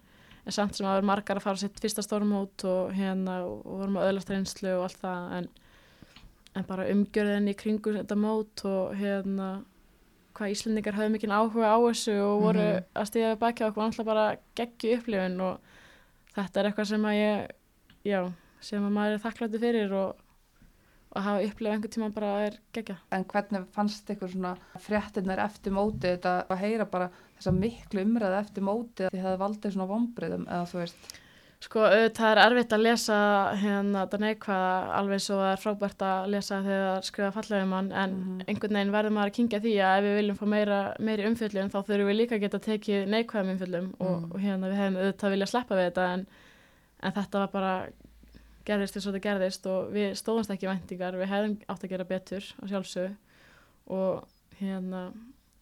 en 0.46 0.52
samt 0.56 0.76
sem 0.78 0.86
að 0.86 1.00
vera 1.00 1.10
margar 1.10 1.40
að 1.40 1.42
fara 1.48 1.58
sitt 1.58 1.80
fyrsta 1.82 2.04
stórmót 2.06 2.64
og 2.70 2.94
hérna 2.94 3.40
og 3.48 3.64
vorum 3.66 3.98
að 3.98 4.12
öðlast 4.12 4.30
reynslu 4.30 4.70
og 4.78 4.84
allt 4.84 5.02
það 5.02 5.34
en, 5.40 5.50
en 6.60 6.68
bara 6.68 6.86
umgjörðin 6.92 7.50
í 7.52 7.56
kringu 7.58 7.94
þetta 7.96 8.18
mót 8.20 8.64
og 8.68 8.94
hérna 9.00 9.50
hvað 10.38 10.54
Íslendingar 10.54 10.96
höfðu 11.00 11.14
mikinn 11.16 11.34
áhuga 11.36 11.72
á 11.74 11.78
þessu 11.88 12.16
og 12.24 12.42
voru 12.46 12.66
Mhm. 12.70 12.86
að 12.96 13.08
stíða 13.10 13.32
við 13.34 13.40
baki 13.42 13.64
á 13.64 13.68
okkur 13.70 13.84
alltaf 13.88 14.06
bara 14.06 14.26
geggju 14.56 14.98
upplifun 15.00 15.42
og 15.42 15.60
þetta 16.36 16.60
er 16.62 16.70
eitthvað 16.70 16.88
sem 16.94 17.06
að 17.10 17.20
ég 17.20 17.48
já, 18.06 18.22
sem 18.62 18.86
að 18.86 18.92
maður 18.96 19.14
er 19.18 19.24
þakkláttu 19.26 19.60
fyrir 19.60 19.94
og, 20.00 20.16
og 21.16 21.22
hafa 21.26 21.44
upplifað 21.48 21.74
einhvern 21.74 21.94
tíma 21.96 22.10
bara 22.14 22.32
er 22.48 22.58
geggja 22.78 22.98
En 23.12 23.26
hvernig 23.26 23.66
fannst 23.76 24.10
ykkur 24.14 24.30
svona 24.32 24.54
fréttinnar 24.80 25.40
eftir 25.44 25.72
mótið 25.74 26.14
þetta 26.20 26.36
að 26.50 26.62
heyra 26.64 26.86
bara 26.86 27.10
þessa 27.40 27.52
miklu 27.60 28.04
umræði 28.06 28.40
eftir 28.44 28.64
mótið 28.64 29.08
að 29.10 29.16
þið 29.18 29.24
hefði 29.26 29.42
valdið 29.44 29.74
svona 29.76 29.90
vombriðum 29.94 30.46
eða 30.48 30.70
þú 30.72 30.80
veist, 30.84 31.20
Sko, 31.60 31.82
auðvitað 31.84 32.30
er 32.32 32.40
erfitt 32.46 32.72
að 32.72 32.84
lesa 32.86 33.16
hérna 33.60 34.06
þetta 34.06 34.18
neikvæða 34.24 34.68
alveg 34.96 35.20
svo 35.26 35.40
er 35.44 35.58
frábært 35.60 36.04
að 36.08 36.30
lesa 36.32 36.60
þegar 36.64 37.02
skrifa 37.04 37.32
fallega 37.36 37.66
um 37.66 37.74
hann 37.76 37.90
en 37.92 38.14
Mhm. 38.16 38.38
einhvern 38.48 38.78
veginn 38.78 38.94
verður 38.94 39.12
maður 39.18 39.28
að 39.32 39.36
kingja 39.36 39.60
því 39.60 39.74
að 39.84 39.98
ef 39.98 40.04
við 40.06 40.16
viljum 40.20 40.38
fá 40.40 40.46
meira, 40.48 40.78
meiri 41.00 41.26
umfjöllum 41.28 41.70
þá 41.74 41.80
þurfum 41.84 42.08
við 42.08 42.16
líka 42.20 42.36
að 42.38 42.44
geta 42.46 42.60
tekið 42.60 43.08
neikvæðum 43.12 43.52
umfjöllum 43.58 43.90
og, 44.00 44.22
Mhm. 44.22 44.32
og 44.32 44.40
hérna 44.40 44.70
við 44.72 44.78
hefum 44.80 44.98
auðvitað 45.02 45.32
viljað 45.36 45.50
sleppa 45.52 45.76
við 45.76 45.92
þetta 45.92 46.14
en, 46.14 46.28
en 47.04 47.12
þetta 47.12 47.40
var 47.40 47.48
bara 47.48 47.88
gerðist 48.66 48.96
eins 48.96 49.08
og 49.08 49.14
þetta 49.14 49.28
gerðist 49.28 49.66
og 49.68 49.92
við 49.92 50.10
stóðumst 50.16 50.52
ekki 50.56 50.64
í 50.64 50.72
væntingar, 50.72 51.14
við 51.20 51.28
hefðum 51.28 51.58
átt 51.68 51.84
að 51.84 51.90
gera 51.90 52.04
betur 52.06 52.44
á 52.56 52.64
sjálfsög 52.72 53.16
og 53.90 54.24
hérna 54.62 55.12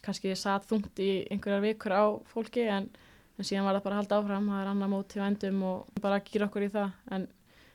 kannski 0.03 0.29
ég 0.29 0.37
satt 0.37 0.67
þungt 0.69 0.93
í 0.99 1.25
einhverjar 1.31 1.61
vikur 1.65 1.91
á 1.91 2.05
fólki 2.29 2.69
en 2.69 2.87
en 3.37 3.47
síðan 3.47 3.67
var 3.67 3.77
það 3.77 3.87
bara 3.87 3.95
að 3.95 4.01
halda 4.01 4.19
áfram, 4.19 4.51
það 4.51 4.61
er 4.63 4.69
annað 4.73 4.93
mót 4.93 5.15
í 5.15 5.21
vendum 5.21 5.63
og 5.69 6.03
bara 6.03 6.21
gýra 6.25 6.47
okkur 6.49 6.67
í 6.67 6.69
það. 6.73 6.93
En 7.13 7.27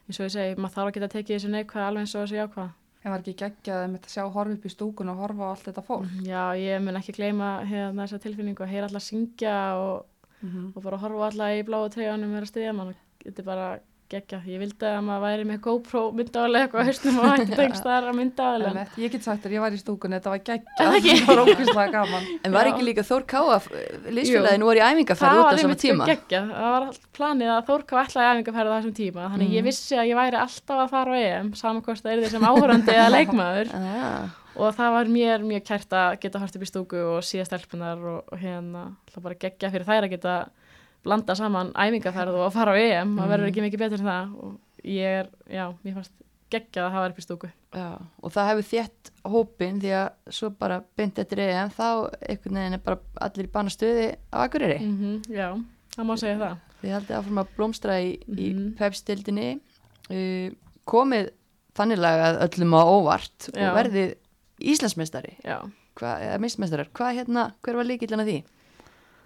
eins 0.09 0.21
og 0.21 0.27
ég 0.27 0.35
segi, 0.35 0.57
maður 0.59 0.77
þarf 0.77 0.91
að 0.91 0.97
geta 0.99 1.13
tekið 1.17 1.37
þessu 1.37 1.53
neikvæð 1.53 1.89
alveg 1.89 2.07
eins 2.07 2.15
og 2.17 2.25
þessu 2.25 2.41
jákvæð 2.41 2.71
en 3.03 3.11
var 3.11 3.23
ekki 3.23 3.35
geggjað 3.41 3.85
að 3.87 4.09
sjá 4.13 4.23
horfa 4.31 4.55
upp 4.55 4.67
í 4.67 4.71
stúkun 4.71 5.11
og 5.11 5.23
horfa 5.23 5.49
á 5.49 5.53
allt 5.53 5.65
þetta 5.67 5.85
fólk? 5.87 6.11
Já, 6.27 6.43
ég 6.59 6.83
mun 6.85 6.99
ekki 7.01 7.15
gleyma 7.17 7.49
hérna 7.67 8.05
þessa 8.05 8.21
tilfinningu 8.23 8.63
að 8.63 8.75
heyra 8.75 8.91
alla 8.91 9.03
syngja 9.03 9.57
og, 9.79 10.29
mm 10.43 10.69
og 10.77 10.85
bara 10.85 11.01
horfa 11.03 11.31
alla 11.31 11.49
í 11.57 11.65
bláu 11.67 11.89
treyjanum 11.91 12.37
vera 12.37 12.51
stiðja 12.51 12.75
mann, 12.79 12.95
þetta 13.25 13.43
er 13.43 13.49
bara 13.49 13.67
geggja, 14.13 14.39
ég 14.47 14.61
vildi 14.63 14.87
að 14.89 14.99
maður 15.07 15.23
væri 15.25 15.45
með 15.49 15.59
GoPro 15.65 16.03
myndaðalega 16.19 16.67
eitthvað 16.67 16.83
á 16.83 16.89
hausnum 16.89 17.19
og 17.23 17.29
hætti 17.33 17.57
tengst 17.59 17.87
þar 17.87 18.09
að 18.11 18.19
myndaðalega 18.19 18.85
Ég 19.03 19.13
get 19.15 19.25
sagt 19.27 19.43
þér, 19.47 19.55
ég 19.57 19.63
var 19.65 19.77
í 19.77 19.81
stúkun, 19.81 20.15
þetta 20.17 20.33
var 20.33 20.43
Er 20.53 20.63
það 20.79 20.99
ekki? 20.99 21.15
var 21.31 21.41
ókvæslega 21.47 21.87
gaman. 21.97 22.29
En 22.45 22.57
var 22.57 22.69
Já. 22.69 22.73
ekki 22.75 22.87
líka 22.89 23.05
Þór 23.09 23.25
Káa, 23.33 23.57
liðsfélagin 24.13 24.67
voru 24.69 24.83
í 24.83 24.85
æfingaferð 24.87 25.41
út 25.43 25.49
á 25.49 25.57
sama 25.63 25.79
tíma? 25.83 26.09
geggja, 26.13 26.43
það 26.53 26.71
var 26.77 26.89
planið 27.19 27.53
að 27.57 27.65
Þórká 27.73 28.03
ætlaði 28.05 28.31
æfingarferð 28.37 28.71
á 28.71 28.77
þessum 28.79 28.95
tíma 29.01 29.27
þannig 29.33 29.49
Mhm. 29.49 29.57
ég 29.59 29.67
vissi 29.71 29.97
að 29.99 30.09
ég 30.13 30.21
væri 30.21 30.41
alltaf 30.43 30.79
að 30.87 30.93
fara 30.93 31.11
á 31.13 31.21
EM 31.23 31.53
saman 31.59 31.83
hvort 31.83 32.03
það 32.05 32.13
er 32.13 32.23
því 32.23 32.31
sem 32.37 32.47
áhörandi 32.53 32.95
eða 32.97 33.11
leikmaður. 33.17 33.73
Ah, 33.75 34.31
og 34.53 34.75
það 34.77 34.91
var 34.93 35.09
mér 35.09 35.45
mjög 35.49 35.63
kært 35.65 35.95
að 35.97 36.19
geta 36.21 36.39
hort 36.43 36.57
upp 36.59 36.65
í 36.67 36.69
stúku 36.69 36.99
og 37.17 37.23
síða 37.25 37.47
stelpunar 37.49 38.03
og, 38.05 38.19
og 38.33 38.39
hérna 38.43 38.83
bara 39.23 39.35
geggja 39.41 39.71
fyrir 39.73 39.87
þær 39.89 40.05
að 40.09 40.13
geta 40.13 40.35
blanda 41.05 41.35
saman 41.35 41.73
æfingarferð 41.75 42.35
og 42.39 42.47
að 42.49 42.53
fara 42.57 42.73
á 42.73 42.77
EM 42.79 43.17
það 43.19 43.29
verður 43.33 43.47
Mhm. 43.47 43.53
ekki 43.53 43.65
mikið 43.67 43.79
betur 43.79 44.01
en 44.01 44.07
það 44.07 44.35
og 44.43 44.59
ég 44.85 45.19
er, 45.23 45.29
já, 45.51 45.65
mér 45.85 45.95
fannst 45.95 46.13
geggja 46.53 46.87
að 46.87 46.93
hafa 46.93 47.09
upp 47.11 47.19
í 47.19 47.25
stúku 47.25 47.51
já, 47.75 47.99
og 48.23 48.33
það 48.33 48.49
hefur 48.51 48.67
þétt 48.73 49.11
hópin 49.25 49.81
því 49.81 49.91
að 49.97 50.11
svo 50.31 50.51
bara 50.51 50.83
bynd 50.97 51.19
eftir 51.19 51.39
EM 51.41 51.71
þá 51.71 52.11
einhvern 52.29 52.55
veginn 52.61 52.75
er 52.75 52.79
bara 52.85 52.99
allir 53.21 53.47
í 53.49 53.53
banastöði 53.53 54.17
á 54.33 54.37
Akureyri. 54.45 54.79
mm 54.81 55.23
já, 55.33 55.49
það 55.97 56.07
má 56.07 56.15
segja 56.19 56.39
það 56.39 56.57
Þið 56.83 56.91
haldið 56.97 57.17
áfram 57.17 57.39
að 57.39 57.49
blómstra 57.57 57.93
í, 58.03 58.09
í 58.27 58.55
Mhm. 58.55 58.75
pepstildinni, 58.77 59.61
uh, 60.11 60.51
komið 60.85 61.31
þannig 61.79 61.99
lagað 62.03 62.41
öllum 62.43 62.75
á 62.75 62.83
óvart 62.85 63.51
Já. 63.55 63.71
og 63.71 63.77
verðið 63.79 64.15
Íslandsmeistari, 64.61 65.37
já, 65.45 65.61
Hva, 65.95 66.19
eða 66.25 66.39
meistmeistarar. 66.41 66.89
Hvað 66.95 67.17
hérna, 67.19 67.53
hver 67.63 67.77
var 67.77 67.85
líkillin 67.85 68.21
að 68.23 68.29
því? 68.31 68.45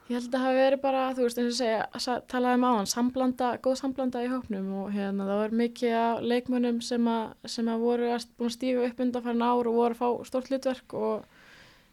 Ég 0.06 0.14
held 0.20 0.26
að 0.28 0.34
það 0.36 0.44
hafi 0.46 0.58
verið 0.60 0.80
bara, 0.84 1.00
þú 1.16 1.22
veist, 1.26 1.38
eins 1.42 1.48
og 1.50 1.56
segja, 1.58 1.86
sa- 2.04 2.20
talaði 2.30 2.58
um 2.60 2.66
áðan, 2.68 2.86
samblanda, 2.92 3.46
góð 3.64 3.78
samblanda 3.80 4.20
í 4.22 4.28
hópnum 4.30 4.68
og 4.84 4.92
hérna 4.94 5.24
það 5.26 5.40
var 5.40 5.54
mikið 5.60 5.94
af 5.98 6.20
leikmönnum 6.30 6.78
sem 6.86 7.08
að, 7.10 7.24
sem 7.50 7.66
að 7.72 7.80
voru 7.82 8.10
að, 8.14 8.26
búin 8.38 8.52
að 8.52 8.54
stíga 8.54 8.84
upp 8.86 9.00
undan 9.02 9.24
farin 9.24 9.42
ár 9.42 9.66
og 9.66 9.74
voru 9.80 9.96
að 9.96 9.98
fá 9.98 10.28
stórt 10.30 10.52
hlutverk 10.52 10.94
og 10.94 11.24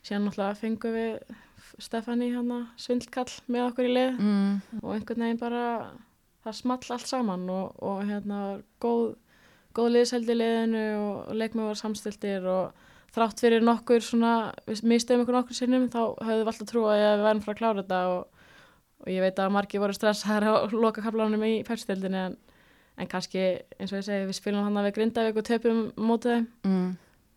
síðan 0.06 0.28
náttúrulega 0.28 0.60
fengum 0.62 0.94
við 0.94 1.40
Stefani 1.82 2.28
hana 2.36 2.60
svindlkall 2.78 3.32
með 3.50 3.66
okkur 3.72 3.88
í 3.90 3.94
lið 3.96 4.20
Mm. 4.22 4.62
og 4.84 4.90
einhvern 4.94 5.24
veginn 5.26 5.40
bara, 5.42 5.64
það 6.46 6.54
small 6.60 6.86
allt 6.94 7.08
saman 7.10 7.50
og, 7.50 7.74
og 7.82 8.04
hérna 8.06 8.40
góð, 8.84 9.16
góð 9.74 9.90
liðseldi 9.96 10.36
í 10.36 10.38
liðinu 10.38 10.84
og, 11.02 11.34
leikmenn 11.34 11.66
var 11.72 11.80
samstiltir 11.82 12.46
og 12.46 12.74
þrátt 13.14 13.44
fyrir 13.44 13.62
nokkur 13.66 14.02
svona, 14.02 14.32
við 14.68 14.84
mistöðum 14.90 15.24
ykkur 15.26 15.38
nokkur 15.38 15.58
sinnum 15.58 15.90
þá 15.94 16.00
höfðum 16.24 16.40
við 16.42 16.52
alltaf 16.54 16.70
trú 16.72 16.86
að 16.90 17.02
við 17.04 17.24
værum 17.28 17.42
frá 17.46 17.52
að 17.54 17.60
klára 17.60 17.84
þetta 17.84 18.00
og, 18.14 18.48
og 19.04 19.12
ég 19.14 19.22
veit 19.28 19.40
að 19.44 19.52
margir 19.54 19.84
voru 19.84 19.94
stressaðar 19.98 20.48
á 20.50 20.54
loka 20.74 21.04
kaplanum 21.06 21.44
í 21.46 21.54
pepstildinni 21.68 22.22
en, 22.28 22.36
en 22.98 23.08
kannski 23.12 23.44
eins 23.78 23.94
og 23.94 24.00
ég 24.02 24.08
segi 24.08 24.28
við 24.32 24.38
spilum 24.40 24.66
hann 24.66 24.82
að 24.82 24.88
við 24.90 24.96
Grindavík 24.98 25.40
og 25.42 25.48
töpum 25.52 25.84
mótið 25.98 26.36
þeim 26.40 26.48
Mm. 26.64 26.92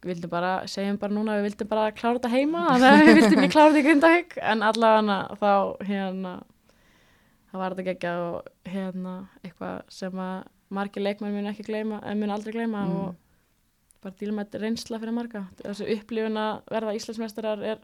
við 0.07 0.13
vildum 0.15 0.31
bara, 0.31 0.51
segjum 0.71 0.99
bara 1.03 1.15
núna 1.17 1.37
við 1.41 1.47
vildum 1.51 1.69
bara 1.71 1.87
klára 1.97 2.19
þetta 2.21 2.33
heima 2.37 2.65
þannig 2.71 2.89
að 2.89 3.07
við 3.09 3.17
vildum 3.21 3.41
ekki 3.45 3.53
klára 3.57 3.71
þetta 3.73 3.81
í 3.83 3.87
Grindavík 3.91 4.37
en 4.55 4.63
allavega 4.63 5.17
þá 5.41 5.53
hérna 5.89 6.35
það 7.51 7.61
var 7.63 7.75
þetta 7.77 7.87
geggjað 7.91 8.25
og 8.27 8.51
hérna 8.73 9.15
eitthvað 9.43 9.77
sem 9.97 10.21
að 10.27 10.37
margir 10.77 11.03
leikmenn 11.07 11.35
mun 11.37 11.49
ekki 11.53 11.65
gleyma, 11.69 12.01
en 12.05 12.19
mun 12.21 12.33
aldrei 12.35 12.53
gleyma 12.57 12.85
Mm. 12.87 12.97
og 13.01 13.15
bara 14.07 14.17
dílmætt 14.21 14.55
reynsla 14.63 15.01
fyrir 15.03 15.17
marga 15.17 15.45
þessu 15.63 15.89
upplifun 15.97 16.39
að 16.41 16.63
verða 16.77 16.95
Íslandsmeistarar 17.01 17.65
er 17.75 17.83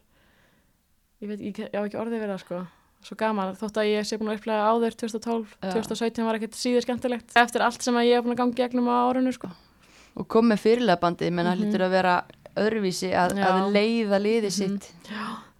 ég 1.23 1.29
veit, 1.31 1.43
ég, 1.43 1.59
ég 1.67 1.75
á 1.75 1.83
ekki 1.83 1.99
orðið 1.99 2.23
verið 2.23 2.33
það 2.37 2.41
sko 2.45 2.61
svo 3.03 3.17
gaman, 3.19 3.49
þótt 3.59 3.77
að 3.81 3.89
ég 3.91 4.05
sé 4.07 4.15
búin 4.19 4.31
að 4.31 4.37
upplega 4.39 4.67
áður 4.71 4.93
2012, 4.95 5.55
Já. 5.59 5.71
2017 5.75 6.23
var 6.27 6.37
ekkert 6.39 6.55
síður 6.55 6.85
skemmtilegt 6.85 7.33
eftir 7.41 7.63
allt 7.65 7.83
sem 7.83 7.97
að 7.99 8.07
ég 8.07 8.15
hef 8.19 8.23
búin 8.23 8.35
að 8.37 8.41
gangi 8.43 8.59
gegnum 8.61 8.87
á 8.87 8.95
árunnu 9.11 9.33
sko 9.35 9.51
Og 10.13 10.27
kom 10.29 10.45
með 10.45 10.59
fyrirlega 10.61 11.01
bandið, 11.01 11.31
menn 11.33 11.47
það 11.49 11.55
Mhm. 11.57 11.63
hlýtur 11.63 11.81
að 11.87 11.89
vera 11.97 12.11
öðruvísi 12.55 13.07
að, 13.17 13.31
Já. 13.33 13.47
að 13.49 13.71
leiða 13.73 14.19
liðið 14.21 14.51
Mhm. 14.51 14.57
sitt. 14.79 14.93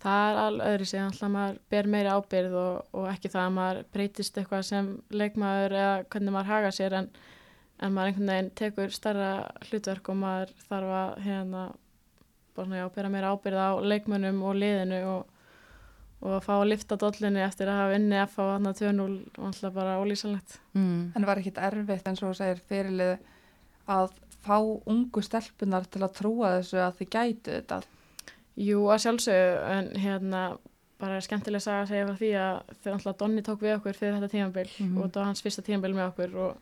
það 0.03 0.29
er 0.29 0.37
alveg 0.43 0.67
öðru 0.73 0.85
sig, 0.85 0.99
alltaf 1.01 1.29
maður 1.31 1.57
ber 1.71 1.83
meiri 1.87 2.09
ábyrð 2.11 2.53
og, 2.53 2.85
og 2.93 3.07
ekki 3.09 3.29
það 3.33 3.43
að 3.47 3.53
maður 3.57 3.83
breytist 3.93 4.35
eitthvað 4.37 4.63
sem 4.67 5.01
leikmaður 5.11 5.71
eða 5.79 6.05
hvernig 6.05 6.31
maður 6.35 6.45
haga 6.53 6.71
sér 6.75 6.93
en, 6.93 7.09
en 7.83 7.93
maður 7.95 8.11
einhvern 8.13 8.31
veginn 8.33 8.51
tekur 8.59 8.93
starra 8.95 9.29
hlutverk 9.67 10.09
og 10.13 10.17
maður 10.23 10.53
þarf 10.69 10.93
að 11.01 11.13
hérna 11.27 11.63
bara 12.55 12.79
já, 12.83 12.87
bera 12.95 13.09
meiri 13.09 13.29
ábyrð 13.33 13.59
á 13.59 13.71
leikmönnum 13.81 14.41
og 14.45 14.55
liðinu 14.61 14.99
og, 15.09 15.29
og 16.23 16.35
að 16.37 16.43
fá 16.45 16.53
að 16.59 16.67
lifta 16.69 16.97
dollinni 17.01 17.41
eftir 17.43 17.67
að 17.71 17.79
hafa 17.81 17.95
inni 17.97 18.19
F 18.23 18.35
á 18.39 18.45
hann 18.53 18.69
2-0 18.69 19.07
og 19.37 19.47
alltaf 19.49 19.73
bara 19.75 19.95
ólýsanlegt 20.01 20.59
Mm. 20.73 21.11
En 21.15 21.25
var 21.25 21.37
ekkit 21.41 21.57
erfitt 21.61 22.07
eins 22.09 22.21
og 22.23 22.31
þú 22.31 22.37
segir 22.39 22.61
fyrirlið 22.69 23.17
að 23.93 24.13
fá 24.43 24.57
ungu 24.89 25.21
stelpunar 25.21 25.85
til 25.91 26.01
að 26.01 26.13
trúa 26.17 26.53
þessu 26.59 26.79
að 26.81 26.95
þið 27.01 27.09
gætu 27.13 27.51
þetta. 27.57 27.77
Jú, 28.57 28.79
að 28.93 29.01
sjálfsögðu, 29.03 29.51
en 29.75 29.89
hérna 30.01 30.41
bara 30.99 31.17
er 31.19 31.25
skemmtileg 31.25 31.61
saga 31.61 31.83
að 31.83 31.91
segja 31.91 32.07
frá 32.07 32.17
því 32.21 32.31
að 32.41 32.57
þegar 32.83 32.97
alltaf 32.97 33.17
Donni 33.21 33.41
tók 33.45 33.61
við 33.65 33.75
okkur 33.77 33.97
fyrir 33.99 34.13
þetta 34.17 34.31
tímabil 34.33 34.69
Mhm. 34.79 34.97
og 34.97 35.03
þetta 35.07 35.19
var 35.19 35.25
hans 35.29 35.41
fyrsta 35.45 35.61
tímabil 35.65 35.93
með 35.97 36.09
okkur 36.11 36.35
og, 36.47 36.57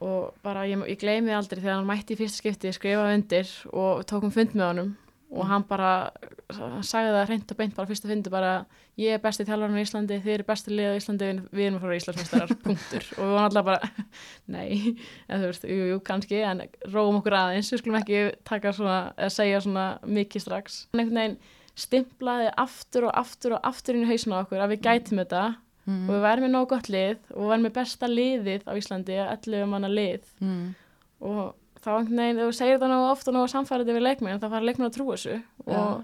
og 0.00 0.34
bara 0.44 0.66
ég, 0.68 0.78
ég 0.88 0.98
gleymi 1.00 1.32
aldrei 1.32 1.60
þegar 1.62 1.78
hann 1.80 1.86
mætti 1.88 2.14
í 2.14 2.18
fyrsta 2.20 2.42
skipti, 2.42 2.72
skrifaði 2.76 3.14
undir 3.20 3.52
og 3.72 4.04
tókum 4.06 4.32
fund 4.34 4.52
með 4.54 4.66
honum. 4.72 4.96
Og 5.30 5.42
Mhm. 5.42 5.48
hann 5.50 5.62
bara 5.66 6.10
hann 6.54 6.82
sagði 6.86 7.10
það 7.16 7.26
hreint 7.26 7.50
og 7.50 7.56
beint 7.58 7.74
bara 7.74 7.86
fyrsta 7.88 8.06
fundi 8.08 8.30
bara 8.30 8.66
ég 8.96 9.14
er 9.14 9.18
besti 9.18 9.44
þjálfarinn 9.44 9.76
í 9.76 9.82
Íslandi, 9.82 10.20
þið 10.22 10.34
eru 10.34 10.44
besti 10.44 10.70
lið 10.70 10.86
á 10.86 10.98
Íslandi, 11.00 11.26
við- 11.52 11.66
erum 11.66 11.80
frá 11.80 11.96
Íslandsmeistarar, 11.96 12.54
punktur. 12.64 13.02
Og 13.18 13.24
við 13.24 13.32
varum 13.34 13.44
alltaf 13.48 13.64
bara, 13.64 13.90
nei. 14.46 14.96
En 15.28 15.40
þú 15.42 15.46
veist, 15.50 15.64
jú, 15.66 15.88
jú, 15.90 15.98
kannski, 16.00 16.38
en 16.46 16.62
róum 16.94 17.18
okkur 17.20 17.34
aðeins, 17.36 17.72
við 17.74 17.82
skulum 17.82 17.98
ekki 18.00 18.20
taka 18.44 18.72
svona 18.72 19.12
eða 19.18 19.30
segja 19.34 19.60
svona 19.66 19.86
mikið 20.06 20.40
strax. 20.46 20.86
Hann 20.94 21.00
einhvern 21.02 21.20
veginn 21.20 21.38
stimplaði 21.76 22.52
aftur 22.56 23.04
og 23.10 23.12
aftur 23.20 23.52
og 23.58 23.60
aftur 23.68 23.94
inn 23.98 24.06
í 24.06 24.10
hausna 24.12 24.44
okkur 24.46 24.62
að 24.64 24.76
við 24.76 24.82
gætum 24.86 25.18
þetta 25.24 25.42
Mm. 25.86 26.08
og 26.08 26.14
við 26.16 26.22
værum 26.26 26.42
með 26.46 26.50
nóg 26.56 26.66
gott 26.72 26.88
lið 26.90 27.18
og 27.30 27.38
við 27.44 27.50
værum 27.52 27.64
með 27.68 27.74
besta 27.76 28.06
liðið 28.10 28.64
á 28.66 28.72
Íslandi, 28.74 29.16
11 29.22 29.66
manna 29.70 29.88
lið 29.92 30.24
Mm. 30.42 30.74
og 31.20 31.54
þá 31.84 31.90
einhvern 32.00 32.18
veginn, 32.18 32.40
þú 32.42 32.52
segir 32.58 32.80
það 32.82 32.90
nógu 32.90 33.10
oft 33.12 33.28
og 33.30 33.34
nógu 33.36 33.50
samfærið 33.52 33.92
við 33.94 34.02
leikmenn, 34.02 34.40
þá 34.42 34.48
fara 34.50 34.66
leikmenn 34.66 34.88
að 34.90 34.96
trúa 34.96 35.14
þessu 35.14 35.36
og, 35.66 36.02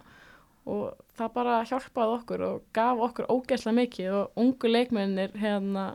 og 0.70 0.84
það 1.18 1.32
bara 1.34 1.56
hjálpaði 1.66 2.14
okkur 2.20 2.44
og 2.46 2.62
gaf 2.78 3.02
okkur 3.08 3.26
ógeðslega 3.34 3.74
mikið 3.80 4.12
og 4.20 4.30
ungu 4.44 4.70
leikmennir 4.70 5.34
hérna 5.42 5.88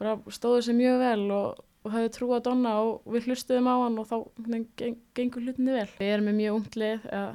bara 0.00 0.16
stóðu 0.32 0.64
sér 0.64 0.78
mjög 0.80 0.98
vel 1.04 1.30
og, 1.36 1.60
og 1.84 1.92
höfðu 1.92 2.10
trú 2.16 2.30
að 2.34 2.42
donna 2.48 2.72
og 2.80 3.04
við 3.12 3.28
hlustuðum 3.28 3.68
á 3.68 3.74
hann 3.84 3.98
og 4.00 4.08
þá 4.08 4.16
geng, 4.80 4.96
gengur 5.14 5.44
hlutinni 5.44 5.76
vel. 5.76 5.88
Við 6.00 6.14
erum 6.16 6.30
með 6.30 6.38
mjög 6.40 6.56
ungt 6.58 6.76
lið, 6.80 7.04
eða, 7.12 7.30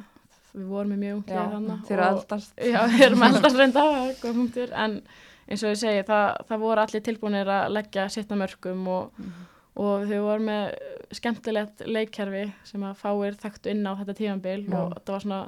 við 0.58 0.66
vorum 0.74 0.90
með 0.96 1.02
mjög 1.06 1.16
ungt 1.20 1.30
Já, 1.30 1.38
lið 1.40 1.54
þannig 1.54 1.86
þeir 1.88 1.98
eru 2.00 2.08
eldast. 2.10 2.54
Já, 2.74 2.80
við 2.90 3.06
erum 3.06 3.26
eldast 3.30 3.60
reynda, 3.62 3.84
góð 4.24 4.34
punktur, 4.42 4.74
en 4.74 4.98
eins 5.50 5.64
og 5.66 5.72
ég 5.74 5.80
segi, 5.82 6.04
það, 6.08 6.26
það 6.50 6.64
voru 6.64 6.84
allir 6.84 7.04
tilbúinir 7.06 7.50
að 7.50 7.72
leggja 7.74 8.08
sittna 8.14 8.38
mörgum 8.38 8.88
og, 8.94 9.20
og 9.80 10.06
þau 10.10 10.20
voru 10.28 10.46
með 10.46 10.74
skemmtilegt 11.18 11.84
leikkerfi 11.90 12.44
sem 12.70 12.84
að 12.86 13.00
fáir 13.02 13.38
þekktu 13.42 13.72
inn 13.74 13.88
á 13.90 13.98
þetta 14.00 14.18
tímanbil 14.20 14.60
Já. 14.68 14.76
og 14.84 14.94
þetta 14.98 15.16
var 15.16 15.26
svona 15.26 15.42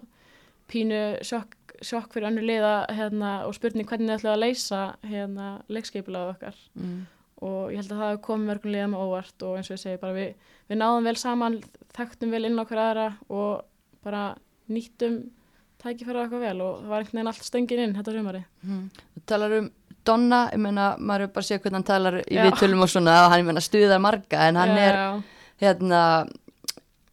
pínu 0.72 1.02
sjokk 1.28 1.58
sjokk 1.82 2.14
fyrir 2.14 2.28
önnu 2.30 2.44
liða 2.46 2.74
hérna, 2.94 3.30
og 3.48 3.56
spurning 3.58 3.88
hvernig 3.90 4.12
þið 4.12 4.20
ætlaðu 4.20 4.36
að 4.36 4.44
leysa 4.44 4.82
hérna, 5.10 5.48
leikskipilaðu 5.74 6.36
okkar 6.36 6.60
Mm. 6.78 7.00
og 7.42 7.72
ég 7.74 7.80
held 7.82 7.92
að 7.96 8.02
það 8.04 8.20
komið 8.28 8.50
mörgum 8.52 8.72
liðum 8.76 8.94
á 8.94 9.00
óvart 9.02 9.44
og 9.48 9.56
eins 9.58 9.72
og 9.72 9.76
ég 9.78 9.82
segi 9.82 9.98
bara 10.02 10.14
við, 10.14 10.36
við 10.70 10.78
náðum 10.78 11.08
vel 11.10 11.16
saman, 11.18 11.56
þekktum 11.98 12.32
vel 12.36 12.46
inn 12.46 12.60
hver 12.62 12.82
aðra 12.84 13.08
og 13.34 13.64
bara 14.06 14.22
nýttum 14.70 15.18
tækifæra 15.82 16.28
eitthvað 16.28 16.46
vel 16.46 16.62
og 16.62 16.76
það 16.84 16.92
var 16.94 17.02
einhvern 17.02 17.18
veginn 17.18 17.32
allt 17.34 17.48
stöngin 17.48 17.82
inn 17.88 17.96
þetta 17.98 18.14
sumari. 18.14 18.44
Mm. 18.62 18.84
Þú 19.16 19.24
talar 19.34 19.58
um 19.58 19.72
Donna, 20.06 20.50
ég 20.54 20.58
meina, 20.64 20.96
maður 20.98 21.28
er 21.28 21.34
bara 21.36 21.44
að 21.46 21.50
sé 21.52 21.60
hvernig 21.60 21.78
hann 21.80 21.84
talar 21.92 22.16
í 22.24 22.36
Já. 22.38 22.44
viðtölum 22.48 22.82
og 22.86 22.90
svona 22.90 23.18
og 23.26 23.32
hann, 23.32 23.44
ég 23.44 23.46
meina, 23.52 23.62
stuðar 23.62 24.02
marga 24.02 24.48
en 24.48 24.56
hann 24.62 24.78
er, 24.78 24.96
Já, 24.98 25.24
hérna, 25.62 26.02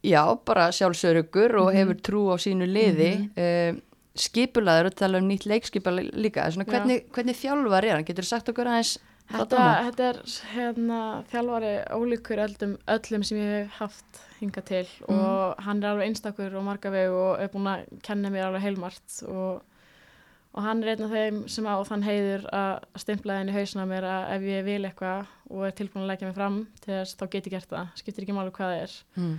já, 0.03 0.23
bara 0.45 0.69
sjálfsörugur 0.71 1.55
og 1.61 1.73
Mhm. 1.73 1.77
hefur 1.77 2.01
trú 2.01 2.23
á 2.33 2.35
sínu 2.37 2.65
liði, 2.65 3.29
mm 3.37 3.81
skipulaður 4.19 4.87
og 4.89 4.95
tala 4.99 5.17
um 5.21 5.29
nýtt 5.29 5.45
leikskipa 5.47 5.91
líka, 5.95 6.43
svona, 6.51 6.65
Já. 6.65 6.71
hvernig, 6.73 7.05
hvernig 7.13 7.35
þjálfar 7.39 7.85
er 7.85 7.93
hann, 7.95 8.03
getur 8.03 8.25
sagt 8.27 8.49
okkur 8.49 8.67
aðeins 8.67 8.97
Þetta, 9.29 9.59
þetta 9.85 10.05
er 10.09 10.17
hérna, 10.55 11.23
þjálfari 11.31 11.73
ólíkur 11.93 12.39
öllum, 12.41 12.71
öllum 12.89 13.23
sem 13.23 13.37
ég 13.37 13.51
hef 13.69 13.75
haft 13.77 14.19
hinga 14.39 14.63
til. 14.65 14.87
Og 15.07 15.55
hann 15.61 15.83
er 15.83 15.91
alveg 15.91 16.07
einstakur 16.09 16.55
og 16.57 16.63
marga 16.65 16.89
veg 16.89 17.11
og 17.13 17.39
er 17.39 17.47
búin 17.53 17.69
að 17.69 17.83
kenna 18.01 18.31
mér 18.33 18.47
alveg 18.47 18.61
heilmart 18.65 19.19
og, 19.29 19.61
og 20.59 20.65
hann 20.65 20.81
er 20.83 20.89
einn 20.91 21.05
af 21.07 21.13
þeim 21.13 21.37
sem 21.53 21.67
á 21.71 21.75
þann 21.87 22.03
heiður 22.03 22.41
að 22.59 22.73
stimpla 22.99 23.37
henni 23.39 23.53
hausna 23.55 23.85
mér 23.87 24.07
að 24.09 24.33
ef 24.35 24.47
ég 24.49 24.65
vil 24.67 24.81
eitthvað 24.89 25.29
og 25.49 25.63
er 25.69 25.75
tilbúin 25.79 26.03
að 26.03 26.11
leggja 26.11 26.27
mig 26.27 26.35
fram 26.35 26.57
til 26.83 26.93
þess 26.97 27.15
þá 27.15 27.23
get 27.31 27.47
ég 27.47 27.53
gert 27.55 27.69
það, 27.71 27.93
skiptir 28.01 28.25
ekki 28.27 28.35
máli 28.35 28.51
hvað 28.51 28.73
það 28.73 28.83
er 28.83 28.97
Mm. 29.19 29.37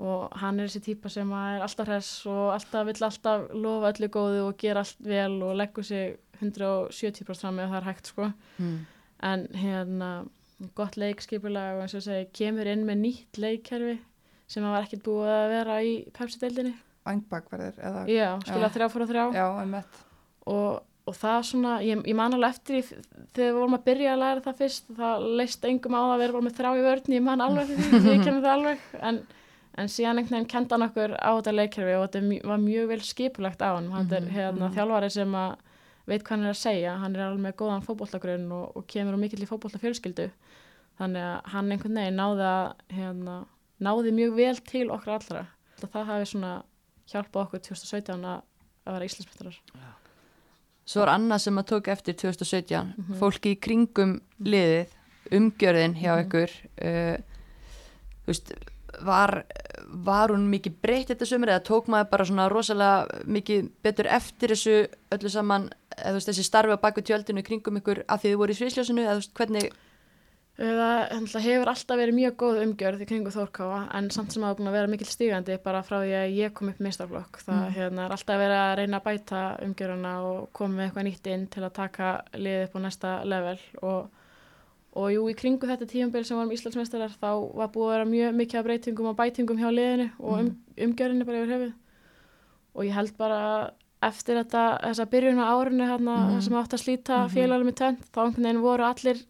og 0.00 0.36
hann 0.40 0.60
er 0.60 0.68
þessi 0.68 0.80
típa 0.86 1.10
sem 1.12 1.32
er 1.36 1.60
alltaf 1.64 1.86
hress 1.88 2.10
og 2.26 2.52
alltaf 2.54 2.86
vill 2.88 3.04
alltaf 3.08 3.48
lofa 3.52 3.90
öllu 3.94 4.08
góðu 4.08 4.42
og 4.48 4.56
gera 4.60 4.80
allt 4.84 5.00
vel 5.04 5.42
og 5.42 5.56
leggur 5.56 5.84
sig 5.84 6.18
170% 6.40 7.40
fram 7.40 7.58
ef 7.60 7.70
það 7.70 7.80
er 7.80 7.88
hægt 7.90 8.06
sko 8.12 8.30
Mm. 8.58 8.78
en 9.22 9.46
hérna 9.54 10.10
gott 10.74 10.96
leikskipulag 11.00 11.76
og 11.78 11.82
eins 11.86 11.94
og 11.94 12.02
segi 12.04 12.28
kemur 12.36 12.66
inn 12.68 12.84
með 12.88 13.00
nýtt 13.04 13.38
leikkerfi 13.40 13.98
sem 14.50 14.64
að 14.64 14.72
var 14.74 14.82
ekkert 14.86 15.02
búið 15.06 15.30
að 15.32 15.48
vera 15.54 15.80
í 15.82 15.92
Pepsi-deildinni 16.12 16.74
Vangbakverðir 17.06 17.78
eða 17.80 18.02
já, 18.08 18.26
spila 18.44 18.68
Já. 18.68 18.72
þrjá 18.74 18.88
fór 18.92 19.04
að 19.06 19.12
þrjá 19.14 19.24
Já, 19.34 19.46
einmitt. 19.62 20.00
Og, 20.46 20.80
og 21.08 21.16
það 21.18 21.40
svona, 21.50 21.74
ég, 21.84 22.04
ég 22.08 22.16
man 22.16 22.36
alveg 22.36 22.54
eftir 22.56 22.78
í, 22.78 22.82
þegar 23.34 23.50
við 23.50 23.58
vorum 23.58 23.76
að 23.78 23.84
byrja 23.88 24.14
að 24.14 24.22
læra 24.22 24.44
það 24.46 24.62
fyrst 24.62 24.94
það 25.00 25.26
leist 25.40 25.68
engum 25.68 25.96
á 25.96 26.00
það 26.00 26.14
að 26.14 26.22
vera 26.22 26.36
bara 26.36 26.46
með 26.46 26.56
þrjá 26.60 26.70
í 26.70 26.86
vörðni 26.86 27.18
ég 27.18 27.26
man 27.26 27.44
alveg 27.44 27.70
fyrir 27.70 28.04
því, 28.04 28.14
ég 28.14 28.24
kemur 28.26 28.44
það 28.44 28.54
alveg 28.56 28.86
en, 29.10 29.20
en 29.80 29.90
síðan 29.96 30.20
einhvern 30.20 30.38
veginn 30.38 30.52
kenda 30.54 30.76
hann 30.76 30.86
okkur 30.88 31.16
á 31.18 31.30
þetta 31.30 31.56
leikkerfi 31.56 31.98
og 31.98 32.06
þetta 32.06 32.24
mj- 32.28 32.46
var 32.52 32.62
mjög 32.62 32.88
vel 32.94 33.02
skipulagt 33.06 33.64
á 33.64 33.70
hann 33.74 33.90
hann 33.94 34.14
er 34.16 34.30
hérna 34.30 34.68
mhm. 34.68 34.78
þjálfari 34.78 35.12
sem 35.16 35.36
að 35.42 35.58
veit 36.10 36.24
hvað 36.24 36.34
hann 36.34 36.46
er 36.48 36.54
að 36.54 36.58
segja, 36.58 36.96
hann 36.98 37.14
er 37.14 37.26
alveg 37.26 37.44
með 37.44 37.56
góðan 37.60 37.84
fótbollagrunn 37.86 38.48
og, 38.56 38.72
og 38.78 38.86
kemur 38.90 39.14
úr 39.14 39.22
mikill 39.22 39.44
í 39.44 39.48
fótbollafjölskyldu 39.50 40.30
þannig 41.00 41.24
að 41.24 41.52
hann 41.54 41.72
einhvern 41.74 42.00
veginn 42.00 42.18
náði 42.20 42.46
að 42.48 42.66
hérna, 42.96 43.36
náði 43.80 44.12
mjög 44.16 44.36
vel 44.36 44.56
til 44.68 44.86
okkar 44.92 45.16
allra. 45.16 45.44
Það 45.80 46.10
hafi 46.10 46.28
svona 46.34 46.52
hjálpað 47.10 47.46
okkur 47.46 47.64
2017 47.70 48.26
að, 48.28 48.42
vera 48.90 49.08
Íslandsmyndarar 49.08 49.60
Svo 50.90 51.04
er 51.04 51.12
annað 51.12 51.44
sem 51.44 51.58
að 51.60 51.68
tók 51.70 51.88
eftir 51.92 52.16
2017, 52.18 52.94
Mhm. 52.98 53.18
fólki 53.20 53.52
í 53.54 53.60
kringum 53.62 54.16
liðið, 54.42 54.86
umgjörðin 55.30 55.94
hjá 56.00 56.12
Mhm. 56.16 56.24
ykkur, 56.24 56.50
uh, 56.82 57.16
þú 58.24 58.26
veist, 58.32 58.52
var, 59.06 59.44
var 59.88 60.28
hún 60.34 60.48
mikið 60.50 60.74
breytt 60.82 61.08
þetta 61.12 61.26
sömur 61.30 61.48
eða 61.52 61.62
tók 61.64 61.86
maður 61.86 62.10
bara 62.10 62.24
svona 62.24 62.48
rosalega 62.50 63.22
mikið 63.24 63.70
betur 63.84 64.06
eftir 64.06 64.48
þessu 64.50 64.88
öllu 65.12 65.30
saman, 65.30 65.70
eða 65.96 66.10
þú 66.10 66.18
veist, 66.18 66.28
þessi 66.28 66.44
starfi 66.44 66.74
á 66.74 66.80
baku 66.82 67.00
tjöldinu 67.02 67.42
kringum 67.46 67.78
ykkur 67.80 68.02
að 68.06 68.18
því 68.20 68.32
þið 68.32 68.36
voru 68.42 68.50
í 68.50 68.58
sviðsljósinu, 68.58 69.04
eða 69.06 69.14
þú 69.14 69.20
veist, 69.22 69.34
hvernig, 69.34 69.72
Það 70.60 71.40
hefur 71.46 71.70
alltaf 71.72 71.96
verið 71.96 72.16
mjög 72.18 72.34
góð 72.42 72.58
umgjörð 72.66 73.00
í 73.00 73.06
kringu 73.08 73.30
Þórkáfa 73.32 73.78
en 73.96 74.10
samt 74.12 74.34
sem 74.34 74.42
að 74.44 74.58
búin 74.58 74.68
að 74.68 74.74
vera 74.76 74.90
mikill 74.92 75.08
stígandi 75.08 75.56
bara 75.64 75.80
frá 75.86 76.02
því 76.02 76.10
að 76.18 76.34
ég 76.36 76.52
kom 76.58 76.68
upp 76.68 76.80
meistarflokk. 76.84 77.38
Það 77.46 77.60
Mm. 77.64 77.74
hérna, 77.78 78.04
er 78.04 78.10
alltaf 78.16 78.40
verið 78.42 78.58
að 78.60 78.76
reyna 78.80 79.00
að 79.00 79.06
bæta 79.08 79.40
umgjörðuna 79.64 80.12
og 80.28 80.48
koma 80.52 80.74
með 80.76 80.84
eitthvað 80.90 81.06
nýtt 81.08 81.26
inn 81.32 81.46
til 81.46 81.62
að 81.64 81.72
taka 81.72 82.10
liðið 82.34 82.64
upp 82.66 82.76
á 82.76 82.80
næsta 82.84 83.24
level 83.24 83.58
og, 83.82 84.10
og 85.00 85.08
jú, 85.14 85.22
í 85.30 85.34
kringu 85.40 85.66
þetta 85.66 85.86
tíumbil 85.88 86.24
sem 86.28 86.36
vorum 86.36 86.52
Íslandsmeistarar 86.52 87.16
þá 87.16 87.30
var 87.56 87.68
búið 87.72 87.88
að 87.88 87.94
vera 87.96 88.04
mjög 88.12 88.36
mikið 88.42 88.58
af 88.60 88.64
breytingum 88.68 89.06
og 89.06 89.16
bætingum 89.16 89.58
hjá 89.58 89.70
liðinu 89.72 90.10
og 90.20 90.38
um, 90.40 90.50
umgjörðinu 90.76 91.24
bara 91.24 91.40
yfir 91.40 91.54
höfuð 91.56 91.72
og 92.74 92.84
ég 92.84 92.92
held 92.94 93.16
bara 93.16 93.70
eftir 94.02 94.36
þetta, 94.44 94.62
þessa 94.84 95.08
byrjun 95.08 95.40
á 95.40 95.48
árinu 95.56 95.88
hérna, 95.88 96.14
mm. 96.36 96.40
sem 96.44 96.54
átt 96.56 96.72
að 96.76 96.84
slíta 96.84 97.24
Mhm. 97.24 97.32
félagum 97.34 97.68
í 97.68 97.74
tönd, 97.76 97.98
þá 98.12 98.18
einhvern 98.28 98.44
veginn 98.44 98.62
voru 98.62 98.84
allir 98.84 99.24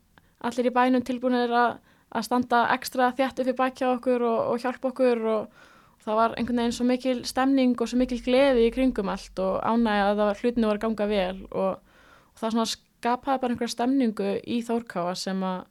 allir 0.49 0.70
í 0.70 0.74
bænum 0.74 1.05
tilbúinir 1.07 1.53
að, 1.53 1.78
að 2.11 2.26
standa 2.26 2.62
ekstra 2.74 3.11
þjætt 3.16 3.43
upp 3.43 3.51
í 3.53 3.57
bakja 3.59 3.91
okkur 3.97 4.24
og, 4.26 4.38
og 4.53 4.62
hjálpa 4.62 4.93
okkur 4.93 5.24
og, 5.34 5.64
og 5.97 6.05
það 6.07 6.20
var 6.20 6.36
einhvern 6.36 6.62
veginn 6.62 6.76
svo 6.76 6.86
mikil 6.88 7.24
stemning 7.28 7.74
og 7.76 7.91
svo 7.91 8.01
mikil 8.01 8.20
gleði 8.24 8.68
í 8.68 8.74
kringum 8.74 9.12
allt 9.12 9.43
og 9.43 9.59
ánægja 9.64 10.12
að 10.12 10.22
var 10.22 10.45
hlutinu 10.45 10.70
var 10.70 10.82
ganga 10.82 11.09
vel 11.11 11.43
og, 11.51 11.99
og 12.32 12.41
það 12.43 12.62
skapaði 12.74 13.43
bara 13.43 13.55
einhverja 13.55 13.76
stemningu 13.76 14.36
í 14.45 14.61
Þórkáa 14.66 15.16
sem, 15.16 15.43
a, 15.45 15.64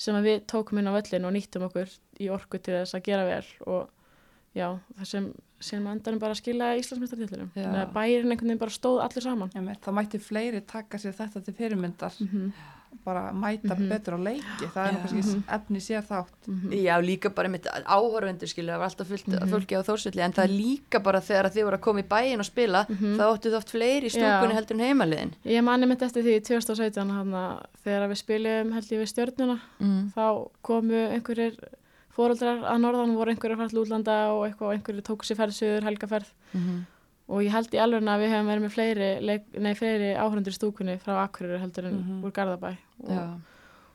sem 0.00 0.18
að 0.18 0.28
við 0.30 0.44
tókum 0.50 0.80
inn 0.80 0.90
á 0.90 0.96
völlin 0.96 1.26
og 1.28 1.34
nýttum 1.36 1.66
okkur 1.68 1.90
í 2.22 2.30
orku 2.34 2.58
til 2.58 2.80
þess 2.80 2.98
að 2.98 3.08
gera 3.10 3.26
vel 3.28 3.46
og 3.66 3.90
já, 4.58 4.68
það 4.98 5.10
sem 5.14 5.32
sem 5.62 5.84
endanum 5.86 6.18
bara 6.18 6.34
að 6.34 6.40
skila 6.40 6.72
Íslandsmyndartillurum 6.80 7.50
bærin 7.94 8.32
einhvern 8.32 8.48
veginn 8.50 8.60
bara 8.60 8.74
stóð 8.74 8.96
allir 9.04 9.22
saman. 9.22 9.52
Einmitt. 9.54 9.78
Það 9.84 9.94
mætti 9.94 10.18
fleiri 10.18 10.62
taka 10.66 10.98
sér 10.98 11.14
þetta 11.14 11.42
til 11.46 11.54
fyrirmyndar, 11.54 12.16
mm 12.18 12.48
bara 13.04 13.32
mæta 13.32 13.74
Mhm. 13.74 13.88
betur 13.88 14.14
á 14.14 14.20
leiki. 14.22 14.66
Það 14.74 14.86
er 14.86 14.92
Já. 14.92 14.94
nú 14.94 15.00
kannski 15.02 15.42
efni 15.48 15.80
sér 15.80 16.02
þátt. 16.06 16.42
-hmm. 16.48 16.72
já, 16.82 16.94
líka 17.02 17.28
bara 17.34 17.48
mitt 17.48 17.66
áhorfendur, 17.66 18.46
skilju, 18.48 18.70
það 18.72 18.78
var 18.78 18.88
alltaf 18.88 19.06
fullt 19.08 19.26
mm 19.26 19.38
Mhm. 19.42 19.50
fólki 19.50 19.74
á 19.76 19.82
þórsvelli, 19.82 20.20
en 20.22 20.32
það 20.32 20.44
er 20.44 20.48
líka 20.62 21.02
bara 21.02 21.20
þegar 21.20 21.50
þið 21.50 21.64
voru 21.64 21.76
að 21.76 21.80
koma 21.80 22.00
í 22.00 22.08
bæin 22.08 22.38
og 22.38 22.44
spila, 22.46 22.86
Mhm. 22.88 23.16
þá 23.18 23.22
áttu 23.32 23.50
þú 23.50 23.56
oft 23.56 23.70
fleiri 23.70 24.06
í 24.06 24.10
stúkunni 24.10 24.54
heldur 24.54 24.74
en 24.80 24.86
heimaliðin. 24.86 25.32
Ég 25.44 25.62
mani 25.64 25.86
mitt 25.86 26.00
eftir 26.02 26.22
því 26.22 26.36
í 26.40 26.42
2017 26.42 27.10
hana, 27.10 27.62
þegar 27.84 28.08
við 28.10 28.16
spiljum 28.22 28.72
held 28.72 28.84
ég 28.90 29.00
við 29.00 29.08
stjörnuna 29.12 29.60
Mm. 29.80 30.12
þá 30.16 30.48
komu 30.62 30.94
einhverjir 31.12 31.56
fóreldrar 32.16 32.62
að 32.64 32.80
norðan 32.80 33.14
voru 33.16 33.30
einhverjir 33.34 33.68
til 33.70 33.78
útlanda 33.84 34.28
og 34.30 34.46
eitthvað 34.46 34.68
og 34.68 34.74
einhverjir 34.76 35.02
tóku 35.02 35.24
sér 35.24 35.36
ferðsöður, 35.36 35.82
helgaferð 35.84 36.26
Mm 36.54 36.86
og 37.32 37.40
ég 37.46 37.54
held 37.54 37.72
í 37.72 37.80
alveg 37.80 38.02
að 38.12 38.22
við 38.22 38.32
hefum 38.34 38.50
verið 38.52 38.64
með 38.66 38.74
fleiri, 38.76 39.08
fleiri 39.80 40.10
áhörundur 40.20 40.52
í 40.52 40.58
stúkunni 40.58 40.98
frá 41.00 41.14
Akureyri 41.24 41.60
heldur 41.62 41.86
en 41.88 41.96
Mhm. 42.02 42.24
úr 42.28 42.32
Garðabæ 42.36 42.72
og, 43.04 43.10
Já. 43.10 43.22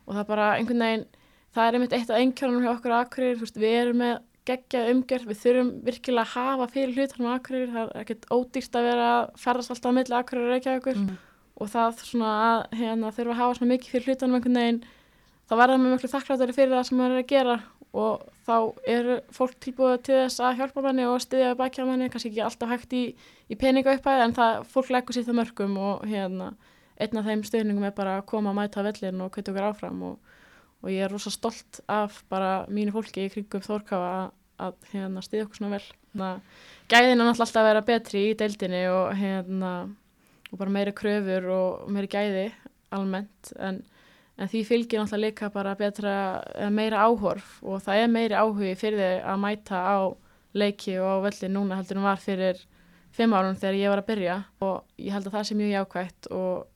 og 0.07 0.15
það 0.15 0.27
bara 0.31 0.47
einhvern 0.57 0.81
veginn 0.85 1.05
það 1.55 1.67
er 1.67 1.73
einmitt 1.77 1.93
eitt 1.93 2.09
af 2.09 2.17
einkjörnum 2.21 2.63
hjá 2.65 2.73
okkur 2.77 2.95
Akureyri 2.97 3.39
veist, 3.39 3.57
við 3.61 3.77
erum 3.81 3.97
með 4.01 4.17
geggja 4.47 4.81
umgjörð 4.93 5.27
við 5.27 5.39
þurfum 5.43 5.71
virkilega 5.83 6.23
að 6.25 6.33
hafa 6.33 6.67
fyrir 6.71 6.95
hlutunum 6.95 7.31
Akureyri 7.35 7.71
það 7.73 7.89
er 7.95 8.01
ekkert 8.03 8.25
ódýrt 8.31 8.75
að 8.79 8.87
vera 8.89 9.07
að 9.13 9.31
ferðast 9.45 9.71
alltaf 9.75 9.91
á 9.91 9.97
milli 9.97 10.15
Akureyri 10.17 10.47
og 10.47 10.53
Reykjavíkur 10.55 10.95
Mm. 10.97 11.17
og 11.61 11.67
það 11.73 11.97
svona 12.07 12.29
að 12.47 12.77
hérna, 12.79 13.11
þurfa 13.11 13.33
að 13.33 13.41
hafa 13.41 13.65
mikið 13.65 13.91
fyrir 13.91 14.05
hlutunum 14.07 14.35
einhvern 14.37 14.59
veginn 14.61 14.83
þá 15.47 15.55
verða 15.55 15.79
með 15.81 15.95
miklu 15.95 16.11
þakklátari 16.11 16.55
fyrir 16.55 16.75
það 16.75 16.87
sem 16.89 16.99
maður 16.99 17.17
er 17.17 17.23
að 17.23 17.31
gera 17.31 17.57
og 17.97 18.23
þá 18.45 18.55
eru 18.93 19.17
fólk 19.33 19.57
tilbúið 19.63 20.01
til 20.05 20.15
þess 20.19 20.41
að 20.43 20.61
hjálpa 20.61 20.83
manni 20.85 21.05
og 21.07 21.21
styðja 21.23 21.51
við 21.51 21.59
baki 21.61 21.83
á 21.83 21.85
manni, 21.87 22.09
kannski 22.13 22.31
ekki 22.31 22.43
alltaf 22.45 22.73
hægt 22.73 22.95
í, 22.95 23.03
í 23.47 23.57
peninga 23.59 23.95
upphæði 23.97 24.25
en 24.25 24.35
það, 24.37 24.57
fólk 24.73 24.91
leggur 24.93 25.15
sér 25.15 25.27
það 25.27 25.39
mörgum 25.39 25.77
og 25.81 26.03
hérna, 26.07 26.51
einn 26.99 27.21
af 27.21 27.29
þeim 27.29 27.45
stöðningum 27.47 27.87
er 27.87 27.95
bara 27.97 28.17
að 28.19 28.27
koma 28.29 28.51
að 28.51 28.59
mæta 28.59 28.85
vellin 28.85 29.23
og 29.23 29.31
kvita 29.33 29.53
okkur 29.53 29.69
áfram 29.69 30.03
og, 30.11 30.33
og 30.83 30.91
ég 30.93 31.05
er 31.05 31.13
rosa 31.13 31.33
stolt 31.33 31.81
af 31.89 32.21
bara 32.29 32.51
mínu 32.69 32.93
fólki 32.95 33.25
í 33.25 33.31
kringum 33.33 33.65
Þórkáfa 33.65 34.11
að, 34.17 34.35
að 34.67 34.91
hérna, 34.91 35.23
styðja 35.25 35.47
okkur 35.47 35.61
svona 35.61 35.77
vel. 35.77 35.87
Þannig 36.17 36.57
gæðin 36.91 37.13
er 37.13 37.21
náttúrulega 37.23 37.61
að 37.61 37.69
vera 37.71 37.85
betri 37.87 38.23
í 38.27 38.37
deildinni 38.37 38.83
og 38.91 39.09
hérna 39.17 39.73
og 40.51 40.59
bara 40.61 40.73
meiri 40.73 40.93
kröfur 40.95 41.49
og 41.53 41.91
meiri 41.91 42.09
gæði 42.11 42.47
almennt 42.95 43.51
en, 43.59 43.81
en 44.37 44.47
því 44.47 44.61
fylgir 44.67 44.99
náttúrulega 45.01 45.23
líka 45.31 45.49
bara 45.53 45.75
betra 45.75 46.13
meira 46.69 47.03
áhorf 47.07 47.59
og 47.63 47.81
það 47.81 48.03
er 48.03 48.07
meiri 48.13 48.35
áhugi 48.37 48.75
fyrir 48.77 48.99
þig 48.99 49.23
að 49.25 49.39
mæta 49.43 49.77
á 49.81 49.97
leiki 50.53 50.97
og 51.01 51.09
á 51.09 51.17
velli 51.25 51.49
núna 51.53 51.77
heldur 51.79 51.97
en 51.97 52.03
var 52.03 52.17
fyrir 52.21 52.59
fimm 53.17 53.33
árum 53.33 53.55
þegar 53.57 53.73
ég 53.79 53.89
var 53.89 54.01
að 54.03 54.07
byrja. 54.11 54.35
Og 54.61 54.83
ég 54.99 55.11
held 55.13 55.27
að 55.27 55.33
það 55.37 55.47
sé 55.49 55.55
mjög 55.57 55.71
jákvætt 55.73 56.27
og 56.31 56.67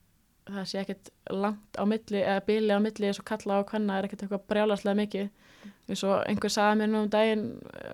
það 0.51 0.66
sé 0.72 0.80
ekkert 0.82 1.09
langt 1.30 1.78
á 1.78 1.84
milli 1.86 2.22
eða 2.24 2.45
bili 2.47 2.74
á 2.74 2.80
milli 2.82 3.07
eins 3.12 3.20
og 3.22 3.26
kalla 3.30 3.59
á 3.62 3.68
hvenna 3.70 3.97
er 3.99 4.07
ekkert 4.07 4.24
eitthvað 4.26 4.47
brjálaslega 4.49 4.97
mikið. 5.01 5.30
Eins 5.91 6.03
og 6.07 6.24
einhver 6.26 6.49
sagði 6.53 6.80
mér 6.82 6.89
nú 6.89 7.03
um 7.05 7.09
daginn 7.14 7.45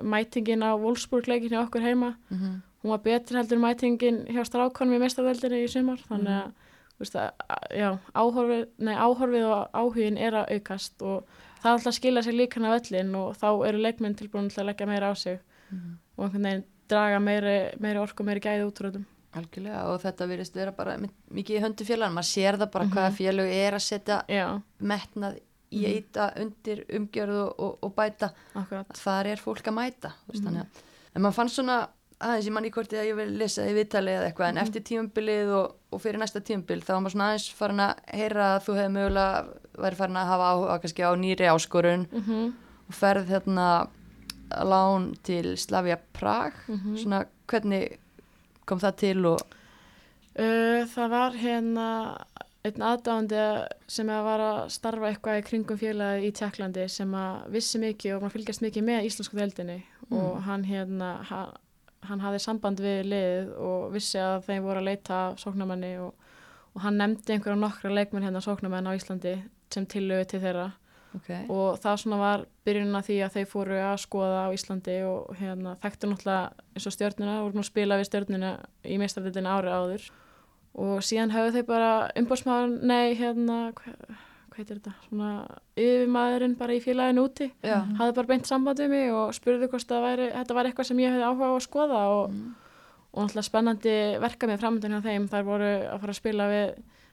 mætingin 0.01 0.63
á 0.63 0.72
Wolfsburg 0.80 1.28
leikin 1.28 1.49
hjá 1.51 1.65
okkur 1.65 1.82
heima 1.84 2.15
Mm 2.32 2.61
hún 2.84 2.91
var 2.93 2.99
betri 3.03 3.36
heldur 3.36 3.57
mætingin 3.59 4.20
hjá 4.30 4.43
strákonum 4.45 4.93
í 4.95 4.99
meistarveldinni 5.01 5.63
í 5.65 5.68
sumar 5.68 5.97
þannig 6.07 6.30
Mhm. 6.30 6.38
að, 6.38 6.45
að- 6.45 6.53
já, 6.53 6.66
áhorfið, 8.97 9.45
og 9.47 9.69
áhugin 9.73 10.17
er 10.17 10.37
að 10.41 10.51
aukast 10.57 11.01
og 11.01 11.27
það 11.61 11.67
er 11.69 11.73
alltaf 11.75 11.91
að 11.91 11.97
skila 11.99 12.23
sér 12.25 12.37
líkan 12.37 12.65
af 12.69 12.79
öllin 12.81 13.13
og 13.19 13.35
þá 13.37 13.47
eru 13.67 13.77
leikmenn 13.83 14.15
tilbúin 14.17 14.49
til 14.53 14.63
að 14.63 14.69
leggja 14.71 14.87
meira 14.89 15.11
á 15.11 15.15
sig 15.17 15.39
Mhm. 15.71 15.97
og 16.17 16.25
einhvern 16.25 16.43
veginn 16.43 16.63
draga 16.87 17.19
meiri, 17.19 17.55
meiri 17.79 17.99
orku 17.99 18.21
og 18.23 18.25
meiri 18.27 18.39
gæði 18.39 18.65
út 18.67 18.79
úr 18.81 18.91
öllum 18.91 19.05
Algjörlega 19.35 19.83
og 19.91 20.01
þetta 20.01 20.27
virðist 20.27 20.55
vera 20.55 20.71
bara 20.71 20.97
mi- 20.97 21.09
mikið 21.33 21.57
í 21.59 21.61
höndu 21.61 21.83
félagann, 21.85 22.13
maður 22.15 22.31
sér 22.31 22.57
það 22.57 22.71
bara 22.71 22.85
hvaða 22.85 23.11
félög 23.11 23.51
er 23.51 23.73
að 23.73 23.81
setja 23.83 24.23
Já, 24.29 24.61
metnað 24.81 25.39
í 25.71 25.81
Mhm. 25.81 25.91
eita 25.91 26.33
undir 26.39 26.85
umgjörð 26.87 27.51
og, 27.59 27.59
og, 27.59 27.95
bæta 27.95 28.31
akkurat. 28.55 28.87
þar 28.93 29.25
er 29.27 29.35
fólk 29.35 29.63
að 29.67 29.73
mæta 29.73 30.13
Mhm. 30.33 30.45
þannig 30.45 30.61
að 30.61 30.67
en 31.15 31.21
maður 31.21 31.33
fann 31.33 31.49
svona 31.49 31.87
aðeins, 32.20 32.47
ég 32.47 32.53
mann 32.55 32.65
í 32.65 32.72
kortið 32.74 33.01
að 33.01 33.09
ég 33.11 33.18
vil 33.20 33.28
lesa 33.38 33.65
í 33.70 33.74
viðtali 33.78 34.13
eða 34.15 34.30
eitthvað, 34.30 34.49
en 34.53 34.61
eftir 34.63 34.86
tímumbilið 34.89 35.51
og, 35.57 35.76
og 35.93 36.01
fyrir 36.01 36.22
næsta 36.22 36.41
tímumbil, 36.41 36.80
þá 36.82 36.91
var 36.95 37.01
maður 37.05 37.15
svona 37.15 37.28
aðeins 37.32 37.49
farin 37.59 37.84
að 37.86 37.99
heyra 38.22 38.47
að 38.55 38.63
þú 38.68 38.78
hefði 38.80 38.93
mögulega 38.95 39.43
væri 39.78 39.99
farin 39.99 40.18
að 40.22 40.32
hafa 40.32 40.49
áhuga 40.53 40.80
kannski 40.84 41.05
á 41.05 41.11
nýri 41.15 41.51
áskorun 41.51 42.07
Mm 42.13 42.47
og 42.88 42.95
ferð 42.95 43.26
hérna 43.34 43.63
lán 44.63 45.09
til 45.28 45.57
Slavia 45.59 45.97
Prag. 46.15 46.53
Mhm. 46.68 46.93
svona 46.95 47.26
hvernig 47.47 47.97
kom 48.65 48.80
það 48.80 48.95
til 48.95 49.26
og 49.26 49.39
Uh, 50.38 50.86
það 50.86 51.09
var 51.09 51.32
hérna 51.34 51.86
einn 52.63 52.84
aðdáðandi 52.86 53.68
sem 53.89 54.09
að 54.13 54.24
var 54.28 54.39
að 54.45 54.57
starfa 54.70 55.07
eitthvað 55.09 55.39
í 55.39 55.45
kringum 55.47 55.80
félagi 55.82 56.28
í 56.28 56.34
Tjekklandi 56.38 56.84
sem 56.93 57.15
að 57.18 57.47
vissi 57.55 57.80
mikið 57.82 58.13
og 58.13 58.22
maður 58.22 58.36
fylgjast 58.36 58.61
mikið 58.61 58.86
með 58.86 59.07
íslensku 59.07 59.39
deildinni 59.39 59.80
og 60.13 60.43
hann 60.45 60.63
hérna 60.70 61.09
hann, 61.26 61.55
hann 62.05 62.21
hafði 62.21 62.41
samband 62.43 62.81
við 62.83 63.05
liðið 63.11 63.53
og 63.67 63.85
vissi 63.93 64.19
að 64.21 64.43
þeim 64.47 64.65
voru 64.65 64.81
að 64.81 64.89
leita 64.89 65.21
að 65.27 65.37
sóknarmanni 65.43 65.93
og, 66.03 66.27
og 66.75 66.83
hann 66.85 66.99
nefndi 67.01 67.35
einhverja 67.35 67.59
nokkra 67.59 67.93
leikmenn 67.93 68.27
hérna 68.27 68.43
sóknarmenn 68.43 68.89
á 68.89 68.97
Íslandi 68.97 69.37
sem 69.73 69.87
tillögu 69.89 70.27
til 70.29 70.41
þeirra 70.43 70.69
okay. 71.17 71.43
og 71.49 71.79
það 71.83 71.99
svona 72.03 72.19
var 72.21 72.45
byrjunin 72.67 72.99
að 72.99 73.09
því 73.09 73.17
að 73.25 73.33
þeir 73.37 73.49
fóru 73.51 73.81
að 73.81 73.97
skoða 74.03 74.45
á 74.45 74.49
Íslandi 74.55 74.97
og 75.07 75.33
hérna 75.39 75.75
þekktu 75.81 76.11
náttúrulega 76.11 76.69
eins 76.75 76.87
og 76.87 76.95
stjörnuna 76.95 77.35
og 77.39 77.47
voru 77.47 77.57
nú 77.57 77.65
að 77.65 77.69
spila 77.71 77.99
við 77.99 78.09
stjörnuna 78.11 78.53
í 78.85 78.99
meistardildinu 79.01 79.53
ári 79.53 79.73
áður 79.73 80.07
og 80.77 81.03
síðan 81.05 81.33
höfðu 81.33 81.55
þeir 81.55 81.67
bara 81.67 81.91
umbóðsmaður, 82.19 82.73
nei 82.85 83.15
hérna 83.17 83.59
hvað, 83.77 84.17
hvað 84.57 84.63
heitir 84.65 84.79
þetta, 84.81 84.93
svona 85.07 85.29
yfirmaðurinn 85.77 86.55
bara 86.59 86.75
í 86.75 86.81
félaginu 86.83 87.23
úti 87.27 87.47
Já, 87.63 87.77
hafði 87.99 88.15
bara 88.17 88.31
beint 88.33 88.49
samband 88.49 88.81
við 88.81 88.89
mig 88.93 89.11
og 89.13 89.33
spurði 89.37 89.69
hvort 89.71 89.93
væri, 90.07 90.29
þetta 90.33 90.57
var 90.57 90.69
eitthvað 90.71 90.89
sem 90.89 91.01
ég 91.03 91.13
hefði 91.13 91.27
áhuga 91.29 91.49
á 91.49 91.53
að 91.53 91.65
skoða 91.67 92.01
og, 92.17 92.35
og 93.13 93.21
náttúrulega 93.23 93.47
spennandi 93.51 93.95
verka 94.25 94.49
með 94.49 94.61
framöndan 94.65 94.97
hjá 94.97 95.05
þeim 95.07 95.29
þær 95.31 95.47
voru 95.47 95.71
að 95.87 96.01
fara 96.03 96.15
að 96.15 96.19
spila 96.21 96.49
við 96.51 96.67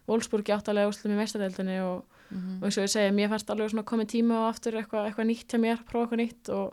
Wolfsburg 0.08 0.48
í 0.50 0.52
áttalega 0.56 0.88
úrslutum 0.90 1.14
í 1.14 1.20
meistardildinu 1.22 1.78
og 1.92 2.02
Mhm. 2.34 2.54
og 2.62 2.64
eins 2.66 2.78
og 2.80 2.84
ég 2.86 2.90
segi, 2.90 3.10
mér 3.14 3.28
fannst 3.28 3.50
alveg 3.52 3.68
svona 3.70 3.84
komið 3.84 4.08
tíma 4.10 4.34
og 4.40 4.46
aftur 4.48 4.72
eitthvað, 4.80 5.04
eitthvað 5.10 5.26
nýtt 5.28 5.52
hjá 5.52 5.58
mér, 5.60 5.82
prófa 5.86 6.06
eitthvað 6.08 6.20
nýtt 6.22 6.48
og 6.56 6.72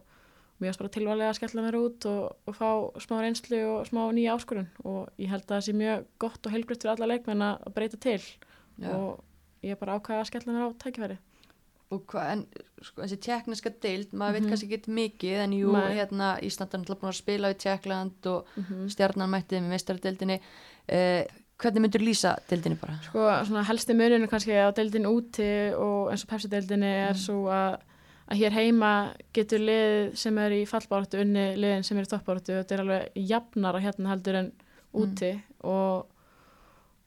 mér 0.62 0.70
fannst 0.72 0.80
bara 0.82 0.94
tilvælega 0.96 1.30
að 1.30 1.36
skella 1.38 1.66
mér 1.66 1.78
út 1.78 2.06
og, 2.08 2.22
og 2.48 2.56
fá 2.56 2.70
smá 3.04 3.20
reynslu 3.20 3.60
og 3.68 3.86
smá 3.90 4.00
nýja 4.16 4.38
áskorun 4.40 4.70
og 4.88 5.10
ég 5.20 5.28
held 5.30 5.44
að 5.44 5.52
það 5.52 5.66
sé 5.68 5.76
mjög 5.76 6.06
gott 6.24 6.48
og 6.48 6.56
heilgriðt 6.56 6.82
fyrir 6.86 6.94
alla 6.96 7.10
leikmenn 7.12 7.46
að 7.46 7.68
að 7.68 7.76
breyta 7.76 8.00
til 8.08 8.22
Já. 8.80 8.96
og 8.96 9.22
ég 9.64 9.78
bara 9.80 10.00
ákvaða 10.00 10.22
að 10.24 10.30
skella 10.32 10.54
mér 10.54 10.66
á 10.68 10.70
tækifæri. 10.84 11.18
og 11.92 12.06
hvað, 12.08 12.28
en 12.32 12.42
sko, 12.82 13.02
þessi 13.04 13.18
tjekkneska 13.20 13.70
deild, 13.84 14.14
maður 14.16 14.32
Mhm. 14.32 14.34
veit 14.40 14.50
kannski 14.52 14.68
ekki 14.78 14.92
mikið, 14.96 15.38
en 15.44 15.52
jú, 15.52 15.72
Nei. 15.76 15.96
hérna 15.98 16.28
Ísland 16.42 16.74
er 16.74 16.80
náttúrulega 16.80 17.02
búin 17.02 17.12
að 17.12 17.18
spila 17.20 17.50
við 17.52 17.58
Tjekkland 17.60 18.26
og 18.32 18.46
Mm 18.56 18.88
stjarnan 18.90 19.30
mættið 19.30 19.60
með 19.62 19.70
meistaradeildinni 19.74 20.40
eh, 20.88 21.26
hvernig 21.60 21.82
myndur 21.84 22.02
lýsa 22.02 22.38
deildinni 22.50 22.80
bara? 22.80 22.96
Sko, 23.04 23.20
svona 23.46 23.64
helsti 23.68 23.94
muninu 23.94 24.28
kannski 24.30 24.56
á 24.56 24.72
deildin 24.72 25.06
úti 25.06 25.74
og 25.76 26.12
eins 26.12 26.24
og 26.24 26.30
Pepsi-deildinni 26.32 27.10
er 27.10 27.14
svo 27.14 27.46
að, 27.52 27.82
að 28.32 28.38
hér 28.40 28.52
heima 28.56 29.14
getur 29.34 29.60
lið 29.60 30.16
sem 30.16 30.38
er 30.38 30.52
í 30.52 30.66
fallbáratu 30.66 31.20
unni 31.22 31.56
liðin 31.58 31.84
sem 31.84 31.98
er 31.98 32.04
í 32.08 32.08
toppbáratu 32.08 32.56
og 32.56 32.64
þetta 32.66 32.72
er 32.72 32.80
alveg 32.86 33.12
jafnara 33.16 33.80
hérna 33.84 34.10
heldur 34.16 34.36
en 34.36 34.52
úti 34.96 35.42
og, 35.64 36.06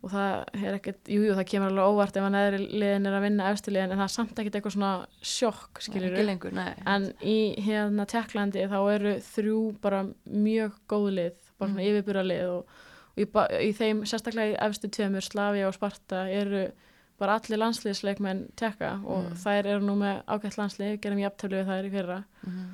og 0.04 0.10
það 0.12 0.60
er 0.68 0.76
ekkert, 0.78 0.98
jú, 1.08 1.22
jú, 1.24 1.34
það 1.38 1.46
kemur 1.50 1.70
alveg 1.72 1.90
óvart 1.94 2.16
ef 2.20 2.24
að 2.26 2.32
neðri 2.34 2.58
liðin 2.82 3.08
er 3.08 3.14
að 3.18 3.22
vinna 3.24 3.50
efstu 3.54 3.72
liðin 3.72 3.94
en 3.94 4.00
það 4.02 4.06
er 4.06 4.12
samt 4.14 4.38
ekkert 4.42 4.58
eitthvað 4.58 4.74
svona 4.76 4.92
sjokk, 5.34 5.80
skiljur 5.86 6.16
nei. 6.58 6.72
En 6.94 7.06
í 7.24 7.36
hérna 7.64 8.06
Tjekklandi 8.12 8.66
þá 8.68 8.78
eru 8.94 9.14
þrjú 9.30 9.58
bara 9.84 10.02
mjög 10.28 10.76
góð 10.92 11.06
lið, 11.18 11.38
bara 11.58 11.70
svona 11.72 11.86
yfirbúra 11.88 12.24
lið 12.28 12.44
og, 12.52 12.74
og 13.14 13.22
í, 13.24 13.28
í 13.68 13.72
þeim 13.80 14.02
sérstaklega 14.10 14.52
í 14.52 14.58
efstu 14.68 14.90
tveimur, 14.92 15.24
Slavia 15.24 15.68
og 15.70 15.76
Sparta 15.78 16.24
eru 16.28 16.66
bara 17.18 17.36
allir 17.38 17.60
landsliðsleikmenn 17.62 18.44
Tjekka 18.58 18.96
og 19.06 19.28
þær 19.38 19.68
eru 19.76 19.84
nú 19.86 19.94
með 20.00 20.20
ágætt 20.34 20.56
landslið, 20.58 20.96
gerum 21.00 21.20
jafntöflu 21.22 21.60
við 21.62 21.68
þær 21.70 21.86
í 21.88 21.92
fyrra 21.94 22.20
Mhm. 22.44 22.64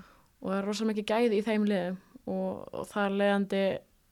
og 0.40 0.48
það 0.50 0.58
er 0.58 0.64
rosalega 0.66 0.90
mikið 0.94 1.08
gæði 1.12 1.38
í 1.38 1.44
þeim 1.44 1.66
liðum 1.68 1.98
og, 2.26 2.68
og 2.72 2.86
þar 2.88 3.10
leiðandi 3.20 3.60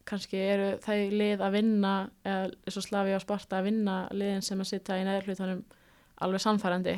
kannski 0.09 0.41
eru 0.41 0.69
þeir 0.85 1.15
lið 1.21 1.45
að 1.45 1.57
vinna 1.59 1.93
eða 2.25 2.73
og 2.73 2.85
Slavia 2.87 3.19
og 3.19 3.25
Sparta 3.25 3.61
að 3.61 3.69
vinna 3.71 3.99
liðin 4.15 4.45
sem 4.47 4.61
að 4.63 4.71
sitja 4.73 4.99
í 4.99 5.05
neður 5.07 5.31
hlutanum 5.31 5.63
alveg 6.25 6.45
sannfærandi. 6.45 6.97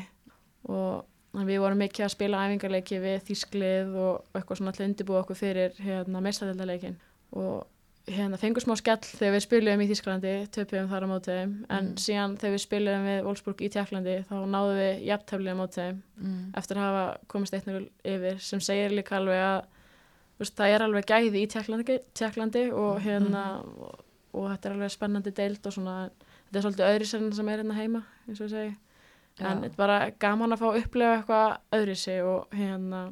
Og 0.70 1.44
við 1.46 1.60
vorum 1.62 1.82
mikið 1.82 2.06
að 2.06 2.14
spila 2.14 2.44
æfingarleiki 2.46 3.02
við 3.02 3.20
þýsklið 3.28 3.98
og, 4.02 4.24
eitthvað 4.34 4.60
svona 4.60 4.74
til 4.74 4.84
að 4.84 4.88
undirbúa 4.90 5.20
okkur 5.24 5.38
fyrir 5.38 5.76
hérna 5.82 6.22
meistadöldaleikin 6.24 6.98
og 7.38 7.68
hérna 8.10 8.38
fengur 8.40 8.62
smá 8.64 8.74
skell 8.78 9.02
þegar 9.04 9.34
við 9.36 9.44
spilum 9.44 9.82
í 9.84 9.88
Þýsklandi 9.90 10.32
töpum 10.54 10.88
þar 10.90 11.06
á 11.06 11.08
móti 11.10 11.34
þeim. 11.36 11.52
En 11.72 11.90
síðan 12.00 12.36
þegar 12.40 12.54
við 12.56 12.62
spilum 12.64 13.04
við 13.06 13.20
Wolfsburg 13.26 13.60
í 13.62 13.70
Tjekklandi 13.72 14.16
þá 14.28 14.34
náðum 14.50 14.80
við 14.80 15.04
jafntefli 15.10 15.54
á 15.54 15.60
móti 15.60 15.80
þeim. 15.80 16.00
Mm. 16.20 16.40
eftir 16.60 16.80
að 16.80 16.86
hafa 16.88 17.04
komist 17.32 17.54
eitt 17.56 17.68
yfir 17.70 18.40
sem 18.44 18.60
segir 18.64 18.92
líka 18.92 19.16
alveg 19.16 19.40
að 19.40 19.60
veist, 20.44 20.56
það 20.58 20.74
er 20.74 20.84
alveg 20.86 21.08
gæði 21.10 21.42
í 21.44 21.48
Tjekklandi, 21.52 21.98
Tjekklandi 22.16 22.64
og 22.72 23.00
hérna 23.04 23.44
og, 23.60 24.04
og 24.32 24.46
þetta 24.52 24.68
er 24.70 24.76
alveg 24.76 24.94
spennandi 24.94 25.32
deild 25.36 25.66
og 25.66 25.76
svona 25.76 25.96
þetta 26.10 26.58
er 26.58 26.66
svolítið 26.66 26.90
öðri 26.90 27.08
sem 27.10 27.30
sem 27.36 27.50
er 27.52 27.62
hérna 27.62 27.78
heima 27.78 28.04
eins 28.26 28.40
og 28.40 28.48
ég 28.48 28.54
segi. 28.54 28.76
En 29.40 29.62
þetta 29.62 29.70
er 29.70 29.78
bara 29.78 29.98
gaman 30.20 30.52
að 30.52 30.60
fá 30.60 30.66
að 30.70 30.80
upplega 30.82 31.16
eitthvað 31.20 31.78
öðri 31.78 31.96
sig 31.96 32.24
og 32.26 32.56
hérna 32.56 33.04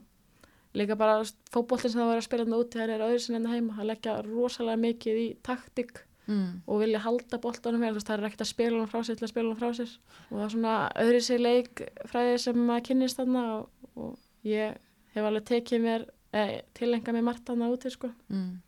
líka 0.76 0.96
bara 1.00 1.22
fótboltin 1.52 1.90
sem 1.92 2.00
það 2.02 2.10
var 2.10 2.20
að 2.20 2.26
spila 2.26 2.44
hérna 2.44 2.60
úti 2.60 2.78
það 2.80 2.92
er 2.96 3.06
öðri 3.06 3.22
sem 3.24 3.38
hérna 3.38 3.54
heima. 3.54 3.78
Að 3.78 3.90
leggja 3.92 4.18
rosalega 4.26 4.82
mikið 4.84 5.24
í 5.24 5.30
taktik 5.46 6.04
Mm. 6.28 6.60
og 6.68 6.82
vilja 6.82 6.98
halda 7.00 7.38
þú 7.40 7.50
veist, 7.56 8.04
það 8.04 8.18
er 8.18 8.26
ekkert 8.28 8.42
að 8.44 8.50
spila 8.50 8.78
hann 8.82 8.88
frá 8.92 9.00
sér 9.00 9.16
til 9.16 9.24
að 9.24 9.30
spila 9.30 9.48
hann 9.48 9.60
frá 9.62 9.70
sér. 9.78 9.92
Og 10.28 10.34
það 10.36 10.42
er 10.44 10.50
svona 10.52 10.72
öðri 11.00 11.20
sér 11.24 11.40
leik 11.40 11.80
fræði 12.10 12.34
sem 12.42 12.58
maður 12.68 12.84
kynnist 12.84 13.16
þarna 13.16 13.44
og, 13.54 13.70
og 13.96 14.18
ég 14.44 14.74
hef 15.14 15.24
alveg 15.24 15.46
tekið 15.48 15.80
mér 15.86 16.04
eh, 16.32 16.60
tilenga 16.74 17.12
mér 17.14 17.24
margt 17.30 17.44
þarna 17.48 17.70
úti 17.72 17.90
sko. 17.94 18.10
Mm. 18.28 18.60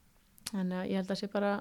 en 0.55 0.73
uh, 0.73 0.85
ég 0.87 0.97
held 1.01 1.11
að 1.11 1.21
sé 1.21 1.29
bara 1.33 1.53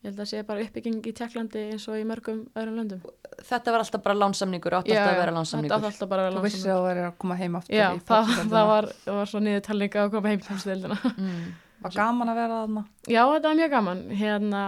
ég 0.00 0.08
held 0.10 0.20
að 0.22 0.28
sé 0.30 0.42
bara 0.48 0.62
uppbygging 0.64 1.00
í 1.04 1.12
Tjekklandi 1.12 1.64
eins 1.74 1.84
og 1.92 1.98
í 2.00 2.04
mörgum 2.08 2.44
öðrum 2.56 2.78
löndum 2.80 3.00
Þetta 3.40 3.72
var 3.72 3.80
alltaf 3.84 4.02
bara 4.04 4.14
lánsamningur, 4.20 4.74
átti 4.76 4.92
alltaf 4.92 5.10
að 5.10 5.18
vera 5.18 5.30
þetta 5.30 5.36
lánsamningur. 5.38 5.74
átti 5.76 5.88
alltaf 5.90 6.08
bara 6.08 6.26
að 6.28 6.34
Þú 6.36 6.42
vissi 6.44 6.58
lánsamningur. 6.60 6.76
að 6.76 6.80
þú 6.80 6.88
væri 6.88 7.02
að 7.08 7.18
koma 7.24 7.36
heim 7.40 7.56
aftur 7.60 7.74
Já, 7.76 7.88
í 7.94 8.00
það, 8.08 8.30
það, 8.50 8.66
var, 8.70 8.88
það 9.04 9.18
var 9.20 9.30
svo 9.32 9.40
niður 9.44 9.62
talninga 9.68 10.04
að 10.04 10.14
koma 10.14 10.32
heim 10.32 10.40
til 10.46 10.62
deildina 10.64 10.98
Mm. 11.20 11.50
Var 11.80 11.94
gaman 11.96 12.28
að 12.28 12.36
vera 12.36 12.56
þarna 12.60 12.80
Já, 13.08 13.20
þetta 13.32 13.48
var 13.48 13.54
mjög 13.56 13.70
gaman. 13.72 14.00
Hérna, 14.12 14.62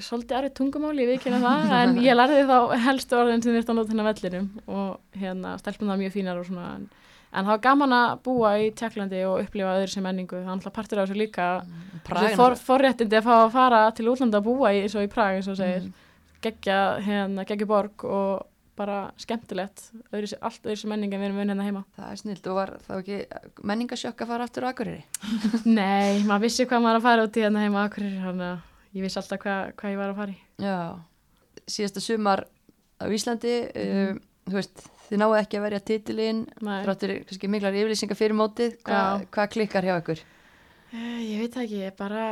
svolítið 0.00 0.36
erfið 0.38 0.54
tungumáli, 0.56 1.04
við 1.10 1.18
kynna 1.20 1.40
það, 1.42 1.72
en 1.76 1.98
ég 2.00 2.16
lærði 2.16 2.38
þá 2.48 2.54
helstu 2.86 3.18
orðin 3.18 3.42
sem 3.44 3.52
þurfti 3.52 3.72
að 3.74 3.76
nota 3.76 3.92
hennar 3.92 4.06
vellinum 4.08 4.46
og 4.72 5.18
hérna, 5.20 5.52
stelpum 5.60 5.90
það 5.92 6.00
mjög 6.00 6.14
fínar 6.14 6.40
og 6.40 6.46
svona. 6.48 6.70
En, 6.78 6.86
en 7.34 7.42
það 7.42 7.50
var 7.50 7.62
gaman 7.66 7.96
að 7.98 8.14
búa 8.24 8.54
í 8.62 8.70
Tjekklandi 8.78 9.20
og 9.28 9.42
upplifa 9.42 9.74
öðru 9.80 9.92
sem 9.92 10.06
menningu. 10.06 10.38
Það 10.38 10.48
er 10.48 10.54
alltaf 10.54 10.74
partur 10.76 11.02
af 11.02 11.08
þessu 11.10 11.18
líka. 11.18 11.50
Prag 12.06 12.28
Þessu 12.28 12.40
for, 12.40 12.56
forréttindi 12.68 13.18
að 13.18 13.26
fá 13.26 13.34
að 13.36 13.52
fara 13.54 13.84
til 13.96 14.08
útlanda 14.12 14.40
að 14.40 14.48
búa 14.48 14.72
í, 14.76 14.82
í 14.86 15.12
Prag, 15.12 15.38
eins 15.38 15.50
og 15.50 15.58
segir. 15.58 15.86
Geggja, 16.44 16.80
hérna, 17.04 17.46
geggja 17.48 17.68
borg 17.68 18.04
og 18.06 18.44
bara 18.78 18.98
skemmtilegt. 19.20 19.88
Öðru, 20.10 20.30
allt 20.44 20.66
öðru 20.66 20.80
sem 20.80 20.90
menninga 20.90 21.18
við 21.20 21.28
erum 21.28 21.40
vunni 21.40 21.54
hérna 21.54 21.66
heima. 21.66 21.82
Það 21.96 22.10
er 22.10 22.20
snilt 22.20 22.48
og 22.50 22.58
var 22.58 22.72
þá 22.84 22.92
ekki 22.98 23.18
menningasjökk 23.70 24.24
að 24.24 24.32
fara 24.32 24.48
aftur 24.48 24.66
á 24.66 24.70
Akureyri. 24.70 25.02
Nei, 25.78 26.22
maður 26.26 26.46
vissi 26.46 26.66
hvað 26.68 26.84
maður 26.84 27.00
að 27.00 27.06
fara 27.08 27.26
út 27.28 27.38
í 27.38 27.44
hérna 27.44 27.64
heima 27.64 27.84
akkurir, 27.86 28.16
þannig 28.22 28.50
að 28.50 28.98
ég 28.98 29.06
vissi 29.06 29.20
alltaf 29.20 29.42
hvað, 29.44 29.74
hvað 29.80 29.94
ég 29.94 30.00
var 30.02 30.12
að 30.12 30.20
fara 30.22 30.34
í. 30.34 30.38
Já, 30.64 30.78
síðasta 31.76 32.04
sumar 32.04 32.44
á 32.98 33.04
Íslandi, 33.14 33.54
um, 33.84 34.20
þú 34.48 34.58
veist, 34.58 34.84
þið 35.08 35.20
náðu 35.20 35.38
ekki 35.40 35.58
að 35.58 35.66
verja 35.66 35.82
titilinn, 35.90 36.44
þráttur 36.60 37.14
kannski 37.28 37.50
miklar 37.52 37.78
yfirlýsingar 37.78 38.18
fyrir 38.18 38.38
mótið, 38.38 38.76
Hva, 38.84 39.00
hvað 39.34 39.50
klikkar 39.56 39.88
hjá 39.88 39.96
ykkur? 39.96 40.22
Eh, 40.94 41.20
Ég 41.32 41.42
veit 41.44 41.58
ekki, 41.64 41.80
ég 41.86 41.96
bara, 41.98 42.26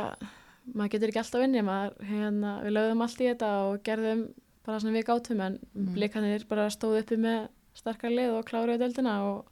maður 0.71 0.93
getur 0.95 1.11
ekki 1.11 1.21
alltaf 1.23 1.43
vinni, 1.43 1.63
maður, 1.65 1.97
hérna, 2.09 2.53
við 2.63 2.75
lögðum 2.77 3.05
allt 3.05 3.23
í 3.23 3.29
þetta 3.31 3.51
og 3.67 3.81
gerðum 3.87 4.23
bara 4.63 4.79
svona 4.79 4.95
við 4.95 5.07
gátum 5.09 5.41
en 5.43 5.57
mm. 5.59 5.89
blikanir 5.97 6.45
bara 6.47 6.69
stóðu 6.71 7.01
uppi 7.03 7.17
með 7.19 7.49
starkar 7.75 8.13
lið 8.13 8.37
og 8.37 8.45
kláruðu 8.47 8.79
deildina 8.79 9.17
og, 9.27 9.49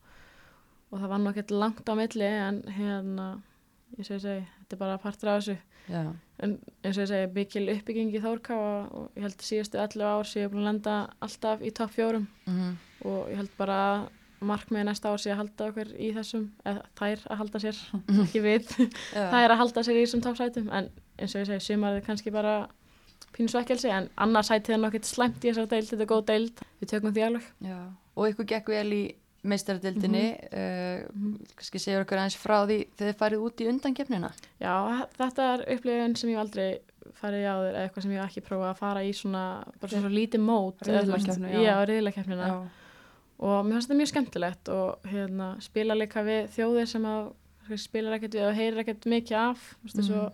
og 0.92 1.02
það 1.02 1.12
var 1.12 1.24
nokkert 1.26 1.54
langt 1.56 1.90
á 1.90 1.94
milli 1.98 2.30
en 2.30 2.62
hérna, 2.78 3.28
ég 3.98 4.08
segi, 4.08 4.22
segi, 4.24 4.46
þetta 4.62 4.78
er 4.78 4.82
bara 4.86 5.02
partur 5.02 5.34
af 5.34 5.42
þessu. 5.42 5.58
Já, 5.90 6.04
En 6.42 6.56
eins 6.82 6.98
og 6.98 7.04
ég 7.04 7.10
segi, 7.12 7.28
mikil 7.36 7.68
uppbygging 7.70 8.16
í 8.18 8.22
Þórká 8.22 8.56
og, 8.58 9.12
ég 9.14 9.28
held 9.28 9.44
síðustu 9.46 9.78
11 9.78 10.08
ár 10.10 10.26
sem 10.26 10.42
ég 10.42 10.50
búin 10.50 10.64
að 10.64 10.70
lenda 10.72 10.96
alltaf 11.22 11.62
í 11.62 11.70
topp 11.78 11.94
fjórum 11.94 12.26
mm 12.48 12.80
og 13.02 13.30
ég 13.32 13.40
held 13.40 13.54
bara 13.58 13.78
markmiði 14.46 14.88
næsta 14.88 15.10
ár 15.10 15.22
sé 15.22 15.32
að 15.34 15.40
halda 15.40 15.68
okkur 15.70 15.90
í 15.98 16.12
þessum, 16.14 16.48
eða 16.66 16.84
þær 16.98 17.24
að 17.26 17.40
halda 17.40 17.62
sér, 17.64 17.80
ekki 18.24 18.42
við. 18.42 18.70
er 19.46 19.54
að 19.54 19.60
halda 19.62 19.84
sér 19.86 19.98
í 19.98 20.04
þessum 20.06 20.24
toppsætum 20.26 20.70
en 20.70 20.90
eins 21.18 21.36
og 21.36 21.44
ég 21.44 21.50
segi, 21.50 21.66
sumarið 21.66 22.06
kannski 22.06 22.34
bara 22.34 22.56
pínu 23.36 23.54
svekkelsi 23.54 23.90
en 23.94 24.10
annars 24.22 24.52
sætið 24.52 24.76
er 24.76 24.82
nokkið 24.84 25.10
slæmt 25.10 25.42
í 25.46 25.52
þessar 25.52 25.70
deild, 25.72 25.90
þetta 25.92 26.06
er 26.06 26.12
góð 26.14 26.24
deild, 26.30 26.64
við 26.82 26.94
tökum 26.94 27.16
því 27.16 27.26
alveg. 27.28 27.50
Já. 27.70 27.80
Og 28.18 28.32
ykkur 28.32 28.50
gekk 28.54 28.74
vel 28.74 28.88
í 28.98 29.04
meistaradildinni, 29.44 30.26
mm 30.52 31.08
Mhm. 31.12 31.36
kannski 31.58 31.80
segja 31.80 32.02
okkur 32.04 32.18
aðeins 32.18 32.38
frá 32.38 32.66
því 32.68 32.78
þegar 32.98 33.14
þið 33.14 33.18
farið 33.22 33.46
út 33.48 33.62
í 33.62 33.68
undankefnina. 33.72 34.32
Já, 34.62 35.08
þetta 35.18 35.48
er 35.54 35.64
upplifun 35.76 36.16
sem 36.16 36.30
ég 36.30 36.38
aldrei 36.38 36.80
farið 37.22 37.42
í 37.42 37.50
áður 37.50 37.74
eða 37.74 37.82
eitthvað 37.90 38.02
sem 38.04 38.12
ég 38.12 38.24
ekki 38.26 38.42
prófað 38.46 38.70
að 38.72 38.78
fara 38.78 39.02
í 39.04 39.12
svona, 39.14 39.64
bara 39.82 39.92
svona 39.92 40.10
lítið 40.14 40.40
mót. 40.46 40.78
já. 41.52 41.60
Já. 42.48 42.68
og 43.42 43.66
mér 43.66 43.74
finnst 43.74 43.90
þetta 43.90 43.98
mjög 43.98 44.12
skemmtilegt 44.12 44.70
og 44.70 45.00
hérna, 45.10 45.48
spila 45.62 45.94
líka 45.98 46.22
við 46.24 46.50
þjóðir 46.54 46.88
sem 46.88 47.04
að 47.10 47.34
spila 47.78 48.16
ekkert 48.20 48.34
við 48.38 48.48
og 48.48 48.56
heyrir 48.56 48.80
ekkert 48.84 49.06
mikið 49.06 49.38
af 49.40 49.76
veist, 49.84 49.98
eins 49.98 50.10
og 50.12 50.34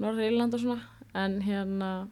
Norður 0.00 0.30
Írland 0.30 0.54
og 0.54 0.60
svona 0.60 0.80
en 1.14 1.40
hérna 1.42 2.08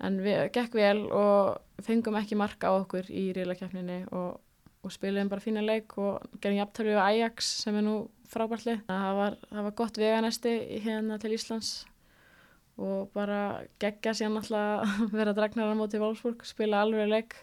en 0.00 0.18
við 0.22 0.50
gekk 0.54 0.72
vel 0.78 1.10
og 1.12 1.58
fengum 1.84 2.16
ekki 2.16 2.36
marka 2.36 2.70
á 2.70 2.80
okkur 2.80 3.04
í 3.10 3.32
riðlakeppninni 3.36 4.06
og, 4.12 4.38
og 4.84 4.94
spilum 4.94 5.28
bara 5.30 5.42
fína 5.42 5.64
leik 5.64 5.96
og 5.98 6.22
gerum 6.42 6.60
jafntölu 6.60 6.94
á 6.96 7.10
Ajax 7.10 7.50
sem 7.64 7.76
er 7.76 7.86
nú 7.86 7.96
frábært 8.28 8.66
lið. 8.68 8.82
Það 8.88 9.14
var, 9.18 9.38
það 9.50 9.66
var 9.68 9.76
gott 9.82 9.98
veganesti 10.00 10.54
hérna 10.84 11.18
til 11.20 11.34
Íslands 11.36 11.72
og 12.78 13.10
bara 13.14 13.64
geggja 13.82 14.14
síðan 14.14 14.38
alltaf 14.38 15.02
vera 15.18 15.34
dragnar 15.34 15.74
á 15.74 15.76
móti 15.78 16.00
Wolfsburg, 16.00 16.44
spila 16.46 16.84
alveg 16.84 17.10
leik 17.10 17.36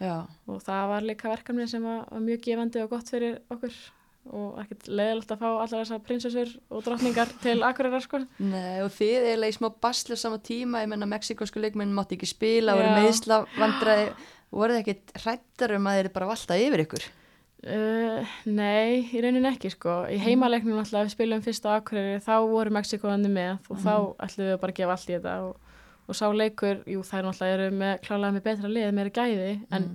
Já. 0.00 0.26
og 0.48 0.60
það 0.64 0.84
var 0.94 1.06
líka 1.06 1.30
verkefni 1.30 1.68
sem 1.70 1.84
var, 1.84 2.06
var 2.10 2.22
mjög 2.24 2.44
gefandi 2.48 2.82
og 2.82 2.92
gott 2.96 3.12
fyrir 3.12 3.38
okkur 3.52 3.74
og 4.30 4.58
ekkert 4.60 4.88
leiðilegt 4.90 5.30
að 5.32 5.40
fá 5.40 5.46
allar 5.48 5.70
þessar 5.84 6.02
prinsessur 6.04 6.50
og 6.68 6.82
drottningar 6.84 7.30
til 7.44 7.62
Akureyrar 7.64 8.04
sko. 8.04 8.20
Nei, 8.42 8.82
og 8.84 8.90
þið 8.94 9.30
eiginlega 9.30 9.54
í 9.54 9.56
smá 9.56 9.70
basli 9.86 10.18
á 10.18 10.20
sama 10.20 10.40
tíma, 10.44 10.82
ég 10.84 10.90
menna 10.92 11.08
mexikosku 11.08 11.62
leikmenn 11.62 11.94
mátti 11.96 12.18
ekki 12.18 12.28
spila, 12.28 12.76
voru 12.76 12.90
Já. 12.90 12.96
Voru 14.54 14.76
þið 14.76 14.82
ekkit 14.82 15.16
hrættar 15.22 15.74
um 15.76 15.88
að 15.90 15.98
þeir 15.98 16.12
bara 16.14 16.30
valta 16.30 16.58
yfir 16.60 16.84
ykkur? 16.84 17.06
Uh, 17.60 18.24
nei, 18.48 19.04
í 19.12 19.20
rauninni 19.20 19.50
ekki 19.50 19.68
sko. 19.74 20.02
Í 20.08 20.16
heimaleiknum 20.22 20.80
alltaf 20.80 21.04
við 21.04 21.12
spilum 21.12 21.42
fyrst 21.44 21.66
á 21.68 21.76
Akureyri 21.76 22.20
þá 22.24 22.34
voru 22.48 22.72
Mexikoðandi 22.72 23.32
með 23.32 23.58
og 23.68 23.82
þá 23.82 23.94
ætlum 24.24 24.46
við 24.48 24.60
bara 24.62 24.72
að 24.72 24.78
gefa 24.78 24.94
allt 24.96 25.10
í 25.10 25.16
þetta 25.18 25.34
og, 25.44 25.74
og 26.06 26.16
sá 26.16 26.24
leikur, 26.32 26.80
jú 26.88 27.02
þær 27.04 27.26
náttúrulega 27.28 27.58
eru 27.58 27.74
með 27.82 27.92
klálega 28.06 28.36
með 28.36 28.46
betra 28.46 28.70
lið, 28.72 28.88
meira 28.96 29.12
gæði 29.18 29.50
en 29.76 29.90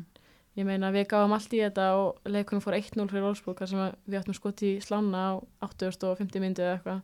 ég 0.55 0.67
meina 0.69 0.91
við 0.93 1.07
gáum 1.11 1.33
allt 1.35 1.55
í 1.57 1.63
þetta 1.63 1.87
og 1.99 2.29
leikunum 2.29 2.63
fór 2.63 2.77
1-0 2.77 3.07
fyrir 3.11 3.41
þar 3.41 3.71
sem 3.71 3.81
við 4.05 4.19
áttum 4.21 4.37
skot 4.37 4.61
í 4.63 4.75
slána 4.85 5.25
á 5.25 5.31
8050 5.65 6.45
myndu 6.45 6.63
eða 6.63 6.77
eitthvað. 6.77 7.01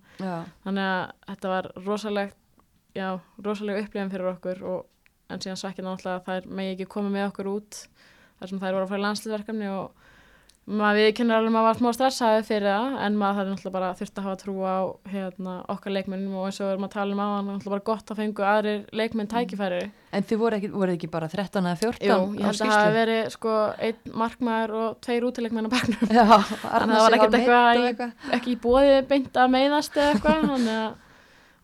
Þannig 0.67 0.91
að 0.93 1.01
þetta 1.33 1.55
var 1.55 1.71
rosaleg 1.81 2.37
já, 2.95 3.07
rosaleg 3.41 3.81
upplifin 3.81 4.13
fyrir 4.13 4.29
okkur 4.35 4.63
og 4.69 4.87
en 5.33 5.43
síðan 5.45 5.61
svekkina 5.63 5.93
náttúrulega 5.95 6.19
að 6.19 6.29
þær 6.29 6.51
megi 6.61 6.75
ekki 6.77 6.89
koma 6.97 7.09
með 7.15 7.29
okkur 7.31 7.51
út 7.55 7.81
þar 8.41 8.51
sem 8.53 8.61
þær 8.63 8.77
voru 8.77 8.85
að 8.87 8.93
fara 8.95 9.01
í 9.01 9.05
landsliðverkefni 9.07 9.73
og 9.77 9.97
maður 10.71 10.99
við 11.01 11.07
kynnar 11.17 11.39
alveg 11.41 11.51
maður 11.55 11.65
var 11.67 11.77
smá 11.79 11.89
stressaði 11.97 12.43
fyrir 12.47 12.67
það 12.69 12.97
en 13.05 13.15
maður 13.17 13.35
það 13.35 13.41
er 13.41 13.49
náttúrulega 13.51 13.73
bara 13.75 13.87
þurft 13.97 14.19
að 14.21 14.25
hafa 14.27 14.39
trú 14.43 14.53
á 14.61 14.77
hérna, 15.09 15.53
okkar 15.73 15.93
leikmennum 15.95 16.35
og 16.37 16.45
eins 16.47 16.59
og 16.61 16.67
við 16.67 16.73
erum 16.75 16.85
að 16.85 16.91
tala 16.93 17.15
um 17.15 17.21
á 17.21 17.27
hann 17.33 17.47
náttúrulega 17.49 17.73
bara 17.73 17.85
gott 17.89 18.13
að 18.13 18.19
fengu 18.21 18.45
aðrir 18.45 18.83
leikmenn 19.01 19.31
tækifæri 19.33 19.81
En 20.11 20.27
þið 20.29 20.39
voru, 20.43 20.59
ekki, 20.61 20.69
voru 20.75 20.93
ekki 20.95 21.09
bara 21.11 21.27
13 21.33 21.65
eða 21.71 21.81
14 21.81 22.07
Jú, 22.07 22.13
á 22.13 22.21
ég 22.21 22.45
held 22.45 22.45
að 22.45 22.45
það 22.45 22.57
skýrslu? 22.61 22.77
hafi 22.77 22.95
verið 22.99 23.21
sko 23.35 23.55
einn 23.89 24.15
markmaður 24.21 24.73
og 24.83 24.97
tveir 25.07 25.27
útileikmenn 25.31 25.67
á 25.67 25.71
baknum 25.73 26.13
Já, 26.13 26.25
Þannig 26.29 26.61
að 26.61 26.91
það 26.93 27.05
var 27.07 27.17
ekkert 27.17 27.37
eitthvað 27.41 27.85
eitthvað. 27.89 28.13
ekki 28.37 28.53
í 28.53 28.59
bóði 28.67 28.95
beint 29.11 29.41
að 29.43 29.53
meiðast 29.57 29.97
eða 29.97 30.13
eitthvað 30.13 30.49
að, 30.77 30.91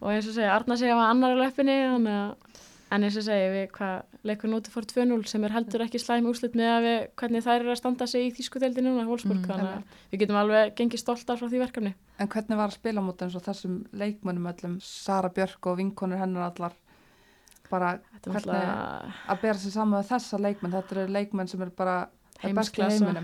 og 0.01 0.11
eins 0.13 0.27
og 0.29 0.35
segja, 0.41 0.51
Arna 0.57 0.77
segja 0.81 0.97
var 0.97 1.13
annar 1.13 1.37
í 1.37 1.39
löppinni 1.43 1.77
þannig 1.85 2.17
að, 2.17 2.33
en 2.91 3.03
eins 3.03 3.17
og 3.19 3.25
segja 3.25 3.51
við 3.51 3.65
hvað 3.75 4.27
leikur 4.29 4.51
núti 4.51 4.71
fór 4.71 4.85
2-0 4.87 5.27
sem 5.27 5.43
er 5.43 5.53
heldur 5.55 5.83
ekki 5.83 5.99
slæm 6.01 6.27
úrslit 6.29 6.55
með 6.57 6.71
að 6.71 6.85
við 6.87 6.97
hvernig 7.19 7.45
þær 7.45 7.59
eru 7.59 7.71
að 7.73 7.79
standa 7.81 8.07
sig 8.07 8.27
í 8.27 8.33
þýskudeldin 8.37 8.87
núna, 8.87 9.05
Wolfsburg, 9.09 9.41
Mm, 9.43 9.47
þannig 9.51 9.71
að 9.73 9.95
við 10.11 10.21
getum 10.23 10.39
alveg 10.41 10.75
gengið 10.79 11.03
stoltar 11.03 11.39
frá 11.39 11.47
því 11.47 11.61
verkefni. 11.65 11.93
En 12.19 12.31
hvernig 12.31 12.57
var 12.57 12.71
að 12.71 12.77
spila 12.79 13.03
mútið 13.03 13.27
eins 13.27 13.35
og 13.39 13.45
þessum 13.47 13.77
leikmönnum 13.91 14.51
öllum, 14.53 14.77
Sara 14.81 15.29
Björk 15.29 15.71
og 15.71 15.77
vinkonur 15.81 16.21
hennar 16.21 16.51
allar, 16.51 16.77
bara 17.69 17.91
er 17.97 17.99
hvernig 18.23 18.37
náttúrulega 18.37 19.13
að 19.27 19.41
bera 19.41 19.57
sig 19.59 19.71
saman 19.75 19.99
með 19.99 20.11
þessa 20.13 20.39
leikmenn, 20.39 20.77
þetta 20.77 20.95
eru 20.95 21.13
leikmenn 21.17 21.51
sem 21.51 21.61
eru 21.61 21.75
bara 21.75 21.97
í 22.45 22.53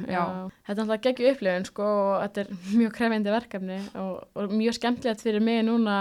já. 0.10 0.23
Þetta 0.65 0.73
er 0.73 0.77
náttúrulega 0.80 1.03
geggju 1.07 1.31
upplifun 1.31 1.65
sko 1.69 1.88
og 1.88 2.14
þetta 2.23 2.44
er 2.44 2.48
mjög 2.81 2.94
krefindi 2.98 3.34
verkefni 3.34 3.80
og, 4.02 4.14
og 4.35 4.53
mjög 4.53 4.77
skemmtilegt 4.80 5.22
fyrir 5.22 5.44
mig 5.44 5.64
núna 5.68 5.98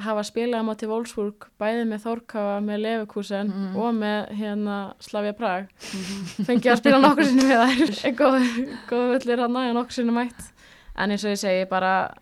hafa 0.00 0.22
spilað 0.24 0.62
á 0.62 0.68
móti 0.68 0.86
Wolfsburg 0.88 1.48
bæði 1.60 1.84
með 1.90 2.00
Þórkáa, 2.06 2.60
með 2.64 2.78
Leverkusen 2.80 3.48
Mhm. 3.52 3.76
og 3.76 3.94
með 3.94 4.30
hérna 4.38 4.76
Slavia 5.00 5.32
Prag. 5.36 5.68
Fengið 6.46 6.72
að 6.72 6.78
spila 6.80 6.98
nokkur 7.02 7.24
sinni 7.28 7.44
við 7.44 7.60
þær. 7.60 8.04
En 8.08 8.16
góð, 8.16 8.46
góð 8.88 9.04
völlir 9.12 9.42
að 9.44 9.74
nokkur 9.76 9.92
sinni 9.92 10.12
mætt. 10.16 10.52
En 10.96 11.10
eins 11.10 11.24
og 11.24 11.30
ég 11.34 11.38
segi 11.40 11.68
bara 11.68 12.14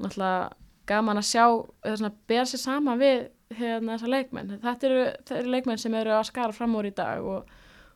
náttúrulega 0.00 0.50
gaman 0.88 1.20
að 1.20 1.26
sjá 1.28 1.44
eða 1.84 1.96
svona 2.00 2.12
bera 2.30 2.44
sér 2.48 2.62
sama 2.62 2.96
við 3.00 3.28
hérna 3.58 3.96
þessa 3.96 4.10
leikmenn. 4.12 4.58
Þetta 4.62 4.86
eru, 4.88 5.04
þetta 5.22 5.38
eru 5.42 5.52
leikmenn 5.54 5.78
sem 5.82 5.94
eru 5.94 6.10
að 6.16 6.26
skara 6.30 6.52
fram 6.56 6.74
úr 6.78 6.88
í 6.90 6.94
dag 6.96 7.24
og, 7.24 7.44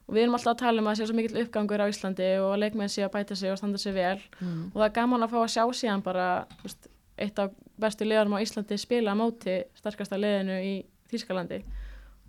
og 0.09 0.15
við 0.17 0.23
erum 0.25 0.35
alltaf 0.39 0.55
að 0.55 0.63
tala 0.65 0.83
um 0.83 0.89
að 0.93 0.99
sé 1.01 1.07
svo 1.09 1.17
mikill 1.17 1.43
uppgangur 1.45 1.83
á 1.85 1.87
Íslandi 1.93 2.31
og 2.43 2.57
leikmenn 2.61 2.89
sé 2.93 3.05
að 3.07 3.13
bæta 3.17 3.37
sig 3.39 3.53
og 3.53 3.59
standa 3.61 3.79
sig 3.79 3.95
vel. 3.97 4.19
Mm. 4.41 4.71
og 4.73 4.81
það 4.81 4.87
er 4.89 4.97
gaman 5.01 5.23
að 5.27 5.33
fá 5.35 5.39
að 5.43 5.53
sjá 5.57 5.65
síðan 5.83 6.03
bara 6.05 6.27
þú 6.61 6.69
veist, 6.69 6.89
eitt 7.19 7.39
af 7.39 7.53
bestu 7.81 8.07
liðarum 8.07 8.37
á 8.39 8.43
Íslandi 8.45 8.79
spila 8.81 9.15
móti 9.19 9.59
sterkasta 9.79 10.19
liðinu 10.21 10.59
í 10.65 10.75
Þýskalandi 11.13 11.63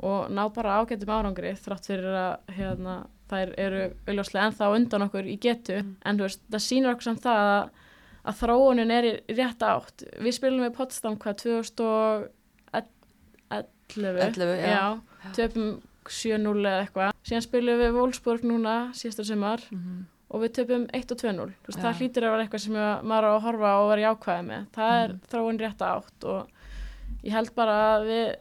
og 0.03 0.31
ná 0.33 0.43
bara 0.53 0.79
ágættum 0.81 1.11
árangri 1.13 1.53
þrátt 1.55 1.87
fyrir 1.87 2.15
að 2.17 2.55
hérna, 2.57 2.95
þær 3.31 3.53
eru 3.61 3.83
auðljóslega 4.07 4.49
ennþá 4.49 4.69
undan 4.75 5.05
okkur 5.07 5.29
í 5.29 5.37
getu. 5.41 5.77
En 6.03 6.19
þú 6.19 6.27
veist, 6.27 6.41
það 6.51 6.63
sýnir 6.65 6.91
okkur 6.91 7.07
samt 7.07 7.23
það 7.23 7.51
að, 7.53 7.63
að 8.23 8.39
þróunin 8.41 8.93
er 8.97 9.07
í 9.07 9.13
rétt 9.37 9.63
átt. 9.63 10.05
Við 10.19 10.37
spilum 10.39 10.65
við 10.65 10.75
Potsdam 10.75 11.15
hvað 11.21 11.39
2011 11.45 12.29
11, 13.93 14.65
já. 14.65 14.83
töpum 15.37 15.69
7-0 16.09 16.65
eða 16.67 16.81
eitthvað. 16.83 17.13
Síðan 17.23 17.45
spilum 17.45 17.79
við 17.79 17.95
Wolfsburg 17.95 18.43
núna 18.47 18.75
síðasta 18.97 19.23
sumar. 19.27 19.63
Mhm. 19.71 20.01
Og 20.33 20.41
við 20.41 20.53
töpum 20.57 20.87
1 20.93 21.11
og 21.13 21.17
2-0 21.21 21.53
Þú 21.63 21.67
veist, 21.69 21.79
Já. 21.79 21.83
það 21.83 21.97
hlýtur 21.99 22.23
að 22.27 22.31
vera 22.33 22.43
eitthvað 22.47 22.63
sem 22.65 22.73
maður 23.07 23.27
á 23.29 23.31
að 23.33 23.43
horfa 23.45 23.71
og 23.83 23.89
vera 23.93 24.05
jákvæði 24.07 24.45
með 24.49 24.65
það 24.77 24.93
er 25.03 25.09
Mhm. 25.13 25.19
þróun 25.31 25.59
rétt 25.61 25.81
átt 25.87 26.23
og 26.23 26.47
ég 27.23 27.31
held 27.31 27.55
bara 27.55 27.75
að 27.97 28.07
við 28.07 28.35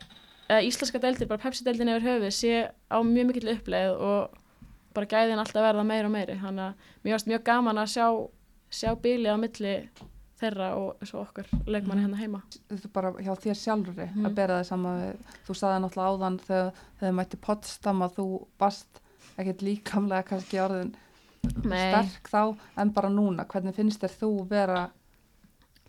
eða 0.51 0.63
íslenska 0.69 0.99
deildir, 1.01 1.29
bara 1.29 1.43
Pepsi-deildin 1.43 1.89
yfir 1.89 2.09
höfuð 2.09 2.33
sé 2.33 2.71
á 2.91 2.99
mjög 3.03 3.27
mikill 3.27 3.53
uppleið 3.57 4.01
og 4.01 4.31
bara 4.95 5.07
gæðin 5.07 5.39
alltaf 5.39 5.63
verða 5.65 5.85
meira 5.87 6.07
og 6.07 6.13
meiri 6.13 6.35
þannig 6.41 6.67
að 6.67 6.75
mér 7.05 7.13
varst 7.17 7.27
mjög 7.31 7.45
gaman 7.45 7.77
að 7.79 7.93
sjá 7.95 8.07
sjá 8.73 8.95
bíli 9.01 9.29
á 9.29 9.37
milli 9.37 9.89
þeirra 10.43 10.73
og 10.77 10.97
og 11.03 11.21
okkar 11.27 11.47
leikmanni 11.67 12.03
Mhm. 12.03 12.13
hérna 12.13 12.19
heima 12.19 12.43
Þetta 12.69 12.85
er 12.85 12.93
bara 12.93 13.13
hjá 13.13 13.35
þér 13.37 13.57
sjálfri 13.63 14.09
Mhm. 14.13 14.27
að 14.27 14.35
bera 14.35 14.61
það 14.61 14.67
saman 14.67 15.01
við, 15.01 15.17
þú 15.47 15.55
saði 15.55 15.81
náttúrulega 15.81 16.11
áðan 16.13 16.41
þegar 16.41 16.73
þegar 17.01 17.15
mætti 17.15 17.37
Potsdam 17.41 18.03
að 18.03 18.15
þú 18.17 18.47
varst 18.59 19.01
ekkert 19.39 19.63
líkamlega 19.63 20.25
kannski 20.25 20.59
orðin 20.59 20.95
Nei. 21.63 21.91
sterk 21.91 22.29
þá 22.31 22.43
en 22.79 22.91
bara 22.95 23.11
núna, 23.13 23.45
hvernig 23.51 23.75
finnst 23.77 24.03
þér 24.03 24.15
þú 24.21 24.29
vera 24.51 24.83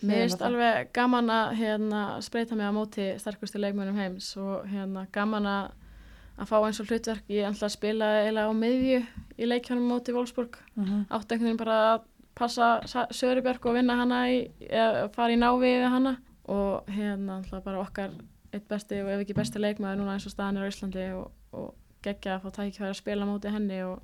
Mér 0.03 0.23
finnst 0.25 0.41
alveg 0.43 0.89
gaman 0.95 1.29
að 1.31 1.51
hérna, 1.61 1.99
spreita 2.25 2.57
mig 2.59 2.65
á 2.67 2.73
móti 2.75 3.05
sterkustu 3.21 3.61
leikmönum 3.61 3.95
heims 3.95 4.31
og 4.41 4.65
hérna, 4.67 5.05
gaman 5.15 5.45
að 5.47 6.49
fá 6.49 6.55
eins 6.65 6.81
og 6.81 6.89
hlutverk 6.89 7.29
ég 7.31 7.45
ætla 7.47 7.69
að 7.69 7.75
spila 7.77 8.09
eiginlega 8.23 8.49
á 8.49 8.53
miðju 8.57 8.99
í 9.37 9.47
leikjónum 9.47 9.87
móti 9.93 10.11
Mhm. 10.13 11.05
átti 11.09 11.35
einhvern 11.35 11.45
veginn 11.45 11.57
bara 11.57 11.77
að 11.95 12.01
passa 12.35 12.81
Sa- 12.87 13.07
Sörubjörg 13.11 13.65
og 13.65 13.75
vinna 13.75 13.95
hana 13.95 14.25
í, 14.29 14.49
eða 14.59 15.13
fara 15.13 15.33
í 15.33 15.37
návi 15.37 15.69
við 15.77 15.89
hana 15.89 16.17
og 16.49 16.83
hérna 16.87 17.41
ætla 17.43 17.63
bara 17.63 17.79
okkar 17.85 18.09
eitt 18.51 18.67
besti 18.67 19.01
og 19.03 19.09
ef 19.09 19.21
ekki 19.21 19.35
besti 19.35 19.59
leikmaður 19.59 19.97
núna 20.01 20.13
eins 20.17 20.25
og 20.25 20.31
staðan 20.33 20.57
er 20.57 20.65
á 20.65 20.71
Íslandi 20.73 21.13
og, 21.15 21.31
og 21.53 21.73
geggja 22.03 22.39
að 22.39 22.41
fá 22.41 22.51
tækifæri 22.57 22.89
að 22.89 22.97
spila 22.97 23.25
móti 23.25 23.51
henni 23.53 23.81
og, 23.83 24.01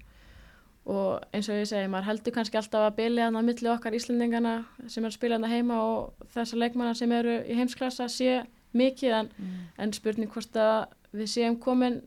og 0.90 1.22
eins 1.34 1.50
og 1.52 1.56
ég 1.60 1.68
segi, 1.70 1.88
maður 1.92 2.08
heldur 2.10 2.34
kannski 2.36 2.58
alltaf 2.58 2.88
að 2.90 2.96
bylja 2.98 3.26
hann 3.28 3.38
á 3.38 3.42
milli 3.46 3.70
okkar 3.70 3.94
Íslendingana 3.98 4.54
sem 4.88 5.04
er 5.06 5.10
að 5.12 5.18
spila 5.20 5.38
hann 5.38 5.52
heima 5.52 5.78
og 5.86 6.14
þessar 6.34 6.62
leikmanna 6.64 6.96
sem 6.98 7.12
eru 7.12 7.36
í 7.46 7.58
heimsklassa 7.60 8.08
sé 8.10 8.40
mikið 8.74 9.14
en, 9.20 9.30
Mm. 9.40 9.60
en 9.78 9.94
spurning 9.94 10.30
hvort 10.34 10.56
að 10.56 10.88
við 11.14 11.28
séum 11.36 11.60
komin 11.60 12.02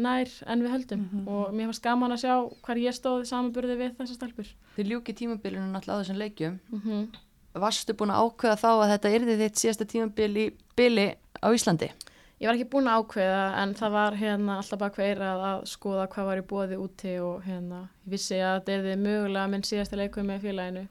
nær 0.00 0.28
en 0.46 0.62
við 0.62 0.70
höldum 0.74 1.00
Mhm. 1.10 1.28
og 1.28 1.52
mér 1.54 1.66
fannst 1.70 1.82
gaman 1.82 2.12
að 2.12 2.22
sjá 2.24 2.34
hvar 2.62 2.76
ég 2.78 2.94
stóð 2.94 3.22
í 3.24 3.28
samanburði 3.30 3.76
við 3.76 3.96
þessar 3.96 4.16
stelpur 4.16 4.46
Þið 4.76 4.86
ljúki 4.90 5.12
tímabilinu 5.14 5.66
náttúrulega 5.72 5.98
á 5.98 6.00
þessum 6.02 6.18
leikjum. 6.18 6.58
mm 6.72 7.08
Varstu 7.54 7.92
búin 7.98 8.10
að 8.14 8.30
ákveða 8.30 8.56
þá 8.62 8.70
að 8.78 8.90
þetta 8.92 9.14
yrði 9.16 9.34
þitt 9.40 9.56
síðasta 9.58 9.84
tímabil 9.90 10.36
í 10.38 10.52
bili 10.76 11.14
á 11.42 11.48
Íslandi? 11.50 11.90
Ég 12.40 12.48
var 12.48 12.56
ekki 12.56 12.68
búin 12.72 12.86
að 12.88 13.02
ákveða 13.02 13.40
en 13.60 13.74
það 13.76 13.90
var 13.92 14.14
hérna 14.16 14.54
alltaf 14.56 14.78
bara 14.80 14.94
hverjað 14.96 15.42
að 15.50 15.64
skoða 15.68 16.06
hvað 16.14 16.28
var 16.30 16.40
í 16.40 16.44
bóði 16.48 16.78
úti 16.80 17.10
og 17.20 17.42
hérna 17.44 17.80
ég 18.06 18.14
vissi 18.14 18.38
að 18.40 18.54
þetta 18.62 18.72
erði 18.78 18.94
mögulega 19.02 19.50
minn 19.52 19.66
síðasta 19.68 19.98
leikum 20.00 20.24
með 20.30 20.46
félaginu 20.46 20.84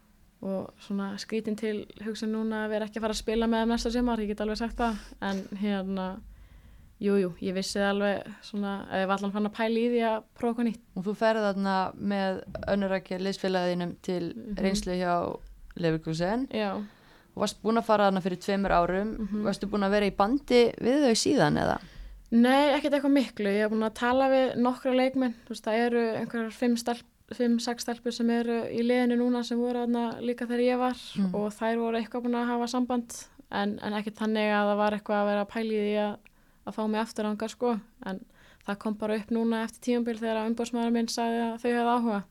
og 0.45 0.67
svona 0.85 1.07
skrítin 1.19 1.57
til 1.59 1.73
hugsa 2.05 2.29
núna 2.29 2.65
að 2.67 2.69
vera 2.75 2.85
ekki 2.85 2.99
að 3.01 3.05
fara 3.07 3.15
að 3.17 3.21
spila 3.23 3.47
með 3.49 3.63
þeim 3.63 3.73
næsta 3.73 3.91
sumar, 3.91 4.21
ég 4.21 4.29
get 4.31 4.43
alveg 4.45 4.59
sagt 4.61 4.77
það 4.77 5.01
en 5.31 5.41
hérna 5.63 6.05
jú, 7.01 7.15
jú, 7.23 7.31
ég 7.41 7.57
vissi 7.57 7.79
það 7.79 7.89
alveg 7.95 8.29
svona, 8.45 8.75
að 8.91 9.01
ég 9.01 9.09
var 9.09 9.17
allan 9.17 9.33
fann 9.35 9.49
að 9.49 9.57
pæla 9.57 9.81
í 9.81 9.89
því 9.89 9.99
að 10.05 10.23
prófa 10.37 10.49
eitthvað 10.53 10.69
nýtt. 10.69 10.85
Og 10.99 11.05
þú 11.09 11.13
ferði 11.23 11.43
þarna 11.47 11.75
með 12.13 12.39
önnurækja 12.75 13.19
liðsfélagðinum 13.25 13.93
til 14.05 14.21
Mhm. 14.35 14.57
reynslu 14.61 14.97
hjá 15.01 15.13
Leverkusen 15.79 16.47
Já, 16.53 16.71
og 17.35 17.43
varst 17.43 17.61
búin 17.63 17.77
að 17.79 17.85
fara 17.87 18.07
þarna 18.09 18.21
fyrir 18.25 18.39
tveimur 18.43 18.71
árum. 18.75 19.13
Mhm. 19.19 19.43
Varstu 19.45 19.67
búin 19.69 19.85
að 19.87 19.91
vera 19.97 20.05
í 20.09 20.15
bandi 20.17 20.61
við 20.81 21.05
þau 21.07 21.15
síðan 21.25 21.57
eða? 21.63 21.79
nei, 22.31 22.75
ekkert 22.77 22.93
eitthvað 22.93 23.13
miklu, 23.15 23.49
ég 23.49 23.63
hef 23.65 23.71
búin 23.71 23.83
að 23.87 23.93
tala 23.97 24.27
við 24.29 24.51
nokkra 24.61 24.91
leikmenn, 24.93 25.33
þú 25.47 25.49
veist, 25.49 25.63
það 25.65 25.79
eru 25.87 26.01
einhverjar 26.19 26.51
fimm 26.53 26.75
stelp, 26.77 27.05
fimm, 27.33 27.55
sex 27.59 27.81
stelpur 27.83 28.13
sem 28.13 28.29
eru 28.29 28.57
í 28.69 28.83
liðinu 28.85 29.17
núna 29.17 29.41
sem 29.43 29.57
voru 29.57 29.79
þarna 29.81 30.03
líka 30.21 30.45
þegar 30.45 30.61
ég 30.61 30.77
var 30.77 30.93
Mm. 31.17 31.33
og 31.33 31.47
þær 31.53 31.77
voru 31.81 31.97
eitthvað 31.97 32.23
búin 32.27 32.37
að 32.37 32.45
hafa 32.51 32.67
samband 32.67 33.15
en, 33.51 33.79
en 33.81 33.93
ekkert 33.97 34.17
þannig 34.21 34.45
að 34.53 34.69
það 34.69 34.77
var 34.77 34.91
eitthvað 34.93 35.21
að 35.23 35.29
vera 35.31 35.45
pæla 35.45 35.73
í 35.73 35.95
að, 36.05 36.15
að 36.67 36.73
fá 36.77 36.87
mig 36.87 37.01
aftur 37.01 37.25
ánga 37.25 37.49
sko, 37.49 37.79
en 38.05 38.19
það 38.67 38.77
kom 38.77 38.93
bara 38.93 39.15
upp 39.17 39.29
núna 39.33 39.63
eftir 39.65 39.81
tíumbil 39.89 40.17
þegar 40.19 40.45
umbóðsmaður 40.51 40.91
minn 40.93 41.07
sagði 41.09 41.41
að 41.47 41.57
þau 41.63 41.69
hefði 41.71 41.93
áhuga. 41.97 42.23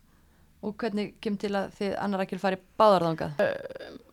Og 0.62 0.76
hvernig 0.78 1.14
kem 1.20 1.36
til 1.36 1.50
að 1.58 1.72
þið 1.74 1.98
annar 1.98 2.20
ekki 2.22 2.38
fari 2.38 2.58
báðarðangað? 2.78 3.34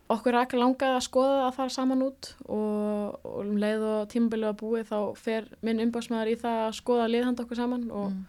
Okkur 0.08 0.36
ekki 0.38 0.58
langað 0.60 0.96
að 1.00 1.04
skoða 1.08 1.36
að 1.48 1.54
fara 1.56 1.72
saman 1.74 2.02
út 2.06 2.28
og, 2.46 3.18
og 3.26 3.40
um 3.42 3.56
leið 3.58 3.82
og 3.90 4.08
tímabilið 4.12 4.52
var 4.52 4.56
búið 4.60 4.88
þá 4.92 4.98
fer 5.18 5.48
minn 5.66 5.80
umbásmaður 5.82 6.30
í 6.30 6.38
það 6.44 6.62
að 6.68 6.74
skoða 6.78 7.08
liðhand 7.10 7.40
okkur 7.44 7.56
saman 7.64 7.90
og, 7.90 8.10
Mm. 8.12 8.24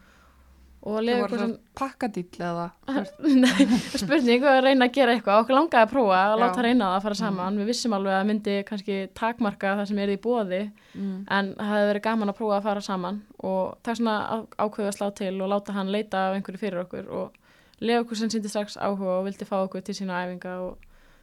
og 0.88 0.94
Það 0.98 1.06
leið 1.08 1.18
var 1.20 1.26
okkur 1.28 1.40
sem 1.42 1.54
pakkadýll 1.76 2.42
eða 2.48 2.66
Nei, 3.44 3.66
spurning 4.00 4.42
hvað 4.44 4.58
að 4.58 4.64
reyna 4.68 4.86
að 4.88 4.94
gera 4.96 5.16
eitthvað 5.18 5.40
okkur 5.42 5.56
langaði 5.58 5.84
að 5.84 5.92
prófa 5.92 6.18
að 6.22 6.34
Já. 6.34 6.40
láta 6.44 6.64
reyna 6.66 6.90
að 6.96 7.02
fara 7.08 7.18
saman 7.22 7.58
við 7.60 7.70
vissum 7.72 7.96
alveg 7.98 8.14
að 8.18 8.28
myndi 8.30 8.56
kannski 8.70 8.98
takmarka 9.18 9.74
það 9.82 9.90
sem 9.92 10.00
er 10.06 10.14
í 10.14 10.20
bóði 10.24 10.62
Mm. 10.98 11.26
en 11.30 11.50
það 11.60 11.68
hefði 11.74 11.90
verið 11.92 12.04
gaman 12.08 12.32
að 12.32 12.38
prófa 12.40 12.56
að 12.58 12.64
fara 12.70 12.82
saman 12.82 13.18
og 13.44 13.76
það 13.84 13.92
er 13.92 13.98
svona 14.00 14.16
á- 14.34 14.48
ákveðið 14.66 14.88
að 14.90 14.96
slá 14.98 15.08
til 15.20 15.34
og 15.46 15.50
láta 15.52 15.76
hann 15.76 15.92
leita 15.94 16.18
af 16.30 16.38
einhverju 16.40 16.58
fyrir 16.64 16.82
okkur 16.86 17.10
og 17.14 17.36
leið 17.82 18.00
okkur 18.02 18.18
sem 18.18 18.30
síndi 18.34 18.50
strax 18.50 18.78
áhuga 18.82 19.20
og 19.20 19.26
vildi 19.28 19.46
fá 19.46 19.58
okkur 19.68 19.84
til 19.86 19.94
sína 20.00 20.24
æfinga 20.26 20.56
og 20.64 20.78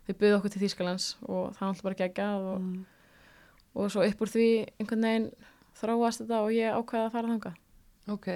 þau 0.07 0.15
buðu 0.21 0.37
okkur 0.39 0.51
til 0.55 0.63
Þýskalands 0.65 1.07
og 1.25 1.55
það 1.55 1.61
var 1.61 1.69
alltaf 1.69 1.83
bara 1.89 2.01
geggjað 2.03 2.49
og 2.53 2.61
mm. 2.61 2.85
og 3.75 3.91
svo 3.91 4.05
upp 4.07 4.21
úr 4.27 4.31
því 4.35 4.49
einhvern 4.81 5.07
veginn 5.09 5.31
þróast 5.81 6.23
þetta 6.23 6.43
og 6.45 6.53
ég 6.55 6.77
ákveða 6.79 7.07
að 7.09 7.13
fara 7.17 7.33
þanga 7.35 7.55
Ok, 8.13 8.27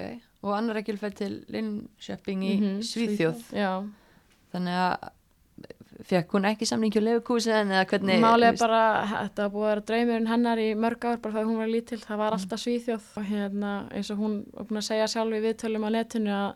og 0.41 0.53
annar 0.57 0.79
ekki 0.81 0.95
fætt 0.97 1.19
til 1.21 1.45
Linköping 1.53 2.41
í 2.41 2.55
Mhm, 2.57 2.79
Svíþjóð. 2.81 3.43
Já, 3.53 3.85
Þannig 4.51 4.73
að 4.73 5.09
fekk 6.09 6.31
hún 6.33 6.47
ekki 6.49 6.65
samning 6.65 6.93
hjá 6.95 7.01
Leverkusen 7.03 7.69
eða 7.69 7.85
hvernig? 7.85 8.15
er 8.47 8.51
veist- 8.53 8.59
bara 8.63 9.05
þetta 9.05 9.43
var 9.45 9.49
búið 9.53 9.65
að 9.65 9.69
vera 9.69 9.81
draumurinn 9.89 10.27
hennar 10.31 10.57
í 10.57 10.67
mörg 10.75 11.05
ár 11.05 11.17
bara 11.21 11.33
þegar 11.35 11.45
hún 11.51 11.57
var 11.61 11.67
lítil, 11.67 11.99
það 11.99 12.15
Mm. 12.15 12.17
var 12.17 12.31
alltaf 12.33 12.59
Svíþjóð 12.59 13.03
og 13.17 13.23
hérna 13.29 13.91
eins 13.93 14.09
og 14.11 14.17
hún 14.17 14.45
var 14.53 14.65
búin 14.65 14.77
að 14.81 14.87
segja 14.89 15.07
sjálf 15.07 15.33
í 15.37 15.43
viðtölum 15.45 15.85
á 15.85 15.89
netinu 15.91 16.31
að 16.33 16.55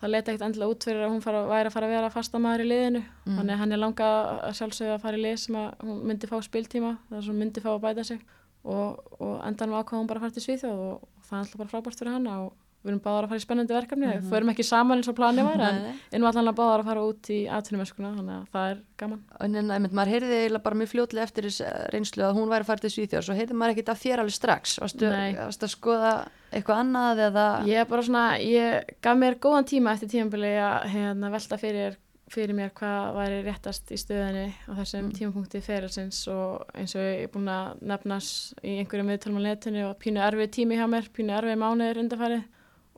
það 0.00 0.10
leta 0.14 0.32
ekkert 0.32 0.46
endilega 0.48 0.72
út 0.74 0.84
fyrir 0.88 1.04
að 1.04 1.10
hún 1.12 1.22
fara, 1.24 1.40
væri 1.50 1.68
að 1.70 1.74
fara 1.76 1.86
að 1.88 1.94
vera 1.96 2.10
fastamæður 2.14 2.64
í 2.64 2.68
liðinu 2.70 3.02
Mm. 3.26 3.36
þannig 3.36 3.54
að 3.54 3.58
hann 3.60 3.72
er 3.72 3.80
langað 3.82 4.14
að 4.48 4.54
sjálfsögja 4.58 4.94
að 4.96 5.02
fara 5.04 5.16
í 5.18 5.22
lið 5.22 5.36
sem 5.44 5.56
að 5.60 5.68
hún 5.86 5.98
myndi 6.08 6.26
fá 6.30 6.36
spiltíma 6.42 6.92
þar 7.10 7.22
sem 7.22 7.32
hún 7.34 7.40
myndi 7.44 7.60
fá 7.60 7.70
að 7.74 7.82
bæta 7.84 8.04
sig 8.04 8.20
og, 8.64 8.98
og 9.20 9.34
endanum 9.46 9.76
ákvað 9.80 9.98
hún 10.00 10.08
bara 10.08 10.18
að 10.20 10.24
fara 10.24 10.34
til 10.36 10.44
Svíþjóð 10.46 10.80
og, 10.88 11.04
það 11.28 11.36
er 11.36 11.42
alltaf 11.44 11.60
bara 11.60 11.72
frábært 11.74 12.00
fyrir 12.00 12.12
hana 12.16 12.38
og 12.46 12.52
við 12.80 12.88
erum 12.90 13.00
báðar 13.04 13.24
að 13.26 13.28
fara 13.28 13.40
í 13.40 13.44
spennandi 13.44 13.74
verkefni 13.76 14.06
Mhm. 14.08 14.20
við 14.22 14.30
förum 14.32 14.50
ekki 14.54 14.64
saman 14.64 14.98
eins 14.98 15.08
og 15.08 15.16
planið 15.16 15.44
var 15.44 15.60
en 15.60 15.94
erum 16.12 16.24
allan 16.30 16.48
að 16.48 16.56
báðar 16.56 16.80
að 16.80 16.84
fara 16.90 17.00
út 17.04 17.28
í 17.30 17.38
atvinnumeskuna 17.50 18.12
þannig 18.16 18.36
að 18.40 18.46
það 18.54 18.70
er 18.70 18.78
gaman. 18.98 19.20
En 19.40 19.54
en 19.56 19.70
einmitt, 19.70 19.92
maður 19.92 20.12
heyrði 20.14 20.36
eiginlega 20.40 20.62
bara 20.62 20.76
mjög 20.80 20.90
fljótlega 20.94 21.22
eftir 21.28 21.44
þess 21.44 21.60
reynslu 21.92 22.22
að 22.24 22.34
hún 22.40 22.48
væri 22.48 22.60
að 22.64 22.66
fara 22.70 22.78
til 22.80 22.90
Svíþjóð 22.90 23.22
svo 23.28 23.34
heyrði 23.36 23.54
maður 23.60 23.72
ekkert 23.76 23.88
af 23.90 24.00
þér 24.02 24.18
alveg 24.24 24.32
strax. 24.38 24.78
Varstu, 24.80 25.06
varstu 25.36 25.64
að 25.68 25.74
skoða 25.76 26.12
eitthvað 26.52 26.80
annað 26.80 27.18
eða? 27.30 27.46
Ég 27.66 27.80
er 27.80 27.84
bara 27.84 28.02
svona, 28.02 28.38
ég 28.40 28.84
gaf 29.02 29.16
mér 29.18 29.34
góðan 29.38 29.68
tíma 29.68 29.92
eftir 29.92 30.08
tímabili 30.08 30.54
að 30.56 30.88
hérna, 30.94 31.30
velta 31.30 31.58
fyrir, 31.60 31.96
fyrir 32.30 32.54
mér 32.54 32.70
hvað 32.70 33.14
væri 33.14 33.42
réttast 33.44 33.90
í 33.90 33.96
stöðinni 33.98 34.54
á 34.70 34.72
þessum 34.78 35.10
Mm. 35.10 35.12
tímapunkti 35.12 35.60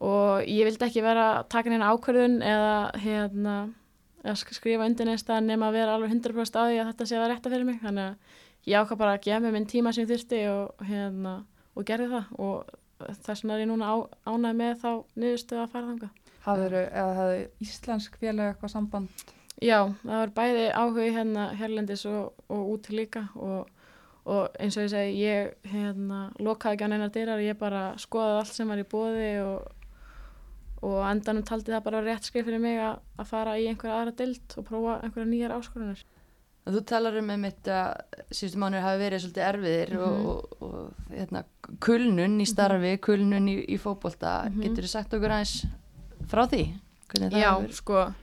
og 0.01 0.43
ég 0.49 0.65
að 0.65 0.71
vildi 0.71 0.87
ekki 0.89 1.03
vera 1.05 1.27
að 1.41 1.49
taka 1.55 1.71
neina 1.71 1.91
ákvörðun 1.93 2.39
eða 2.43 2.73
hérna, 3.03 3.57
eða 4.25 4.37
sk- 4.41 4.55
skrifa 4.57 4.87
undir 4.89 5.07
neins 5.07 5.23
stað 5.25 5.45
nema 5.47 5.69
að 5.69 5.77
vera 5.79 5.95
alveg 5.97 6.11
100% 6.17 6.59
á 6.59 6.63
því 6.67 6.79
að 6.83 6.89
þetta 6.93 7.07
sé 7.11 7.19
að 7.21 7.29
rétta 7.33 7.51
fyrir 7.53 7.65
mig. 7.69 7.81
Þannig 7.83 8.09
að 8.09 8.17
ég 8.73 8.79
ákvað 8.83 8.99
bara 9.03 9.17
að 9.19 9.25
gefa 9.27 9.41
mér 9.45 9.53
minn 9.59 9.67
tíma 9.71 9.93
sem 9.95 10.07
þurfti 10.07 10.41
og, 10.51 10.87
hérna, 10.89 11.35
og 11.77 11.85
gerði 11.87 12.09
það. 12.15 12.33
Og 12.39 13.13
þess 13.27 13.43
vegna 13.45 13.55
er 13.59 13.63
ég 13.65 13.71
núna 13.71 13.91
á, 13.91 13.97
ánæg 14.31 14.57
með 14.63 14.75
þá 14.83 14.91
niðurstöðu 15.19 15.63
að 15.67 15.71
fara 15.77 15.91
þanga. 15.93 16.11
hafður, 17.19 17.45
íslensk 17.63 18.17
félag 18.19 18.49
eitthvað 18.53 18.73
samband? 18.75 19.23
Já, 19.63 19.79
það 20.03 20.17
var 20.19 20.33
bæði 20.35 20.65
áhugi 20.75 21.11
hérna 21.15 21.45
hérlendis 21.55 22.03
og, 22.11 22.33
og 22.51 22.73
út 22.75 22.89
líka. 22.91 23.29
Og, 23.39 23.69
og 24.27 24.57
eins 24.59 24.75
og 24.79 24.85
ég 24.87 24.91
segi, 24.91 25.21
ég 25.23 25.71
hérna 25.71 26.25
lokaði 26.43 26.75
ekki 26.79 26.87
á 26.87 26.91
neina 26.91 27.09
dyrar, 27.15 27.43
ég 27.43 27.59
bara 27.59 27.93
skoðaði 27.99 28.41
allt 28.41 28.55
sem 28.57 28.71
var 28.71 28.83
í 28.83 28.87
bóði 28.91 29.31
og, 29.43 29.71
og 30.83 30.99
endanum 31.11 31.45
taldi 31.47 31.71
það 31.73 31.85
bara 31.85 32.01
rétt 32.03 32.25
skrif 32.27 32.45
fyrir 32.49 32.59
mig 32.61 32.79
að, 32.83 32.99
að 33.19 33.27
fara 33.31 33.59
í 33.59 33.69
einhverja 33.71 34.01
aðra 34.01 34.17
dild 34.19 34.57
og 34.59 34.65
prófa 34.67 34.97
einhverja 35.03 35.29
nýjar 35.31 35.55
áskorunar. 35.59 36.01
þú 36.67 36.81
talar 36.87 37.17
um 37.19 37.31
einmitt 37.35 37.67
að 37.67 37.97
síðustu 38.31 38.59
mánuður 38.63 38.85
hafi 38.87 38.99
verið 39.03 39.23
svolítið 39.25 39.47
erfiðir 39.49 39.93
Mhm. 39.93 40.03
og, 40.03 40.45
og, 40.63 40.63
og 40.63 40.93
hérna, 41.11 41.45
kulnun 41.81 42.41
í 42.41 42.47
starfi, 42.47 42.93
kulnun 43.03 43.49
í, 43.51 43.57
í 43.75 43.79
fótbolta 43.79 44.45
Mhm. 44.51 44.61
getur 44.63 44.85
þú 44.85 44.89
sagt 44.89 45.15
okkur 45.15 45.31
aðeins 45.37 45.67
frá 46.31 46.47
því? 46.47 46.63
Já, 47.31 47.51
sko, 47.73 48.15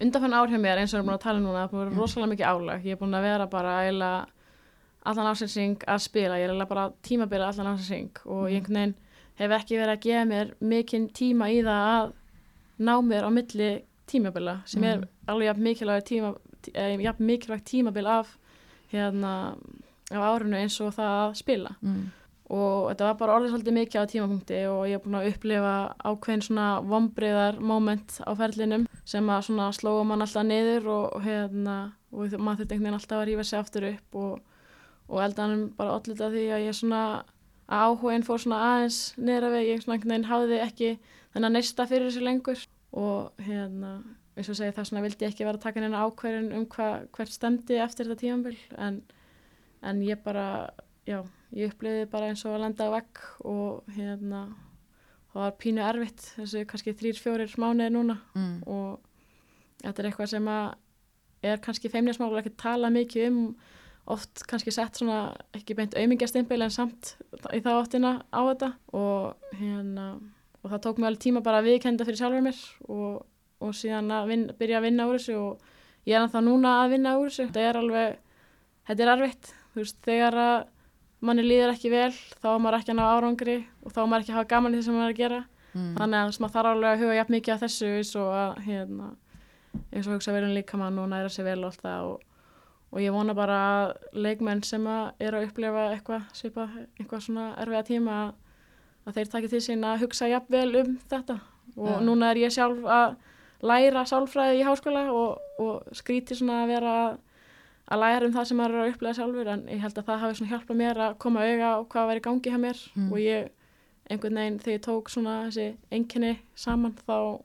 undanfann 0.00 0.32
ár 0.32 0.48
hjá 0.48 0.58
mér 0.62 0.78
eins 0.78 0.94
og 0.94 1.00
ég 1.00 1.04
er 1.04 1.08
búin 1.10 1.18
að 1.18 1.24
tala 1.26 1.38
núna, 1.40 1.58
það 1.58 1.64
er 1.64 1.68
búin 1.74 1.82
að 1.82 1.88
vera 1.90 2.00
rosalega 2.00 2.32
mikið 2.32 2.46
álag. 2.52 2.84
Ég 2.84 2.92
er 2.92 2.96
búin 3.02 3.14
að 3.18 3.22
vera 3.22 3.46
bara 3.46 3.72
eiginlega 3.82 4.26
allan 5.04 5.26
ásinsing 5.34 5.76
að 5.86 5.98
spila, 6.00 6.34
ég 6.38 6.44
er 6.44 6.50
eiginlega 6.50 6.68
bara 6.68 6.92
tímabila 7.02 7.48
allan 7.52 7.74
ásinsing 7.76 8.10
og 8.26 8.48
ég 8.48 8.62
einhvern 8.62 8.74
veginn 8.78 8.94
hef 9.38 9.50
ekki 9.58 9.78
verið 9.78 9.94
að 9.96 10.02
gefa 10.06 10.24
mér 10.32 10.52
mikinn 10.60 11.08
tíma 11.14 11.48
í 11.54 11.62
það 11.62 11.88
að 11.94 12.12
ná 12.88 12.94
mér 13.06 13.24
á 13.26 13.30
milli 13.30 13.70
tímabila 14.08 14.58
sem 14.66 14.84
er 14.84 14.98
Mhm. 14.98 15.08
alveg 15.28 15.46
jafn 15.48 15.62
mikilvægt 15.62 16.06
tíma, 16.10 16.34
eh, 16.74 16.96
mikilvægt 17.18 17.64
tímabil 17.70 18.06
af 18.06 18.36
hérna 18.92 19.56
af 20.10 20.22
árinu 20.40 20.56
eins 20.56 20.80
og 20.80 20.94
það 20.94 21.30
að 21.30 21.34
spila 21.36 21.70
Mm. 21.82 22.10
og 22.50 22.88
þetta 22.90 23.04
var 23.04 23.14
bara 23.14 23.32
orðið 23.38 23.50
svolítið 23.52 23.76
mikið 23.76 24.00
á 24.00 24.06
tímapunkti 24.08 24.60
og 24.70 24.86
ég 24.88 24.94
er 24.94 24.98
búin 25.04 25.18
að 25.20 25.28
upplifa 25.34 25.94
ákveðin 26.04 26.42
svona 26.42 26.80
vombriðar 26.82 27.60
moment 27.60 28.20
á 28.26 28.32
ferlinum 28.34 28.86
sem 29.04 29.26
að 29.28 29.42
svona 29.44 29.68
slóa 29.72 30.04
mann 30.06 30.22
alltaf 30.22 30.46
niður 30.46 30.86
og 30.88 31.22
hérna 31.22 31.92
og 32.12 32.18
maður 32.40 32.64
þurfti 32.64 32.72
einhvern 32.72 32.80
veginn 32.80 32.94
alltaf 32.94 33.18
að 33.20 33.26
rífa 33.28 33.44
sig 33.44 33.58
aftur 33.58 33.84
upp 33.92 34.14
og, 34.14 34.40
og 35.10 35.18
eldanum 35.20 35.68
bara 35.76 35.90
allir 35.90 36.16
því 36.16 36.48
að 36.48 36.64
ég 36.68 36.74
svona 36.74 37.22
að 37.68 37.84
áhugin 37.84 38.26
fór 38.26 38.42
svona 38.42 38.60
aðeins 38.72 39.00
að 39.18 39.48
við 39.54 39.66
ég 39.68 39.82
svona 39.84 39.96
einhvern 39.96 40.14
veginn 40.14 40.28
hafði 40.30 40.60
ekki 40.64 40.90
þennan 41.34 41.56
neista 41.58 41.86
fyrir 41.88 42.08
þessu 42.08 42.24
lengur. 42.24 42.62
Og 42.98 43.44
hérna 43.44 43.98
eins 44.38 44.48
og 44.48 44.56
segi 44.56 44.74
það 44.76 44.88
svona 44.88 45.02
vildi 45.04 45.26
ég 45.26 45.34
ekki 45.34 45.44
vera 45.44 45.58
að 45.58 45.66
taka 45.66 45.82
neina 45.82 46.04
ákveðin 46.06 46.52
um 46.56 46.68
hva, 46.72 46.88
hvert 47.12 47.34
stemdi 47.34 47.80
eftir 47.82 48.08
þetta 48.08 48.22
tímabil. 48.22 48.56
En, 48.80 49.02
en 49.84 50.00
ég 50.06 50.22
bara 50.24 50.46
já, 51.08 51.20
ég 51.56 51.74
upplifði 51.74 52.08
bara 52.12 52.30
eins 52.30 52.44
og 52.46 52.56
að 52.56 52.64
lenda 52.64 52.88
á 52.88 52.94
vegg 52.96 53.22
og 53.44 53.92
hérna 53.96 54.46
það 55.32 55.42
var 55.42 55.56
pínu 55.60 55.84
erfitt 55.84 56.30
þessu 56.38 56.64
kannski 56.70 56.96
þrýr, 56.96 57.20
fjórir 57.20 57.58
mánuði 57.60 57.92
núna. 57.94 58.18
Mm. 58.38 58.62
og 58.64 59.04
þetta 59.82 60.02
er 60.02 60.10
eitthvað 60.10 60.32
sem 60.32 60.52
að 60.52 60.68
er 61.48 61.60
kannski 61.62 61.90
feimnismál 61.92 62.32
og 62.32 62.40
ekki 62.40 62.56
tala 62.58 62.90
mikið 62.90 63.28
um 63.28 63.42
oft 64.08 64.44
kannski 64.48 64.72
sett 64.74 64.98
svona 64.98 65.32
ekki 65.56 65.76
beint 65.78 65.96
auðmingjastimpil 65.98 66.62
en 66.64 66.72
samt 66.72 67.14
í 67.54 67.60
þá 67.64 67.70
áttina 67.76 68.12
á 68.32 68.40
þetta. 68.50 68.70
Og 68.96 69.58
hérna 69.58 70.08
og 70.62 70.72
það 70.72 70.84
tók 70.86 70.98
mig 71.00 71.10
alveg 71.10 71.24
tíma 71.24 71.42
bara 71.44 71.60
að 71.62 71.70
viðkenda 71.70 72.06
fyrir 72.08 72.20
sjálfur 72.20 72.46
mér 72.48 72.62
og, 72.90 73.20
og 73.62 73.76
síðan 73.76 74.10
að 74.14 74.32
vin, 74.32 74.46
byrja 74.58 74.80
að 74.80 74.88
vinna 74.88 75.06
úr 75.08 75.20
þessu 75.20 75.36
og 75.38 76.08
ég 76.08 76.16
er 76.16 76.24
ennþá 76.24 76.42
núna 76.44 76.74
að 76.82 76.96
vinna 76.96 77.14
úr 77.20 77.30
þessu. 77.30 77.46
Þetta 77.46 77.68
er 77.68 77.80
alveg, 77.82 78.18
þetta 78.88 79.06
er 79.06 79.12
erfitt. 79.14 79.52
Þú 79.74 79.84
veist, 79.84 80.00
þegar 80.08 80.40
að 80.42 80.56
manni 81.28 81.44
líður 81.44 81.74
ekki 81.74 81.92
vel 81.92 82.12
þá 82.14 82.50
er 82.54 82.60
maður 82.62 82.80
ekki 82.80 82.92
að 82.94 82.98
ná 82.98 83.06
árangri 83.06 83.60
og 83.82 83.94
þá 83.94 84.02
er 84.02 84.10
maður 84.10 84.24
ekki 84.24 84.34
að 84.34 84.38
hafa 84.38 84.50
gaman 84.52 84.74
í 84.74 84.78
því 84.78 84.84
sem 84.86 84.98
maður 84.98 85.08
er 85.08 85.14
að 85.14 85.22
gera. 85.22 85.40
Mm. 85.78 85.94
þannig 85.98 86.18
að 86.18 86.38
maður 86.40 86.54
þarf 86.54 86.70
alveg 86.72 86.90
að 86.90 87.02
huga 87.02 87.16
jafn 87.18 87.34
mikið 87.34 87.54
að 87.54 87.64
þessu 87.64 87.88
eins 87.98 88.12
og 88.18 88.28
að 88.32 88.60
hérna, 88.64 89.08
eins 89.92 90.06
og 90.06 90.14
hugsa 90.14 90.34
verðin 90.34 90.56
líka 90.56 90.80
mann 90.80 91.00
og 91.02 91.10
næra 91.12 91.32
sér 91.32 91.48
vel 91.50 91.58
og 91.60 91.68
allt 91.68 91.84
það 91.84 92.06
og, 92.08 92.22
og 92.92 93.00
ég 93.04 93.12
vona 93.12 93.34
bara 93.36 93.56
að 93.68 94.18
leikmenn 94.24 94.62
sem 94.64 94.84
að 94.88 95.10
eru 95.20 95.36
að 95.42 95.48
upplifa 95.50 95.82
eitthvað 95.92 96.22
svipa, 96.32 96.68
eitthvað 96.98 97.20
svona 97.26 97.46
erfiða 97.60 97.84
tíma 97.90 98.18
að, 99.06 99.14
þeir 99.18 99.30
taki 99.34 99.48
til 99.52 99.60
sín 99.60 99.84
að 99.84 100.00
hugsa 100.06 100.28
jafn 100.30 100.52
vel 100.52 100.76
um 100.82 100.98
þetta 101.10 101.38
og 101.76 101.88
Ja. 101.90 101.98
núna 102.00 102.30
er 102.32 102.36
ég 102.46 102.50
sjálf 102.54 102.80
að 102.84 103.16
læra 103.62 104.04
sálfræði 104.06 104.60
í 104.60 104.64
háskóla 104.64 105.02
og, 105.12 105.38
og 105.58 105.82
skríti 105.92 106.34
svona 106.38 106.62
að 106.64 106.68
vera 106.72 106.94
að 107.90 108.00
læra 108.02 108.26
um 108.26 108.32
það 108.32 108.44
sem 108.48 108.56
maður 108.60 108.74
er 108.74 108.82
að 108.86 108.90
upplega 108.94 109.14
sjálfur 109.18 109.48
en 109.52 109.62
ég 109.68 109.80
held 109.80 109.98
að 109.98 110.04
það 110.08 110.18
hafi 110.22 110.34
svona 110.38 110.50
hjálpað 110.52 110.76
mér 110.80 110.98
að 111.06 111.18
koma 111.18 111.40
auga 111.44 111.68
á 111.72 111.78
hvað 111.92 112.06
var 112.10 112.16
í 112.20 112.24
gangi 112.24 112.50
hjá 112.52 112.58
mér 112.60 112.78
Mm. 112.96 113.12
og 113.12 113.18
ég 113.18 113.48
einhvern 114.10 114.34
veginn 114.40 114.58
þegar 114.58 114.78
ég 114.78 114.84
tók 114.88 115.08
svona 115.12 115.34
þessi 115.48 115.66
enginni 115.92 116.38
saman 116.56 116.94
þá 117.06 117.40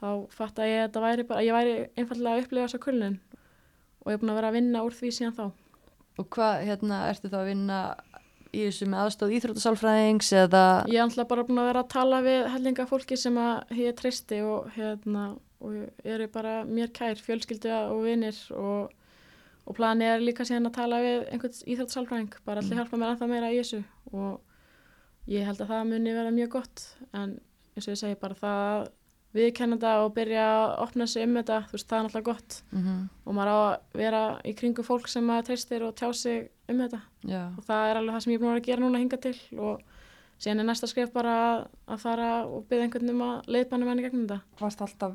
þá 0.00 0.08
fatt 0.32 0.58
að 0.58 0.70
ég 0.70 0.80
þetta 0.88 1.00
væri 1.04 1.24
bara, 1.28 1.42
ég 1.44 1.52
væri 1.54 1.74
einfallega 1.96 2.36
að 2.36 2.42
upplifa 2.44 2.66
þessa 2.66 2.80
kulnun 2.84 3.18
og 4.10 4.14
ég 4.14 4.18
er 4.18 4.22
búin 4.24 4.32
að 4.34 4.40
vera 4.40 4.50
að 4.50 4.56
vinna 4.58 4.84
úr 4.86 4.96
því 4.96 5.10
síðan 5.14 5.36
þá. 5.36 5.44
Og 6.20 6.26
hvað, 6.34 6.64
hérna, 6.66 6.96
ertu 7.08 7.30
þá 7.30 7.36
að 7.40 7.50
vinna 7.50 7.78
í 8.50 8.64
þessu 8.66 8.88
með 8.90 9.02
aðstóð 9.04 9.34
íþrótasálfræðings 9.36 10.32
eða... 10.40 10.62
Ég 10.90 10.98
er 10.98 11.04
alltaf 11.04 11.28
bara 11.30 11.44
búin 11.46 11.60
að 11.62 11.68
vera 11.70 11.84
að 11.84 11.92
tala 11.94 12.18
við 12.26 12.48
hellinga 12.50 12.86
fólki 12.90 13.18
sem 13.20 13.38
að 13.38 13.76
ég 13.78 13.98
treysti 14.00 14.40
og 14.42 14.70
hérna, 14.74 15.26
og 15.62 15.76
eru 16.02 16.26
bara 16.34 16.56
mér 16.66 16.90
kær, 16.96 17.20
fjölskyldu 17.22 17.70
og 17.70 18.02
vinir 18.08 18.40
og, 18.58 18.90
og 19.70 19.78
plani 19.78 20.08
er 20.10 20.24
líka 20.24 20.46
síðan 20.48 20.66
að 20.72 20.78
tala 20.80 20.98
við 21.04 21.28
einhvern 21.30 21.60
íþrótasálfræðing, 21.76 22.40
bara 22.44 22.64
allir 22.64 22.74
Mm. 22.74 22.82
hjálpa 22.82 22.98
mér 23.00 23.14
ennþá 23.14 23.30
meira 23.30 23.52
í 23.54 23.60
þessu 23.62 23.84
og 24.10 25.30
ég 25.30 25.46
held 25.46 25.62
að 25.62 25.70
það 25.70 25.90
muni 25.92 26.16
vera 26.18 26.34
mjög 26.34 26.50
gott 26.58 26.86
en 27.14 27.38
eins 27.76 27.86
og 27.86 27.94
ég 27.94 28.00
segi 28.02 28.18
bara 28.18 28.34
það 28.34 28.64
að 28.74 28.88
viðkenna 29.36 29.78
þetta 29.78 30.04
og 30.04 30.12
byrja 30.16 30.44
að 30.50 30.72
opna 30.84 31.06
sig 31.06 31.26
um 31.26 31.36
þetta, 31.38 31.58
þú 31.68 31.76
veist, 31.76 31.88
það 31.90 31.98
er 31.98 32.06
náttúrulega 32.06 32.30
gott. 32.30 32.62
Mm 32.72 33.08
og 33.24 33.34
maður 33.34 33.50
á 33.50 33.58
að 33.62 33.98
vera 34.00 34.22
í 34.42 34.52
kringu 34.58 34.82
fólk 34.82 35.08
sem 35.08 35.24
maður 35.24 35.46
treystir 35.46 35.82
og 35.86 35.94
tjá 35.94 36.12
sig 36.12 36.50
um 36.68 36.78
þetta. 36.82 37.00
Já, 37.22 37.42
og 37.56 37.64
það 37.64 37.90
er 37.90 37.96
alveg 37.96 38.14
það 38.14 38.22
sem 38.24 38.32
ég 38.32 38.38
er 38.38 38.42
búin 38.42 38.50
að 38.50 38.60
að 38.60 38.66
gera 38.66 38.82
núna 38.82 38.98
hinga 38.98 39.16
til. 39.16 39.36
Og 39.58 39.82
síðan 40.38 40.60
er 40.60 40.66
næsta 40.66 40.88
skrif 40.90 41.12
bara 41.12 41.34
að, 41.50 41.66
að 41.86 42.00
fara 42.00 42.30
og 42.46 42.64
byrja 42.66 42.88
einhvern 42.88 43.12
um 43.14 43.22
að 43.22 43.52
leiðbanna 43.54 43.86
menni 43.86 44.02
gegnum 44.02 44.26
þetta. 44.26 44.40
Varst 44.60 44.82
alltaf 44.82 45.14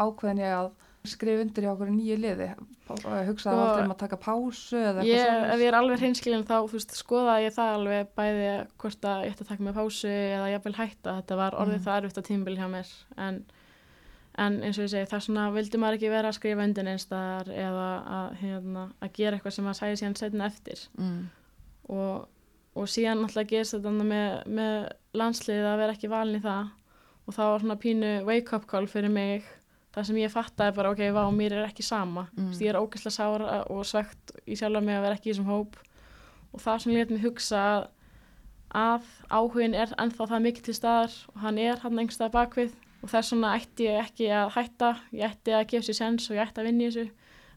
ákveðin 0.00 0.40
ég 0.40 0.56
að 0.56 0.70
skrifa 1.08 1.40
undir 1.44 1.64
í 1.64 1.68
okkur 1.70 1.90
nýju 1.94 2.16
liði. 2.20 2.48
Og 2.90 2.98
hugsaði 3.00 3.54
Sko- 3.54 3.62
aldrei 3.64 3.84
um 3.86 3.92
að 3.94 4.00
taka 4.02 4.16
pásu 4.20 4.76
ég, 5.06 5.20
ef 5.54 5.60
ég 5.62 5.68
er 5.70 5.76
alveg 5.78 6.00
hreinskilin 6.02 6.42
þá 6.44 6.56
veist, 6.72 6.90
skoðaði 6.98 7.44
ég 7.46 7.54
það 7.54 7.74
alveg 7.78 8.08
bæði 8.18 8.48
hvort 8.82 9.06
að 9.08 9.24
ég 9.24 9.32
ætti 9.36 9.44
að 9.44 9.48
taka 9.52 9.62
með 9.68 9.78
pásu 9.78 10.08
eða 10.10 10.48
ég 10.50 10.64
vil 10.64 10.72
hætta, 10.80 11.14
þetta 11.20 11.36
var 11.40 11.52
orðið 11.60 11.78
Mm. 11.78 11.84
það 11.86 11.98
erfitt 12.02 12.18
á 12.20 12.28
tímbil 12.28 12.56
hjá 12.58 12.66
mér. 12.74 12.90
En, 13.16 13.44
en 14.38 14.58
eins 14.62 14.78
og 14.78 14.84
ég 14.84 14.90
segi, 14.90 15.06
það 15.12 15.22
svona 15.28 15.46
vildi 15.54 15.78
maður 15.78 15.96
ekki 16.00 16.10
vera 16.10 16.28
að 16.28 16.36
skrifa 16.40 16.64
undir 16.66 16.90
einstaðar 16.90 17.48
eða 17.54 17.86
að, 18.18 18.36
hérna, 18.42 18.84
að 19.00 19.12
gera 19.12 19.36
eitthvað 19.38 19.52
sem 19.56 19.64
maður 19.64 19.80
sæði 19.80 20.00
síðan 20.02 20.16
setna 20.20 20.46
eftir. 20.50 20.84
Mm. 20.98 21.30
og, 21.90 22.28
og 22.76 22.84
síðan 22.90 23.22
náttúrulega 23.24 23.48
gerist 23.54 23.74
þetta 23.74 23.90
með, 23.90 24.46
með 24.46 24.92
landsliðið 25.14 25.66
að 25.70 25.78
vera 25.78 25.92
ekki 25.96 26.08
valin 26.10 26.38
í 26.38 26.42
það. 26.44 26.68
Og 27.28 27.34
það 27.34 27.50
var 27.52 27.60
svona 27.60 27.78
pínu 27.78 28.12
wake 28.26 28.52
up 28.56 28.66
call 28.66 28.86
fyrir 28.90 29.10
mig 29.10 29.44
það 29.94 30.08
sem 30.08 30.18
ég 30.20 30.32
fattaði 30.32 30.76
bara 30.76 30.90
ok, 30.94 31.00
vá, 31.14 31.22
mér 31.34 31.56
er 31.58 31.68
ekki 31.68 31.86
sama. 31.86 32.28
Mm. 32.36 32.50
ég 32.58 32.72
er 32.72 32.80
ógeðslega 32.80 33.16
sára 33.16 33.62
og 33.70 33.86
svegt 33.88 34.34
í 34.46 34.58
sjálfa 34.58 34.82
mig 34.84 34.98
að 34.98 35.06
vera 35.06 35.18
ekki 35.18 35.30
í 35.30 35.32
þessum 35.32 35.50
hóp. 35.50 35.80
Og 36.50 36.62
það 36.62 36.84
sem 36.84 36.94
létt 36.94 37.14
mig 37.14 37.24
hugsa 37.24 37.64
að, 37.70 37.88
að 38.80 39.10
áhugin 39.30 39.74
er 39.74 39.94
ennþá 39.98 40.30
það 40.30 40.46
mikið 40.46 40.68
til 40.68 40.76
staðar 40.78 41.18
og 41.32 41.42
hann 41.44 41.60
er 41.62 41.82
hann 41.82 41.98
einhverstað 41.98 42.32
bakvið 42.36 42.78
og 43.00 43.10
þess 43.10 43.34
vegna 43.34 43.52
ætti 43.56 43.86
ég 43.86 44.00
ekki 44.04 44.30
að 44.34 44.54
hætta 44.56 44.90
ég 45.16 45.30
ætti 45.30 45.54
að 45.56 45.68
gefa 45.72 45.86
sér 45.88 45.98
sens 45.98 46.30
og 46.30 46.36
ég 46.36 46.44
ætti 46.44 46.62
að 46.62 46.68
vinna 46.68 46.86
í 46.86 46.90
þessu. 46.90 47.06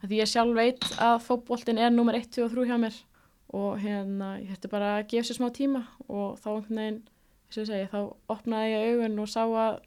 Því 0.04 0.20
ég 0.20 0.30
sjálf 0.30 0.58
veit 0.58 0.86
að 1.00 1.18
fótboltin 1.24 1.80
er 1.80 1.92
nummer 1.94 2.16
1, 2.18 2.30
2 2.36 2.46
og 2.46 2.54
3 2.56 2.68
hjá 2.70 2.78
mér. 2.82 3.00
Og 3.54 3.80
hérna 3.80 4.34
ég 4.42 4.54
ætti 4.56 4.72
bara 4.72 4.98
að 4.98 5.10
gefa 5.14 5.30
sér 5.30 5.40
smá 5.40 5.50
tíma 5.54 5.84
og 6.08 6.40
þá 6.42 6.48
einhvern 6.56 6.80
veginn, 6.82 7.02
og 7.54 7.58
ég 7.60 7.70
segi, 7.70 7.90
þá 7.92 8.00
opnaði 8.34 8.72
ég 8.74 8.86
augun 8.94 9.24
og 9.24 9.30
sá 9.30 9.44
að, 9.46 9.82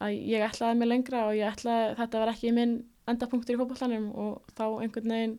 að 0.00 0.16
ég 0.28 0.44
ætlaði 0.46 0.78
mig 0.80 0.88
lengra 0.90 1.24
og 1.28 1.34
ég 1.38 1.48
ætlaði, 1.54 1.94
þetta 2.00 2.22
var 2.22 2.32
ekki 2.34 2.52
minn 2.56 2.76
endapunktur 3.08 3.54
í 3.56 3.58
fótboltanum 3.60 4.08
og 4.18 4.42
þá 4.58 4.64
einhvern 4.82 5.12
veginn 5.14 5.36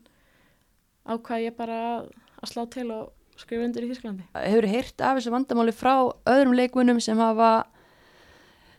ákvaði 1.07 1.47
ég 1.49 1.55
bara 1.57 1.79
að, 1.99 2.11
slá 2.51 2.63
til 2.73 2.89
og 2.95 3.13
skrifa 3.37 3.65
undir 3.67 3.85
í 3.85 3.89
Þísklandi. 3.91 4.23
Hefur 4.33 4.67
heyrt 4.71 5.01
af 5.05 5.17
þessu 5.19 5.33
vandamáli 5.35 5.73
frá 5.75 5.93
öðrum 6.25 6.55
leikmunum 6.57 6.99
sem 7.03 7.19
hafa 7.21 7.51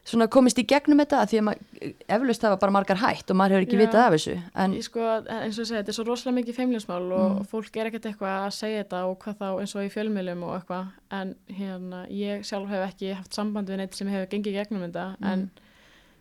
svona 0.08 0.24
komist 0.32 0.56
í 0.56 0.64
gegnum 0.64 1.02
þetta 1.02 1.18
að 1.20 1.30
því 1.30 1.38
að 1.38 1.44
maður, 1.44 1.88
eflaust 2.16 2.44
hafa 2.46 2.56
bara 2.62 2.72
margar 2.72 3.00
hætt 3.02 3.28
og 3.30 3.36
maður 3.36 3.58
hefur 3.58 3.66
ekki 3.66 3.76
Já. 3.76 3.80
vitað 3.82 4.04
af 4.06 4.14
þessu 4.16 4.36
en 4.64 4.76
Ég 4.78 4.86
sko, 4.86 5.02
eins 5.04 5.58
og 5.58 5.62
ég 5.62 5.68
segi, 5.68 5.76
þetta 5.82 5.92
er 5.92 5.96
svo 5.98 6.06
rosalega 6.08 6.36
mikið 6.38 6.56
feimlinsmál 6.56 7.12
og 7.12 7.26
Mm. 7.36 7.48
fólk 7.52 7.76
er 7.76 7.90
ekkert 7.90 8.08
eitthvað 8.08 8.36
að 8.46 8.54
segja 8.56 8.84
þetta 8.84 9.02
og 9.10 9.18
hvað 9.20 9.36
þá 9.42 9.48
eins 9.60 9.74
og 9.76 9.84
í 9.84 9.92
fjölmiðlum 9.92 10.42
og 10.48 10.54
eitthvað 10.56 10.86
en 11.20 11.34
hérna, 11.60 12.00
ég 12.08 12.40
sjálf 12.48 12.68
hef 12.72 12.86
ekki 12.88 13.12
haft 13.18 13.34
samband 13.36 13.68
við 13.68 13.76
neitt 13.82 13.94
sem 14.00 14.08
hefur 14.08 14.30
gengið 14.32 14.56
gegnum 14.62 14.86
þetta 14.88 15.04
en, 15.28 15.50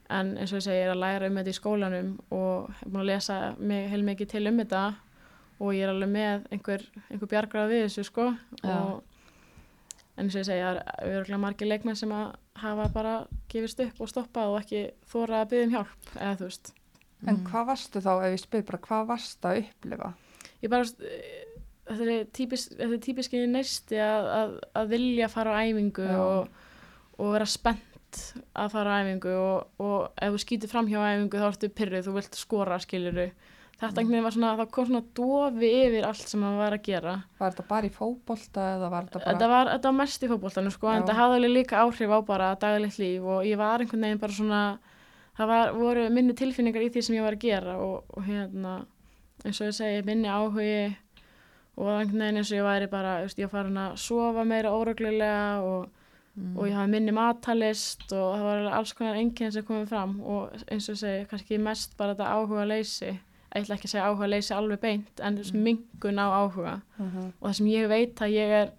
en 0.10 0.38
eins 0.38 0.54
og 0.54 0.60
ég 0.62 0.64
segi, 0.68 0.78
ég 0.80 0.88
er 0.88 0.94
að 0.96 1.02
læra 1.04 1.28
um 1.28 1.36
þetta 1.42 1.52
í 1.52 1.58
skólanum 1.58 2.14
og 2.32 2.70
hef 2.80 2.88
búin 2.88 3.02
að 3.04 3.10
lesa 3.12 3.38
mig 3.60 3.90
heilmikið 3.92 4.30
til 4.36 4.48
um 4.48 4.62
þetta. 4.64 4.84
Og 5.60 5.74
ég 5.74 5.84
er 5.88 5.90
alveg 5.92 6.12
með 6.14 6.44
einhver, 6.54 6.84
einhver 7.10 7.32
bjargrað 7.32 7.72
við 7.74 7.84
þessu 7.88 8.04
sko. 8.08 8.28
Og 8.64 9.04
en 10.18 10.26
eins 10.26 10.36
og 10.38 10.42
ég 10.44 10.48
segi, 10.48 10.62
það 10.64 10.80
er 10.82 11.16
örgulega 11.20 11.42
margir 11.44 11.70
leikmenn 11.72 11.98
sem 11.98 12.14
að 12.14 12.36
hafa 12.62 12.88
bara 12.94 13.16
gefist 13.52 13.82
upp 13.84 14.00
og 14.02 14.10
stoppað 14.12 14.54
og 14.54 14.60
ekki 14.64 14.84
þóra 15.12 15.42
að 15.44 15.50
byggja 15.54 15.66
um 15.68 15.76
hjálp 15.76 16.12
eða 16.16 16.36
þú 16.40 16.48
veist. 16.52 16.74
En 17.26 17.36
Mm. 17.36 17.46
hvað 17.50 17.66
varstu 17.72 18.00
þá, 18.06 18.12
ef 18.28 18.32
ég 18.36 18.42
spyr 18.44 18.64
bara, 18.68 18.78
hvað 18.78 19.08
varstu 19.10 19.48
að 19.50 19.60
upplifa? 19.64 20.14
ég 20.62 20.70
bara 20.70 20.86
þetta 21.88 22.06
er 22.14 22.26
típis, 22.34 22.68
þetta 22.78 22.94
er 22.94 23.02
típiski 23.02 23.40
neisti 23.50 23.98
að, 24.02 24.28
að, 24.38 24.54
að 24.78 24.90
vilja 24.94 25.28
fara 25.34 25.54
á 25.58 25.62
æfingu 25.66 26.06
og, 26.14 26.48
og 27.18 27.32
vera 27.34 27.46
spennt 27.50 27.97
að 28.58 28.74
fara 28.74 28.96
á 28.96 29.00
æfingu 29.04 29.36
og, 29.36 29.68
og 29.84 30.24
ef 30.24 30.34
þú 30.34 30.42
skýtur 30.44 30.72
fram 30.72 30.90
hjá 30.90 31.00
æfingu 31.04 31.42
þá 31.42 31.48
ertu 31.52 31.70
pyrrið, 31.70 32.08
þú 32.08 32.18
vilt 32.18 32.40
skora 32.40 32.80
skiluru 32.84 33.30
þetta 33.78 34.02
veginn 34.02 34.26
var 34.26 34.34
svona, 34.34 34.52
það 34.58 34.70
kom 34.74 34.88
svona 34.90 35.04
dofi 35.18 35.70
yfir 35.84 36.08
allt 36.08 36.32
sem 36.32 36.42
maður 36.42 36.62
var 36.64 36.76
að 36.78 36.86
gera 36.88 37.16
Var 37.38 37.54
þetta 37.54 37.66
bara 37.70 37.90
í 37.90 37.94
fótbolta 37.94 38.68
eða 38.76 38.92
var 38.94 39.08
þetta 39.08 39.20
bara... 39.20 39.32
þetta 39.32 39.50
var, 39.54 39.72
þetta 39.74 39.92
var 39.92 39.98
mest 40.00 40.24
í 40.24 40.30
fótboltanum 40.32 40.74
sko, 40.74 40.90
en 40.90 40.96
Já. 40.96 41.02
þetta 41.04 41.18
hafði 41.20 41.40
alveg 41.40 41.54
líka 41.54 41.82
áhrif 41.84 42.14
á 42.14 42.20
bara 42.32 42.52
daglegt 42.62 43.02
líf 43.02 43.28
og 43.36 43.46
ég 43.46 43.60
var 43.62 43.84
einhvern 43.84 44.08
veginn 44.08 44.24
bara 44.24 44.38
svona 44.38 44.62
það 45.38 45.52
var, 45.54 45.74
voru 45.78 46.08
minni 46.14 46.38
tilfinningar 46.38 46.88
í 46.88 46.90
því 46.94 47.04
sem 47.06 47.18
ég 47.20 47.28
var 47.28 47.38
að 47.38 47.46
gera 47.46 47.78
og, 47.84 48.08
og 48.18 48.26
hérna 48.26 48.80
eins 49.46 49.62
og 49.62 49.70
ég 49.70 49.78
segi, 49.78 50.02
minni 50.08 50.32
áhugi 50.32 50.80
og 51.78 51.92
einhvern 51.94 52.24
veginn 52.24 52.42
eins 52.42 52.52
og 52.52 52.58
ég 52.58 52.66
væri 52.66 52.90
bara 52.90 53.20
ég 53.28 53.46
var 53.46 53.54
farin 53.54 53.82
að 53.84 54.00
sofa 54.02 54.46
meira 54.48 54.74
óröglulega 54.74 55.62
og, 55.62 55.92
Mm. 56.38 56.58
og 56.58 56.68
ég 56.68 56.76
hafði 56.78 56.92
minni 56.92 57.12
matalist 57.18 58.12
og 58.14 58.36
það 58.38 58.44
var 58.46 58.68
alls 58.78 58.92
konar 58.94 59.16
enginn 59.18 59.52
sem 59.52 59.64
komið 59.66 59.88
fram 59.90 60.20
og 60.22 60.52
eins 60.70 60.90
og 60.94 60.98
segi, 61.00 61.26
kannski 61.32 61.58
mest 61.58 61.96
bara 61.98 62.14
þetta 62.14 62.28
áhuga 62.36 62.66
leysi 62.70 63.08
ég 63.08 63.18
ætla 63.64 63.76
ekki 63.78 63.88
að 63.88 63.94
segja 63.96 64.06
áhuga 64.12 64.28
leysi 64.30 64.54
alveg 64.54 64.80
beint 64.84 65.20
en 65.24 65.38
Mm. 65.38 65.64
mingun 65.64 66.20
á 66.22 66.28
áhuga 66.30 66.82
Mhm. 67.00 67.34
og 67.42 67.50
það 67.50 67.54
sem 67.56 67.66
ég 67.68 67.88
veit 67.90 68.16
að 68.22 68.34
ég 68.38 68.50
er 68.62 68.72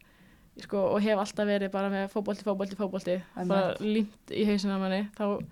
sko, 0.63 0.79
og 0.95 1.03
hef 1.03 1.19
alltaf 1.19 1.47
verið 1.47 1.71
bara 1.73 1.91
með 1.91 2.09
fótbolti, 2.13 2.45
fótbolti 2.77 3.23
Einmitt. 3.37 3.49
bara 3.49 3.75
límt 3.81 4.31
í 4.31 4.45
hausina 4.47 4.79
manni 4.79 5.09
þá, 5.19 5.43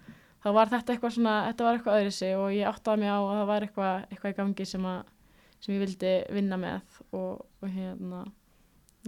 þá 0.44 0.52
var 0.52 0.66
þetta 0.68 0.94
eitthvað 0.94 1.12
svona, 1.18 1.52
þetta 1.52 1.64
var 1.64 1.74
eitthvað 1.78 2.00
öðru 2.00 2.12
sig 2.12 2.36
og 2.36 2.50
ég 2.52 2.66
áttaði 2.70 2.98
mig 2.98 3.08
á 3.10 3.18
að 3.18 3.36
það 3.40 3.46
var 3.46 3.60
eitthvað, 3.66 4.06
eitthvað 4.10 4.30
í 4.30 4.36
gangi 4.36 4.66
sem, 4.66 4.82
að, 4.82 5.02
sem 5.60 5.74
ég 5.74 5.80
vildi 5.80 6.32
vinna 6.34 6.56
með 6.56 6.80
og, 7.12 7.46
og 7.62 7.68
hérna 7.68 8.26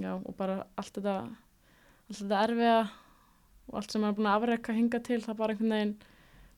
já, 0.00 0.14
og 0.14 0.36
bara 0.36 0.64
allt 0.76 0.92
þetta 0.98 1.28
allt 2.08 2.20
þetta 2.22 2.42
erfiða 2.48 2.78
og 3.68 3.74
allt 3.80 3.92
sem 3.92 4.00
maður 4.02 4.12
er 4.14 4.18
búin 4.18 4.28
að 4.30 4.36
afreka 4.38 4.72
hinga 4.76 5.00
til 5.04 5.20
það 5.24 5.36
bara 5.42 5.52
einhvern 5.54 5.74
veginn 5.76 5.96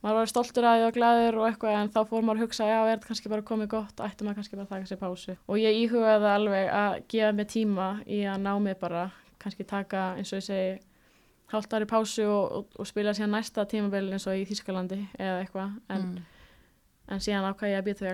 maður 0.01 0.16
var 0.20 0.31
stoltur 0.31 0.64
að 0.64 0.77
því 0.78 0.85
og 0.89 0.94
glæður 0.97 1.39
og 1.40 1.47
eitthvað 1.51 1.78
en 1.81 1.90
þá 1.93 1.98
fór 2.09 2.22
maður 2.24 2.39
að 2.39 2.44
hugsa, 2.47 2.68
já, 2.70 2.78
er 2.86 2.93
þetta 2.94 3.09
kannski 3.10 3.32
bara 3.32 3.43
komið 3.51 3.68
gott 3.74 4.01
ætti 4.06 4.24
maður 4.24 4.39
kannski 4.40 4.56
bara 4.56 4.68
að 4.68 4.70
taka 4.77 4.90
sér 4.93 5.01
pásu 5.02 5.35
og 5.51 5.59
ég 5.60 5.81
íhugaði 5.82 6.31
alveg 6.31 6.70
að 6.72 6.94
gefa 7.12 7.32
mig 7.36 7.48
tíma 7.52 7.89
í 8.06 8.22
að 8.31 8.39
ná 8.47 8.52
mig 8.64 8.78
bara 8.81 9.02
kannski 9.43 9.66
taka, 9.68 10.06
eins 10.16 10.32
og 10.32 10.40
ég 10.40 10.47
segi 10.47 10.78
hálft 11.52 11.72
ári 11.74 11.86
pásu 11.90 12.24
og, 12.31 12.52
og, 12.60 12.66
og 12.78 12.86
spila 12.89 13.12
síðan 13.16 13.35
næsta 13.35 13.64
tímabil 13.68 14.06
eins 14.14 14.27
og 14.31 14.39
í 14.39 14.47
Þískalandi 14.48 15.01
eða 15.18 15.40
eitthvað, 15.44 15.72
en, 15.90 16.05
Mm. 16.10 16.20
en 17.10 17.18
síðan 17.24 17.48
ákvæði 17.51 17.72
ég 17.74 17.81
að 17.81 17.86
býta 17.90 18.05
við 18.06 18.12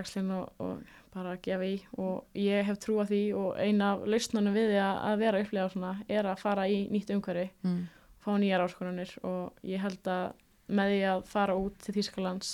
bara 1.17 1.35
gefa 1.43 1.65
í 1.67 1.75
og 1.97 2.25
ég 2.37 2.65
hef 2.67 2.79
trú 2.83 2.97
að 3.03 3.11
því 3.11 3.21
og 3.41 3.59
eina 3.59 3.91
af 3.95 4.05
lausnunum 4.07 4.53
við 4.55 4.73
að, 4.79 4.97
að 5.11 5.19
vera 5.25 5.41
upplega 5.43 5.69
svona 5.73 5.93
er 6.07 6.29
að 6.31 6.41
fara 6.45 6.65
í 6.69 6.79
nýtt 6.93 7.13
umhverfi 7.17 7.49
Mm. 7.65 7.85
fá 8.23 8.31
nýjar 8.39 8.63
áskonunir 8.67 9.11
og 9.23 9.53
ég 9.63 9.79
held 9.83 10.07
að 10.11 10.33
með 10.67 10.89
því 10.93 11.01
að 11.13 11.21
fara 11.31 11.55
út 11.55 11.77
til 11.79 11.93
Þýskalands 11.95 12.49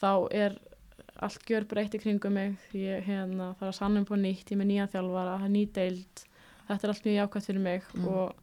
þá 0.00 0.10
er 0.32 0.54
allt 1.20 1.44
gjör 1.48 1.64
breytt 1.68 1.94
í 1.96 2.00
kringum 2.00 2.32
mig 2.36 2.56
ég 2.76 3.04
hérna, 3.06 3.54
þarf 3.58 3.70
að 3.72 3.76
sannum 3.78 4.04
på 4.08 4.16
nýtt, 4.20 4.50
ég 4.52 4.58
með 4.60 4.66
nýjan 4.70 4.90
þjálfara, 4.92 5.36
það 5.40 5.46
er 5.46 5.52
ný 5.54 5.62
deild 5.72 6.24
þetta 6.68 6.84
er 6.84 6.92
allt 6.92 7.06
mjög 7.06 7.16
jákvæmt 7.20 7.46
fyrir 7.50 7.62
mig 7.64 7.82
Mm. 7.94 8.08
og 8.08 8.34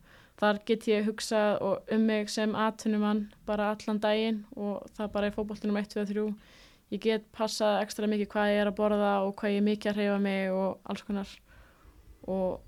þar 0.41 0.59
get 0.65 0.87
ég 0.89 1.05
hugsað 1.05 1.61
um 1.93 2.05
mig 2.07 2.29
sem 2.29 2.55
atvinnumann 2.55 3.27
bara 3.45 3.71
allan 3.75 3.99
daginn 4.01 4.39
og 4.57 4.87
það 4.97 5.11
bara 5.13 5.27
er 5.27 5.35
fótboltinum 5.35 5.77
1, 5.77 5.89
2 5.93 6.01
og 6.01 6.07
3 6.09 6.33
ég 6.93 7.01
get 7.03 7.25
passað 7.35 7.81
ekstra 7.83 8.07
mikið 8.11 8.29
hvað 8.33 8.51
ég 8.53 8.61
er 8.63 8.69
að 8.71 8.77
borða 8.77 9.13
og 9.25 9.33
hvað 9.39 9.55
ég 9.55 9.61
er 9.63 9.65
mikið 9.69 9.91
að 9.91 9.97
hreyfa 9.99 10.19
mig 10.21 10.51
og 10.53 10.77
alls 10.93 11.03
konar. 11.07 11.31
Og, 12.27 12.59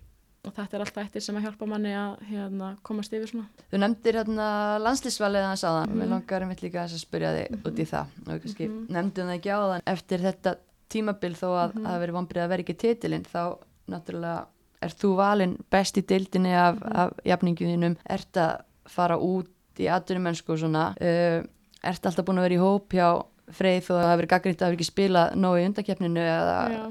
og 0.46 0.54
þetta 0.54 0.76
er 0.78 0.84
alltaf 0.84 1.04
eittir 1.06 1.24
sem 1.24 1.38
að 1.40 1.46
hjálpa 1.48 1.68
manni 1.70 1.94
að 1.96 2.24
hérna, 2.30 2.72
komast 2.86 3.14
yfir 3.16 3.30
svona. 3.32 3.48
Þú 3.72 3.80
nefndir 3.84 4.18
hérna 4.20 4.48
landslýsvalið 4.84 5.48
hans 5.48 5.64
áðan, 5.64 5.90
Mhm. 5.90 6.00
mér 6.02 6.10
langar 6.16 6.42
einmitt 6.46 6.62
líka 6.66 6.84
að 6.84 6.98
spyrja 7.00 7.32
þig 7.38 7.64
út 7.70 7.80
í 7.80 7.86
það. 7.86 8.06
Og 8.28 8.42
kannski 8.42 8.68
Mhm. 8.70 8.88
nefndum 8.90 9.28
það 9.30 9.38
ekki 9.40 9.54
áðan. 9.56 9.82
Eftir 9.88 10.20
þetta 10.20 10.56
tímabil 10.90 11.34
þó 11.36 11.48
að 11.56 11.74
Mhm. 11.74 11.82
það 11.86 11.88
hafi 11.92 12.06
verið 12.06 12.18
vonbrið 12.20 12.44
að 12.44 12.50
vera 12.50 12.64
ekki 12.64 12.78
titilinn 12.78 13.24
þá 13.26 13.58
náttúrulega 13.90 14.46
er 14.82 14.90
þú 14.90 15.16
valinn 15.16 15.58
best 15.72 15.98
í 15.98 16.02
deildinni 16.06 16.54
af, 16.54 16.78
af 16.84 17.14
jafninguðinum, 17.26 17.98
ert 18.10 18.34
að 18.34 18.62
fara 18.88 19.18
út 19.18 19.48
í 19.78 19.88
atvinnumennsku 19.90 20.50
og 20.54 20.60
svona. 20.60 20.92
Uh, 21.02 21.44
ert 21.84 22.02
alltaf 22.06 22.26
búin 22.26 22.38
að 22.38 22.50
vera 22.50 22.56
í 22.56 22.60
hóp 22.60 22.90
hjá 22.90 23.26
Freyð 23.52 23.90
og 23.92 24.00
það 24.02 24.08
hefur 24.10 24.22
verið 24.22 24.32
gaggrínt 24.34 24.62
að 24.62 24.66
hafa 24.66 24.76
ekki 24.80 24.88
spilað 24.90 25.36
nógu 25.38 25.60
í 25.62 25.66
undakeppninu 25.70 26.22
eða 26.26 26.56
Já, 26.74 26.86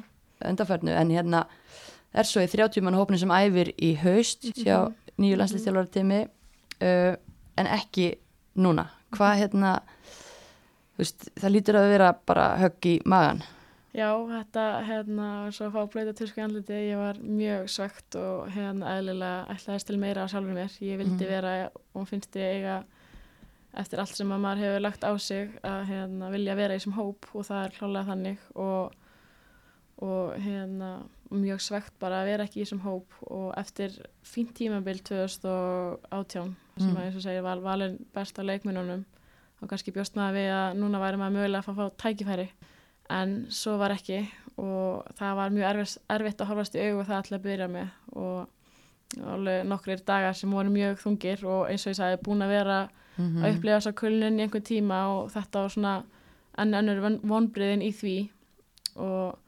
undarfærnu 0.50 0.90
en 0.94 1.10
hérna 1.10 1.44
er 2.14 2.22
svo 2.28 2.40
í 2.44 2.50
30 2.50 2.80
mann 2.86 2.94
hópni 2.94 3.18
sem 3.18 3.30
æfir 3.34 3.72
í 3.82 3.94
haust 4.04 4.42
hjá 4.54 4.84
Mhm. 4.86 4.94
nýju 5.18 5.36
landslistjálfara 5.38 5.90
tími 5.94 6.20
uh, 6.82 7.16
en 7.58 7.66
ekki 7.66 8.16
núna 8.56 8.88
hvað 9.14 9.36
hérna 9.40 9.80
þú 10.94 11.02
veist, 11.02 11.28
það 11.40 11.50
lítur 11.54 11.78
að 11.80 11.88
vera 11.90 12.12
bara 12.26 12.46
högg 12.58 12.86
í 12.86 13.00
magan 13.06 13.42
Já, 13.94 14.08
þetta, 14.26 14.62
hérna, 14.88 15.26
svo 15.54 15.68
að 15.68 15.74
fá 15.76 15.82
blöta 15.92 16.12
tusku 16.18 16.40
í 16.40 16.42
andliti, 16.42 16.72
ég 16.90 16.98
var 16.98 17.14
mjög 17.22 17.68
svegt 17.70 18.16
og 18.18 18.48
hérna 18.50 18.96
eðlilega 18.98 19.44
ætlaðist 19.54 19.86
til 19.86 19.98
meira 20.02 20.24
á 20.26 20.30
sjálfur 20.32 20.50
mér. 20.56 20.72
Ég 20.82 20.98
vildi 20.98 21.14
Mhm. 21.14 21.28
vera 21.30 21.70
og 21.94 22.08
finnst 22.10 22.34
ég 22.34 22.56
eiga 22.58 22.82
eftir 23.80 24.00
allt 24.02 24.14
sem 24.16 24.30
að 24.34 24.42
maður 24.44 24.62
hefur 24.64 24.82
lagt 24.84 25.04
á 25.06 25.12
sig 25.18 25.50
að 25.66 25.80
hérna, 25.90 26.30
vilja 26.34 26.54
vera 26.58 26.74
í 26.74 26.78
þessum 26.80 26.96
hóp 26.98 27.28
og 27.34 27.46
það 27.48 27.62
er 27.64 27.74
klálega 27.78 28.08
þannig 28.10 28.44
og, 28.54 28.92
og 30.08 30.34
hérna, 30.44 30.90
mjög 31.34 31.62
svegt 31.64 31.94
bara 32.02 32.20
að 32.22 32.28
vera 32.30 32.46
ekki 32.46 32.60
í 32.60 32.64
þessum 32.64 32.84
hóp 32.84 33.16
og 33.30 33.48
eftir 33.58 33.96
fínt 34.26 34.54
tímabil 34.58 35.00
2018 35.02 36.54
sem 36.78 36.88
Mm. 36.90 36.96
að 36.96 37.04
eins 37.06 37.16
og 37.16 37.22
segir 37.22 37.42
val, 37.46 37.60
valin 37.62 37.98
best 38.14 38.38
á 38.38 38.42
leikmununum 38.42 39.04
og 39.62 39.68
kannski 39.70 39.92
bjóst 39.94 40.16
maður 40.18 40.34
við 40.40 40.48
að 40.50 40.78
núna 40.80 40.98
væri 40.98 41.20
maður 41.20 41.36
mögulega 41.36 41.60
að 41.62 41.66
fá, 41.68 41.74
fá 41.78 41.84
tækifæri 42.02 42.48
en 43.14 43.34
svo 43.50 43.76
var 43.78 43.94
ekki 43.94 44.24
og 44.58 45.04
það 45.14 45.36
var 45.38 45.50
mjög 45.54 45.68
erfitt, 45.70 46.02
erfitt 46.10 46.40
að 46.42 46.50
horfast 46.50 46.74
í 46.74 46.82
augu 46.82 47.04
það 47.06 47.16
alltaf 47.20 47.38
að 47.38 47.44
byrja 47.46 47.68
með 47.68 47.88
og 48.16 49.22
alveg 49.34 49.66
nokkrir 49.70 50.02
dagar 50.06 50.34
sem 50.34 50.50
voru 50.50 50.70
mjög 50.74 50.98
þungir 51.04 51.44
og 51.46 51.68
eins 51.70 51.86
og 51.86 51.92
ég 51.94 51.98
sagði 52.00 52.22
búin 52.26 52.42
að 52.42 52.54
vera 52.56 52.78
mm 53.16 53.44
að 53.44 53.56
upplifa 53.56 53.78
þessa 53.78 53.94
kulnun 54.00 54.38
í 54.38 54.42
einhvern 54.44 54.66
tíma 54.66 54.98
og 55.14 55.30
þetta 55.34 55.62
var 55.62 55.74
svona 55.74 55.94
enn 56.58 56.74
önnur 56.74 57.20
vonbriðin 57.22 57.82
í 57.82 57.92
því. 57.94 58.16
Og 58.96 59.38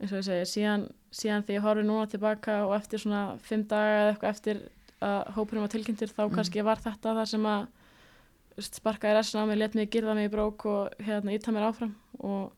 eins 0.00 0.12
og 0.12 0.18
ég 0.20 0.26
segi 0.26 0.46
síðan, 0.52 0.88
síðan 1.12 1.44
því 1.44 1.56
ég 1.56 1.64
horfi 1.64 1.84
núna 1.86 2.06
tilbaka 2.08 2.66
og 2.66 2.74
eftir 2.76 3.00
svona 3.00 3.38
fimm 3.40 3.64
daga 3.68 4.02
eða 4.02 4.12
eitthvað 4.14 4.30
eftir 4.34 4.60
að 5.06 5.32
hópurum 5.36 5.64
var 5.64 5.72
tilkynntir 5.72 6.08
þá 6.12 6.22
Mm. 6.28 6.34
kannski 6.36 6.64
var 6.64 6.76
þetta 6.80 7.14
það 7.16 7.26
sem 7.28 7.46
að 7.46 7.66
sparkaði 8.58 9.16
restina 9.18 9.44
á 9.44 9.48
mig, 9.48 9.58
let 9.58 9.74
mig 9.74 9.90
girða 9.90 10.14
mig 10.14 10.30
í 10.30 10.32
brók 10.32 10.64
og 10.66 10.90
hérna 11.04 11.34
íta 11.36 11.52
mér 11.52 11.68
áfram. 11.68 11.94
Og, 12.20 12.52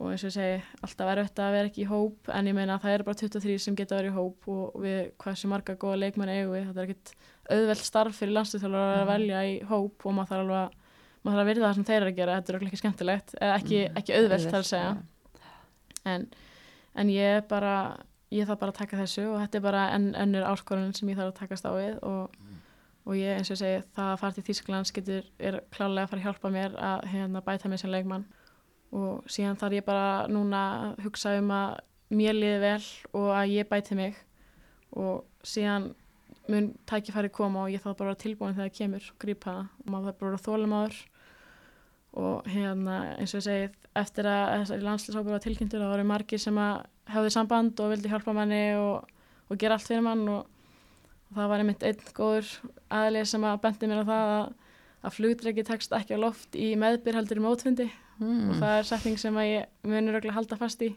og 0.00 0.08
eins 0.08 0.22
og 0.24 0.30
ég 0.30 0.34
segi 0.34 0.80
alltaf 0.80 1.10
erfitt 1.12 1.40
að 1.44 1.54
vera 1.54 1.68
ekki 1.68 1.82
í 1.84 1.88
hóp 1.90 2.30
en 2.32 2.48
ég 2.48 2.56
meina 2.56 2.78
að 2.78 2.84
það 2.86 2.94
eru 2.96 3.06
bara 3.10 3.20
23 3.20 3.56
sem 3.60 3.76
geta 3.76 3.98
verið 3.98 4.10
í 4.10 4.16
hóp 4.16 4.48
og 4.48 4.78
við 4.80 5.00
hversu 5.20 5.50
marga 5.52 5.76
góða 5.80 5.98
leikmenn 6.00 6.32
eigum 6.32 6.54
við, 6.54 6.68
þetta 6.70 6.82
er 6.82 6.88
ekkit 6.88 7.12
auðvelt 7.50 7.84
starf 7.84 8.20
fyrir 8.20 8.36
landsliðþjálfur 8.38 8.94
að 9.00 9.10
velja 9.10 9.42
í 9.44 9.56
hóp 9.68 10.06
og 10.06 10.16
maður 10.16 10.30
þarf 10.32 10.44
alveg 10.46 10.60
að 10.60 10.78
maður 11.20 11.36
þarf 11.36 11.44
að 11.44 11.50
virða 11.50 11.66
það 11.66 11.76
sem 11.76 11.88
þeir 11.90 11.98
eru 11.98 12.10
að 12.10 12.20
gera, 12.20 12.36
þetta 12.38 12.50
er 12.50 12.56
örugglega 12.56 12.72
ekki 12.72 12.80
skemmtilegt 12.80 13.34
eða 13.36 13.58
ekki, 13.60 13.80
ekki 14.00 14.16
auðvelt 14.16 14.46
þar 14.48 14.60
að 14.62 14.70
segja. 14.70 14.94
en, 16.14 16.26
en 17.02 17.12
ég 17.12 17.36
er 17.36 17.44
bara 17.50 17.74
ég 18.32 18.48
þarf 18.48 18.62
bara 18.62 18.72
að 18.72 18.80
taka 18.80 19.02
þessu 19.02 19.26
og 19.28 19.38
þetta 19.42 19.58
er 19.58 19.66
bara 19.66 19.86
enn 19.98 20.10
önnur 20.16 20.48
áskorun 20.48 20.94
sem 20.96 21.12
ég 21.12 21.20
þarf 21.20 21.34
að 21.34 21.40
takast 21.42 21.68
á 21.68 21.72
við 21.76 22.00
og, 22.06 22.40
og 23.04 23.18
ég 23.18 23.36
eins 23.36 23.52
og 23.52 23.60
segi 23.60 23.82
það 23.96 24.12
að 24.14 24.20
fara 24.22 24.36
til 24.36 24.46
Þýsklands 24.48 24.94
getur 24.96 25.28
er 25.36 25.60
klálega 25.74 26.06
að 26.06 26.12
fara 26.14 26.22
að 26.22 26.28
hjálpa 26.28 26.52
mér 26.54 26.76
að 26.78 27.08
hérna, 27.12 27.42
bæta 27.44 27.68
mig 27.68 27.82
sem 27.82 27.92
leikmann 27.92 28.24
og 28.96 29.30
síðan 29.30 29.58
þarf 29.60 29.78
ég 29.78 29.86
bara 29.86 30.26
núna 30.30 30.60
að 30.70 31.04
hugsa 31.06 31.36
um 31.38 31.50
að 31.54 31.78
mér 32.10 32.34
liði 32.34 32.58
vel 32.64 32.86
og 33.14 33.28
að 33.36 33.54
ég 33.54 33.68
bæti 33.70 33.96
mig. 33.98 34.18
Og 34.98 35.22
síðan 35.46 35.92
mun 36.50 36.72
tækifæri 36.90 37.30
koma 37.30 37.64
og 37.64 37.74
ég 37.74 37.82
þarf 37.82 38.00
bara 38.00 38.10
að 38.10 38.16
vera 38.16 38.22
tilbúin 38.24 38.56
þegar 38.56 38.70
það 38.70 38.78
kemur 38.78 39.08
og 39.12 39.18
grípa 39.22 39.52
það. 39.52 39.68
Og 39.84 39.92
maður 39.92 40.08
þarf 40.08 40.20
bara 40.20 40.30
að 40.30 40.34
vera 40.34 40.46
þólumadur 40.48 41.00
og 42.20 42.48
hérna 42.50 42.96
eins 43.20 43.34
og 43.36 43.38
ég 43.38 43.46
segi 43.46 43.66
eftir 44.00 44.26
að 44.26 44.64
þessari 44.64 44.86
landslýshópur 44.86 45.36
var 45.36 45.42
tilkynntur 45.44 45.82
það 45.84 45.92
voru 45.94 46.06
margir 46.10 46.42
sem 46.42 46.58
að 46.58 46.80
hefði 47.10 47.34
samband 47.36 47.82
og 47.82 47.92
vildi 47.92 48.10
hjálpa 48.10 48.34
manni 48.34 48.64
og, 48.78 49.06
og 49.46 49.60
gera 49.60 49.78
allt 49.78 49.86
fyrir 49.86 50.02
mann. 50.06 50.26
Og, 50.26 50.42
og 51.30 51.38
það 51.38 51.52
var 51.52 51.62
einmitt 51.62 51.86
einn 51.86 52.12
góður 52.16 52.50
aðlið 52.90 53.30
sem 53.30 53.46
að 53.46 53.62
bendi 53.62 53.90
mér 53.90 54.02
á 54.02 54.10
það 54.10 54.34
að, 54.34 54.52
að 55.06 55.18
flugdreki 55.20 55.66
tekst 55.70 55.94
ekki 55.94 56.18
á 56.18 56.22
loft 56.26 56.58
í 56.58 56.72
meðbyr 56.80 57.20
heldur 57.20 57.38
í 57.38 57.46
mótfundi 57.46 57.90
mm. 58.20 58.50
og 58.50 58.58
það 58.60 58.74
er 58.78 58.88
setning 58.90 59.18
sem 59.18 59.36
að 59.40 59.48
ég 59.50 59.66
munur 59.90 60.14
örugglega 60.18 60.36
halda 60.38 60.56
fast 60.60 60.82
í 60.86 60.90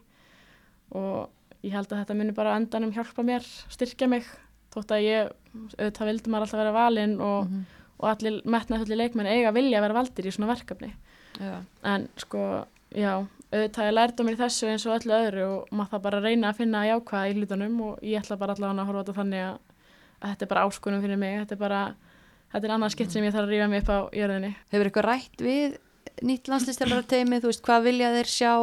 og 0.94 1.30
ég 1.64 1.74
held 1.74 1.92
að 1.94 2.02
þetta 2.04 2.18
munur 2.20 2.36
bara 2.38 2.56
endanum 2.60 2.92
hjálpa 2.94 3.24
mér, 3.26 3.46
styrkja 3.72 4.10
mig 4.12 4.28
þótt 4.74 4.92
að 4.96 5.06
ég, 5.06 5.32
auðvitað 5.78 6.10
vildi 6.10 6.32
maður 6.34 6.48
alltaf 6.48 6.60
vera 6.64 6.76
valinn 6.76 7.16
og, 7.22 7.46
Mhm. 7.48 7.64
og 8.00 8.10
allir 8.10 8.42
metnaðfulli 8.46 8.98
leikmenn 9.00 9.30
eiga 9.30 9.50
að 9.52 9.58
vilja 9.60 9.78
að 9.80 9.86
vera 9.88 9.98
valdir 10.00 10.26
í 10.28 10.32
svona 10.34 10.52
verkefni 10.54 10.92
Já. 11.40 11.62
en 11.84 12.10
sko, 12.18 12.66
já 12.94 13.26
auðvitað 13.54 13.88
ég 13.88 13.94
lærði 13.94 14.20
á 14.22 14.28
mér 14.28 14.38
þessu 14.42 14.68
eins 14.70 14.86
og 14.90 14.96
öllu 14.98 15.14
öðru 15.14 15.44
og 15.46 15.68
maður 15.72 15.92
það 15.94 16.02
bara 16.02 16.18
að 16.20 16.24
reyna 16.28 16.50
að 16.50 16.58
finna 16.58 16.82
jákvæða 16.90 17.30
í 17.30 17.34
hlutunum 17.38 17.82
og 17.82 18.00
ég 18.02 18.20
ætla 18.22 18.38
bara 18.38 18.54
allavega 18.54 18.82
að 18.82 18.88
horfa 18.90 19.04
þetta 19.04 19.18
þannig 19.22 19.44
að, 19.46 19.58
að 20.22 20.30
þetta 20.34 20.46
er 20.46 20.52
bara 20.54 20.66
áskonum 20.68 21.02
fyrir 21.02 21.18
mig 21.22 21.40
þetta 21.40 21.54
er 21.56 21.62
bara, 21.64 21.82
þetta 22.54 22.66
er 22.68 22.74
annað 22.76 22.94
skipt 22.96 23.12
sem 23.12 23.24
ég 23.24 23.34
þarf 23.34 23.48
að 23.48 23.54
rífa 23.54 23.70
mig 23.70 23.82
upp 23.84 23.90
á 23.94 24.00
jörðinni 24.14 24.56
Hefur 24.74 24.90
eitthvað 24.90 25.08
rætt 25.10 25.38
við 25.46 25.78
nýtt 26.24 26.48
landslistjálfara 26.52 27.04
teimi, 27.08 27.40
þú 27.42 27.50
veist, 27.52 27.64
hvað 27.66 27.84
vilja 27.90 28.12
þeir 28.16 28.30
sjá 28.34 28.54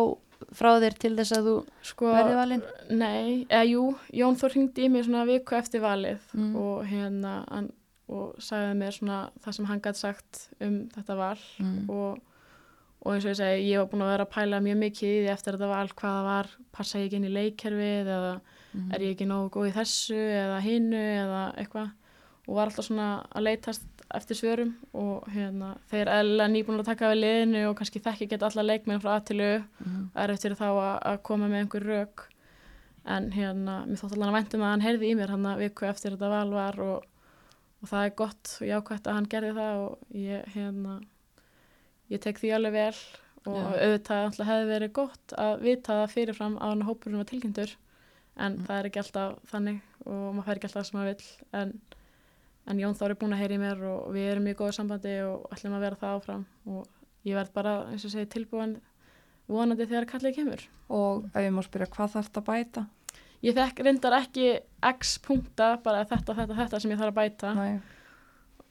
frá 0.56 0.70
þér 0.80 0.94
til 0.98 1.12
þess 1.18 1.32
að 1.36 1.44
þú 1.50 1.54
sko, 1.82 2.06
verði 2.14 2.36
valinn? 2.38 2.62
nei, 2.90 3.44
eða 3.50 3.66
jú 3.68 3.82
Jón 4.22 4.38
Þór 4.40 4.54
hringdi 4.54 4.86
í 4.86 4.88
mig 4.90 5.04
svona 5.04 5.26
viku 5.28 5.56
eftir 5.58 5.80
valið 5.84 6.18
Mm. 6.34 6.56
og 6.56 6.86
hérna 6.86 7.44
hann, 7.50 7.72
og 8.08 8.34
sagði 8.42 8.74
mér 8.80 8.92
svona 8.96 9.30
það 9.44 9.52
sem 9.54 9.64
hann 9.66 9.80
gæti 9.80 9.96
sagt 9.96 10.48
um 10.60 10.88
þetta 10.96 11.16
val 11.16 11.38
Mm. 11.60 11.90
og, 11.90 12.18
og 13.04 13.12
eins 13.14 13.24
og 13.24 13.30
ég 13.30 13.36
segi, 13.36 13.68
ég 13.70 13.78
var 13.78 13.86
búin 13.92 14.02
að 14.02 14.10
vera 14.16 14.24
að 14.26 14.32
pæla 14.34 14.60
mjög 14.64 14.78
mikið 14.80 15.08
í 15.12 15.20
því 15.26 15.30
eftir 15.32 15.52
þetta 15.58 15.68
val 15.68 15.88
hvað 15.88 16.16
það 16.16 16.24
var, 16.24 16.46
passa 16.72 16.98
ég 16.98 17.06
ekki 17.10 17.16
inn 17.20 17.28
í 17.30 17.36
leikkerfið 17.36 18.06
eða 18.16 18.40
Mhm. 18.72 18.94
er 18.94 18.98
ég 19.00 19.16
ekki 19.16 19.26
nógu 19.26 19.50
góð 19.50 19.68
í 19.70 19.72
þessu 19.74 20.14
eða 20.14 20.60
hinu 20.62 20.96
eða 20.96 21.54
eitthvað 21.58 21.90
og 22.48 22.54
var 22.56 22.66
alltaf 22.70 22.86
svona 22.86 23.26
að 23.34 23.42
leitast 23.42 23.82
eftir 24.14 24.36
svörum 24.38 24.72
og 24.94 25.26
hérna, 25.30 25.76
þeir 25.90 26.02
er 26.08 26.10
eðlilega 26.18 26.50
nýbúin 26.54 26.80
að 26.82 26.88
taka 26.90 27.10
við 27.12 27.20
liðinu 27.22 27.62
og 27.70 27.76
kannski 27.78 28.00
þekki 28.04 28.28
geta 28.32 28.48
alla 28.50 28.64
leikmenn 28.66 29.00
frá 29.02 29.12
aðtilu 29.18 29.50
Mhm. 29.80 30.10
er 30.14 30.30
eftir 30.34 30.54
þá 30.58 30.66
að, 30.70 30.96
að 31.12 31.22
koma 31.22 31.48
með 31.48 31.60
einhver 31.64 31.86
rök 31.86 32.26
en 33.06 33.30
hérna, 33.32 33.86
mér 33.86 33.96
þótt 34.00 34.12
allan 34.16 34.28
að 34.34 34.36
væntum 34.40 34.60
að 34.66 34.70
hann 34.74 34.84
heyrði 34.84 35.10
í 35.10 35.16
mér 35.16 35.30
hann 35.30 35.46
að 35.46 35.58
viku 35.64 35.86
eftir 35.88 36.10
þetta 36.16 36.28
val 36.34 36.50
var 36.50 36.80
og, 36.80 37.04
og 37.82 37.88
það 37.88 38.04
er 38.04 38.14
gott 38.18 38.56
og 38.60 38.66
jákvæmt 38.68 39.06
að 39.08 39.14
hann 39.14 39.28
gerði 39.32 39.52
það 39.56 39.76
og 39.86 39.98
ég 40.14 40.44
hérna 40.54 41.00
ég 42.10 42.20
tek 42.20 42.38
því 42.42 42.50
alveg 42.56 42.72
vel 42.72 42.96
og 43.46 43.56
Já. 43.56 43.68
auðvitað 43.80 44.24
alltaf 44.26 44.46
hefði 44.50 44.66
verið 44.74 44.92
gott 44.98 45.32
að 45.38 45.62
vita 45.64 45.94
það 46.02 46.10
fyrirfram 46.14 46.58
á 46.60 46.66
hann 46.68 46.82
hópurinn 46.88 47.22
var 47.22 47.30
tilkynntur 47.30 47.76
en 48.40 48.56
Mm. 48.58 48.64
það 48.66 48.78
er 48.80 48.86
ekki 48.88 49.00
alltaf 49.02 49.38
þannig 49.50 49.80
og 50.06 50.34
maður 50.34 50.44
fær 50.46 50.56
ekki 50.58 50.68
alltaf 50.68 50.86
sem 50.86 50.98
maður 51.00 51.10
vill 51.14 51.60
en, 51.60 51.72
en 52.70 52.78
Jón 52.80 52.94
Þór 52.98 53.14
er 53.14 53.18
búin 53.18 53.34
að 53.34 53.42
heyra 53.42 53.56
í 53.56 53.60
mér 53.60 53.82
og 53.90 54.14
við 54.14 54.28
erum 54.30 54.46
mjög 54.46 54.60
góðu 54.60 54.76
sambandi 54.76 55.16
og 55.26 55.50
ætlum 55.54 55.76
að 55.76 55.84
vera 55.86 55.98
það 56.00 56.16
áfram. 56.18 56.46
Og 56.70 57.26
ég 57.26 57.36
verð 57.36 57.52
bara, 57.56 57.74
eins 57.90 58.06
og 58.06 58.14
segi, 58.14 58.28
tilbúin 58.30 58.78
vonandi 59.50 59.86
þegar 59.88 60.08
kallið 60.10 60.36
kemur. 60.38 60.64
Og 60.94 61.26
ef 61.32 61.42
ég 61.42 61.54
má 61.54 61.62
spyrja 61.66 61.90
hvað 61.90 62.14
þarf 62.14 62.30
þetta 62.30 62.42
að 62.42 62.48
bæta? 62.50 62.86
Ég 63.40 63.56
þekk 63.56 63.84
reyndar 63.86 64.16
ekki 64.20 64.48
x 64.90 65.14
punkta, 65.24 65.70
bara 65.84 66.04
þetta, 66.08 66.36
þetta, 66.38 66.58
þetta 66.62 66.80
sem 66.82 66.94
ég 66.94 67.00
þarf 67.00 67.12
að 67.14 67.20
bæta. 67.20 67.52
Næ, 67.56 67.68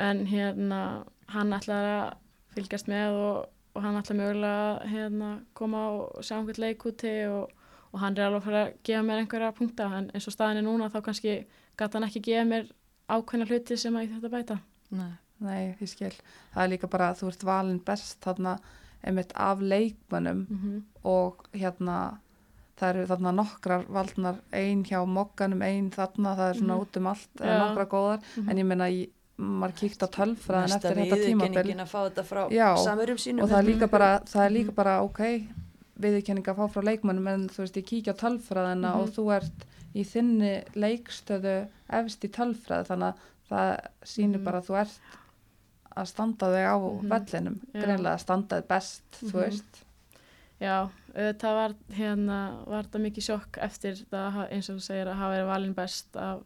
en 0.09 0.25
hérna, 0.29 0.81
hann 1.33 1.55
ætlar 1.57 1.87
að 1.93 2.11
fylgjast 2.55 2.89
með 2.91 3.17
og, 3.19 3.39
og 3.75 3.85
hann 3.85 3.99
ætlar 3.99 4.19
mögulega 4.19 4.67
að 4.69 4.91
hérna, 4.93 5.31
koma 5.57 5.85
og 5.97 6.21
sjá 6.23 6.37
einhvern 6.37 6.63
leik 6.63 6.85
úti 6.87 7.15
og, 7.27 7.49
og 7.91 8.03
hann 8.03 8.15
er 8.15 8.29
alveg 8.29 8.43
að 8.43 8.47
fara 8.47 8.65
að 8.67 8.75
gefa 8.87 9.05
mér 9.09 9.23
einhverja 9.23 9.55
punkta. 9.57 9.89
En 9.99 10.11
eins 10.13 10.29
og 10.29 10.37
staðin 10.37 10.61
er 10.61 10.69
núna 10.69 10.91
þá 10.93 11.01
kannski 11.09 11.41
gæti 11.79 11.97
hann 11.97 12.07
ekki 12.07 12.23
gefa 12.29 12.47
mér 12.47 12.69
ákveðna 13.09 13.47
hluti 13.49 13.77
sem 13.77 13.95
að 13.95 14.01
ég 14.07 14.15
þetta 14.15 14.29
bæta 14.37 14.59
Nei. 14.91 15.11
nei, 15.39 15.75
ég 15.81 15.87
skil 15.89 16.13
það 16.53 16.63
er 16.63 16.69
líka 16.73 16.87
bara 16.89 17.11
að 17.11 17.19
þú 17.23 17.27
ert 17.33 17.43
valin 17.43 17.79
best 17.85 18.19
þarna 18.25 18.57
einmitt 19.03 19.31
af 19.35 19.59
leikmönnum 19.61 20.45
mm 20.49 20.57
-hmm. 20.63 20.81
og 21.03 21.45
hérna 21.53 22.17
það 22.79 22.89
eru 22.89 23.05
þarna 23.07 23.31
nokkrar 23.35 23.85
valdnar 23.89 24.35
ein 24.53 24.83
hjá 24.83 25.05
mokkanum, 25.05 25.61
ein 25.61 25.89
þarna 25.91 26.35
það 26.35 26.49
er 26.49 26.53
svona 26.59 26.73
Mhm. 26.75 26.81
út 26.81 26.97
um 26.97 27.07
allt. 27.07 27.29
Mhm. 27.39 27.59
nokkra 27.59 27.85
góðar 27.85 28.19
en 28.49 28.57
ég 28.57 28.65
meina, 28.65 28.85
ég- 28.89 29.09
maður 29.37 29.73
kíkt 29.75 30.03
á 30.03 30.07
tölfræðin 30.07 30.75
eftir 30.75 30.95
þetta 30.95 31.15
tímabil 31.15 31.49
viðurkenningin 31.49 31.79
að 31.79 31.87
fá 31.87 31.99
þetta 32.09 32.23
frá 32.23 32.49
Já, 32.51 32.73
og 32.75 33.49
það 33.49 33.59
er 33.59 33.63
líka 33.63 33.87
bara, 33.89 34.19
það 34.19 34.45
er 34.45 34.49
Mhm. 34.49 34.57
líka 34.57 34.71
bara 34.75 35.01
ok, 35.03 35.47
viðurkenning 35.99 36.45
að 36.47 36.55
fá 36.55 36.67
frá 36.71 36.81
leikmönnum 36.83 37.27
en 37.27 37.47
þú 37.49 37.57
veist, 37.63 37.77
ég 37.77 37.85
kíkja 37.85 38.13
á 38.13 38.19
tölfræðina 38.19 38.93
Mhm. 38.93 38.99
og 39.01 39.09
þú 39.09 39.35
ert 39.35 39.65
í 39.99 40.05
þinni 40.07 40.53
leikstöðu 40.79 41.55
efst 41.99 42.23
í 42.27 42.31
tölfræði 42.35 42.87
þannig 42.89 43.09
að 43.13 43.27
það 43.49 43.69
sýnir 44.13 44.39
Mhm. 44.39 44.45
bara 44.45 44.61
að 44.61 44.67
þú 44.69 44.77
ert 44.81 44.99
að 45.99 46.07
standa 46.07 46.49
þig 46.53 46.65
á 46.69 46.77
Mhm. 46.79 47.09
vellinum, 47.09 47.59
Já. 47.73 47.81
greinlega 47.83 48.13
að 48.15 48.19
standa 48.25 48.61
þig 48.61 48.67
best, 48.67 49.03
þú 49.23 49.33
Mhm. 49.33 49.43
veist 49.43 49.85
Já, 50.59 50.89
það 51.15 51.53
var 51.55 51.73
hérna, 51.95 52.65
var 52.67 52.83
þetta 52.83 52.99
mikið 52.99 53.23
sjokk 53.23 53.57
eftir 53.63 53.93
það 54.11 54.51
eins 54.51 54.69
og 54.69 54.75
þú 54.75 54.81
segir 54.83 55.07
að 55.07 55.15
hafa 55.15 55.35
verið 55.37 55.47
valin 55.47 55.73
best 55.73 56.15
af 56.17 56.41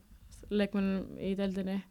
leikmennum 0.52 1.18
í 1.18 1.36
deildinni 1.36 1.82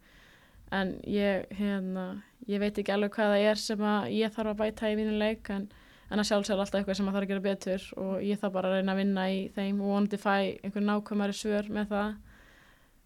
en 0.70 1.00
ég, 1.04 1.48
hérna, 1.50 2.22
ég 2.48 2.60
veit 2.60 2.78
ekki 2.78 2.92
alveg 2.94 3.10
hvað 3.10 3.34
það 3.34 3.50
er 3.50 3.54
sem 3.56 3.78
að 3.78 4.12
ég 4.14 4.30
þarf 4.32 4.52
að 4.54 4.56
bæta 4.62 4.86
í 4.92 4.96
mínu 4.96 5.18
leik 5.18 5.50
en, 5.50 5.68
en 6.12 6.20
að 6.20 6.28
sjálfsögur 6.28 6.60
alltaf 6.62 6.80
eitthvað 6.82 6.98
sem 6.98 7.08
að 7.08 7.14
þarf 7.16 7.24
að 7.26 7.30
gera 7.32 7.44
betur 7.46 7.86
og 8.02 8.12
ég 8.26 8.40
þarf 8.42 8.52
bara 8.58 8.68
að 8.68 8.76
reyna 8.78 8.92
að 8.92 9.00
vinna 9.02 9.24
í 9.32 9.38
þeim 9.56 9.80
og 9.80 9.88
vonandi 9.94 10.18
fæ 10.20 10.34
einhver 10.62 10.84
nákvæmari 10.86 11.36
svör 11.38 11.70
með 11.72 11.88
það 11.94 12.12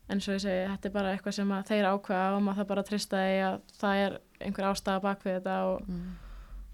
en 0.09 0.20
svo 0.23 0.35
ég 0.37 0.43
segi, 0.45 0.66
þetta 0.70 0.87
er 0.91 0.95
bara 0.95 1.12
eitthvað 1.15 1.35
sem 1.39 1.55
þeir 1.70 1.89
ákveða 1.93 2.27
og 2.37 2.43
maður 2.47 2.59
þarf 2.61 2.69
bara 2.73 2.83
að 2.85 2.91
trista 2.91 3.23
því 3.23 3.39
að 3.47 3.57
það 3.81 4.03
er 4.07 4.19
einhver 4.47 4.69
ástæða 4.73 5.03
bak 5.07 5.24
við 5.27 5.39
þetta 5.41 5.57
og, 5.70 5.89
Mm. 5.89 6.12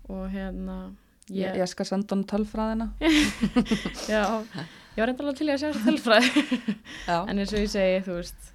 og 0.08 0.24
hérna 0.34 0.78
Ég, 1.32 1.54
ég 1.56 1.68
skal 1.70 1.86
senda 1.86 2.16
hann 2.16 2.24
tölfræðina. 2.28 2.88
Já, 4.10 4.42
ég 4.42 4.98
var 4.98 5.06
reyndalega 5.08 5.36
til 5.38 5.46
í 5.48 5.52
að 5.54 5.60
sjá 5.62 5.68
þessu 5.70 5.84
tölfræði 5.86 6.74
en 7.30 7.38
eins 7.38 7.52
og 7.54 7.60
ég 7.62 7.70
segi, 7.72 8.00
þú 8.08 8.16
veist 8.18 8.48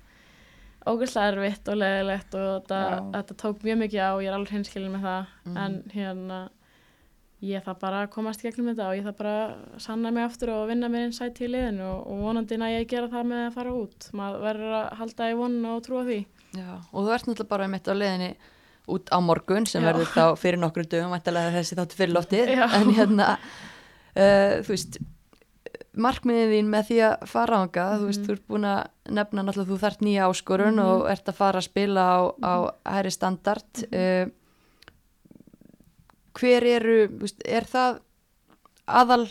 ógæslega 0.87 1.31
erfitt 1.33 1.71
og 1.71 1.79
leðilegt 1.81 2.35
og 2.37 2.67
þetta, 2.67 3.37
tók 3.39 3.63
mjög 3.65 3.79
mikið 3.85 4.03
á 4.03 4.11
ég 4.21 4.27
er 4.29 4.35
alveg 4.37 4.53
hinskilin 4.57 4.93
með 4.93 5.07
það 5.07 5.25
Mhm. 5.47 5.57
en 5.63 5.77
hérna 5.95 6.39
ég 7.41 7.61
þarf 7.63 7.79
bara 7.79 8.07
komast 8.09 8.41
gegnum 8.41 8.71
þetta 8.71 8.87
og 8.89 8.95
ég 8.97 9.03
þarf 9.05 9.17
bara 9.17 9.79
sanna 9.83 10.09
mig 10.11 10.23
aftur 10.25 10.49
og 10.55 10.67
vinna 10.71 10.87
mér 10.89 11.03
inn 11.05 11.13
sætt 11.13 11.37
í 11.45 11.47
liðinu 11.51 11.83
og, 11.85 12.07
og 12.09 12.21
vonandi 12.25 12.57
næ 12.57 12.65
ég 12.73 12.85
að 12.85 12.89
gera 12.95 13.09
það 13.11 13.27
með 13.29 13.43
að 13.45 13.53
fara 13.59 13.73
út 13.77 14.07
maður 14.17 14.41
verður 14.47 14.73
að 14.79 14.87
halda 15.01 15.27
í 15.29 15.35
vonun 15.37 15.65
og 15.75 15.83
trúa 15.85 16.05
því 16.07 16.19
Já, 16.57 16.71
og 16.91 17.03
þú 17.05 17.11
ert 17.13 17.27
náttúrulega 17.27 17.49
bara 17.51 17.67
mitt 17.67 17.87
á 17.87 17.93
leiðinni 17.93 18.31
út 18.87 19.09
á 19.13 19.17
morgun 19.21 19.65
sem 19.69 19.83
Já. 19.83 19.89
verður 19.91 20.09
þá 20.15 20.23
fyrir 20.39 20.61
nokkru 20.63 20.87
dögum 20.89 21.11
væntalega 21.13 21.53
þessi 21.59 21.77
þáttu 21.77 21.99
fyrir 21.99 22.15
loftið 22.15 22.51
Já. 22.55 22.65
en 22.79 22.89
hérna 22.97 23.29
uh, 23.37 24.57
þú 24.65 24.73
veist 24.73 24.97
markmiðin 25.97 26.51
þín 26.53 26.67
með 26.71 26.89
því 26.89 26.97
að 27.07 27.23
fara 27.29 27.57
ánga 27.63 27.85
þú 27.99 28.05
veist, 28.09 28.19
Mhm. 28.21 28.27
þú 28.27 28.33
ert 28.37 28.47
búin 28.47 28.65
að 28.69 28.81
nefna 29.17 29.43
náttúrulega 29.43 29.71
þú 29.71 29.77
þart 29.83 30.01
nýja 30.05 30.27
áskorun 30.29 30.75
Mhm. 30.77 30.85
og 30.85 31.07
ert 31.11 31.25
að 31.29 31.33
fara 31.37 31.59
að 31.59 31.67
spila 31.69 32.01
á, 32.01 32.17
á 32.41 32.53
hæri 32.97 33.11
standard 33.11 33.69
uh, 33.93 34.25
hver 36.37 36.69
eru 36.77 37.01
er 37.45 37.67
það 37.67 38.01
aðal 38.87 39.25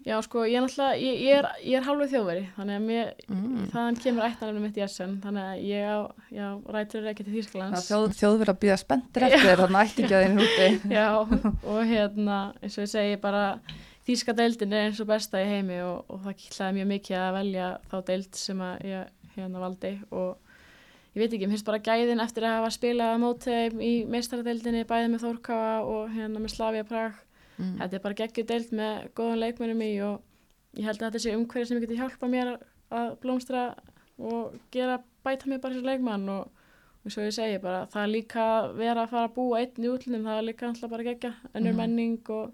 Já, 0.00 0.14
sko, 0.24 0.46
ég 0.48 0.56
er 0.56 0.62
náttúrulega, 0.64 0.96
ég, 0.96 1.16
ég 1.26 1.38
er, 1.42 1.46
er 1.76 1.82
hálfur 1.84 2.08
þjóðveri, 2.08 2.44
þannig 2.54 2.76
að 2.78 2.84
mér, 2.86 3.08
mm. 3.26 3.66
þaðan 3.68 3.98
kemur 4.00 4.24
ættanarinn 4.24 4.64
mitt 4.64 4.78
í 4.80 4.84
Essen, 4.86 5.18
þannig 5.20 5.48
að 5.50 5.64
ég 5.68 5.90
á, 5.92 5.98
já, 6.38 6.46
rætur 6.72 7.08
ekki 7.10 7.26
til 7.26 7.34
Þýrsklands. 7.34 7.84
Þjóð, 7.90 8.06
þjóðverð 8.16 8.54
að 8.54 8.60
býða 8.62 8.78
spenntir 8.80 9.26
eftir 9.28 9.60
þannig 9.60 9.82
ætti 9.82 10.06
ekki 10.06 10.16
að 10.16 10.24
þeim 10.24 10.40
húti. 10.40 10.70
Já, 10.96 11.08
og 11.74 11.80
hérna, 11.90 12.38
eins 12.62 12.78
og 12.78 12.86
ég 12.86 12.92
segi, 12.94 13.20
bara 13.20 13.44
þýska 14.08 14.36
deildin 14.40 14.72
er 14.72 14.88
eins 14.88 15.04
og 15.04 15.10
besta 15.12 15.44
í 15.44 15.50
heimi 15.50 15.82
og, 15.84 15.98
og 16.08 16.24
það 16.24 16.38
kýtlaði 16.46 16.78
mjög 16.78 16.90
mikið 16.94 17.18
að 17.20 17.36
velja 17.36 17.70
þá 17.92 17.96
deild 18.08 18.40
sem 18.40 18.64
að 18.64 18.86
ég 18.88 19.34
hérna 19.36 19.66
valdi 19.66 19.92
og 20.16 20.49
ég 21.20 21.26
veit 21.28 21.34
ekki, 21.36 21.46
mér 21.46 21.54
finnst 21.58 21.66
bara 21.68 21.82
gæðin 21.84 22.22
eftir 22.24 22.46
að 22.48 22.54
hafa 22.58 22.70
spilað 22.74 23.12
á 23.12 23.16
móti 23.20 23.50
þeim 23.52 23.80
í 23.84 23.92
meistaradeildinni, 24.08 24.84
bæði 24.88 25.10
með 25.12 25.24
Þórkáa 25.26 25.72
og 25.84 26.14
hérna 26.14 26.40
með 26.40 26.54
Slavia 26.54 26.84
Prag. 26.88 27.18
Mm. 27.60 27.74
Þetta 27.82 27.96
er 27.98 28.04
bara 28.06 28.18
geggjur 28.22 28.46
deild 28.48 28.70
með 28.72 29.10
góðan 29.18 29.40
leikmennum 29.42 29.82
í 29.84 29.90
og 30.06 30.78
ég 30.78 30.86
held 30.88 31.02
að 31.02 31.10
þetta 31.10 31.22
sé 31.26 31.34
umhverju 31.36 31.66
sem 31.68 31.80
getur 31.82 31.98
hjálpa 32.00 32.30
mér 32.32 32.54
að 32.90 33.10
blómstra 33.20 33.64
og 34.20 34.54
gera, 34.72 34.96
bæta 35.24 35.50
mér 35.50 35.60
bara 35.60 35.74
þessu 35.76 35.84
leikmann 35.90 36.24
og, 36.32 36.48
og 37.04 37.12
svo 37.12 37.26
ég 37.26 37.34
segi 37.36 37.58
bara, 37.60 37.84
það 37.92 38.02
er 38.06 38.12
líka 38.14 38.46
vera 38.78 39.04
að 39.04 39.12
fara 39.12 39.28
að 39.28 39.34
búa 39.36 39.60
einn 39.60 39.84
í 39.84 39.90
útlunum, 39.92 40.24
það 40.24 40.38
er 40.40 40.48
líka 40.48 40.68
alltaf 40.70 40.90
bara 40.90 41.06
geggja, 41.10 41.34
ennur 41.54 41.72
Mhm. 41.72 41.80
menning 41.82 42.30
og, 42.32 42.52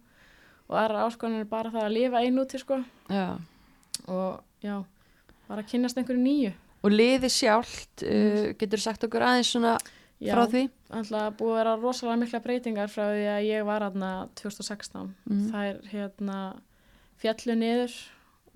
og 0.69 0.77
aðra 0.83 1.07
áskonur 1.07 1.41
er 1.45 1.51
bara 1.51 1.71
það 1.71 1.87
að 1.87 1.95
lifa 2.01 2.23
einn 2.27 2.39
úti 2.43 2.59
sko 2.59 2.81
Já. 3.11 3.39
og 4.09 4.43
já, 4.63 4.83
bara 5.49 5.63
að 5.63 5.69
kynnast 5.71 5.99
einhverju 5.99 6.23
nýju. 6.23 6.53
Og 6.87 6.95
liði 6.95 7.31
sjálft 7.33 8.07
uh, 8.07 8.53
getur 8.61 8.83
sagt 8.83 9.07
okkur 9.09 9.27
aðeins 9.27 9.51
svona 9.55 9.77
Já, 10.23 10.33
frá 10.33 10.47
því 10.49 10.63
alltaf 10.97 11.35
búið 11.37 11.53
að 11.53 11.59
vera 11.59 11.77
rosalega 11.83 12.21
mikla 12.23 12.43
breytingar 12.45 12.93
frá 12.93 13.05
því 13.11 13.27
að 13.35 13.47
ég 13.51 13.65
var 13.69 13.85
aðna 13.85 14.11
2016. 14.39 15.11
Mhm. 15.27 15.49
Þær 15.53 15.81
hérna 15.91 16.39
fjallu 17.21 17.57
niður 17.59 17.97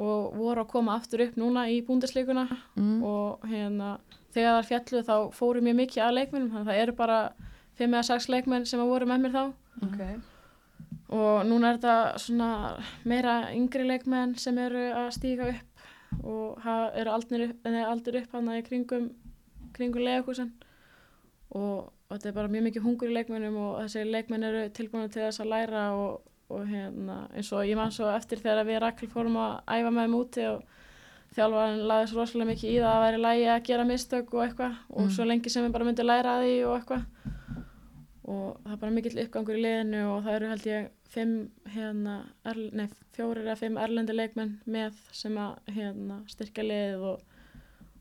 og 0.01 0.37
voru 0.37 0.65
að 0.65 0.71
koma 0.73 0.97
aftur 0.97 1.27
upp 1.27 1.37
núna 1.41 1.67
í 1.69 1.81
búndisleikuna 1.85 2.47
mm. 2.49 2.99
og 3.05 3.45
hérna 3.51 3.99
þegar 4.33 4.61
þær 4.61 4.69
fjallu 4.71 5.03
þá 5.05 5.15
fóru 5.37 5.63
mjög 5.65 5.79
mikið 5.83 6.05
að 6.07 6.17
leikmennum 6.17 6.53
þannig 6.55 6.63
að 6.63 6.71
það 6.71 6.83
eru 6.85 6.97
bara 6.97 7.19
5 7.81 7.97
eða 7.97 8.05
6 8.09 8.29
leikmenn 8.35 8.69
sem 8.69 8.81
að 8.81 8.93
voru 8.93 9.09
með 9.11 9.25
mér 9.25 9.35
þá 9.35 9.43
okay. 9.89 10.15
og 11.17 11.45
núna 11.49 11.73
er 11.73 11.81
þetta 11.81 12.23
svona 12.25 12.51
meira 13.09 13.35
yngri 13.57 13.85
leikmenn 13.89 14.37
sem 14.41 14.61
eru 14.61 14.87
að 15.03 15.11
stíga 15.19 15.51
upp 15.53 15.70
og 16.23 16.59
eru 16.95 17.11
aldnir 17.15 17.47
upp, 17.49 17.67
upp 18.23 18.33
hana 18.33 18.59
í 18.59 18.65
kringum 18.67 19.11
kringum 19.77 20.03
leikúsin 20.03 20.51
og, 21.51 21.91
og 22.11 22.11
þetta 22.17 22.29
er 22.29 22.37
bara 22.37 22.49
mjög 22.53 22.67
mikið 22.69 22.83
hungur 22.87 23.11
í 23.11 23.15
leikmennum 23.15 23.57
og 23.57 23.79
þessi 23.85 24.05
leikmenn 24.11 24.47
eru 24.49 24.65
tilbúin 24.75 25.11
til 25.11 25.23
þess 25.23 25.43
að 25.45 25.51
læra 25.53 25.85
og, 25.95 26.21
og 26.51 26.67
hérna 26.67 27.21
eins 27.35 27.53
og 27.53 27.65
ég 27.67 27.79
man 27.79 27.95
svo 27.95 28.11
eftir 28.15 28.43
þegar 28.43 28.67
við 28.69 28.81
Rakel 28.85 29.11
fórum 29.13 29.39
að 29.39 29.61
æfa 29.67 29.91
með 29.95 30.07
þeim 30.07 30.19
úti 30.21 30.47
og 30.51 30.63
þjálfarinn 31.37 31.85
laði 31.87 32.09
svo 32.11 32.21
rosalega 32.21 32.51
mikið 32.51 32.71
í 32.71 32.79
það 32.83 32.95
að 32.97 33.05
væri 33.07 33.21
lægi 33.25 33.45
að 33.55 33.67
gera 33.69 33.85
mistök 33.87 34.35
og 34.35 34.45
eitthvað 34.47 34.73
og 34.91 35.05
Mm. 35.05 35.11
svo 35.15 35.25
lengi 35.31 35.51
sem 35.51 35.65
við 35.65 35.73
bara 35.73 35.85
myndum 35.85 36.07
læra 36.11 36.41
því 36.43 36.55
og 36.67 36.75
eitthvað 36.81 37.05
og 38.31 38.61
það 38.65 38.75
er 38.75 38.81
bara 38.83 38.95
mikill 38.95 39.23
uppgangur 39.25 39.59
í 39.59 39.63
liðinu 39.65 40.03
og 40.13 40.21
það 40.27 40.37
eru 40.37 40.51
held 40.53 40.69
ég 40.71 40.91
fimm, 41.11 41.33
hérna, 41.75 42.19
erl, 42.47 42.69
nei, 42.79 42.87
fjórir 43.17 43.49
eða 43.49 43.59
fimm 43.59 43.81
erlendi 43.83 44.15
leikmenn 44.15 44.59
með 44.71 45.01
sem 45.17 45.35
að 45.41 45.73
hérna, 45.75 46.21
styrkja 46.31 46.67
liðið 46.67 47.09
og, 47.11 47.25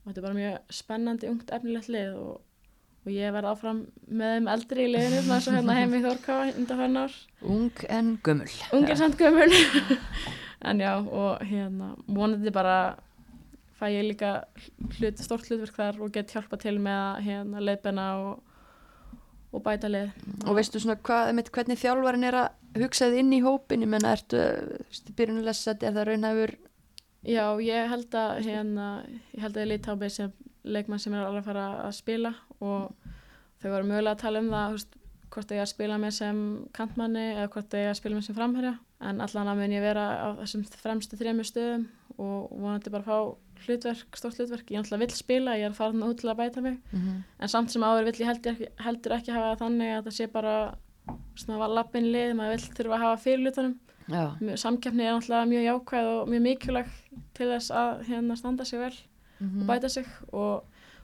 og 0.04 0.12
þetta 0.12 0.22
er 0.22 0.28
bara 0.28 0.38
mjög 0.38 0.76
spennandi, 0.82 1.32
ungt, 1.32 1.54
efnilegt 1.58 1.90
lið 1.96 2.20
og, 2.20 2.36
og 3.06 3.12
ég 3.16 3.34
verð 3.34 3.54
áfram 3.54 3.82
með 4.06 4.36
þeim 4.36 4.52
eldri 4.54 4.86
í 4.86 4.92
liðinu 4.94 5.24
svona 5.24 5.40
eins 5.40 5.50
og 5.50 5.58
hérna 5.58 5.80
heim 5.80 5.98
í 5.98 6.04
Þórkáa 6.06 6.52
undan 6.52 6.82
hvern 6.84 7.02
ár. 7.06 7.18
Ung 7.56 7.84
en 7.90 8.14
gömul. 8.28 8.54
Ungir 8.78 9.02
samt 9.02 9.20
gömul. 9.22 9.50
En 10.60 10.82
já 10.82 10.98
og 11.00 11.40
hérna 11.48 11.94
vonandi 12.04 12.52
bara 12.52 13.00
fæ 13.80 13.88
ég 13.94 14.10
líka 14.10 14.32
hlut, 15.00 15.22
stort 15.24 15.48
hlutverk 15.48 15.76
þar 15.78 16.02
og 16.04 16.12
get 16.12 16.34
hjálpa 16.36 16.60
til 16.60 16.76
með 16.84 17.00
að 17.00 17.22
hérna, 17.30 17.62
leiðbenna 17.64 18.08
og, 18.20 18.42
og 19.50 19.64
bæta 19.66 19.90
lið 19.90 20.12
og 20.46 20.58
veistu 20.58 20.82
svona 20.82 21.00
hvað, 21.02 21.32
einmitt, 21.32 21.52
hvernig 21.54 21.80
þjálfarin 21.82 22.28
er 22.30 22.38
að 22.44 22.84
hugsa 22.84 23.10
þið 23.10 23.22
inn 23.24 23.38
í 23.38 23.44
hópin 23.46 23.86
ég 23.86 23.92
menna 23.92 24.14
ertu, 24.18 24.40
þú 24.40 24.90
veist, 24.92 25.14
byrjunulega 25.18 25.74
er 25.74 25.96
það 25.96 26.10
raunhæfur? 26.10 26.56
Já, 27.28 27.44
ég 27.60 27.90
held 27.92 28.16
að 28.16 28.44
hérna, 28.46 28.90
ég 29.34 29.42
held 29.44 29.58
að 29.58 29.66
ég 29.66 29.72
líti 29.74 29.92
á 29.92 29.96
mig 30.00 30.14
sem 30.16 30.36
leikmann 30.64 31.02
sem 31.02 31.16
er 31.16 31.26
alveg 31.26 31.44
að 31.44 31.50
fara 31.50 31.66
að 31.88 31.98
spila 31.98 32.34
og 32.60 33.10
þau 33.60 33.70
voru 33.74 33.90
mögulega 33.90 34.16
að 34.16 34.22
tala 34.24 34.44
um 34.44 34.52
það, 34.54 34.76
veist, 34.78 34.96
hvort 35.34 35.52
ég 35.54 35.64
að 35.64 35.72
spila 35.74 35.98
mig 36.02 36.14
sem 36.16 36.40
kantmanni 36.76 37.26
eða 37.34 37.50
hvort 37.54 37.76
ég 37.78 37.90
að 37.90 38.00
spila 38.00 38.18
mig 38.18 38.26
sem 38.26 38.38
framherja. 38.38 38.78
En 39.00 39.22
allan 39.24 39.52
að 39.52 39.60
mun 39.62 39.76
ég 39.76 39.84
vera 39.84 40.06
á 40.26 40.28
þessum 40.42 40.66
fremstu 40.82 41.20
þremur 41.20 41.48
stöðum 41.48 41.86
og 42.20 42.50
vonandi 42.56 42.92
bara 42.92 43.06
fá 43.06 43.18
hlutverk, 43.66 44.18
stórt 44.18 44.38
hlutverk, 44.40 44.72
ég 44.72 44.84
ætla 44.84 44.98
að 44.98 45.04
vill 45.06 45.16
spila, 45.18 45.58
ég 45.60 45.70
er 45.70 45.78
farin 45.78 46.06
út 46.06 46.20
til 46.22 46.30
að 46.32 46.40
bæta 46.42 46.62
mig. 46.62 46.78
Mm 46.92 47.00
-hmm. 47.00 47.24
en 47.40 47.48
samt 47.48 47.72
sem 47.72 47.84
áður 47.84 48.06
vill 48.08 48.22
ég 48.22 48.28
heldur 48.28 48.52
ekki, 48.52 48.68
heldur 48.86 49.16
ekki 49.18 49.32
hafa 49.32 49.60
þannig 49.64 49.98
að 49.98 50.06
það 50.06 50.18
sé 50.18 50.28
bara 50.28 50.56
svona 51.36 51.68
lappin 51.68 52.12
lið, 52.14 52.34
maður 52.38 52.56
vill 52.56 52.76
þurfa 52.78 52.96
að 52.96 53.04
hafa 53.04 53.22
fyrir 53.24 53.44
hlutunum. 53.44 53.78
Samkeppni 54.10 55.06
er 55.06 55.14
náttúrulega 55.14 55.46
mjög 55.46 55.64
jákvæð 55.68 56.08
og 56.14 56.30
mjög 56.32 56.42
mikilvæg 56.42 56.88
til 57.38 57.48
þess 57.52 57.72
að 57.72 58.04
hérna 58.10 58.36
standa 58.36 58.66
sig 58.66 58.80
vel 58.80 58.96
mm 59.40 59.62
og 59.62 59.68
bæta 59.68 59.88
sig. 59.88 60.06
Og, 60.32 60.56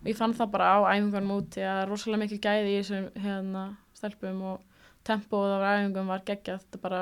og 0.01 0.05
ég 0.05 0.17
fann 0.17 0.33
það 0.33 0.51
bara 0.51 0.71
á 0.75 0.77
æfingunum 0.95 1.37
út 1.37 1.57
að 1.57 1.89
rosalega 1.89 2.23
mikil 2.23 2.39
gæði 2.39 2.73
í 2.73 2.79
þessum 2.81 3.05
hérna 3.15 3.77
stelpum 3.93 4.41
og 4.41 4.61
tempóð 5.03 5.55
á 5.55 5.59
æfingum 5.77 6.07
var 6.07 6.25
geggjað. 6.25 6.59
Þetta 6.65 6.81
bara, 6.81 7.01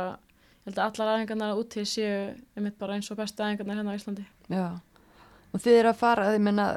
ég 0.66 0.66
held 0.66 0.78
að 0.78 0.86
allar 0.86 1.16
æfingarnar 1.16 1.58
úti 1.58 1.86
séu 1.86 2.36
einmitt 2.56 2.78
bara 2.78 2.94
eins 2.94 3.12
og 3.12 3.18
bestu 3.18 3.44
æfingarnar 3.44 3.80
hérna 3.80 3.96
á 3.96 4.00
Íslandi. 4.00 4.26
Já 4.50 4.80
og 5.54 5.62
þið 5.62 5.76
eru 5.80 5.90
að 5.92 6.00
fara, 6.00 6.30
ég 6.34 6.42
menna 6.42 6.68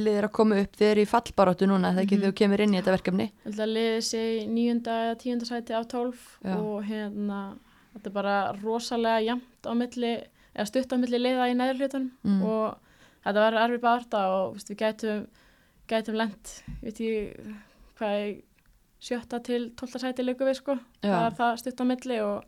lið 0.00 0.18
er 0.18 0.26
að 0.28 0.32
koma 0.38 0.60
upp, 0.62 0.76
þið 0.78 0.90
eru 0.90 1.02
í 1.04 1.08
fallbaróttu 1.10 1.66
núna 1.68 1.90
þegar 1.92 2.06
ekki 2.06 2.16
Mhm. 2.18 2.24
þau 2.24 2.38
kemur 2.40 2.60
inn 2.64 2.74
í 2.74 2.78
þetta 2.80 2.96
verkefni 2.96 3.26
ég 3.28 3.44
held 3.44 3.60
að 3.60 3.72
liði 3.76 4.02
sig 4.02 4.28
í 4.42 4.46
níunda 4.48 4.94
eða 5.06 5.18
tíunda 5.22 5.48
sæti 5.50 5.74
af 5.76 5.88
tólf 5.88 6.22
Já. 6.44 6.56
og 6.56 6.84
hérna 6.88 7.40
þetta 7.94 8.06
er 8.06 8.16
bara 8.16 8.36
rosalega 8.62 9.24
jamt 9.26 9.68
á 9.68 9.72
milli 9.76 10.12
eða 10.56 10.66
stutt 10.66 10.92
á 10.92 10.96
milli 10.96 11.18
liða 11.20 11.50
í 11.50 11.56
neður 11.56 11.78
hlutunum 11.82 12.10
mm. 12.24 12.42
og 12.42 12.78
þetta 13.24 13.44
var 13.44 13.58
erfið 13.66 13.80
barða 13.84 14.22
og 14.36 14.54
veist, 14.56 14.70
við 14.72 14.80
gætum, 14.82 15.26
gætum 15.88 16.16
lent 16.16 16.54
veit 16.82 17.00
ég 17.00 17.36
hvað 17.98 18.16
er 18.22 18.32
sjötta 19.02 19.42
til 19.42 19.70
tólta 19.76 19.98
sæti 20.00 20.24
líka 20.24 20.46
við 20.46 20.56
sko 20.60 20.78
það 21.02 21.10
já, 21.12 21.26
er 21.26 21.36
það 21.36 21.56
stutt 21.58 21.80
á 21.82 21.84
milli 21.84 22.20
og, 22.22 22.44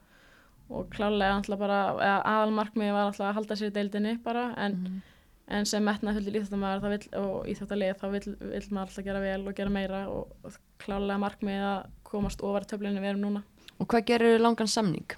og 0.71 0.89
klálega 0.95 1.37
alltaf 1.41 1.59
bara 1.59 1.81
eða 1.99 2.19
aðalmarkmiði 2.33 2.93
var 2.95 3.09
alltaf 3.11 3.27
að 3.29 3.35
halda 3.41 3.57
sér 3.61 3.73
í 3.73 3.75
deildinni 3.75 4.15
bara 4.25 4.45
en, 4.57 4.77
mm. 4.81 5.03
En 5.49 5.67
sem 5.67 5.85
metnað 5.85 6.17
fylgir 6.19 6.41
íþjóttamæður 6.41 6.91
vill, 6.95 7.09
og 7.21 7.47
íþjóttalið 7.53 7.99
þá 8.01 8.07
vill, 8.15 8.37
vill 8.41 8.69
maður 8.71 8.89
alltaf 8.89 9.05
gera 9.05 9.21
vel 9.21 9.49
og 9.49 9.55
gera 9.59 9.71
meira 9.71 10.09
og, 10.09 10.29
klálega 10.79 11.19
markmiði 11.21 11.67
að 11.69 11.87
komast 12.05 12.41
ofar 12.43 12.63
í 12.65 12.71
töflinu 12.71 13.01
við 13.03 13.11
erum 13.13 13.21
núna 13.27 13.43
og 13.79 13.89
hvað 13.91 14.07
gerir 14.07 14.39
langan 14.41 14.71
samning? 14.71 15.17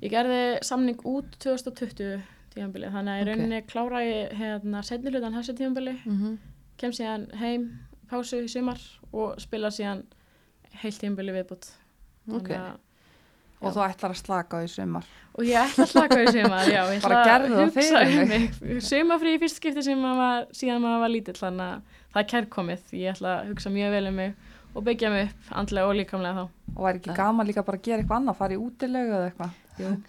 Ég 0.00 0.10
gerði 0.14 0.62
samning 0.64 1.00
út 1.04 1.34
2020 1.42 2.22
tímabilið, 2.54 2.92
þannig 2.94 3.12
að 3.12 3.18
í 3.18 3.22
Ok. 3.22 3.28
rauninni 3.28 3.58
klára 3.68 4.00
ég 4.06 4.32
hérna 4.38 4.82
setni 4.82 5.10
hlutan 5.12 5.34
þessu 5.34 5.54
tímabili, 5.58 5.96
Mhm. 6.06 6.38
kem 6.78 6.90
síðan 6.92 7.26
heim, 7.34 7.66
pásu 8.08 8.40
í 8.42 8.48
sumar 8.48 8.80
og 9.12 9.38
spila 9.40 9.68
síðan 9.68 10.04
heilt 10.82 10.98
tímabili 11.00 11.32
viðbútt. 11.36 11.70
Þannig 12.28 12.56
að- 12.56 12.78
og 13.60 13.74
þú 13.76 13.82
ætlar 13.86 14.14
að 14.14 14.20
slaka 14.22 14.60
á 14.60 14.64
í 14.64 14.68
sumar 14.72 15.08
Og 15.38 15.46
ég 15.46 15.56
ætla 15.60 15.84
að 15.86 15.90
slaka 15.92 16.20
í 16.20 16.30
sumar, 16.34 16.68
já, 16.68 16.80
ég 16.90 17.02
Bara 17.04 17.20
ætla 17.20 17.20
að 17.20 17.30
gerðu 17.30 17.50
það 17.54 17.64
hugsa 17.64 18.04
fyrir 18.04 18.22
um 18.22 18.30
mig. 18.34 18.84
Sumafrí 18.84 19.34
í 19.36 19.40
fyrst 19.40 19.60
skipti 19.60 19.84
sem 19.86 20.00
maður 20.02 20.20
var, 20.20 20.46
síðan 20.58 20.82
maður 20.84 21.04
var 21.04 21.12
lítill, 21.14 21.36
þannig 21.38 21.66
að 21.66 21.98
það 22.10 22.22
er 22.22 22.28
kærkomið. 22.32 22.94
Ég 22.98 23.14
ætla 23.14 23.34
að 23.36 23.52
hugsa 23.52 23.72
mjög 23.74 23.94
vel 23.94 24.06
um 24.10 24.18
mig 24.20 24.34
og 24.70 24.84
byggja 24.86 25.10
mig 25.10 25.30
upp 25.30 25.54
andlega 25.62 25.90
og 25.90 25.96
líkamlega 25.98 26.34
þá. 26.34 26.44
og 26.76 26.84
væri 26.84 27.00
ekki 27.00 27.16
gaman 27.16 27.48
líka 27.48 27.64
bara 27.66 27.78
að 27.80 27.86
gera 27.88 28.02
eitthvað 28.02 28.20
annað 28.20 28.38
fara 28.38 28.54
í 28.54 28.60
útilegu 28.60 29.16
eða 29.16 29.30
eitthvað 29.30 29.58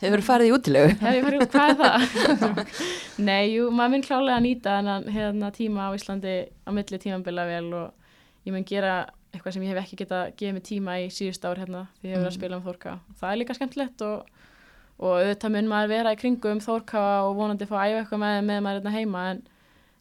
Hefur 0.02 0.24
farið 0.26 0.50
í 0.50 0.52
útilegu? 0.52 0.96
Farið 1.02 1.46
hvað 1.54 1.70
er 1.72 1.78
það? 1.80 2.62
Nei, 3.30 3.54
jú, 3.54 3.70
maður 3.72 3.94
mun 3.94 4.06
klálega 4.06 4.38
að 4.38 4.46
nýta 4.46 4.76
þennan 4.78 5.08
hérna, 5.16 5.52
tíma 5.56 5.88
á 5.88 5.96
Íslandi 5.96 6.36
á 6.68 6.70
milli 6.76 7.00
tímambila 7.02 7.46
vel 7.48 7.68
og 7.80 8.48
ég 8.48 8.56
mun 8.56 8.68
gera 8.68 8.96
eitthvað 9.32 9.54
sem 9.56 9.64
ég 9.64 9.72
hef 9.74 9.80
ekki 9.86 9.98
getað 10.04 10.34
gefið 10.40 10.54
mig 10.58 10.64
tíma 10.68 10.96
í 11.02 11.08
síðust 11.14 11.46
ár 11.48 11.60
hérna 11.62 11.86
því 12.02 12.10
ég 12.10 12.16
hef 12.16 12.20
verið 12.20 12.28
að 12.28 12.32
Mhm. 12.32 12.40
spila 12.40 12.58
um 12.58 12.64
Þórka. 12.66 12.94
Það 13.22 13.32
er 13.32 13.40
líka 13.42 13.56
skemmtilegt 13.58 14.02
og, 14.02 14.26
og 15.00 15.14
auðvitað 15.22 15.52
mun 15.56 15.68
maður 15.72 15.88
vera 15.96 16.12
í 16.14 16.20
kringum 16.20 16.60
Þórka 16.62 17.04
og 17.30 17.36
vonandi 17.40 17.66
fá 17.70 17.76
að 17.80 17.88
æfa 17.92 18.02
eitthvað 18.04 18.24
með, 18.26 18.38
með 18.52 18.62
maður 18.66 18.80
hérna 18.82 18.96
heima 18.98 19.24
en, 19.32 19.42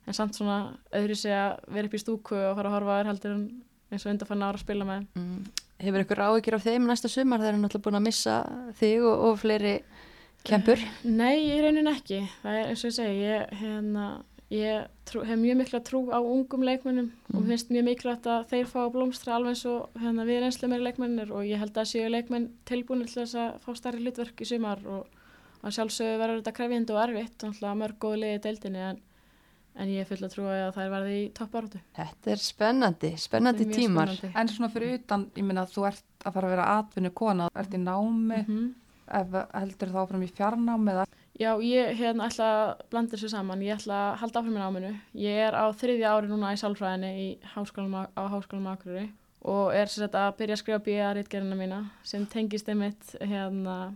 en 0.06 0.14
samt 0.14 0.34
svona 0.34 0.58
öðru 0.92 1.16
sig 1.16 1.32
að 1.32 1.58
vera 1.70 1.86
upp 1.86 1.94
í 1.94 2.02
stúku 2.02 2.36
og 2.50 2.56
fara 2.58 2.68
að 2.68 2.74
horfa 2.78 2.92
að 2.96 3.00
þér 3.04 3.10
heldur 3.12 3.34
en 3.36 3.44
eins 3.90 4.06
og 4.06 4.12
undarfann 4.12 4.42
ára 4.42 4.54
að 4.58 4.64
spila 4.66 4.84
með. 4.86 5.06
Mm. 5.14 5.40
Hefur 5.80 6.04
ykkur 6.04 6.20
áhyggjur 6.26 6.54
af 6.58 6.62
þeim 6.66 6.86
næsta 6.90 7.08
sumar 7.08 7.40
þegar 7.40 7.52
hann 7.56 7.62
náttúrulega 7.64 7.86
búin 7.86 7.98
að 8.00 8.04
missa 8.06 8.34
þig 8.78 9.00
og, 9.02 9.24
og 9.30 9.38
fleiri 9.40 9.72
kempur? 10.44 10.78
Nei, 11.04 11.36
í 11.50 11.56
rauninni 11.62 11.90
ekki. 11.94 12.20
Það 12.42 12.58
er 12.60 12.68
eins 12.70 12.84
og 12.84 12.90
ég 12.90 12.96
segi, 12.98 13.22
ég, 13.24 13.54
hérna, 13.60 14.04
ég 14.50 14.86
trú, 15.06 15.22
hef 15.24 15.38
mjög 15.38 15.56
mikla 15.60 15.80
trú 15.86 16.00
á 16.10 16.18
ungum 16.18 16.62
leikmönnum 16.66 17.10
og 17.34 17.40
Mhm. 17.40 17.46
finnst 17.48 17.70
mjög 17.70 17.84
mikilvægt 17.86 18.26
að 18.26 18.46
þeir 18.50 18.66
fá 18.66 18.80
að 18.86 18.92
blómstra 18.96 19.34
alveg 19.36 19.54
eins 19.54 19.64
og 19.66 19.88
hérna, 20.00 20.24
við 20.26 20.40
reynslu 20.42 20.68
meiri 20.68 20.84
leikmennir 20.88 21.30
og 21.30 21.44
ég 21.46 21.58
held 21.58 21.72
að 21.74 21.86
séu 21.92 22.10
leikmenn 22.10 22.48
tilbúinir 22.66 23.06
til 23.12 23.22
þess 23.22 23.34
að 23.38 23.60
fá 23.62 23.76
starri 23.76 24.02
hlutverk 24.02 24.40
í 24.40 24.44
sumar 24.46 24.78
og 24.86 25.06
að 25.62 25.70
sjálfsögðu 25.76 26.18
verður 26.18 26.42
þetta 26.42 26.56
krefjandi 26.56 26.90
og 26.90 27.02
erfitt, 27.08 27.38
náttúrulega 27.38 27.78
mörg 27.78 27.98
góð 28.00 28.16
liði 28.18 28.34
í 28.38 28.42
deildinni 28.42 28.78
en, 28.90 29.00
en 29.76 29.88
ég 29.88 30.00
er 30.00 30.04
full 30.10 30.24
að 30.26 30.32
trúa 30.34 30.54
að 30.68 30.74
þær 30.74 30.90
verði 30.90 31.14
í 31.20 31.30
toppáratu. 31.32 31.80
Þetta 31.94 32.30
er 32.32 32.36
spennandi, 32.42 33.10
spennandi 33.16 33.64
tímar. 33.70 34.08
en 34.34 34.48
svona 34.48 34.70
fyrir 34.72 34.94
utan, 34.98 35.26
ég 35.36 35.44
minna 35.44 35.62
að 35.66 35.74
þú 35.76 35.86
ert 35.86 36.02
að 36.24 36.32
fara 36.32 36.46
að 36.48 36.54
vera 36.56 36.78
atvinnu 36.80 37.10
kona, 37.14 37.48
ert 37.54 37.70
í 37.74 37.78
námi 37.78 38.44
Mm 38.48 38.74
ef 39.10 39.26
heldur 39.52 39.88
þá 39.90 40.06
fram 40.08 40.22
í 40.22 40.28
fjarnámi 40.30 40.90
eða 40.92 41.04
Já, 41.40 41.54
ég 41.64 41.94
hérna 41.96 42.26
ætla 42.28 42.46
að 42.52 42.82
blanda 42.92 43.16
þessu 43.16 43.30
saman. 43.32 43.62
Ég 43.64 43.78
ætla 43.78 43.96
að 44.10 44.18
halda 44.20 44.40
áfram 44.42 44.52
með 44.58 44.64
náminu. 44.66 44.90
Ég 45.16 45.38
er 45.46 45.54
á 45.56 45.64
þriðja 45.72 46.12
ári 46.12 46.28
núna 46.28 46.52
í 46.52 46.60
sálfræðinni 46.60 47.12
í 47.16 47.28
háskólanum 47.54 47.96
á, 48.12 48.22
háskólanum 48.28 48.68
Akureyri 48.74 49.08
og 49.48 49.72
er 49.72 49.88
sem 49.88 50.04
sagt 50.04 50.18
að 50.20 50.34
byrja 50.36 50.58
að 50.58 50.60
skrifa 50.60 50.82
bíja 50.84 51.14
rítgerina 51.16 51.56
mína 51.56 51.78
sem 52.04 52.26
tengist 52.28 52.68
einmitt 52.68 53.14
hérna 53.24 53.94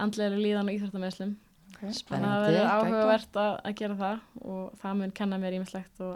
andlegri 0.00 0.40
líðan 0.40 0.72
og 0.72 0.78
íþróttameðslum. 0.78 1.36
Þannig 1.76 1.84
að 1.84 1.92
það 1.92 2.00
Spennandi. 2.00 2.48
verður 2.48 2.72
áhugavert 2.72 3.40
að, 3.44 3.52
að 3.60 3.78
gera 3.82 4.00
það 4.00 4.44
og 4.54 4.74
það 4.80 4.98
mun 5.02 5.16
kenna 5.20 5.40
mér 5.44 5.60
ímislegt 5.60 6.04
og 6.06 6.14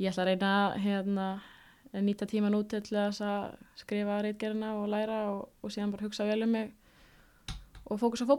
ég 0.00 0.08
ætla 0.08 0.24
að 0.24 0.30
reyna 0.30 0.52
að 0.56 0.76
hérna, 0.86 1.30
nýta 2.00 2.32
tíman 2.32 2.56
út 2.56 2.72
til 2.72 2.86
þess 2.88 3.20
að 3.28 3.58
skrifa 3.84 4.22
rítgerina 4.24 4.72
og 4.80 4.88
læra 4.88 5.26
og, 5.34 5.50
og 5.60 5.74
síðan 5.74 5.92
bara 5.92 6.08
hugsa 6.08 6.24
vel 6.32 6.46
um 6.46 6.56
mig 6.56 6.72
og 7.84 8.00
fókus 8.00 8.24
á 8.24 8.32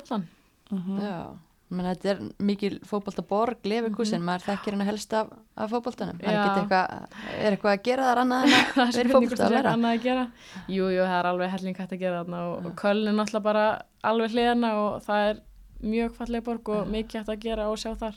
fótbollan. 0.74 0.94
Mhm. 0.94 1.02
Já, 1.04 1.38
menn 1.74 1.88
þetta 1.90 2.10
er 2.12 2.20
mikil 2.46 2.80
fótboltaborg, 2.86 3.58
Leverkusen, 3.66 4.22
maður 4.22 4.44
þekkir 4.50 4.76
hana 4.76 4.86
helst 4.86 5.14
af, 5.14 5.30
af. 5.58 6.20
Er, 6.20 6.28
Mhm. 6.28 6.34
Ekkert 6.34 6.60
eitthvað, 6.62 7.08
er 7.40 7.52
eitthvað 7.56 7.74
að 7.78 7.84
gera 7.84 8.04
þar 8.10 8.22
annað 8.24 8.44
en 8.44 8.54
að 8.54 8.98
er 9.00 9.08
vera 9.54 9.64
það 9.64 9.74
að 9.74 9.80
er 9.80 9.94
að 9.94 10.04
gera 10.04 10.28
jú, 10.68 10.84
það 11.08 11.18
er 11.20 11.30
alveg 11.32 11.50
helling 11.56 11.76
hægt 11.78 11.92
að 11.98 12.00
gera 12.04 12.20
þarna 12.24 12.44
og, 12.52 12.66
og 12.66 12.76
Köln 12.84 13.08
er 13.08 13.18
náttúrulega 13.18 13.44
bara 13.44 13.66
alveg 14.04 14.32
hliðina 14.36 14.74
og 14.84 15.02
það 15.08 15.30
er 15.32 15.42
mjög 15.84 16.14
falleg 16.20 16.44
borg 16.44 16.70
og 16.70 16.88
mikið 16.88 17.20
hægt 17.20 17.30
að 17.34 17.40
gera 17.44 17.66
og 17.72 17.78
sjá 17.82 17.92
þar 17.98 18.16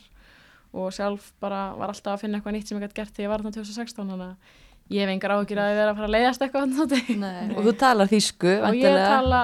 og 0.76 0.92
sjálf 0.92 1.32
bara 1.40 1.72
var 1.78 1.88
alltaf 1.88 2.12
að 2.18 2.20
finna 2.26 2.38
eitthvað 2.38 2.54
nýtt 2.58 2.68
sem 2.68 2.76
ég 2.78 2.84
gæti 2.84 2.94
gert 3.00 3.14
þegar 3.16 3.24
ég 3.24 3.32
var 3.32 3.40
þarna 3.40 3.56
2016 3.56 4.10
þannig 4.10 4.26
að 4.26 4.36
ég 4.90 5.02
hef 5.02 5.10
engar 5.10 5.32
áhyggjur 5.34 5.58
að 5.62 5.72
vera 5.76 5.90
að 5.92 5.96
fara 5.98 6.06
að 6.06 6.14
leiðast 6.14 6.42
eitthvað 6.46 6.62
og 7.56 7.64
þú 7.66 7.72
talar 7.80 8.10
þýsku, 8.12 8.52
og 8.68 8.76
ég 8.78 8.98
tala, 9.10 9.40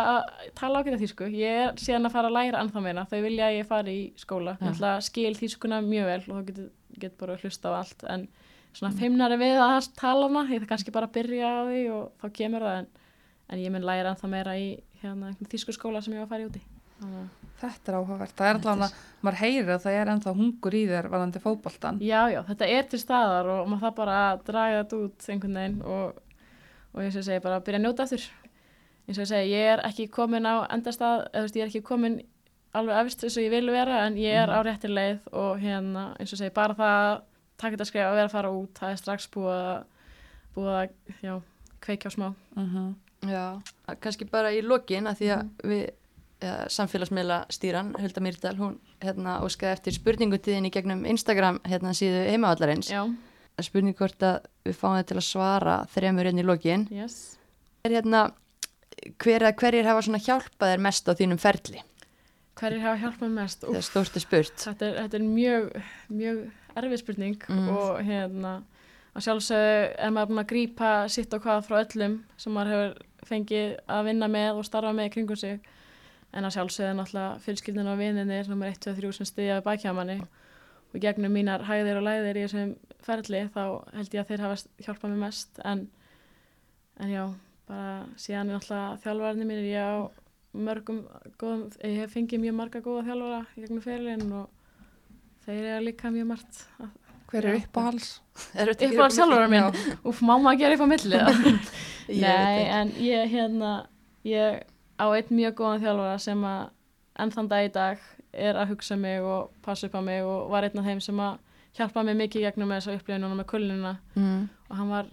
tala 0.61 0.83
ágæta 0.83 1.01
þýsku. 1.03 1.29
Ég 1.35 1.59
er 1.65 1.73
síðan 1.83 2.07
að 2.07 2.15
fara 2.15 2.31
að 2.31 2.37
læra 2.37 2.61
ennþá 2.63 2.83
meina 2.85 3.05
þau 3.11 3.19
vilja 3.25 3.49
að 3.49 3.57
ég 3.59 3.67
fari 3.73 3.95
í 3.99 4.05
skóla. 4.23 4.55
Já. 4.61 4.65
ég 4.69 4.73
ætla 4.77 4.93
að 4.97 5.05
skil 5.09 5.35
þýskuna 5.41 5.81
mjög 5.89 6.07
vel 6.13 6.21
og 6.23 6.33
þá 6.39 6.47
getur 6.53 6.71
get 7.03 7.19
bara 7.19 7.35
að 7.35 7.43
hlusta 7.47 7.73
á 7.73 7.73
allt. 7.81 8.05
En 8.15 8.29
svona 8.73 8.95
feimnari 9.01 9.41
við 9.43 9.59
að 9.67 9.91
tala 9.99 10.29
hana. 10.31 10.47
Ég 10.53 10.63
það 10.63 10.69
kannski 10.77 10.95
bara 10.95 11.09
að 11.11 11.17
byrja 11.19 11.51
á 11.51 11.61
því 11.67 11.83
og 11.97 12.05
þá 12.23 12.27
kemur 12.39 12.67
það. 12.69 12.79
En, 12.79 12.91
en 13.53 13.65
ég 13.67 13.75
mun 13.75 13.89
læra 13.91 14.13
ennþá 14.15 14.31
meira 14.31 14.55
í 14.57 14.69
hérna, 15.03 15.35
þýsku 15.51 15.75
skóla 15.75 16.03
sem 16.05 16.15
ég 16.15 16.23
var 16.23 16.29
að 16.31 16.35
fara 16.37 16.47
í 16.47 16.51
úti. 16.53 16.63
Þannig 17.03 17.25
að- 17.25 17.42
Þetta 17.63 17.93
er 17.93 17.97
áhugavert. 18.01 18.35
Það 18.39 18.49
er 18.51 18.59
allavega, 18.59 19.01
maður 19.23 19.39
heyrir 19.43 19.71
að 19.77 19.83
það 19.87 19.97
er 20.01 20.11
ennþá 20.13 20.35
hungur 20.39 20.75
í 20.75 20.83
þér 20.91 21.09
varandi 21.13 21.43
fótboltan. 21.45 22.01
Já, 22.03 22.21
já, 22.35 22.41
þetta 22.49 22.69
er 22.77 22.89
til 22.91 23.01
staðar 23.03 23.51
og 23.55 23.69
maður 23.71 23.85
það 23.87 23.95
bara 24.01 24.17
draga 24.49 24.81
þetta 24.83 25.01
út 25.07 25.29
einhvern 25.35 25.59
veginn 25.61 25.79
og, 25.87 26.21
og 26.93 27.03
eins 27.05 27.15
og 27.17 27.21
ég 27.23 27.29
segi 27.31 27.45
bara 27.45 27.61
byrja 27.63 27.81
að 27.81 27.85
njóta 27.87 28.07
aftur. 28.09 28.25
Eins 29.07 29.19
og 29.19 29.23
ég 29.25 29.31
segi, 29.33 29.53
ég 29.55 29.71
er 29.77 29.85
ekki 29.89 30.09
komin 30.15 30.47
á 30.51 30.55
endastað, 30.75 31.25
eða 31.31 31.39
þú 31.39 31.47
veist, 31.49 31.57
ég 31.61 31.63
er 31.67 31.71
ekki 31.73 31.85
komin 31.93 32.19
alveg 32.73 33.01
efst 33.05 33.25
eins 33.27 33.37
og 33.39 33.45
ég 33.47 33.53
vil 33.53 33.71
vera 33.75 34.03
en 34.07 34.19
ég 34.19 34.37
er 34.43 34.51
á 34.51 34.59
réttir 34.65 34.93
leið 34.95 35.23
og 35.33 35.59
hérna, 35.63 36.05
eins 36.19 36.31
og 36.33 36.37
ég 36.39 36.43
segi, 36.45 36.55
bara 36.57 36.75
það 36.79 36.99
að 37.07 37.23
taka 37.63 37.77
þetta 37.77 37.89
skrif 37.91 38.07
að 38.09 38.19
vera 38.19 38.29
að 38.31 38.37
fara 38.37 38.53
út, 38.59 38.75
það 38.79 38.91
er 38.95 39.01
strax 39.03 39.27
búið 39.35 39.57
að, 39.59 39.83
búið 40.57 40.71
að, 40.81 40.95
já, 41.23 41.35
kveikja 41.87 42.11
á 42.11 42.17
smá. 42.19 42.29
Mm 42.59 42.93
Já, 43.23 43.45
kannski 44.03 44.27
bara 44.27 44.51
í 44.51 44.63
lokin 44.67 45.07
að 45.07 45.21
því 45.21 45.29
að 45.31 45.43
Mhm. 45.43 45.69
við 45.71 45.83
ja, 45.85 45.91
samfélagsmiðla 46.73 47.39
stýran, 47.53 47.93
Hulda 48.01 48.23
Myrdal, 48.25 48.57
hún 48.59 48.79
hérna 49.03 49.39
óskaði 49.45 49.73
eftir 49.77 49.97
spurningutíðin 49.99 50.67
í 50.69 50.73
gegnum 50.75 51.05
Instagram 51.09 51.61
hérna 51.69 51.93
síðu 51.97 52.25
heimavallarins. 52.31 52.91
Já, 52.93 53.05
Spurning 53.63 53.95
hvort 53.95 54.23
að 54.25 54.47
við 54.67 54.75
fáum 54.81 54.95
þetta 54.97 55.09
til 55.13 55.19
að 55.21 55.27
svara 55.29 55.75
þremur 55.93 56.25
hérna 56.31 56.41
í 56.43 56.47
lokin. 56.49 56.87
yes. 56.91 57.37
Er 57.85 57.91
hérna, 57.99 58.23
hver 59.23 59.45
hverjir 59.59 59.85
hafa 59.87 60.03
svona 60.07 60.19
hjálpað 60.23 60.73
þér 60.73 60.83
mest 60.87 61.09
á 61.09 61.13
þínum 61.19 61.39
ferli? 61.43 61.83
Hverjir 62.59 62.83
hafa 62.85 63.01
hjálpað 63.03 63.31
mest? 63.37 63.65
Þegar 63.67 63.85
stórt 63.87 64.17
er 64.17 64.25
spurt. 64.25 64.57
þetta 64.65 64.87
er, 64.89 64.97
þetta 65.03 65.19
er 65.21 65.27
mjög, 65.29 65.69
mjög 66.09 66.43
erfið 66.77 66.99
spurning 67.03 67.37
Mm. 67.49 67.69
og 67.77 68.01
hérna 68.09 68.53
að 69.13 69.25
sjálfsögðu 69.27 69.79
er 70.01 70.11
maður 70.17 70.29
búin 70.33 70.43
að 70.43 70.51
grípa 70.55 70.91
sitt 71.13 71.35
og 71.37 71.43
hvað 71.45 71.67
frá 71.69 71.77
öllum 71.85 72.15
sem 72.41 72.53
maður 72.57 72.73
hefur 72.73 73.29
fengið 73.29 73.77
að 73.89 74.05
vinna 74.09 74.29
með 74.33 74.57
og 74.59 74.65
starfa 74.65 74.93
með 74.97 75.11
kringum 75.13 75.37
sig 75.37 75.61
en 76.33 76.45
að 76.49 76.55
sjálfsögðu 76.57 76.89
er 76.91 76.97
náttúrulega 76.99 77.41
fjölskyldin 77.45 77.91
og 77.93 77.99
vininir 78.01 78.49
nummer 78.51 78.71
1, 78.73 78.81
2, 78.87 78.95
3 79.01 79.13
sem 79.19 79.29
stiðja 79.29 79.59
við 79.61 79.67
bækja 79.69 79.93
manni. 79.97 80.19
Og 80.93 81.01
gegnum 81.01 81.33
mínar 81.33 81.65
hæðir 81.69 81.99
og 82.01 82.07
læðir 82.07 82.39
í 82.41 82.45
þessum 82.47 82.73
ferli 83.05 83.43
þá 83.55 83.63
held 83.97 84.15
ég 84.17 84.23
að 84.23 84.31
þeir 84.33 84.43
hafa 84.47 84.57
hjálpað 84.87 85.13
mér 85.15 85.21
mest. 85.27 85.61
En, 85.65 85.85
en 87.01 87.13
já, 87.13 87.23
bara 87.69 87.93
síðan 88.21 88.51
er 88.53 88.59
náttúrulega 88.59 88.99
þjálfarnir 89.05 89.49
mínir 89.53 89.69
ég 89.73 89.93
á 89.93 89.95
mörgum 90.53 90.99
góðum, 91.41 91.63
ég 91.81 92.03
hef 92.03 92.13
fengið 92.17 92.43
mjög 92.43 92.59
marga 92.59 92.83
góða 92.85 93.07
þjálfara 93.09 93.39
í 93.57 93.63
gegnum 93.65 93.85
ferilinn 93.85 94.35
og 94.37 94.51
þeir 95.47 95.63
eru 95.77 95.87
líka 95.87 96.11
mjög 96.13 96.29
margt 96.35 96.65
að- 96.81 96.99
Hver 97.33 97.47
er 97.49 97.55
uppáhals? 97.63 98.09
Uppáhalds? 98.53 99.17
Þjálfara 99.17 99.47
minn? 99.49 99.79
Úf, 100.05 100.19
má 100.21 100.35
maður 100.37 100.59
gera 100.61 100.75
eitthvað 100.75 100.91
millið 100.91 101.71
Nei, 102.27 102.67
en 102.69 102.91
ég 103.01 103.31
hérna 103.33 103.71
ég 104.29 104.61
á 105.03 105.07
einn 105.11 105.31
mjög 105.35 105.55
góðan 105.59 105.83
þjálfara 105.83 106.19
sem 106.23 106.45
að 106.47 106.69
enn 107.23 107.31
þann 107.35 107.49
dag 107.51 107.65
í 107.67 107.73
dag 107.75 107.99
er 108.33 108.55
að 108.57 108.69
hugsa 108.73 108.97
mig 108.97 109.21
og 109.23 109.51
passa 109.63 109.87
upp 109.89 109.95
á 109.99 110.03
mig 110.03 110.23
og 110.25 110.51
var 110.51 110.65
einn 110.65 110.79
af 110.79 110.87
þeim 110.87 111.01
sem 111.05 111.19
að 111.21 111.39
hjálpa 111.77 112.05
mig 112.05 112.17
mikið 112.23 112.47
gegnum 112.47 112.71
þessu 112.77 112.95
upplifinu 112.99 113.33
með 113.35 113.47
kullina 113.53 113.97
Mm. 114.17 114.49
og 114.71 114.77
hann 114.77 114.89
var 114.91 115.07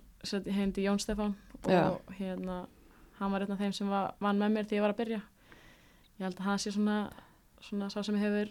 hindi 0.46 0.84
Jón 0.86 1.00
Stefán 1.00 1.34
og 1.64 1.72
Já. 1.72 1.98
hérna 2.20 2.66
hann 3.20 3.32
var 3.32 3.42
einn 3.42 3.52
af 3.52 3.60
þeim 3.60 3.74
sem 3.74 3.90
var, 3.90 4.14
vann 4.20 4.38
með 4.40 4.52
mér 4.54 4.66
þegar 4.68 4.78
ég 4.78 4.82
var 4.82 4.94
að 4.94 4.98
byrja 5.02 5.22
ég 6.20 6.24
held 6.26 6.36
að 6.40 6.44
hann 6.46 6.58
sé 6.60 6.72
svona, 6.72 7.10
svona 7.62 7.90
sá 7.90 8.04
sem 8.04 8.16
hefur 8.20 8.50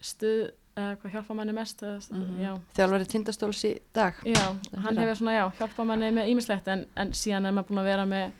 stuð 0.00 0.50
eða 0.76 0.96
hvað 0.98 1.12
hjálpa 1.14 1.34
manni 1.38 1.52
mest 1.54 1.82
já, 1.82 2.52
Þjálfari 2.74 3.06
tindastóls 3.06 3.64
í 3.64 3.78
dag. 3.94 4.14
já, 4.26 4.54
hann 4.82 4.98
hefur 4.98 5.14
svona 5.20 5.34
já, 5.38 5.44
hjálpa 5.60 5.84
manni 5.86 6.10
með 6.10 6.28
ímislegt 6.32 6.68
en, 6.68 6.86
en 6.96 7.12
síðan 7.14 7.46
er 7.46 7.52
maður 7.54 7.68
búin 7.68 7.82
að 7.84 7.90
vera 7.92 8.06
með 8.06 8.32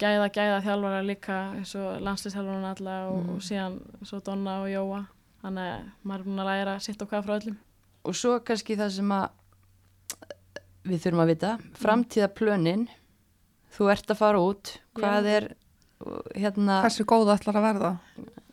gæða, 0.00 0.28
gæða 0.36 0.58
þjálfara 0.66 1.02
líka 1.06 1.36
eins 1.56 1.74
og 1.78 2.00
landslýsþjálfarana 2.06 2.74
alla 2.76 2.96
og, 3.10 3.18
Mm. 3.24 3.30
og 3.34 3.40
síðan 3.46 3.78
svo 4.04 4.20
Donna 4.24 4.60
og 4.62 4.68
Jóa. 4.68 5.06
Þannig 5.42 5.66
að 5.72 5.90
maður 6.04 6.20
er 6.20 6.24
búin 6.28 6.42
að 6.42 6.50
læra 6.50 6.78
sitt 6.80 7.02
og 7.02 7.08
hvað 7.10 7.24
frá 7.26 7.34
öllum. 7.40 7.56
Og 8.04 8.14
svo 8.14 8.38
kannski 8.40 8.76
það 8.76 8.90
sem 8.96 9.08
að 9.12 9.28
við 10.86 11.02
þurfum 11.02 11.22
að 11.24 11.30
vita, 11.32 11.50
framtíðaplönin, 11.82 12.86
þú 13.76 13.90
ert 13.92 14.10
að 14.14 14.20
fara 14.20 14.38
út, 14.42 14.76
hvað 14.94 15.26
Já. 15.26 15.36
er 15.36 15.46
hérna, 16.36 16.80
Hversu 16.84 17.04
góð 17.08 17.32
ætlar 17.34 17.56
að 17.58 17.66
verða? 17.66 17.92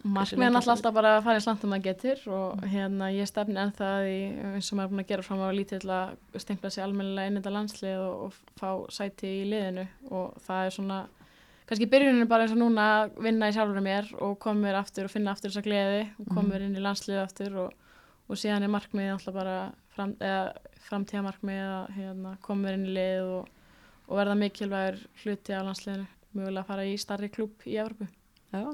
Markmið 0.04 0.44
er 0.48 0.52
náttúrulega 0.52 0.74
alltaf 0.76 0.94
bara 0.98 1.12
að 1.18 1.24
fara 1.24 1.40
í 1.40 1.44
slantum 1.46 1.74
að 1.78 1.84
getur 1.86 2.24
og 2.36 2.64
hérna 2.68 3.08
ég 3.16 3.28
stefni 3.30 3.56
ennþá 3.56 3.92
því 4.04 4.16
eins 4.58 4.72
og 4.74 4.78
maður 4.78 4.84
er 4.84 4.92
búin 4.92 5.04
að 5.04 5.12
gera 5.14 5.24
fram 5.24 5.44
á 5.44 5.48
lítið 5.56 5.80
til 5.86 5.92
að 5.96 6.42
stengla 6.44 6.72
sig 6.76 6.84
almennilega 6.84 7.28
inn 7.32 7.38
í 7.38 7.40
þetta 7.40 7.54
landslið 7.56 8.02
og, 8.04 8.26
og 8.26 8.34
fá 8.60 8.70
sæti 8.92 9.32
í 9.32 9.46
liðinu. 9.48 9.86
Og 10.12 10.34
það 10.44 10.66
er 10.66 10.76
svona 10.76 10.98
kannski 11.74 11.90
byrjunin 11.90 12.22
er 12.22 12.30
bara 12.30 12.46
eins 12.46 12.54
og 12.54 12.60
núna 12.62 12.88
að 13.00 13.16
vinna 13.26 13.50
í 13.50 13.54
sjálfur 13.56 13.82
mér 13.82 14.10
og 14.22 14.36
koma 14.44 14.68
mér 14.68 14.78
aftur 14.78 15.08
og 15.08 15.14
finna 15.14 15.34
aftur 15.34 15.50
þessa 15.50 15.66
gleði 15.66 16.04
og 16.22 16.28
koma 16.30 16.52
mér 16.52 16.68
inn 16.68 16.78
í 16.78 16.84
landslið 16.84 17.22
aftur 17.24 17.56
og, 17.64 17.72
og 18.30 18.38
síðan 18.38 18.68
er 18.68 18.74
markmið 18.74 19.14
alltaf 19.16 19.34
bara 19.34 19.56
fram, 19.96 20.14
framtíða 20.86 21.24
markmið 21.26 21.64
að 21.64 21.96
hérna, 21.98 22.36
koma 22.46 22.68
mér 22.68 22.78
inn 22.78 22.86
í 22.92 22.94
lið 23.00 23.32
og, 23.40 23.50
og 24.06 24.20
verða 24.22 24.38
mikilvægur 24.44 25.02
hluti 25.24 25.58
á 25.58 25.66
landsliðinu 25.66 26.06
mögulega 26.34 26.62
að 26.62 26.70
fara 26.70 26.86
í 26.86 26.94
starri 27.02 27.32
klúb 27.34 27.66
í 27.66 27.80
Evropu 27.82 28.10
Já, 28.54 28.70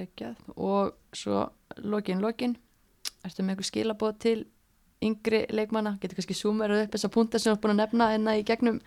geggjað. 0.00 0.40
Og 0.56 0.94
svo 1.12 1.44
lokin, 1.84 2.24
lokin. 2.24 2.56
Ertu 3.20 3.44
með 3.44 3.58
einhver 3.58 3.68
skilabóð 3.68 4.18
til 4.24 4.38
yngri 5.04 5.42
leikmanna? 5.52 5.98
Getur 6.00 6.16
kannski 6.16 6.36
súmerað 6.38 6.86
upp 6.86 6.96
þessa 6.96 7.12
punta 7.12 7.40
sem 7.40 7.52
þú 7.52 7.58
ert 7.58 7.64
búin 7.66 7.76
að 7.76 7.82
nefna 7.82 8.12
enna 8.16 8.38
í 8.40 8.44
gegnum, 8.48 8.80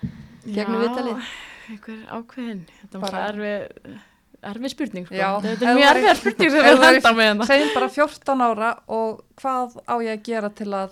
gegnum 0.47 0.81
viðtalið? 0.81 1.27
Einhver 1.69 2.01
ákveðin. 2.17 2.65
Þetta 2.81 2.95
er 2.97 2.99
Bara- 2.99 3.11
bara 3.11 3.29
erfi, 3.31 3.99
erfi 4.43 4.69
spurning 4.73 5.05
sko. 5.07 5.15
Já, 5.15 5.29
þetta 5.41 5.69
er 5.69 5.77
mjög 5.79 5.89
er- 5.89 6.01
erfið 6.03 6.19
spurning 6.21 6.51
sem 6.51 6.59
við 6.59 6.75
það 6.75 6.83
er- 6.83 6.93
henda 6.99 7.13
með 7.19 7.27
hérna. 7.29 7.45
segjum 7.51 7.73
bara 7.73 7.89
14 7.89 8.41
ára 8.49 8.71
og 8.87 9.23
hvað 9.41 9.77
á 9.87 9.95
ég 10.03 10.13
að 10.17 10.23
gera 10.23 10.49
til 10.49 10.67
að 10.73 10.89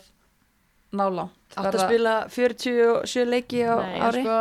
ná 0.94 1.06
langt? 1.16 1.38
Átt 1.58 1.76
að 1.76 1.84
spila 1.88 2.14
47 2.32 3.26
leiki 3.28 3.60
á 3.68 3.76
Nei, 3.82 4.00
ári? 4.00 4.22
sko, 4.24 4.38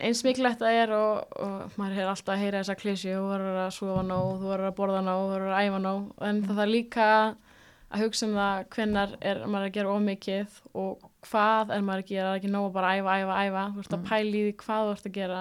eins 0.00 0.22
mikilvægt 0.26 0.58
það 0.58 0.78
er 0.82 0.90
og, 0.90 1.26
og 1.38 1.70
maður 1.78 1.98
er 2.02 2.08
alltaf 2.10 2.34
að 2.34 2.40
heyra 2.42 2.62
þessa 2.64 2.76
klísju 2.80 3.14
þú 3.14 3.28
verður 3.30 3.58
að 3.66 3.70
sofa 3.76 4.02
nóg, 4.02 4.40
þú 4.40 4.48
verður 4.50 4.70
að 4.70 4.74
borða 4.80 5.02
nóg 5.06 5.20
þú 5.20 5.30
verður 5.34 5.54
að 5.54 5.62
æfa 5.68 5.80
nóg, 5.84 6.02
en 6.26 6.42
það 6.42 6.58
þarf 6.60 6.70
líka 6.74 7.06
að 7.90 8.02
hugsa 8.04 8.26
um 8.26 8.34
það 8.34 8.64
hvennar 8.74 9.14
er 9.22 9.36
maður 9.46 9.66
að 9.70 9.72
gera 9.78 9.94
ómikið 9.94 10.58
og 10.74 10.98
hvað 11.30 11.70
er 11.74 11.80
maður 11.86 12.02
að 12.02 12.10
gera, 12.10 12.26
það 12.26 12.34
er 12.34 12.40
ekki 12.40 12.50
nóg 12.54 12.66
að 12.66 12.72
bara 12.72 12.92
æfa, 12.98 13.14
æfa, 13.20 13.38
æfa. 13.46 13.64
Þú 13.74 13.78
ert 13.84 13.94
að 13.94 13.98
Mm. 14.00 14.08
pæla 14.10 14.34
í 14.34 14.42
því 14.46 14.54
hvað 14.62 14.82
þú 14.86 14.92
ert 14.94 15.06
að 15.06 15.12
gera 15.20 15.40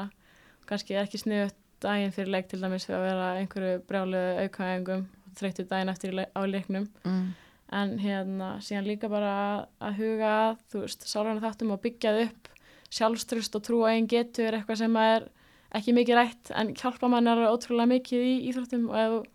kannski 0.70 0.96
er 0.96 1.06
ekki 1.08 1.20
sniðut 1.24 1.56
daginn 1.84 2.12
fyrir 2.16 2.32
leik 2.34 2.48
til 2.52 2.60
dæmis 2.62 2.86
fyrir 2.86 3.00
að 3.00 3.08
vera 3.10 3.28
einhverju 3.40 3.82
brjálu 3.90 4.24
aukaæðingum, 4.46 5.06
þreyttu 5.40 5.66
daginn 5.70 5.90
eftir 5.94 6.12
í 6.12 6.16
le- 6.20 6.30
á 6.36 6.42
leiknum 6.46 6.88
Mm. 7.06 7.34
en 7.72 7.98
hérna 8.00 8.50
síðan 8.66 8.88
líka 8.90 9.10
bara 9.10 9.32
að- 9.40 9.68
að 9.88 9.98
huga 10.02 10.30
að, 10.52 10.58
þú 10.72 10.82
veist, 10.84 11.02
sálræna 11.08 11.42
þáttum 11.44 11.72
og 11.72 11.82
byggjað 11.82 12.22
upp 12.28 12.48
sjálfstrust 12.90 13.56
og 13.56 13.62
trú 13.64 13.84
á 13.86 13.94
einn 13.94 14.08
getu 14.08 14.42
er 14.48 14.58
eitthvað 14.60 14.78
sem 14.78 14.96
er 14.98 15.28
ekki 15.76 15.94
mikið 15.94 16.16
rætt 16.18 16.52
en 16.56 16.74
hjálpa 16.74 17.08
mann 17.10 17.28
er 17.28 17.38
ótrúlega 17.48 17.88
mikið 17.88 18.22
í 18.26 18.50
íþróttum 18.52 18.90
og 18.90 18.96
ef, 18.98 19.28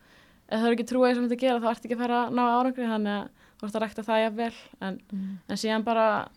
ef 0.51 0.59
það 0.61 0.67
er 0.67 0.75
ekki 0.77 0.89
trú 0.91 0.99
á 1.01 1.07
því 1.09 1.15
sem 1.15 1.29
þetta 1.29 1.41
gera 1.41 1.61
þá 1.61 1.71
ert 1.71 1.85
ekki 1.87 1.95
að 1.95 2.03
fara 2.03 2.19
að 2.27 2.33
ná 2.35 2.43
árangri 2.51 2.89
þannig 2.91 3.15
að 3.15 3.29
þú 3.61 3.67
ert 3.69 3.77
að 3.79 3.83
rækta 3.85 4.05
það 4.05 4.23
jafnvel 4.25 4.55
en, 4.83 5.01
Mm. 5.13 5.39
en 5.49 5.57
síðan 5.57 5.85
bara 5.85 6.29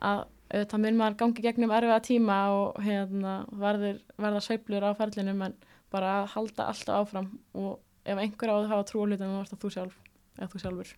að 0.00 0.24
auðvitað 0.52 0.82
mun 0.84 0.98
maður 1.00 1.16
gangi 1.22 1.44
gegnum 1.46 1.72
erfiða 1.74 2.00
tíma 2.04 2.38
og 2.54 2.80
hérna 2.84 3.34
verður, 3.64 4.00
verða 4.20 4.42
sveiflur 4.44 4.84
á 4.86 4.90
ferlinum 4.98 5.42
en 5.48 5.54
bara 5.94 6.12
að 6.22 6.30
halda 6.34 6.68
alltaf 6.72 7.00
áfram 7.04 7.28
og 7.54 7.78
ef 8.04 8.18
einhver 8.20 8.52
á 8.52 8.54
að 8.60 8.68
hafa 8.72 8.86
trú 8.90 9.02
á 9.02 9.06
hlutum 9.08 9.30
þá 9.34 9.40
ert 9.40 9.54
það 9.54 9.62
þú 9.64 9.70
sjálf 9.76 9.94
eða 10.38 10.48
þú 10.52 10.60
sjálfur. 10.64 10.90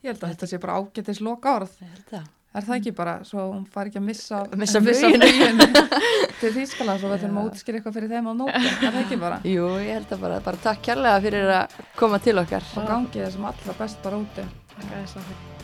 Ég 0.00 0.12
held 0.12 0.22
að 0.24 0.30
þetta 0.34 0.46
sé 0.52 0.60
bara 0.62 0.76
ágætis 0.80 1.20
loka 1.24 1.56
orð 1.58 1.72
Ég 1.82 1.90
held 1.90 2.06
það. 2.14 2.28
er 2.54 2.64
það 2.66 2.76
ekki 2.80 2.92
bara, 2.96 3.14
svo 3.28 3.42
hún 3.52 3.66
fari 3.70 3.90
ekki 3.90 4.00
að 4.00 4.06
missa 4.06 4.38
Missa 4.56 4.80
fluginu 4.80 5.28
til 6.40 6.52
Þýskala 6.56 6.96
svo 6.98 7.10
við 7.12 7.20
þurfum 7.24 7.40
að 7.42 7.50
útskýra 7.50 7.78
eitthvað 7.80 7.96
fyrir 7.98 8.12
þeim 8.14 8.30
á 8.30 8.32
nótum 8.32 8.66
er 8.70 8.80
það 8.86 9.00
ekki 9.04 9.18
bara? 9.20 9.40
Jú, 9.44 9.66
ég 9.84 9.92
held 9.98 10.14
að 10.16 10.24
bara, 10.24 10.40
bara 10.48 10.62
takk 10.64 10.82
kærlega 10.88 11.20
fyrir 11.26 11.52
að 11.58 11.78
koma 12.00 12.18
til 12.24 12.36
okkar. 12.40 12.64
og 12.80 12.88
gangi 12.88 13.22
þessum 13.26 13.48
allra 13.52 13.76
best 13.82 14.02
bara 14.02 14.22
úti 14.24 14.46
Takk 14.74 14.86
aðeins 14.88 15.16
fyrir 15.18 15.59